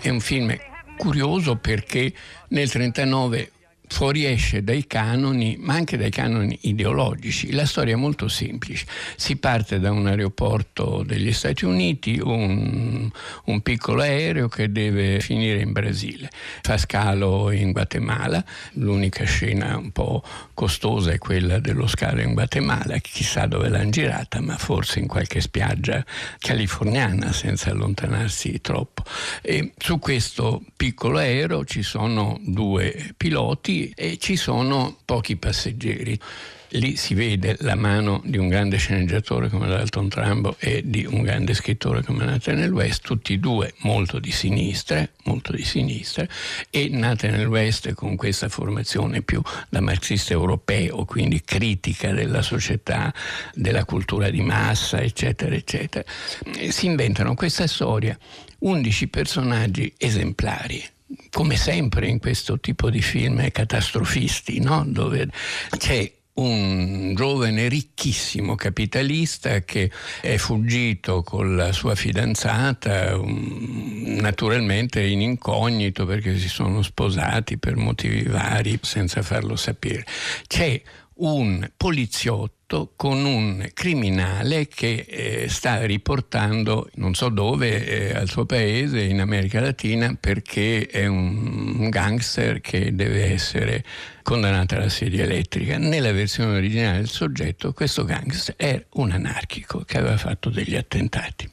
è 0.00 0.10
un 0.10 0.20
film 0.20 0.54
curioso 0.96 1.56
perché 1.56 2.12
nel 2.48 2.68
1939 2.72 3.50
fuoriesce 3.94 4.64
dai 4.64 4.88
canoni, 4.88 5.56
ma 5.60 5.74
anche 5.74 5.96
dai 5.96 6.10
canoni 6.10 6.58
ideologici. 6.62 7.52
La 7.52 7.64
storia 7.64 7.94
è 7.94 7.96
molto 7.96 8.26
semplice. 8.26 8.86
Si 9.14 9.36
parte 9.36 9.78
da 9.78 9.92
un 9.92 10.08
aeroporto 10.08 11.04
degli 11.06 11.32
Stati 11.32 11.64
Uniti, 11.64 12.18
un, 12.20 13.08
un, 13.44 13.60
piccolo 13.60 14.02
aereo 14.02 14.48
che 14.48 14.72
deve 14.72 15.20
finire 15.20 15.60
in 15.60 15.70
Brasile. 15.70 16.28
Fa 16.62 16.76
scalo 16.76 17.52
in 17.52 17.70
Guatemala, 17.70 18.44
l'unica 18.72 19.22
scena 19.26 19.76
un 19.76 19.92
po' 19.92 20.24
costosa 20.54 21.12
è 21.12 21.18
quella 21.18 21.60
dello 21.60 21.86
scalo 21.86 22.20
in 22.20 22.32
Guatemala, 22.32 22.98
chissà 22.98 23.46
dove 23.46 23.68
l'hanno 23.68 23.90
girata, 23.90 24.40
ma 24.40 24.56
forse 24.56 24.98
in 24.98 25.06
qualche 25.06 25.40
spiaggia 25.40 26.04
californiana 26.40 27.30
senza 27.30 27.70
allontanarsi 27.70 28.60
troppo. 28.60 29.04
E 29.40 29.72
su 29.78 30.00
questo 30.00 30.64
piccolo 30.76 31.18
aereo 31.18 31.64
ci 31.64 31.84
sono 31.84 32.40
due 32.42 33.12
piloti 33.16 33.82
e 33.94 34.18
ci 34.18 34.36
sono 34.36 34.96
pochi 35.04 35.36
passeggeri. 35.36 36.18
Lì 36.76 36.96
si 36.96 37.14
vede 37.14 37.56
la 37.60 37.76
mano 37.76 38.20
di 38.24 38.36
un 38.36 38.48
grande 38.48 38.78
sceneggiatore 38.78 39.48
come 39.48 39.68
Dalton 39.68 40.08
Trumbo 40.08 40.56
e 40.58 40.82
di 40.84 41.06
un 41.08 41.22
grande 41.22 41.54
scrittore 41.54 42.02
come 42.02 42.24
Nathaniel 42.24 42.72
West, 42.72 43.02
tutti 43.04 43.34
e 43.34 43.38
due 43.38 43.74
molto 43.82 44.18
di 44.18 44.32
sinistra, 44.32 45.08
molto 45.24 45.52
di 45.52 45.62
sinistra, 45.62 46.26
e 46.70 46.88
Nathaniel 46.88 47.46
West 47.46 47.92
con 47.92 48.16
questa 48.16 48.48
formazione 48.48 49.22
più 49.22 49.40
da 49.68 49.80
marxista 49.80 50.32
europeo, 50.32 51.04
quindi 51.04 51.42
critica 51.44 52.12
della 52.12 52.42
società, 52.42 53.14
della 53.54 53.84
cultura 53.84 54.28
di 54.30 54.40
massa, 54.40 55.00
eccetera, 55.00 55.54
eccetera, 55.54 56.04
si 56.70 56.86
inventano 56.86 57.34
questa 57.34 57.68
storia, 57.68 58.18
11 58.58 59.08
personaggi 59.08 59.92
esemplari 59.96 60.82
come 61.30 61.56
sempre 61.56 62.06
in 62.08 62.18
questo 62.18 62.58
tipo 62.60 62.90
di 62.90 63.02
film 63.02 63.50
catastrofisti, 63.50 64.60
no? 64.60 64.84
dove 64.86 65.28
c'è 65.76 66.10
un 66.34 67.14
giovane 67.14 67.68
ricchissimo 67.68 68.56
capitalista 68.56 69.60
che 69.60 69.90
è 70.20 70.36
fuggito 70.36 71.22
con 71.22 71.54
la 71.54 71.70
sua 71.70 71.94
fidanzata, 71.94 73.16
naturalmente 73.22 75.02
in 75.02 75.20
incognito 75.20 76.06
perché 76.06 76.36
si 76.38 76.48
sono 76.48 76.82
sposati 76.82 77.56
per 77.56 77.76
motivi 77.76 78.24
vari 78.24 78.78
senza 78.82 79.22
farlo 79.22 79.54
sapere. 79.54 80.04
C'è 80.46 80.80
un 81.16 81.70
poliziotto 81.76 82.63
con 82.96 83.24
un 83.24 83.68
criminale 83.72 84.66
che 84.66 85.06
eh, 85.08 85.48
sta 85.48 85.84
riportando 85.84 86.88
non 86.94 87.14
so 87.14 87.28
dove 87.28 88.10
eh, 88.10 88.14
al 88.14 88.28
suo 88.28 88.46
paese 88.46 89.00
in 89.02 89.20
America 89.20 89.60
Latina 89.60 90.16
perché 90.18 90.86
è 90.86 91.06
un, 91.06 91.76
un 91.78 91.88
gangster 91.90 92.60
che 92.60 92.94
deve 92.94 93.32
essere 93.32 93.84
condannato 94.22 94.74
alla 94.74 94.88
sedia 94.88 95.24
elettrica. 95.24 95.78
Nella 95.78 96.12
versione 96.12 96.56
originale 96.56 96.98
del 96.98 97.08
soggetto 97.08 97.72
questo 97.72 98.04
gangster 98.04 98.56
è 98.56 98.84
un 98.94 99.12
anarchico 99.12 99.80
che 99.80 99.98
aveva 99.98 100.16
fatto 100.16 100.48
degli 100.48 100.74
attentati. 100.74 101.50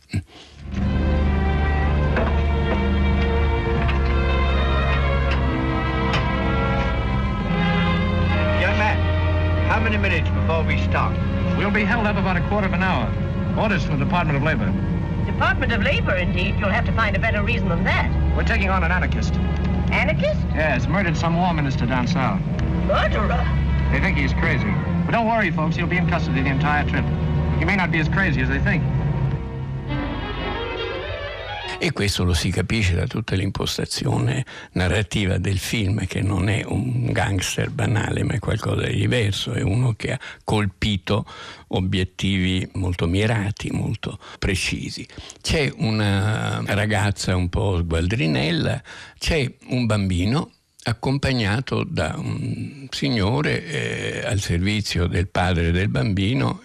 How 9.72 9.80
many 9.80 9.96
minutes 9.96 10.28
before 10.32 10.66
we 10.66 10.78
start? 10.82 11.18
We'll 11.58 11.72
be 11.72 11.86
held 11.86 12.06
up 12.06 12.18
about 12.18 12.36
a 12.36 12.46
quarter 12.50 12.68
of 12.68 12.74
an 12.74 12.84
hour. 12.84 13.08
Orders 13.58 13.86
from 13.86 14.00
the 14.00 14.04
Department 14.04 14.36
of 14.36 14.44
Labor. 14.44 14.66
Department 15.26 15.72
of 15.72 15.82
Labor, 15.82 16.14
indeed. 16.14 16.56
You'll 16.60 16.76
have 16.76 16.84
to 16.88 16.92
find 16.92 17.16
a 17.16 17.20
better 17.20 17.42
reason 17.42 17.70
than 17.70 17.86
that. 17.86 18.12
We're 18.36 18.44
taking 18.44 18.70
on 18.70 18.84
an 18.84 18.92
anarchist. 18.92 19.34
Anarchist? 19.90 20.42
Yes, 20.54 20.88
murdered 20.88 21.16
some 21.16 21.38
war 21.38 21.54
minister 21.54 21.86
down 21.86 22.06
south. 22.06 22.42
Murderer? 22.86 23.48
They 23.94 24.02
think 24.02 24.18
he's 24.18 24.34
crazy. 24.34 24.70
But 25.06 25.14
don't 25.14 25.26
worry, 25.26 25.52
folks. 25.52 25.78
He'll 25.78 25.88
be 25.88 25.96
in 25.96 26.10
custody 26.10 26.42
the 26.42 26.50
entire 26.50 26.84
trip. 26.90 27.06
He 27.58 27.64
may 27.64 27.78
not 27.78 27.92
be 27.92 28.00
as 28.00 28.10
crazy 28.10 28.42
as 28.42 28.50
they 28.50 28.60
think. 28.60 28.84
E 31.80 31.92
questo 31.92 32.24
lo 32.24 32.34
si 32.34 32.50
capisce 32.50 32.94
da 32.94 33.08
tutta 33.08 33.36
l'impostazione 33.36 34.46
narrativa 34.74 35.38
del 35.38 35.58
film, 35.58 36.06
che 36.06 36.22
non 36.22 36.50
è 36.50 36.64
un 36.66 37.12
gangster 37.12 37.70
banale, 37.70 38.24
ma 38.24 38.34
è 38.34 38.40
qualcosa 38.40 38.86
di 38.86 38.96
diverso, 38.96 39.54
è 39.54 39.62
uno 39.62 39.94
che 39.94 40.12
ha 40.12 40.20
colpito 40.44 41.26
obiettivi 41.70 42.68
molto 42.74 43.08
mirati, 43.08 43.72
molto 43.72 44.20
precisi. 44.40 45.08
C'è 45.42 45.72
una 45.78 46.62
ragazza 46.66 47.36
un 47.36 47.50
po' 47.50 47.78
sgualdrinella, 47.78 48.82
c'è 49.18 49.52
un 49.70 49.86
bambino 49.86 50.52
accompagnato 50.84 51.84
da 51.84 52.16
un 52.18 52.88
signore 52.90 53.66
eh, 53.66 54.26
al 54.26 54.40
servizio 54.40 55.08
del 55.08 55.28
padre 55.28 55.72
del 55.72 55.90
bambino 55.90 56.62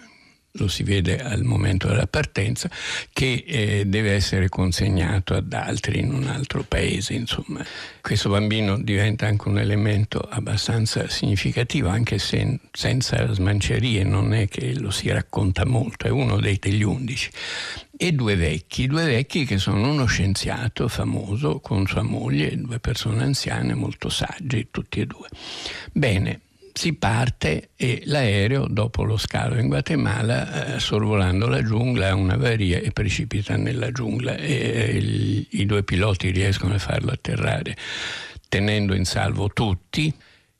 lo 0.51 0.67
si 0.67 0.83
vede 0.83 1.21
al 1.21 1.43
momento 1.43 1.87
della 1.87 2.07
partenza, 2.07 2.69
che 3.13 3.43
eh, 3.45 3.83
deve 3.85 4.13
essere 4.13 4.49
consegnato 4.49 5.33
ad 5.35 5.51
altri 5.53 5.99
in 5.99 6.13
un 6.13 6.27
altro 6.27 6.63
paese. 6.63 7.13
Insomma. 7.13 7.65
Questo 8.01 8.29
bambino 8.29 8.79
diventa 8.79 9.27
anche 9.27 9.47
un 9.47 9.59
elemento 9.59 10.19
abbastanza 10.19 11.07
significativo, 11.09 11.89
anche 11.89 12.17
se 12.19 12.59
senza 12.71 13.31
smancerie, 13.31 14.03
non 14.03 14.33
è 14.33 14.47
che 14.47 14.77
lo 14.79 14.91
si 14.91 15.09
racconta 15.09 15.65
molto, 15.65 16.07
è 16.07 16.09
uno 16.09 16.39
dei, 16.39 16.57
degli 16.59 16.83
undici. 16.83 17.29
E 17.99 18.11
due 18.11 18.35
vecchi, 18.35 18.85
due 18.85 19.05
vecchi 19.05 19.43
che 19.43 19.57
sono 19.57 19.89
uno 19.89 20.05
scienziato 20.05 20.87
famoso 20.87 21.59
con 21.59 21.87
sua 21.87 22.03
moglie, 22.03 22.55
due 22.55 22.79
persone 22.79 23.23
anziane 23.23 23.73
molto 23.73 24.09
sagge, 24.09 24.67
tutti 24.69 24.99
e 24.99 25.07
due. 25.07 25.27
Bene, 25.91 26.41
si 26.77 26.93
parte 26.93 27.71
e 27.75 28.03
l'aereo, 28.05 28.67
dopo 28.67 29.03
lo 29.03 29.17
scalo 29.17 29.57
in 29.57 29.67
Guatemala, 29.67 30.75
eh, 30.75 30.79
sorvolando 30.79 31.47
la 31.47 31.63
giungla, 31.63 32.09
ha 32.09 32.15
un'avaria 32.15 32.77
e 32.77 32.91
precipita 32.91 33.57
nella 33.57 33.91
giungla 33.91 34.35
e 34.35 34.53
eh, 34.53 34.97
il, 34.97 35.47
i 35.49 35.65
due 35.65 35.81
piloti 35.81 36.29
riescono 36.29 36.75
a 36.75 36.79
farlo 36.79 37.11
atterrare 37.11 37.75
tenendo 38.47 38.93
in 38.93 39.05
salvo 39.05 39.49
tutti 39.49 40.13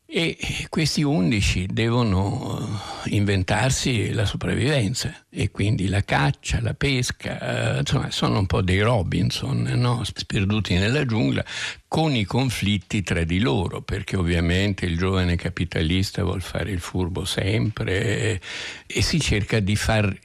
e 0.10 0.38
questi 0.70 1.04
undici 1.04 1.68
devono 1.70 2.82
eh, 3.06 3.10
inventarsi 3.10 4.14
la 4.14 4.24
sopravvivenza 4.24 5.26
e 5.30 5.52
quindi 5.52 5.90
la 5.90 6.02
caccia, 6.02 6.62
la 6.62 6.74
pesca, 6.74 7.76
eh, 7.76 7.80
insomma 7.80 8.10
sono 8.10 8.40
un 8.40 8.46
po' 8.46 8.62
dei 8.62 8.80
Robinson, 8.80 9.64
no? 9.76 10.06
sperduti 10.06 10.76
nella 10.76 11.06
giungla 11.06 11.44
con 11.90 12.16
i 12.16 12.24
conflitti 12.24 13.04
tra 13.04 13.26
di 13.26 13.40
loro, 13.40 13.82
perché 13.82 14.16
ovviamente 14.16 14.86
il 14.86 14.98
giovane 14.98 15.36
capitalista 15.36 16.24
vuol 16.24 16.42
fare 16.42 16.72
il 16.72 16.80
furbo 16.80 17.26
sempre 17.26 18.02
e, 18.02 18.42
e 18.86 19.02
si 19.02 19.20
cerca 19.20 19.60
di 19.60 19.76
far 19.76 20.18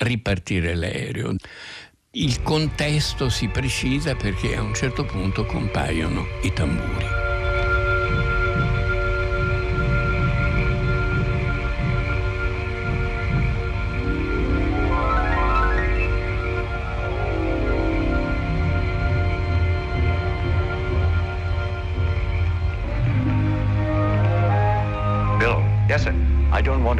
ripartire 0.00 0.74
l'aereo. 0.74 1.34
Il 2.12 2.42
contesto 2.42 3.30
si 3.30 3.48
precisa 3.48 4.14
perché 4.16 4.54
a 4.54 4.60
un 4.60 4.74
certo 4.74 5.04
punto 5.04 5.46
compaiono 5.46 6.26
i 6.42 6.52
tamburi. 6.52 7.29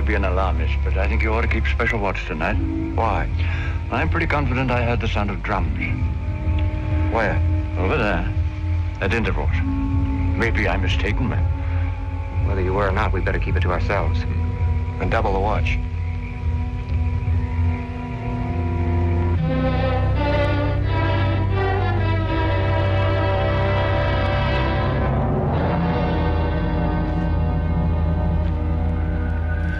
To 0.01 0.07
be 0.07 0.15
an 0.15 0.25
alarmist, 0.25 0.73
but 0.83 0.97
I 0.97 1.07
think 1.07 1.23
you 1.23 1.33
ought 1.35 1.43
to 1.43 1.49
keep 1.49 1.67
special 1.67 1.99
watch 1.99 2.25
tonight. 2.27 2.55
Why? 2.95 3.29
I'm 3.91 4.09
pretty 4.09 4.27
confident 4.27 4.71
I 4.71 4.83
heard 4.83 5.01
the 5.01 5.09
sound 5.09 5.31
of 5.31 5.43
drums. 5.43 5.79
Where? 7.13 7.37
Over 7.79 7.99
there. 7.99 8.33
At 9.03 9.13
intervals. 9.13 9.51
Maybe 9.63 10.67
I'm 10.67 10.81
mistaken, 10.81 11.29
man. 11.29 12.49
Whether 12.49 12.63
you 12.63 12.73
were 12.73 12.89
or 12.89 12.93
not, 12.93 13.13
we'd 13.13 13.27
better 13.27 13.39
keep 13.39 13.57
it 13.57 13.61
to 13.61 13.73
ourselves. 13.73 14.23
And 15.01 15.11
double 15.11 15.35
the 15.35 15.41
watch. 15.41 15.79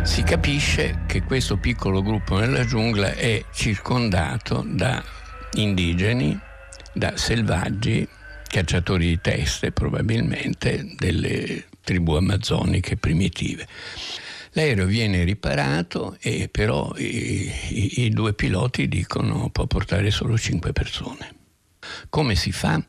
Si 0.03 0.23
capisce 0.23 1.03
che 1.07 1.23
questo 1.23 1.57
piccolo 1.57 2.03
gruppo 2.03 2.39
nella 2.39 2.65
giungla 2.65 3.13
è 3.13 3.45
circondato 3.53 4.65
da 4.67 5.03
indigeni, 5.53 6.39
da 6.93 7.17
selvaggi, 7.17 8.07
cacciatori 8.47 9.07
di 9.07 9.21
teste 9.21 9.73
probabilmente 9.73 10.95
delle 10.97 11.67
tribù 11.83 12.15
amazzoniche 12.15 12.97
primitive. 12.97 13.67
L'aereo 14.53 14.87
viene 14.87 15.23
riparato 15.23 16.17
e 16.21 16.49
però 16.49 16.93
i, 16.97 17.53
i, 17.69 18.05
i 18.05 18.11
due 18.11 18.33
piloti 18.35 18.89
dicono 18.89 19.51
può 19.51 19.67
portare 19.67 20.11
solo 20.11 20.37
cinque 20.37 20.73
persone. 20.73 21.35
Come 22.09 22.35
si 22.35 22.51
fa? 22.51 22.83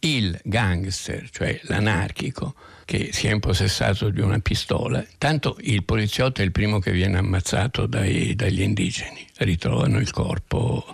Il 0.00 0.38
gangster, 0.44 1.28
cioè 1.30 1.58
l'anarchico, 1.64 2.54
che 2.84 3.10
si 3.12 3.26
è 3.26 3.32
impossessato 3.32 4.10
di 4.10 4.20
una 4.20 4.38
pistola. 4.38 5.04
Tanto 5.18 5.56
il 5.60 5.84
poliziotto 5.84 6.40
è 6.40 6.44
il 6.44 6.52
primo 6.52 6.78
che 6.78 6.92
viene 6.92 7.18
ammazzato 7.18 7.86
dai, 7.86 8.34
dagli 8.34 8.62
indigeni. 8.62 9.26
Ritrovano 9.38 9.98
il 9.98 10.10
corpo 10.10 10.84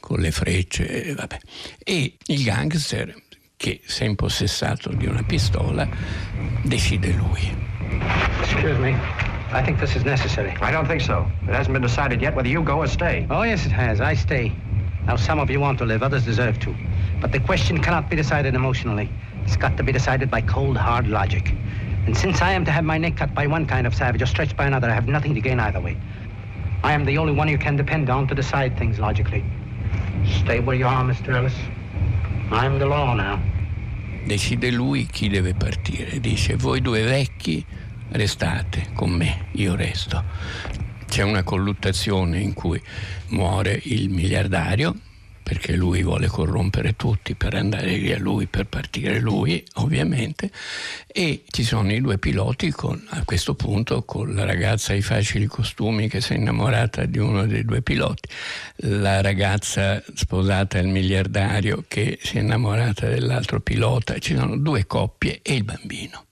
con 0.00 0.20
le 0.20 0.30
frecce, 0.30 1.14
vabbè. 1.14 1.38
E 1.82 2.16
il 2.26 2.42
gangster, 2.42 3.14
che 3.56 3.80
si 3.84 4.02
è 4.02 4.06
impossessato 4.06 4.90
di 4.90 5.06
una 5.06 5.22
pistola, 5.22 5.88
decide 6.62 7.12
lui. 7.12 7.70
Excuse 8.40 8.78
me. 8.78 9.30
I 9.52 9.62
think 9.62 9.78
this 9.78 9.94
is 9.94 10.02
necessary. 10.02 10.54
I 10.62 10.70
don't 10.72 10.86
think 10.86 11.02
so. 11.02 11.30
It 11.42 11.54
hasn't 11.54 11.72
been 11.72 11.82
decided 11.82 12.20
yet 12.22 12.34
whether 12.34 12.48
you 12.48 12.62
go 12.62 12.78
or 12.78 12.88
stay. 12.88 13.26
Oh, 13.28 13.42
yes, 13.42 13.66
it 13.66 13.72
has. 13.72 14.00
I 14.00 14.14
stay. 14.14 14.50
Now, 15.06 15.16
some 15.16 15.40
of 15.40 15.50
you 15.50 15.60
want 15.60 15.78
to 15.78 15.84
live, 15.84 16.02
others 16.02 16.24
deserve 16.24 16.58
to. 16.60 16.74
But 17.20 17.32
the 17.32 17.40
question 17.40 17.80
cannot 17.80 18.08
be 18.08 18.16
decided 18.16 18.54
emotionally. 18.54 19.10
It's 19.44 19.56
got 19.56 19.76
to 19.76 19.82
be 19.82 19.92
decided 19.92 20.30
by 20.30 20.42
cold, 20.42 20.76
hard 20.76 21.08
logic. 21.08 21.54
And 22.06 22.16
since 22.16 22.42
I 22.42 22.52
am 22.52 22.64
to 22.64 22.70
have 22.70 22.84
my 22.84 22.98
neck 22.98 23.16
cut 23.16 23.34
by 23.34 23.46
one 23.46 23.66
kind 23.66 23.86
of 23.86 23.94
savage 23.94 24.22
or 24.22 24.26
stretched 24.26 24.56
by 24.56 24.66
another, 24.66 24.88
I 24.90 24.94
have 24.94 25.06
nothing 25.06 25.34
to 25.34 25.40
gain 25.40 25.60
either 25.60 25.80
way. 25.80 25.96
I 26.82 26.92
am 26.92 27.04
the 27.04 27.16
only 27.18 27.32
one 27.32 27.48
you 27.48 27.58
can 27.58 27.76
depend 27.76 28.10
on 28.10 28.26
to 28.28 28.34
decide 28.34 28.76
things 28.76 28.98
logically. 28.98 29.44
Stay 30.42 30.60
where 30.60 30.76
you 30.76 30.86
are, 30.86 31.04
Mr. 31.04 31.34
Ellis. 31.34 31.54
I'm 32.50 32.78
the 32.78 32.86
law 32.86 33.14
now. 33.14 33.40
Decide 34.26 34.70
lui 34.70 35.06
chi 35.06 35.28
deve 35.28 35.54
partire. 35.54 36.20
Dice, 36.20 36.56
voi 36.56 36.80
due 36.80 37.02
vecchi 37.02 37.64
restate 38.10 38.88
con 38.94 39.10
me, 39.10 39.46
io 39.52 39.74
resto. 39.74 40.22
C'è 41.08 41.22
una 41.22 41.42
colluttazione 41.42 42.40
in 42.40 42.52
cui 42.52 42.80
muore 43.28 43.80
il 43.84 44.10
miliardario, 44.10 44.94
perché 45.52 45.76
lui 45.76 46.02
vuole 46.02 46.28
corrompere 46.28 46.96
tutti 46.96 47.34
per 47.34 47.54
andare 47.54 47.98
via 47.98 48.18
lui, 48.18 48.46
per 48.46 48.64
partire 48.64 49.20
lui, 49.20 49.62
ovviamente, 49.74 50.50
e 51.06 51.44
ci 51.50 51.62
sono 51.62 51.92
i 51.92 52.00
due 52.00 52.16
piloti 52.16 52.70
con, 52.70 53.04
a 53.10 53.22
questo 53.24 53.54
punto 53.54 54.02
con 54.02 54.34
la 54.34 54.46
ragazza 54.46 54.94
ai 54.94 55.02
facili 55.02 55.44
costumi 55.44 56.08
che 56.08 56.22
si 56.22 56.32
è 56.32 56.36
innamorata 56.36 57.04
di 57.04 57.18
uno 57.18 57.44
dei 57.44 57.66
due 57.66 57.82
piloti, 57.82 58.30
la 58.76 59.20
ragazza 59.20 60.02
sposata 60.14 60.78
al 60.78 60.86
miliardario 60.86 61.84
che 61.86 62.18
si 62.22 62.38
è 62.38 62.40
innamorata 62.40 63.06
dell'altro 63.06 63.60
pilota, 63.60 64.16
ci 64.16 64.34
sono 64.34 64.56
due 64.56 64.86
coppie 64.86 65.40
e 65.42 65.52
il 65.52 65.64
bambino. 65.64 66.24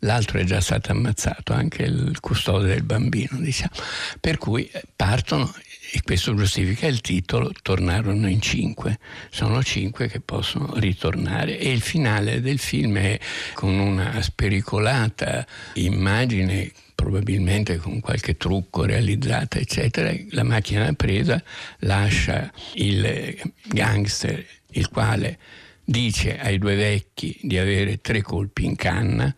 L'altro 0.00 0.38
è 0.38 0.44
già 0.44 0.60
stato 0.60 0.92
ammazzato, 0.92 1.54
anche 1.54 1.82
il 1.82 2.20
custode 2.20 2.68
del 2.68 2.82
bambino, 2.82 3.38
diciamo. 3.40 3.72
Per 4.20 4.36
cui 4.36 4.70
partono, 4.94 5.52
e 5.92 6.02
questo 6.02 6.34
giustifica 6.34 6.86
il 6.86 7.00
titolo, 7.00 7.52
tornarono 7.62 8.28
in 8.28 8.40
cinque. 8.40 8.98
Sono 9.30 9.62
cinque 9.62 10.08
che 10.08 10.20
possono 10.20 10.74
ritornare. 10.76 11.58
E 11.58 11.70
il 11.70 11.80
finale 11.80 12.40
del 12.40 12.58
film 12.58 12.96
è 12.98 13.18
con 13.54 13.78
una 13.78 14.20
spericolata 14.22 15.46
immagine 15.74 16.72
probabilmente 16.94 17.76
con 17.76 18.00
qualche 18.00 18.36
trucco 18.36 18.84
realizzata, 18.84 19.58
eccetera, 19.58 20.12
la 20.30 20.42
macchina 20.42 20.92
presa 20.94 21.40
lascia 21.80 22.50
il 22.74 23.38
gangster, 23.68 24.44
il 24.70 24.88
quale 24.88 25.38
dice 25.84 26.38
ai 26.38 26.58
due 26.58 26.74
vecchi 26.74 27.38
di 27.42 27.58
avere 27.58 28.00
tre 28.00 28.22
colpi 28.22 28.64
in 28.64 28.76
canna, 28.76 29.32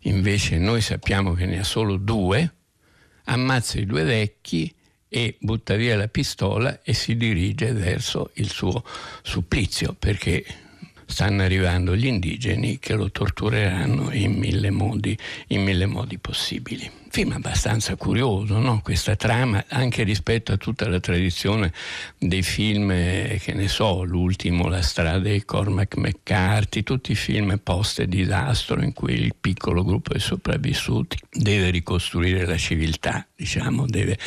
invece 0.00 0.58
noi 0.58 0.80
sappiamo 0.80 1.34
che 1.34 1.44
ne 1.46 1.60
ha 1.60 1.64
solo 1.64 1.96
due, 1.98 2.52
ammazza 3.24 3.78
i 3.78 3.86
due 3.86 4.02
vecchi 4.02 4.73
e 5.16 5.36
butta 5.38 5.76
via 5.76 5.96
la 5.96 6.08
pistola 6.08 6.82
e 6.82 6.92
si 6.92 7.16
dirige 7.16 7.72
verso 7.72 8.32
il 8.34 8.48
suo 8.48 8.82
supplizio 9.22 9.94
perché 9.96 10.44
stanno 11.06 11.42
arrivando 11.42 11.94
gli 11.94 12.06
indigeni 12.06 12.80
che 12.80 12.94
lo 12.94 13.12
tortureranno 13.12 14.12
in 14.12 14.32
mille 14.32 14.70
modi, 14.70 15.16
in 15.48 15.62
mille 15.62 15.86
modi 15.86 16.18
possibili. 16.18 16.90
Film 17.14 17.30
abbastanza 17.30 17.94
curioso, 17.94 18.58
no? 18.58 18.80
questa 18.82 19.14
trama, 19.14 19.66
anche 19.68 20.02
rispetto 20.02 20.50
a 20.50 20.56
tutta 20.56 20.88
la 20.88 20.98
tradizione 20.98 21.72
dei 22.18 22.42
film, 22.42 22.90
eh, 22.90 23.38
che 23.40 23.52
ne 23.52 23.68
so, 23.68 24.02
l'ultimo, 24.02 24.66
La 24.66 24.82
strada 24.82 25.28
di 25.28 25.44
Cormac 25.44 25.96
McCarthy, 25.96 26.82
tutti 26.82 27.12
i 27.12 27.14
film 27.14 27.60
post-disastro 27.62 28.82
in 28.82 28.92
cui 28.92 29.12
il 29.12 29.36
piccolo 29.40 29.84
gruppo 29.84 30.12
di 30.12 30.18
sopravvissuti 30.18 31.16
deve 31.30 31.70
ricostruire 31.70 32.46
la 32.46 32.56
civiltà, 32.56 33.24
diciamo, 33.36 33.86
deve 33.86 34.18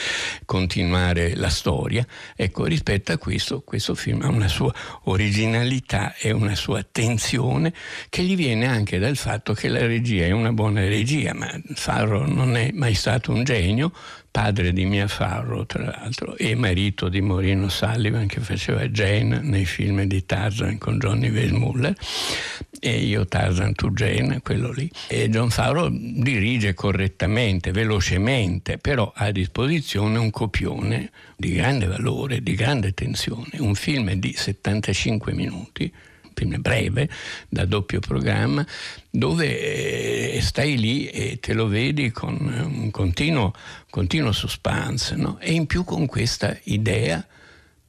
continuare 0.45 1.35
la 1.35 1.49
storia. 1.49 2.07
Ecco, 2.37 2.63
rispetto 2.63 3.11
a 3.11 3.17
questo, 3.17 3.63
questo 3.63 3.95
film 3.95 4.21
ha 4.21 4.29
una 4.29 4.47
sua 4.47 4.73
originalità 5.03 6.15
e 6.15 6.31
una 6.31 6.55
sua 6.55 6.85
tensione 6.89 7.73
che 8.07 8.23
gli 8.23 8.37
viene 8.37 8.65
anche 8.65 8.97
dal 8.97 9.17
fatto 9.17 9.53
che 9.53 9.67
la 9.67 9.85
regia 9.85 10.23
è 10.23 10.31
una 10.31 10.53
buona 10.53 10.87
regia, 10.87 11.33
ma 11.33 11.51
Farro 11.73 12.25
non 12.25 12.55
è 12.55 12.75
mai 12.77 12.93
stato 12.93 13.31
un 13.31 13.43
genio, 13.43 13.91
padre 14.29 14.71
di 14.71 14.85
Mia 14.85 15.07
Farrow 15.07 15.65
tra 15.65 15.83
l'altro 15.83 16.35
e 16.37 16.55
marito 16.55 17.09
di 17.09 17.21
Morino 17.21 17.69
Sullivan 17.69 18.27
che 18.27 18.39
faceva 18.39 18.87
Jane 18.87 19.39
nei 19.41 19.65
film 19.65 20.03
di 20.03 20.25
Tarzan 20.25 20.77
con 20.77 20.99
Johnny 20.99 21.29
Weissmuller 21.29 21.95
e 22.79 22.99
io 22.99 23.25
Tarzan 23.25 23.73
to 23.73 23.89
Jane, 23.89 24.41
quello 24.41 24.71
lì. 24.71 24.89
E 25.07 25.29
John 25.29 25.49
Farrow 25.49 25.89
dirige 25.89 26.75
correttamente, 26.75 27.71
velocemente, 27.71 28.77
però 28.77 29.11
ha 29.15 29.25
a 29.25 29.31
disposizione 29.31 30.19
un 30.19 30.29
copione 30.29 31.09
di 31.35 31.53
grande 31.53 31.87
valore, 31.87 32.41
di 32.41 32.53
grande 32.53 32.93
tensione, 32.93 33.57
un 33.57 33.73
film 33.73 34.13
di 34.13 34.33
75 34.35 35.33
minuti 35.33 35.91
film 36.37 36.61
breve, 36.61 37.09
da 37.49 37.65
doppio 37.65 37.99
programma, 37.99 38.65
dove 39.09 40.35
eh, 40.35 40.41
stai 40.41 40.77
lì 40.77 41.07
e 41.07 41.39
te 41.39 41.53
lo 41.53 41.67
vedi 41.67 42.11
con 42.11 42.37
un 42.39 42.91
continuo, 42.91 43.53
continuo 43.89 44.31
suspense, 44.31 45.15
no? 45.15 45.39
e 45.39 45.53
in 45.53 45.65
più 45.65 45.83
con 45.83 46.05
questa 46.05 46.55
idea 46.65 47.25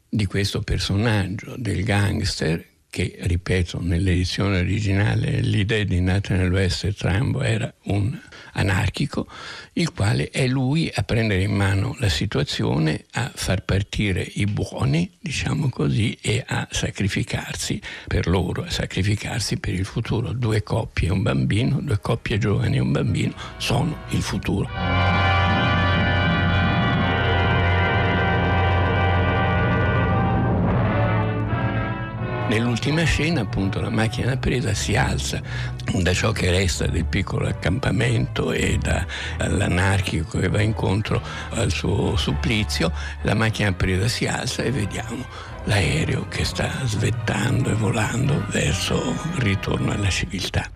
di 0.09 0.25
questo 0.25 0.63
personaggio, 0.63 1.55
del 1.59 1.85
gangster, 1.85 2.65
che 2.91 3.19
ripeto 3.21 3.81
nell'edizione 3.83 4.61
originale 4.61 5.41
l'idea 5.41 5.85
di 5.85 6.01
Nathaniel 6.01 6.51
West 6.51 6.91
Trambo 6.95 7.43
era 7.43 7.71
un 7.85 8.19
anarchico, 8.59 9.27
il 9.75 9.93
quale 9.93 10.31
è 10.31 10.47
lui 10.47 10.91
a 10.93 11.03
prendere 11.03 11.43
in 11.43 11.53
mano 11.53 11.97
la 11.99 12.09
situazione, 12.09 13.05
a 13.13 13.31
far 13.35 13.63
partire 13.63 14.21
i 14.35 14.47
buoni, 14.47 15.11
diciamo 15.21 15.69
così, 15.69 16.17
e 16.21 16.45
a 16.47 16.67
sacrificarsi 16.71 17.81
per 18.07 18.27
loro, 18.27 18.65
a 18.65 18.71
sacrificarsi 18.71 19.59
per 19.59 19.75
il 19.75 19.85
futuro. 19.85 20.33
Due 20.33 20.63
coppie 20.63 21.09
e 21.09 21.13
un 21.13 21.23
bambino, 21.23 21.81
due 21.81 21.99
coppie 22.01 22.39
giovani 22.39 22.77
e 22.77 22.81
un 22.81 22.93
bambino 22.93 23.35
sono 23.57 24.05
il 24.11 24.23
futuro. 24.23 25.38
Nell'ultima 32.49 33.05
scena, 33.05 33.43
appunto, 33.43 33.79
la 33.79 33.91
macchina 33.91 34.39
presa 34.39 34.73
si 34.73 34.97
alza 34.97 35.41
da 36.01 36.15
ciò 36.15 36.33
che 36.33 36.51
resta 36.51 36.87
del 36.87 37.05
piccolo 37.05 37.47
accampamento 37.47 38.53
e 38.53 38.79
dall'anarchico 38.79 40.39
che 40.39 40.49
va 40.49 40.63
incontro 40.63 41.21
al 41.51 41.71
suo 41.71 42.17
supplizio. 42.17 42.91
La 43.23 43.35
macchina 43.35 43.73
presa 43.73 44.09
si 44.09 44.27
alza 44.27 44.63
e 44.63 44.71
vediamo 44.71 45.27
l'aereo 45.65 46.27
che 46.29 46.45
sta 46.45 46.71
svettando 46.87 47.69
e 47.69 47.75
volando 47.75 48.43
verso 48.49 48.97
il 49.35 49.43
ritorno 49.43 49.93
alla 49.93 50.09
civiltà. 50.09 50.71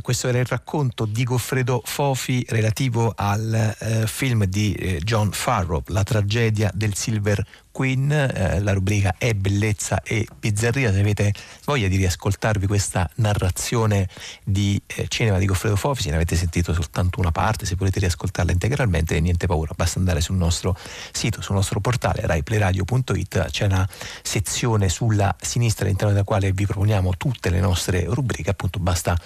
e 0.00 0.02
questo 0.02 0.28
era 0.28 0.38
il 0.38 0.46
racconto 0.46 1.04
di 1.04 1.24
Goffredo 1.24 1.82
Fofi 1.84 2.42
relativo 2.48 3.12
al 3.14 3.76
eh, 3.78 4.06
film 4.06 4.44
di 4.46 4.72
eh, 4.72 4.98
John 5.04 5.30
Farrow, 5.30 5.82
La 5.88 6.02
tragedia 6.04 6.70
del 6.72 6.94
Silver 6.94 7.44
Queen, 7.72 8.10
eh, 8.10 8.60
la 8.60 8.72
rubrica 8.72 9.14
è 9.16 9.32
bellezza 9.34 10.02
e 10.02 10.26
bizzarria, 10.38 10.92
se 10.92 11.00
avete 11.00 11.32
voglia 11.64 11.86
di 11.86 11.96
riascoltarvi 11.96 12.66
questa 12.66 13.08
narrazione 13.16 14.08
di 14.42 14.80
eh, 14.86 15.06
cinema 15.08 15.38
di 15.38 15.46
Goffredo 15.46 15.76
Fofi, 15.76 16.02
se 16.02 16.10
ne 16.10 16.16
avete 16.16 16.34
sentito 16.34 16.74
soltanto 16.74 17.20
una 17.20 17.30
parte, 17.30 17.66
se 17.66 17.76
volete 17.76 18.00
riascoltarla 18.00 18.50
integralmente, 18.50 19.18
niente 19.20 19.46
paura, 19.46 19.72
basta 19.76 19.98
andare 20.00 20.20
sul 20.20 20.36
nostro 20.36 20.76
sito, 21.12 21.40
sul 21.40 21.54
nostro 21.54 21.80
portale 21.80 22.26
raiplayradio.it, 22.26 23.50
c'è 23.50 23.66
una 23.66 23.88
sezione 24.22 24.88
sulla 24.88 25.34
sinistra 25.40 25.84
all'interno 25.84 26.12
della 26.12 26.24
quale 26.24 26.52
vi 26.52 26.66
proponiamo 26.66 27.16
tutte 27.16 27.50
le 27.50 27.60
nostre 27.60 28.04
rubriche, 28.04 28.50
appunto 28.50 28.80
basta 28.80 29.16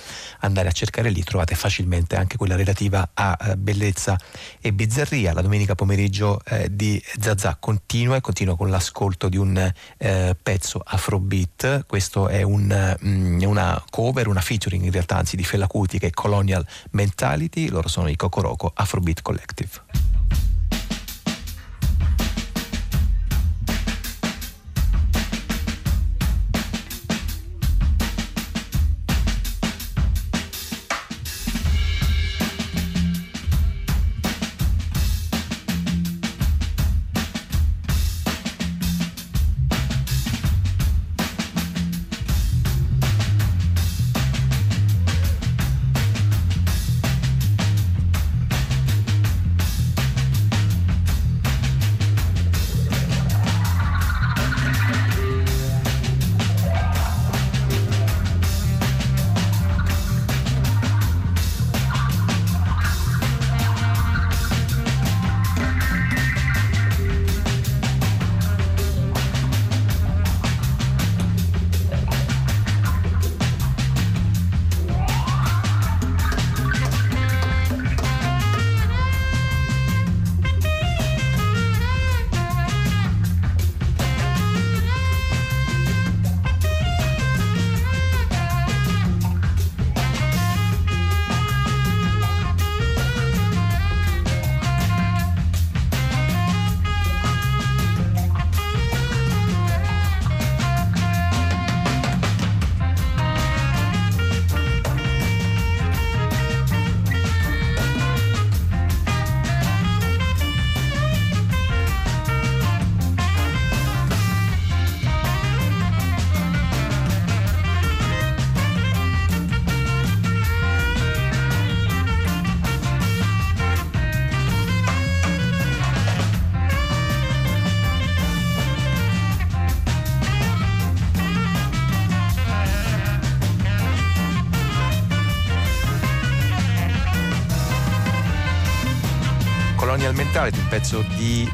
andare 0.40 0.68
a 0.68 0.72
cercare 0.72 1.08
lì, 1.08 1.22
trovate 1.22 1.54
facilmente 1.54 2.16
anche 2.16 2.36
quella 2.36 2.56
relativa 2.56 3.10
a 3.14 3.38
eh, 3.40 3.56
bellezza 3.56 4.18
e 4.60 4.72
bizzarria, 4.72 5.32
la 5.32 5.40
domenica 5.40 5.74
pomeriggio 5.74 6.40
eh, 6.44 6.68
di 6.70 7.02
Zazà 7.18 7.56
continua 7.58 8.16
e 8.16 8.20
continua 8.20 8.32
continua 8.34 8.56
con 8.56 8.68
l'ascolto 8.68 9.28
di 9.28 9.36
un 9.36 9.72
eh, 9.96 10.36
pezzo 10.42 10.82
afrobeat, 10.84 11.86
questo 11.86 12.26
è 12.26 12.42
un, 12.42 12.96
mm, 13.06 13.42
una 13.42 13.80
cover, 13.88 14.26
una 14.26 14.40
featuring 14.40 14.82
in 14.82 14.90
realtà 14.90 15.18
anzi 15.18 15.36
di 15.36 15.44
Fela 15.44 15.68
Kuti 15.68 16.00
che 16.00 16.08
è 16.08 16.10
Colonial 16.10 16.66
Mentality, 16.90 17.68
loro 17.68 17.86
sono 17.86 18.08
i 18.08 18.16
Kokoroko 18.16 18.72
Afrobeat 18.74 19.22
Collective. 19.22 20.13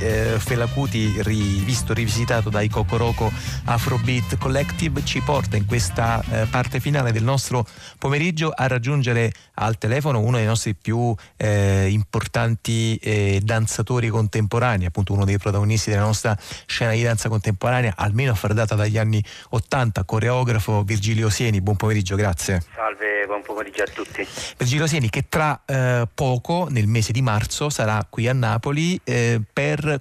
Eh, 0.01 0.39
Fela 0.39 0.67
Kuti 0.67 1.23
rivisto, 1.23 1.93
rivisitato 1.93 2.51
dai 2.51 2.69
Kokoroko 2.69 3.31
Afrobeat 3.67 4.39
Collective, 4.39 5.05
ci 5.05 5.21
porta 5.21 5.57
in 5.57 5.67
questa 5.67 6.23
eh, 6.31 6.47
parte 6.51 6.81
finale 6.81 7.13
del 7.13 7.23
nostro 7.23 7.67
pomeriggio 7.99 8.53
a 8.55 8.67
raggiungere 8.67 9.33
al 9.55 9.79
telefono 9.79 10.21
uno 10.21 10.39
dei 10.39 10.47
nostri 10.47 10.75
più 10.75 11.15
eh, 11.37 11.89
importanti 11.91 12.97
eh, 12.97 13.41
danzatori 13.43 14.09
contemporanei, 14.09 14.87
appunto 14.87 15.13
uno 15.13 15.25
dei 15.25 15.39
protagonisti 15.39 15.91
della 15.91 16.03
nostra 16.03 16.37
scena 16.67 16.93
di 16.93 17.03
danza 17.03 17.29
contemporanea, 17.29 17.95
almeno 17.97 18.33
a 18.33 18.35
far 18.35 18.55
data 18.55 18.75
dagli 18.75 18.99
anni 18.99 19.23
80, 19.51 20.05
coreografo 20.05 20.83
Virgilio 20.83 21.29
Sieni. 21.29 21.61
Buon 21.61 21.77
pomeriggio, 21.77 22.17
grazie. 22.17 22.63
Salve, 22.75 23.25
buon 23.27 23.43
pomeriggio 23.43 23.83
a 23.83 23.87
tutti. 23.93 24.27
Virgilio 24.57 24.87
Sieni 24.87 25.11
che 25.11 25.27
tra 25.29 25.63
eh, 25.67 26.09
poco, 26.13 26.69
nel 26.71 26.87
mese 26.87 27.13
di 27.13 27.23
marzo, 27.23 27.71
sarà 27.71 28.05
qui 28.09 28.29
a 28.29 28.33
Napoli 28.33 28.99
eh, 29.05 29.41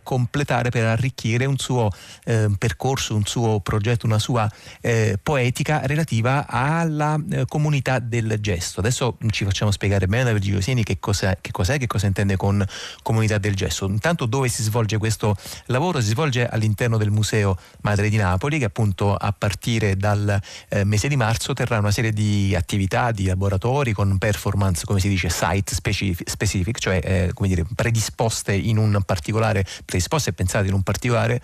completare, 0.04 0.70
per 0.70 0.86
arricchire 0.86 1.46
un 1.46 1.58
suo 1.58 1.90
eh, 2.26 2.50
percorso, 2.58 3.16
un 3.16 3.26
suo 3.26 3.60
progetto, 3.60 4.06
una 4.06 4.20
sua 4.20 4.50
eh, 4.82 5.18
poetica 5.22 5.82
relativa 5.86 6.46
alla 6.48 7.20
eh, 7.30 7.46
comunità 7.48 8.00
del 8.00 8.38
gesto. 8.40 8.80
Adesso 8.80 9.18
ci 9.30 9.46
facciamo 9.46 9.72
spiegare 9.72 10.08
bene 10.08 10.26
da 10.26 10.32
Virgilio 10.34 10.62
Sieni 10.62 10.84
che 10.84 11.00
cos'è, 11.00 11.38
che 11.42 11.52
cos'è, 11.52 11.78
che 11.78 11.88
cosa 11.88 12.08
intende 12.08 12.36
con 12.38 12.64
comunità 13.02 13.38
del 13.38 13.56
gesto. 13.56 13.88
Intanto 13.88 14.26
dove 14.26 14.48
si 14.48 14.64
svolge 14.64 14.98
questo 14.98 15.36
lavoro? 15.66 16.02
Si 16.02 16.10
svolge 16.10 16.48
all'interno 16.48 16.98
del 16.98 17.12
Museo 17.12 17.58
Madre 17.82 18.10
di 18.10 18.18
Napoli 18.18 18.60
che 18.60 18.66
appunto 18.66 19.16
a 19.16 19.34
partire 19.38 19.98
dal 19.98 20.40
eh, 20.70 20.84
mese 20.84 21.08
di 21.08 21.16
marzo 21.16 21.54
terrà 21.54 21.80
una 21.80 21.92
serie 21.92 22.12
di 22.12 22.56
attività, 22.56 23.12
di 23.12 23.26
laboratori 23.26 23.94
con 23.94 24.18
performance, 24.18 24.86
come 24.86 25.00
si 25.00 25.10
dice, 25.10 25.30
site 25.30 25.74
specific, 25.74 26.30
specific 26.30 26.78
cioè 26.78 27.30
come 27.34 27.48
dire, 27.48 27.66
predisposti 27.76 28.20
disposte 28.20 28.54
in 28.54 28.78
un 28.78 29.00
particolare, 29.06 29.66
predisposte 29.86 30.32
e 30.32 30.34
pensate 30.34 30.68
in 30.68 30.74
un 30.74 30.84
particolare 30.84 31.42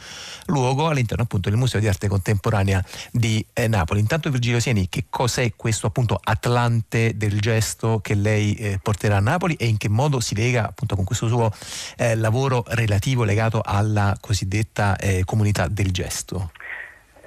luogo 0.48 0.88
all'interno 0.88 1.24
appunto 1.24 1.50
del 1.50 1.58
Museo 1.58 1.80
di 1.80 1.88
Arte 1.88 2.08
Contemporanea 2.08 2.84
di 3.12 3.46
eh, 3.54 3.68
Napoli. 3.68 4.00
Intanto 4.00 4.30
Virgilio 4.30 4.60
Sieni, 4.60 4.90
che 4.90 5.06
cos'è 5.10 5.54
questo 5.56 5.88
appunto 5.88 6.20
Atlante 6.22 7.16
del 7.16 7.40
gesto 7.40 8.00
che 8.00 8.16
lei 8.16 8.56
eh, 8.56 8.80
porterà 8.82 9.18
a 9.18 9.22
Napoli 9.22 9.56
e 9.56 9.66
in 9.68 9.78
che 9.78 9.90
modo 9.90 10.20
si 10.20 10.36
lega 10.36 10.68
appunto 10.68 10.96
con 10.96 11.06
questo 11.06 11.28
suo 11.28 11.52
eh, 11.98 12.16
lavoro 12.16 12.64
relativo 12.68 13.24
legato 13.24 13.62
alla 13.64 14.16
cosiddetta 14.20 14.96
eh, 14.98 15.24
comunità 15.26 15.68
del 15.68 15.92
gesto? 15.92 16.52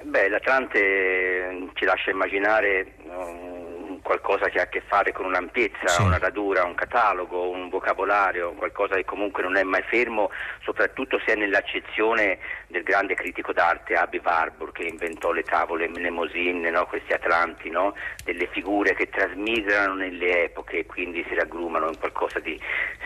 Beh, 0.04 0.28
l'Atlante 0.28 1.70
ci 1.74 1.84
lascia 1.84 2.10
immaginare 2.10 2.94
um, 3.04 3.67
qualcosa 4.08 4.48
che 4.48 4.58
ha 4.58 4.62
a 4.62 4.68
che 4.68 4.80
fare 4.80 5.12
con 5.12 5.26
un'ampiezza, 5.26 5.86
Sì. 5.86 6.00
una 6.02 6.16
radura, 6.16 6.64
un 6.64 6.74
catalogo, 6.74 7.50
un 7.50 7.68
vocabolario, 7.68 8.52
qualcosa 8.52 8.94
che 8.94 9.04
comunque 9.04 9.42
non 9.42 9.56
è 9.56 9.62
mai 9.64 9.82
fermo, 9.82 10.30
soprattutto 10.62 11.20
se 11.26 11.34
è 11.34 11.36
nell'accezione 11.36 12.38
del 12.68 12.82
grande 12.84 13.12
critico 13.14 13.52
d'arte 13.52 13.96
Abbe 13.96 14.22
Warburg 14.24 14.72
che 14.72 14.84
inventò 14.84 15.30
le 15.32 15.42
tavole 15.42 15.88
Mnemosyne, 15.88 16.70
no? 16.70 16.86
questi 16.86 17.12
Atlanti, 17.12 17.68
no? 17.68 17.94
delle 18.24 18.46
figure 18.46 18.94
che 18.94 19.10
trasmigrano 19.10 19.92
nelle 19.92 20.44
epoche 20.44 20.78
e 20.78 20.86
quindi 20.86 21.22
si 21.28 21.34
raggrumano 21.34 21.88
in 21.88 21.98
qualcosa 21.98 22.38
di 22.38 22.58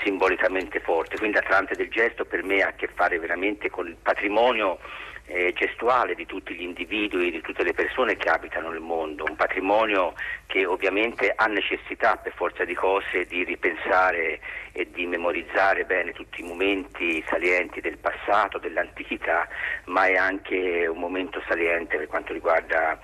simbolicamente 0.04 0.78
forte. 0.78 1.18
Quindi 1.18 1.38
Atlante 1.38 1.74
del 1.74 1.90
gesto 1.90 2.24
per 2.24 2.44
me 2.44 2.62
ha 2.62 2.68
a 2.68 2.74
che 2.74 2.88
fare 2.94 3.18
veramente 3.18 3.70
con 3.70 3.88
il 3.88 3.96
patrimonio 4.00 4.78
eh, 5.26 5.52
gestuale 5.54 6.14
di 6.14 6.26
tutti 6.26 6.54
gli 6.54 6.62
individui, 6.62 7.30
di 7.30 7.40
tutte 7.40 7.62
le 7.62 7.72
persone 7.72 8.16
che 8.16 8.28
abitano 8.28 8.70
nel 8.70 8.80
mondo, 8.80 9.24
un 9.26 9.36
patrimonio 9.36 10.14
che 10.46 10.66
ovviamente 10.66 11.32
ha 11.34 11.46
necessità 11.46 12.16
per 12.16 12.34
forza 12.34 12.64
di 12.64 12.74
cose 12.74 13.24
di 13.26 13.44
ripensare 13.44 14.40
e 14.72 14.88
di 14.90 15.06
memorizzare 15.06 15.84
bene 15.84 16.12
tutti 16.12 16.40
i 16.40 16.46
momenti 16.46 17.22
salienti 17.28 17.80
del 17.80 17.98
passato, 17.98 18.58
dell'antichità, 18.58 19.48
ma 19.86 20.06
è 20.06 20.14
anche 20.14 20.86
un 20.86 20.98
momento 20.98 21.42
saliente 21.46 21.96
per 21.96 22.06
quanto 22.06 22.32
riguarda 22.32 22.98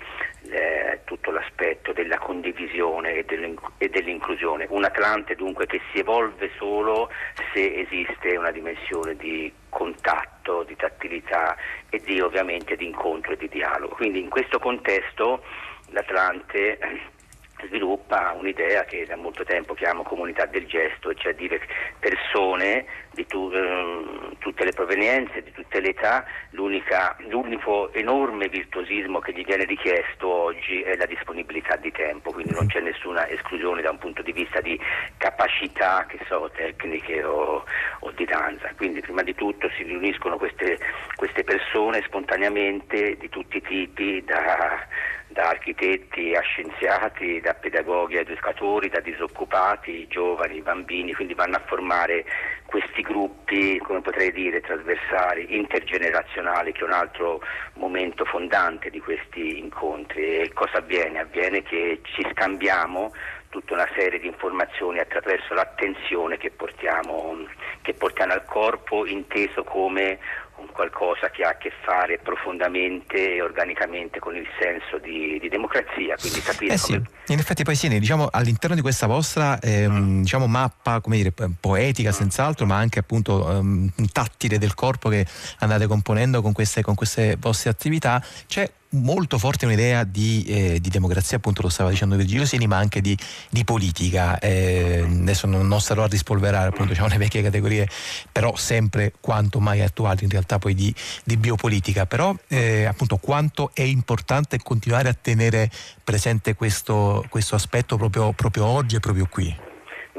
eh, 0.50 1.00
tutto 1.04 1.30
l'aspetto 1.30 1.92
della 1.92 2.18
condivisione 2.18 3.14
e, 3.14 3.24
dell'in- 3.24 3.58
e 3.78 3.88
dell'inclusione. 3.88 4.66
Un 4.68 4.84
Atlante 4.84 5.34
dunque 5.34 5.66
che 5.66 5.80
si 5.92 5.98
evolve 5.98 6.50
solo 6.56 7.10
se 7.52 7.80
esiste 7.80 8.36
una 8.36 8.50
dimensione 8.50 9.16
di 9.16 9.52
contatto, 9.68 10.62
di 10.62 10.76
tattilità 10.76 11.56
e 11.90 12.00
di 12.00 12.20
ovviamente 12.20 12.76
di 12.76 12.86
incontro 12.86 13.32
e 13.32 13.36
di 13.36 13.48
dialogo. 13.48 13.94
Quindi 13.94 14.20
in 14.20 14.28
questo 14.28 14.58
contesto 14.58 15.42
l'Atlante 15.90 16.78
sviluppa 17.66 18.34
un'idea 18.38 18.84
che 18.84 19.04
da 19.06 19.16
molto 19.16 19.44
tempo 19.44 19.74
chiamo 19.74 20.02
comunità 20.02 20.46
del 20.46 20.66
gesto, 20.66 21.12
cioè 21.14 21.34
dire 21.34 21.60
persone 21.98 22.86
di 23.18 23.26
tu- 23.26 23.50
ehm, 23.52 24.36
tutte 24.38 24.64
le 24.64 24.72
provenienze, 24.72 25.42
di 25.42 25.50
tutte 25.50 25.80
le 25.80 25.88
età, 25.88 26.24
l'unico 26.50 27.92
enorme 27.92 28.48
virtuosismo 28.48 29.18
che 29.18 29.32
gli 29.32 29.44
viene 29.44 29.64
richiesto 29.64 30.28
oggi 30.28 30.82
è 30.82 30.94
la 30.94 31.06
disponibilità 31.06 31.74
di 31.74 31.90
tempo, 31.90 32.30
quindi 32.30 32.52
non 32.52 32.68
c'è 32.68 32.80
nessuna 32.80 33.26
esclusione 33.28 33.82
da 33.82 33.90
un 33.90 33.98
punto 33.98 34.22
di 34.22 34.30
vista 34.30 34.60
di 34.60 34.78
capacità, 35.16 36.06
che 36.06 36.20
so, 36.28 36.48
tecniche 36.54 37.24
o, 37.24 37.64
o 38.00 38.10
di 38.12 38.24
danza. 38.24 38.70
Quindi 38.76 39.00
prima 39.00 39.22
di 39.22 39.34
tutto 39.34 39.68
si 39.76 39.82
riuniscono 39.82 40.36
queste, 40.36 40.78
queste 41.16 41.42
persone 41.42 42.02
spontaneamente 42.06 43.16
di 43.16 43.28
tutti 43.28 43.56
i 43.56 43.62
tipi, 43.62 44.22
da, 44.24 44.86
da 45.28 45.48
architetti 45.50 46.34
a 46.34 46.40
scienziati, 46.40 47.40
da 47.40 47.54
pedagoghi 47.54 48.16
a 48.16 48.20
educatori, 48.20 48.88
da 48.88 49.00
disoccupati, 49.00 50.06
giovani, 50.08 50.60
bambini, 50.60 51.14
quindi 51.14 51.34
vanno 51.34 51.56
a 51.56 51.62
formare 51.66 52.24
questi 52.68 53.02
gruppi, 53.08 53.78
come 53.78 54.02
potrei 54.02 54.30
dire, 54.32 54.60
trasversali, 54.60 55.56
intergenerazionali, 55.56 56.72
che 56.72 56.80
è 56.80 56.84
un 56.84 56.92
altro 56.92 57.40
momento 57.74 58.26
fondante 58.26 58.90
di 58.90 59.00
questi 59.00 59.58
incontri. 59.58 60.40
E 60.40 60.52
cosa 60.52 60.78
avviene? 60.78 61.20
Avviene 61.20 61.62
che 61.62 62.00
ci 62.02 62.26
scambiamo 62.32 63.12
tutta 63.48 63.72
una 63.72 63.88
serie 63.96 64.20
di 64.20 64.26
informazioni 64.26 64.98
attraverso 64.98 65.54
l'attenzione 65.54 66.36
che 66.36 66.50
portiamo, 66.50 67.46
che 67.80 67.94
portiamo 67.94 68.34
al 68.34 68.44
corpo 68.44 69.06
inteso 69.06 69.64
come 69.64 70.18
un 70.58 70.68
qualcosa 70.72 71.30
che 71.30 71.42
ha 71.42 71.50
a 71.50 71.56
che 71.56 71.72
fare 71.84 72.18
profondamente 72.18 73.34
e 73.34 73.42
organicamente 73.42 74.18
con 74.18 74.36
il 74.36 74.46
senso 74.60 74.98
di, 74.98 75.38
di 75.40 75.48
democrazia, 75.48 76.16
quindi 76.16 76.40
capire 76.40 76.74
Eh 76.74 76.78
sì, 76.78 76.92
come 76.92 77.08
in 77.28 77.38
effetti 77.38 77.62
poi 77.62 77.74
sì, 77.74 77.88
diciamo 77.88 78.28
all'interno 78.30 78.74
di 78.74 78.82
questa 78.82 79.06
vostra 79.06 79.58
ehm, 79.60 80.20
diciamo, 80.22 80.46
mappa, 80.46 81.00
come 81.00 81.16
dire, 81.16 81.32
po- 81.32 81.50
poetica 81.60 82.12
senz'altro, 82.12 82.66
ma 82.66 82.76
anche 82.76 82.98
appunto 82.98 83.50
ehm, 83.50 83.90
tattile 84.12 84.58
del 84.58 84.74
corpo 84.74 85.08
che 85.08 85.26
andate 85.58 85.86
componendo 85.86 86.42
con 86.42 86.52
queste, 86.52 86.82
con 86.82 86.94
queste 86.94 87.36
vostre 87.38 87.70
attività, 87.70 88.22
c'è 88.46 88.70
molto 88.90 89.38
forte 89.38 89.66
un'idea 89.66 90.04
di, 90.04 90.44
eh, 90.46 90.80
di 90.80 90.88
democrazia, 90.88 91.36
appunto 91.36 91.62
lo 91.62 91.68
stava 91.68 91.90
dicendo 91.90 92.16
Virgilio 92.16 92.46
Sini, 92.46 92.66
ma 92.66 92.76
anche 92.76 93.00
di, 93.00 93.16
di 93.50 93.64
politica. 93.64 94.38
Eh, 94.38 95.04
adesso 95.06 95.46
non, 95.46 95.66
non 95.66 95.80
starò 95.80 96.04
a 96.04 96.06
rispolverare 96.06 96.68
appunto 96.68 96.92
diciamo, 96.92 97.08
le 97.08 97.18
vecchie 97.18 97.42
categorie, 97.42 97.88
però 98.32 98.56
sempre 98.56 99.12
quanto 99.20 99.60
mai 99.60 99.82
attuali 99.82 100.24
in 100.24 100.30
realtà 100.30 100.58
poi 100.58 100.74
di, 100.74 100.94
di 101.24 101.36
biopolitica. 101.36 102.06
Però 102.06 102.34
eh, 102.48 102.84
appunto 102.84 103.16
quanto 103.16 103.70
è 103.74 103.82
importante 103.82 104.58
continuare 104.62 105.08
a 105.08 105.14
tenere 105.14 105.70
presente 106.02 106.54
questo, 106.54 107.24
questo 107.28 107.54
aspetto 107.54 107.96
proprio, 107.96 108.32
proprio 108.32 108.64
oggi 108.64 108.96
e 108.96 109.00
proprio 109.00 109.26
qui. 109.30 109.66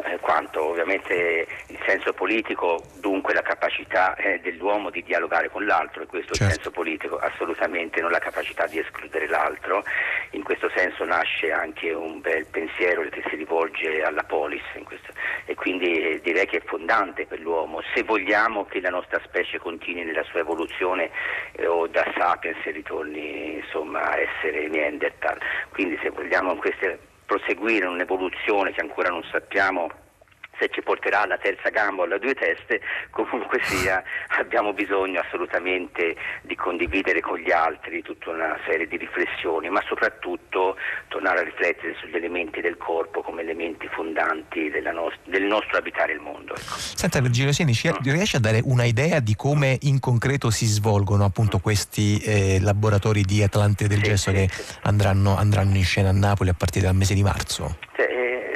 eh, 0.04 0.20
quanto 0.20 0.70
ovviamente 0.70 1.48
senso 1.90 2.14
politico, 2.14 2.84
dunque 3.00 3.34
la 3.34 3.42
capacità 3.42 4.16
eh, 4.16 4.40
dell'uomo 4.42 4.92
di 4.92 5.02
dialogare 5.02 5.50
con 5.50 5.66
l'altro, 5.66 6.04
e 6.04 6.06
questo 6.06 6.34
è 6.34 6.36
il 6.36 6.38
Certo. 6.38 6.54
senso 6.54 6.72
politico, 6.72 7.18
assolutamente 7.18 8.00
non 8.00 8.12
la 8.12 8.20
capacità 8.20 8.68
di 8.68 8.78
escludere 8.78 9.28
l'altro, 9.28 9.84
in 10.32 10.44
questo 10.44 10.70
senso 10.76 11.04
nasce 11.04 11.52
anche 11.52 11.92
un 11.92 12.22
bel 12.22 12.46
pensiero 12.46 13.02
che 13.10 13.24
si 13.28 13.36
rivolge 13.36 14.04
alla 14.04 14.22
polis 14.24 14.62
in 14.76 14.84
questo- 14.84 15.14
e 15.46 15.56
quindi 15.56 16.00
eh, 16.00 16.22
direi 16.22 16.46
che 16.46 16.58
è 16.58 16.62
fondante 16.64 17.26
per 17.26 17.40
l'uomo, 17.40 17.82
se 17.96 18.04
vogliamo 18.04 18.66
che 18.66 18.80
la 18.82 18.90
nostra 18.90 19.20
specie 19.26 19.58
continui 19.58 20.04
nella 20.04 20.24
sua 20.24 20.42
evoluzione 20.42 21.10
eh, 21.54 21.66
o 21.66 21.88
da 21.88 22.06
sapiens 22.16 22.62
ritorni 22.66 23.56
insomma 23.56 24.12
a 24.12 24.18
essere 24.20 24.68
Neanderthal, 24.68 25.40
quindi 25.72 25.98
se 26.04 26.12
vogliamo 26.12 26.56
queste 26.58 27.00
proseguire 27.26 27.88
un'evoluzione 27.88 28.74
che 28.74 28.82
ancora 28.82 29.10
non 29.10 29.24
sappiamo 29.32 29.90
se 30.60 30.70
ci 30.70 30.82
porterà 30.82 31.22
alla 31.22 31.38
terza 31.38 31.70
gamba 31.70 32.04
o 32.04 32.06
alle 32.06 32.20
due 32.20 32.36
teste, 32.36 32.82
comunque 33.12 33.60
sia 33.64 34.04
abbiamo 34.38 34.74
bisogno 34.74 35.22
assolutamente 35.22 36.16
di 36.42 36.56
condividere 36.56 37.22
con 37.22 37.38
gli 37.38 37.52
altri 37.52 38.02
tutta 38.02 38.30
una 38.30 38.58
serie 38.68 38.88
di 38.88 38.98
riflessioni, 38.98 39.70
ma 39.70 39.82
soprattutto 39.88 40.76
tornare 41.08 41.40
a 41.40 41.44
riflettere 41.44 41.96
sugli 42.00 42.16
elementi 42.16 42.62
del 42.62 42.78
corpo 42.78 43.22
come 43.22 43.42
elementi 43.42 43.88
fondanti 43.88 44.70
della 44.70 44.92
nos- 44.92 45.18
del 45.26 45.44
nostro 45.44 45.78
abitare 45.78 46.14
il 46.14 46.20
mondo. 46.20 46.54
ecco. 46.56 46.76
Senta 46.78 47.22
Virgilio 47.22 47.52
Sieni, 47.52 47.74
ci 47.74 47.92
riesce 48.04 48.38
a 48.38 48.40
dare 48.40 48.62
una 48.64 48.84
idea 48.84 49.20
di 49.20 49.36
come 49.36 49.78
in 49.82 50.00
concreto 50.00 50.50
si 50.50 50.66
svolgono 50.66 51.24
appunto 51.24 51.60
questi 51.60 52.20
eh, 52.20 52.60
laboratori 52.60 53.24
di 53.24 53.42
Atlante 53.42 53.88
del 53.88 54.02
Gesso 54.02 54.32
che 54.32 54.50
andranno, 54.82 55.36
andranno 55.38 55.76
in 55.76 55.84
scena 55.84 56.10
a 56.10 56.14
Napoli 56.14 56.50
a 56.50 56.54
partire 56.54 56.86
dal 56.86 56.96
mese 56.96 57.14
di 57.14 57.24
marzo? 57.24 57.78
Cioè, 57.96 58.06
eh, 58.06 58.49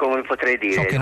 come 0.00 0.22
potrei 0.22 0.56
So 0.72 0.80
dire, 0.80 0.96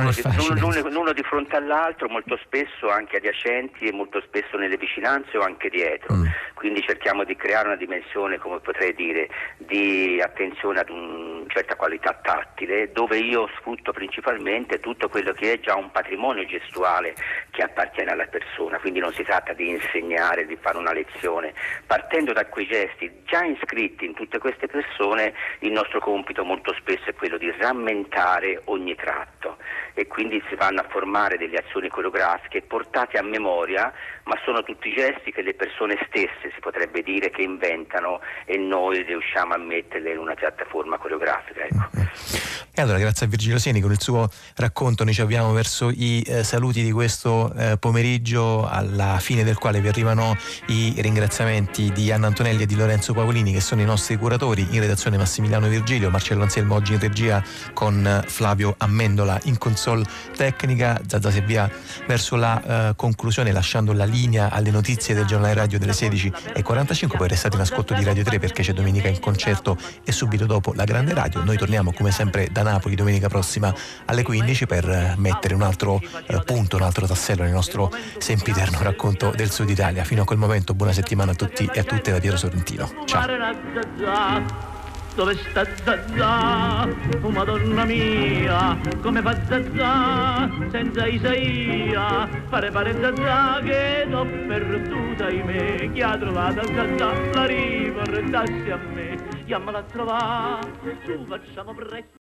l'uno- 0.58 0.88
l'uno 0.88 1.12
di 1.12 1.22
fronte 1.22 1.54
all'altro, 1.54 2.08
molto 2.08 2.36
spesso 2.42 2.88
anche 2.88 3.18
adiacenti 3.18 3.84
e 3.84 3.92
molto 3.92 4.20
spesso 4.22 4.56
nelle 4.56 4.76
vicinanze 4.76 5.38
o 5.38 5.42
anche 5.42 5.68
dietro. 5.68 6.16
Mm. 6.16 6.24
Quindi 6.54 6.82
cerchiamo 6.82 7.22
di 7.22 7.36
creare 7.36 7.68
una 7.68 7.76
dimensione, 7.76 8.38
come 8.38 8.58
potrei 8.58 8.92
dire, 8.94 9.28
di 9.58 10.20
attenzione 10.20 10.80
ad 10.80 10.90
una 10.90 11.44
certa 11.46 11.76
qualità 11.76 12.18
tattile, 12.20 12.90
dove 12.90 13.18
io 13.18 13.48
sfrutto 13.58 13.92
principalmente 13.92 14.80
tutto 14.80 15.08
quello 15.08 15.32
che 15.32 15.52
è 15.52 15.60
già 15.60 15.76
un 15.76 15.92
patrimonio 15.92 16.44
gestuale 16.44 17.14
che 17.50 17.62
appartiene 17.62 18.10
alla 18.10 18.26
persona. 18.26 18.80
Quindi 18.80 18.98
non 18.98 19.12
si 19.12 19.22
tratta 19.22 19.52
di 19.52 19.68
insegnare, 19.68 20.44
di 20.44 20.56
fare 20.60 20.76
una 20.76 20.92
lezione. 20.92 21.54
Partendo 21.86 22.32
da 22.32 22.46
quei 22.46 22.66
gesti 22.66 23.22
già 23.24 23.44
iscritti 23.44 24.06
in 24.06 24.14
tutte 24.14 24.38
queste 24.38 24.66
persone, 24.66 25.34
il 25.60 25.70
nostro 25.70 26.00
compito 26.00 26.42
molto 26.44 26.74
spesso 26.74 27.10
è 27.10 27.14
quello 27.14 27.38
di 27.38 27.52
rammentare 27.58 28.60
ogni 28.64 28.87
tratto 28.94 29.56
e 29.98 30.06
quindi 30.06 30.40
si 30.48 30.54
vanno 30.54 30.80
a 30.80 30.86
formare 30.88 31.36
delle 31.38 31.56
azioni 31.56 31.88
coreografiche 31.88 32.62
portate 32.62 33.18
a 33.18 33.22
memoria, 33.22 33.92
ma 34.24 34.38
sono 34.44 34.62
tutti 34.62 34.94
gesti 34.94 35.32
che 35.32 35.42
le 35.42 35.54
persone 35.54 35.98
stesse, 36.06 36.52
si 36.54 36.60
potrebbe 36.60 37.02
dire, 37.02 37.30
che 37.30 37.42
inventano 37.42 38.20
e 38.44 38.56
noi 38.58 39.02
riusciamo 39.02 39.54
a 39.54 39.58
metterle 39.58 40.12
in 40.12 40.18
una 40.18 40.34
piattaforma 40.34 40.98
coreografica. 40.98 41.64
Ecco. 41.64 42.58
E 42.78 42.82
allora 42.82 42.98
grazie 42.98 43.26
a 43.26 43.28
Virgilio 43.28 43.58
Sieni 43.58 43.80
con 43.80 43.90
il 43.90 44.00
suo 44.00 44.28
racconto 44.54 45.02
noi 45.02 45.12
ci 45.12 45.20
avviamo 45.20 45.52
verso 45.52 45.90
i 45.90 46.22
eh, 46.24 46.44
saluti 46.44 46.80
di 46.84 46.92
questo 46.92 47.52
eh, 47.56 47.76
pomeriggio 47.76 48.68
alla 48.68 49.18
fine 49.18 49.42
del 49.42 49.58
quale 49.58 49.80
vi 49.80 49.88
arrivano 49.88 50.36
i 50.66 50.94
ringraziamenti 50.98 51.90
di 51.90 52.12
Anna 52.12 52.28
Antonelli 52.28 52.62
e 52.62 52.66
di 52.66 52.76
Lorenzo 52.76 53.14
Paolini 53.14 53.52
che 53.52 53.60
sono 53.60 53.80
i 53.80 53.84
nostri 53.84 54.16
curatori, 54.16 54.64
in 54.70 54.78
redazione 54.78 55.16
Massimiliano 55.16 55.66
Virgilio, 55.66 56.08
Marcello 56.08 56.44
Anselmo 56.44 56.76
oggi 56.76 56.92
in 56.92 57.00
regia 57.00 57.42
con 57.72 58.06
eh, 58.06 58.22
Flavio 58.28 58.76
Ammendola 58.78 59.40
in 59.46 59.58
console 59.58 59.87
tecnica, 60.36 61.00
Zazza 61.06 61.30
si 61.30 61.38
avvia 61.38 61.70
verso 62.06 62.36
la 62.36 62.90
eh, 62.90 62.96
conclusione 62.96 63.52
lasciando 63.52 63.92
la 63.92 64.04
linea 64.04 64.50
alle 64.50 64.70
notizie 64.70 65.14
del 65.14 65.26
giornale 65.26 65.54
radio 65.54 65.78
delle 65.78 65.92
16.45, 65.92 67.16
poi 67.16 67.28
restate 67.28 67.56
in 67.56 67.62
ascolto 67.62 67.94
di 67.94 68.04
Radio 68.04 68.24
3 68.24 68.38
perché 68.38 68.62
c'è 68.62 68.72
domenica 68.72 69.08
in 69.08 69.20
concerto 69.20 69.76
e 70.04 70.12
subito 70.12 70.46
dopo 70.46 70.72
la 70.74 70.84
grande 70.84 71.14
radio, 71.14 71.42
noi 71.42 71.56
torniamo 71.56 71.92
come 71.92 72.10
sempre 72.10 72.48
da 72.50 72.62
Napoli 72.62 72.94
domenica 72.94 73.28
prossima 73.28 73.74
alle 74.06 74.22
15 74.22 74.66
per 74.66 74.88
eh, 74.88 75.14
mettere 75.16 75.54
un 75.54 75.62
altro 75.62 76.00
eh, 76.26 76.42
punto, 76.44 76.76
un 76.76 76.82
altro 76.82 77.06
tassello 77.06 77.42
nel 77.42 77.52
nostro 77.52 77.90
sempiterno 78.18 78.82
racconto 78.82 79.32
del 79.34 79.50
Sud 79.50 79.70
Italia. 79.70 80.04
Fino 80.04 80.22
a 80.22 80.24
quel 80.24 80.38
momento 80.38 80.74
buona 80.74 80.92
settimana 80.92 81.32
a 81.32 81.34
tutti 81.34 81.68
e 81.72 81.80
a 81.80 81.84
tutte 81.84 82.12
da 82.12 82.20
Piero 82.20 82.36
Sorrentino. 82.36 82.90
Ciao. 83.04 84.77
Dove 85.18 85.34
sta 85.34 85.64
Zazà? 85.82 86.88
Oh 87.22 87.30
madonna 87.30 87.84
mia, 87.84 88.78
come 89.02 89.20
fa 89.20 89.34
Zazà 89.46 90.48
senza 90.70 91.06
Isaia? 91.06 92.28
Pare 92.48 92.70
pare 92.70 92.94
Zazà 93.00 93.60
che 93.64 94.06
l'ho 94.08 94.24
perduta 94.46 95.26
ahimè, 95.26 95.90
chi 95.90 96.02
ha 96.02 96.16
trovato 96.16 96.64
Zazà 96.68 97.32
la 97.34 97.46
riportassi 97.46 98.70
a 98.70 98.76
me, 98.76 99.16
chiamala 99.44 99.78
a 99.78 99.82
trovare, 99.82 100.70
su 101.04 101.26
facciamo 101.26 101.74
presto. 101.74 102.16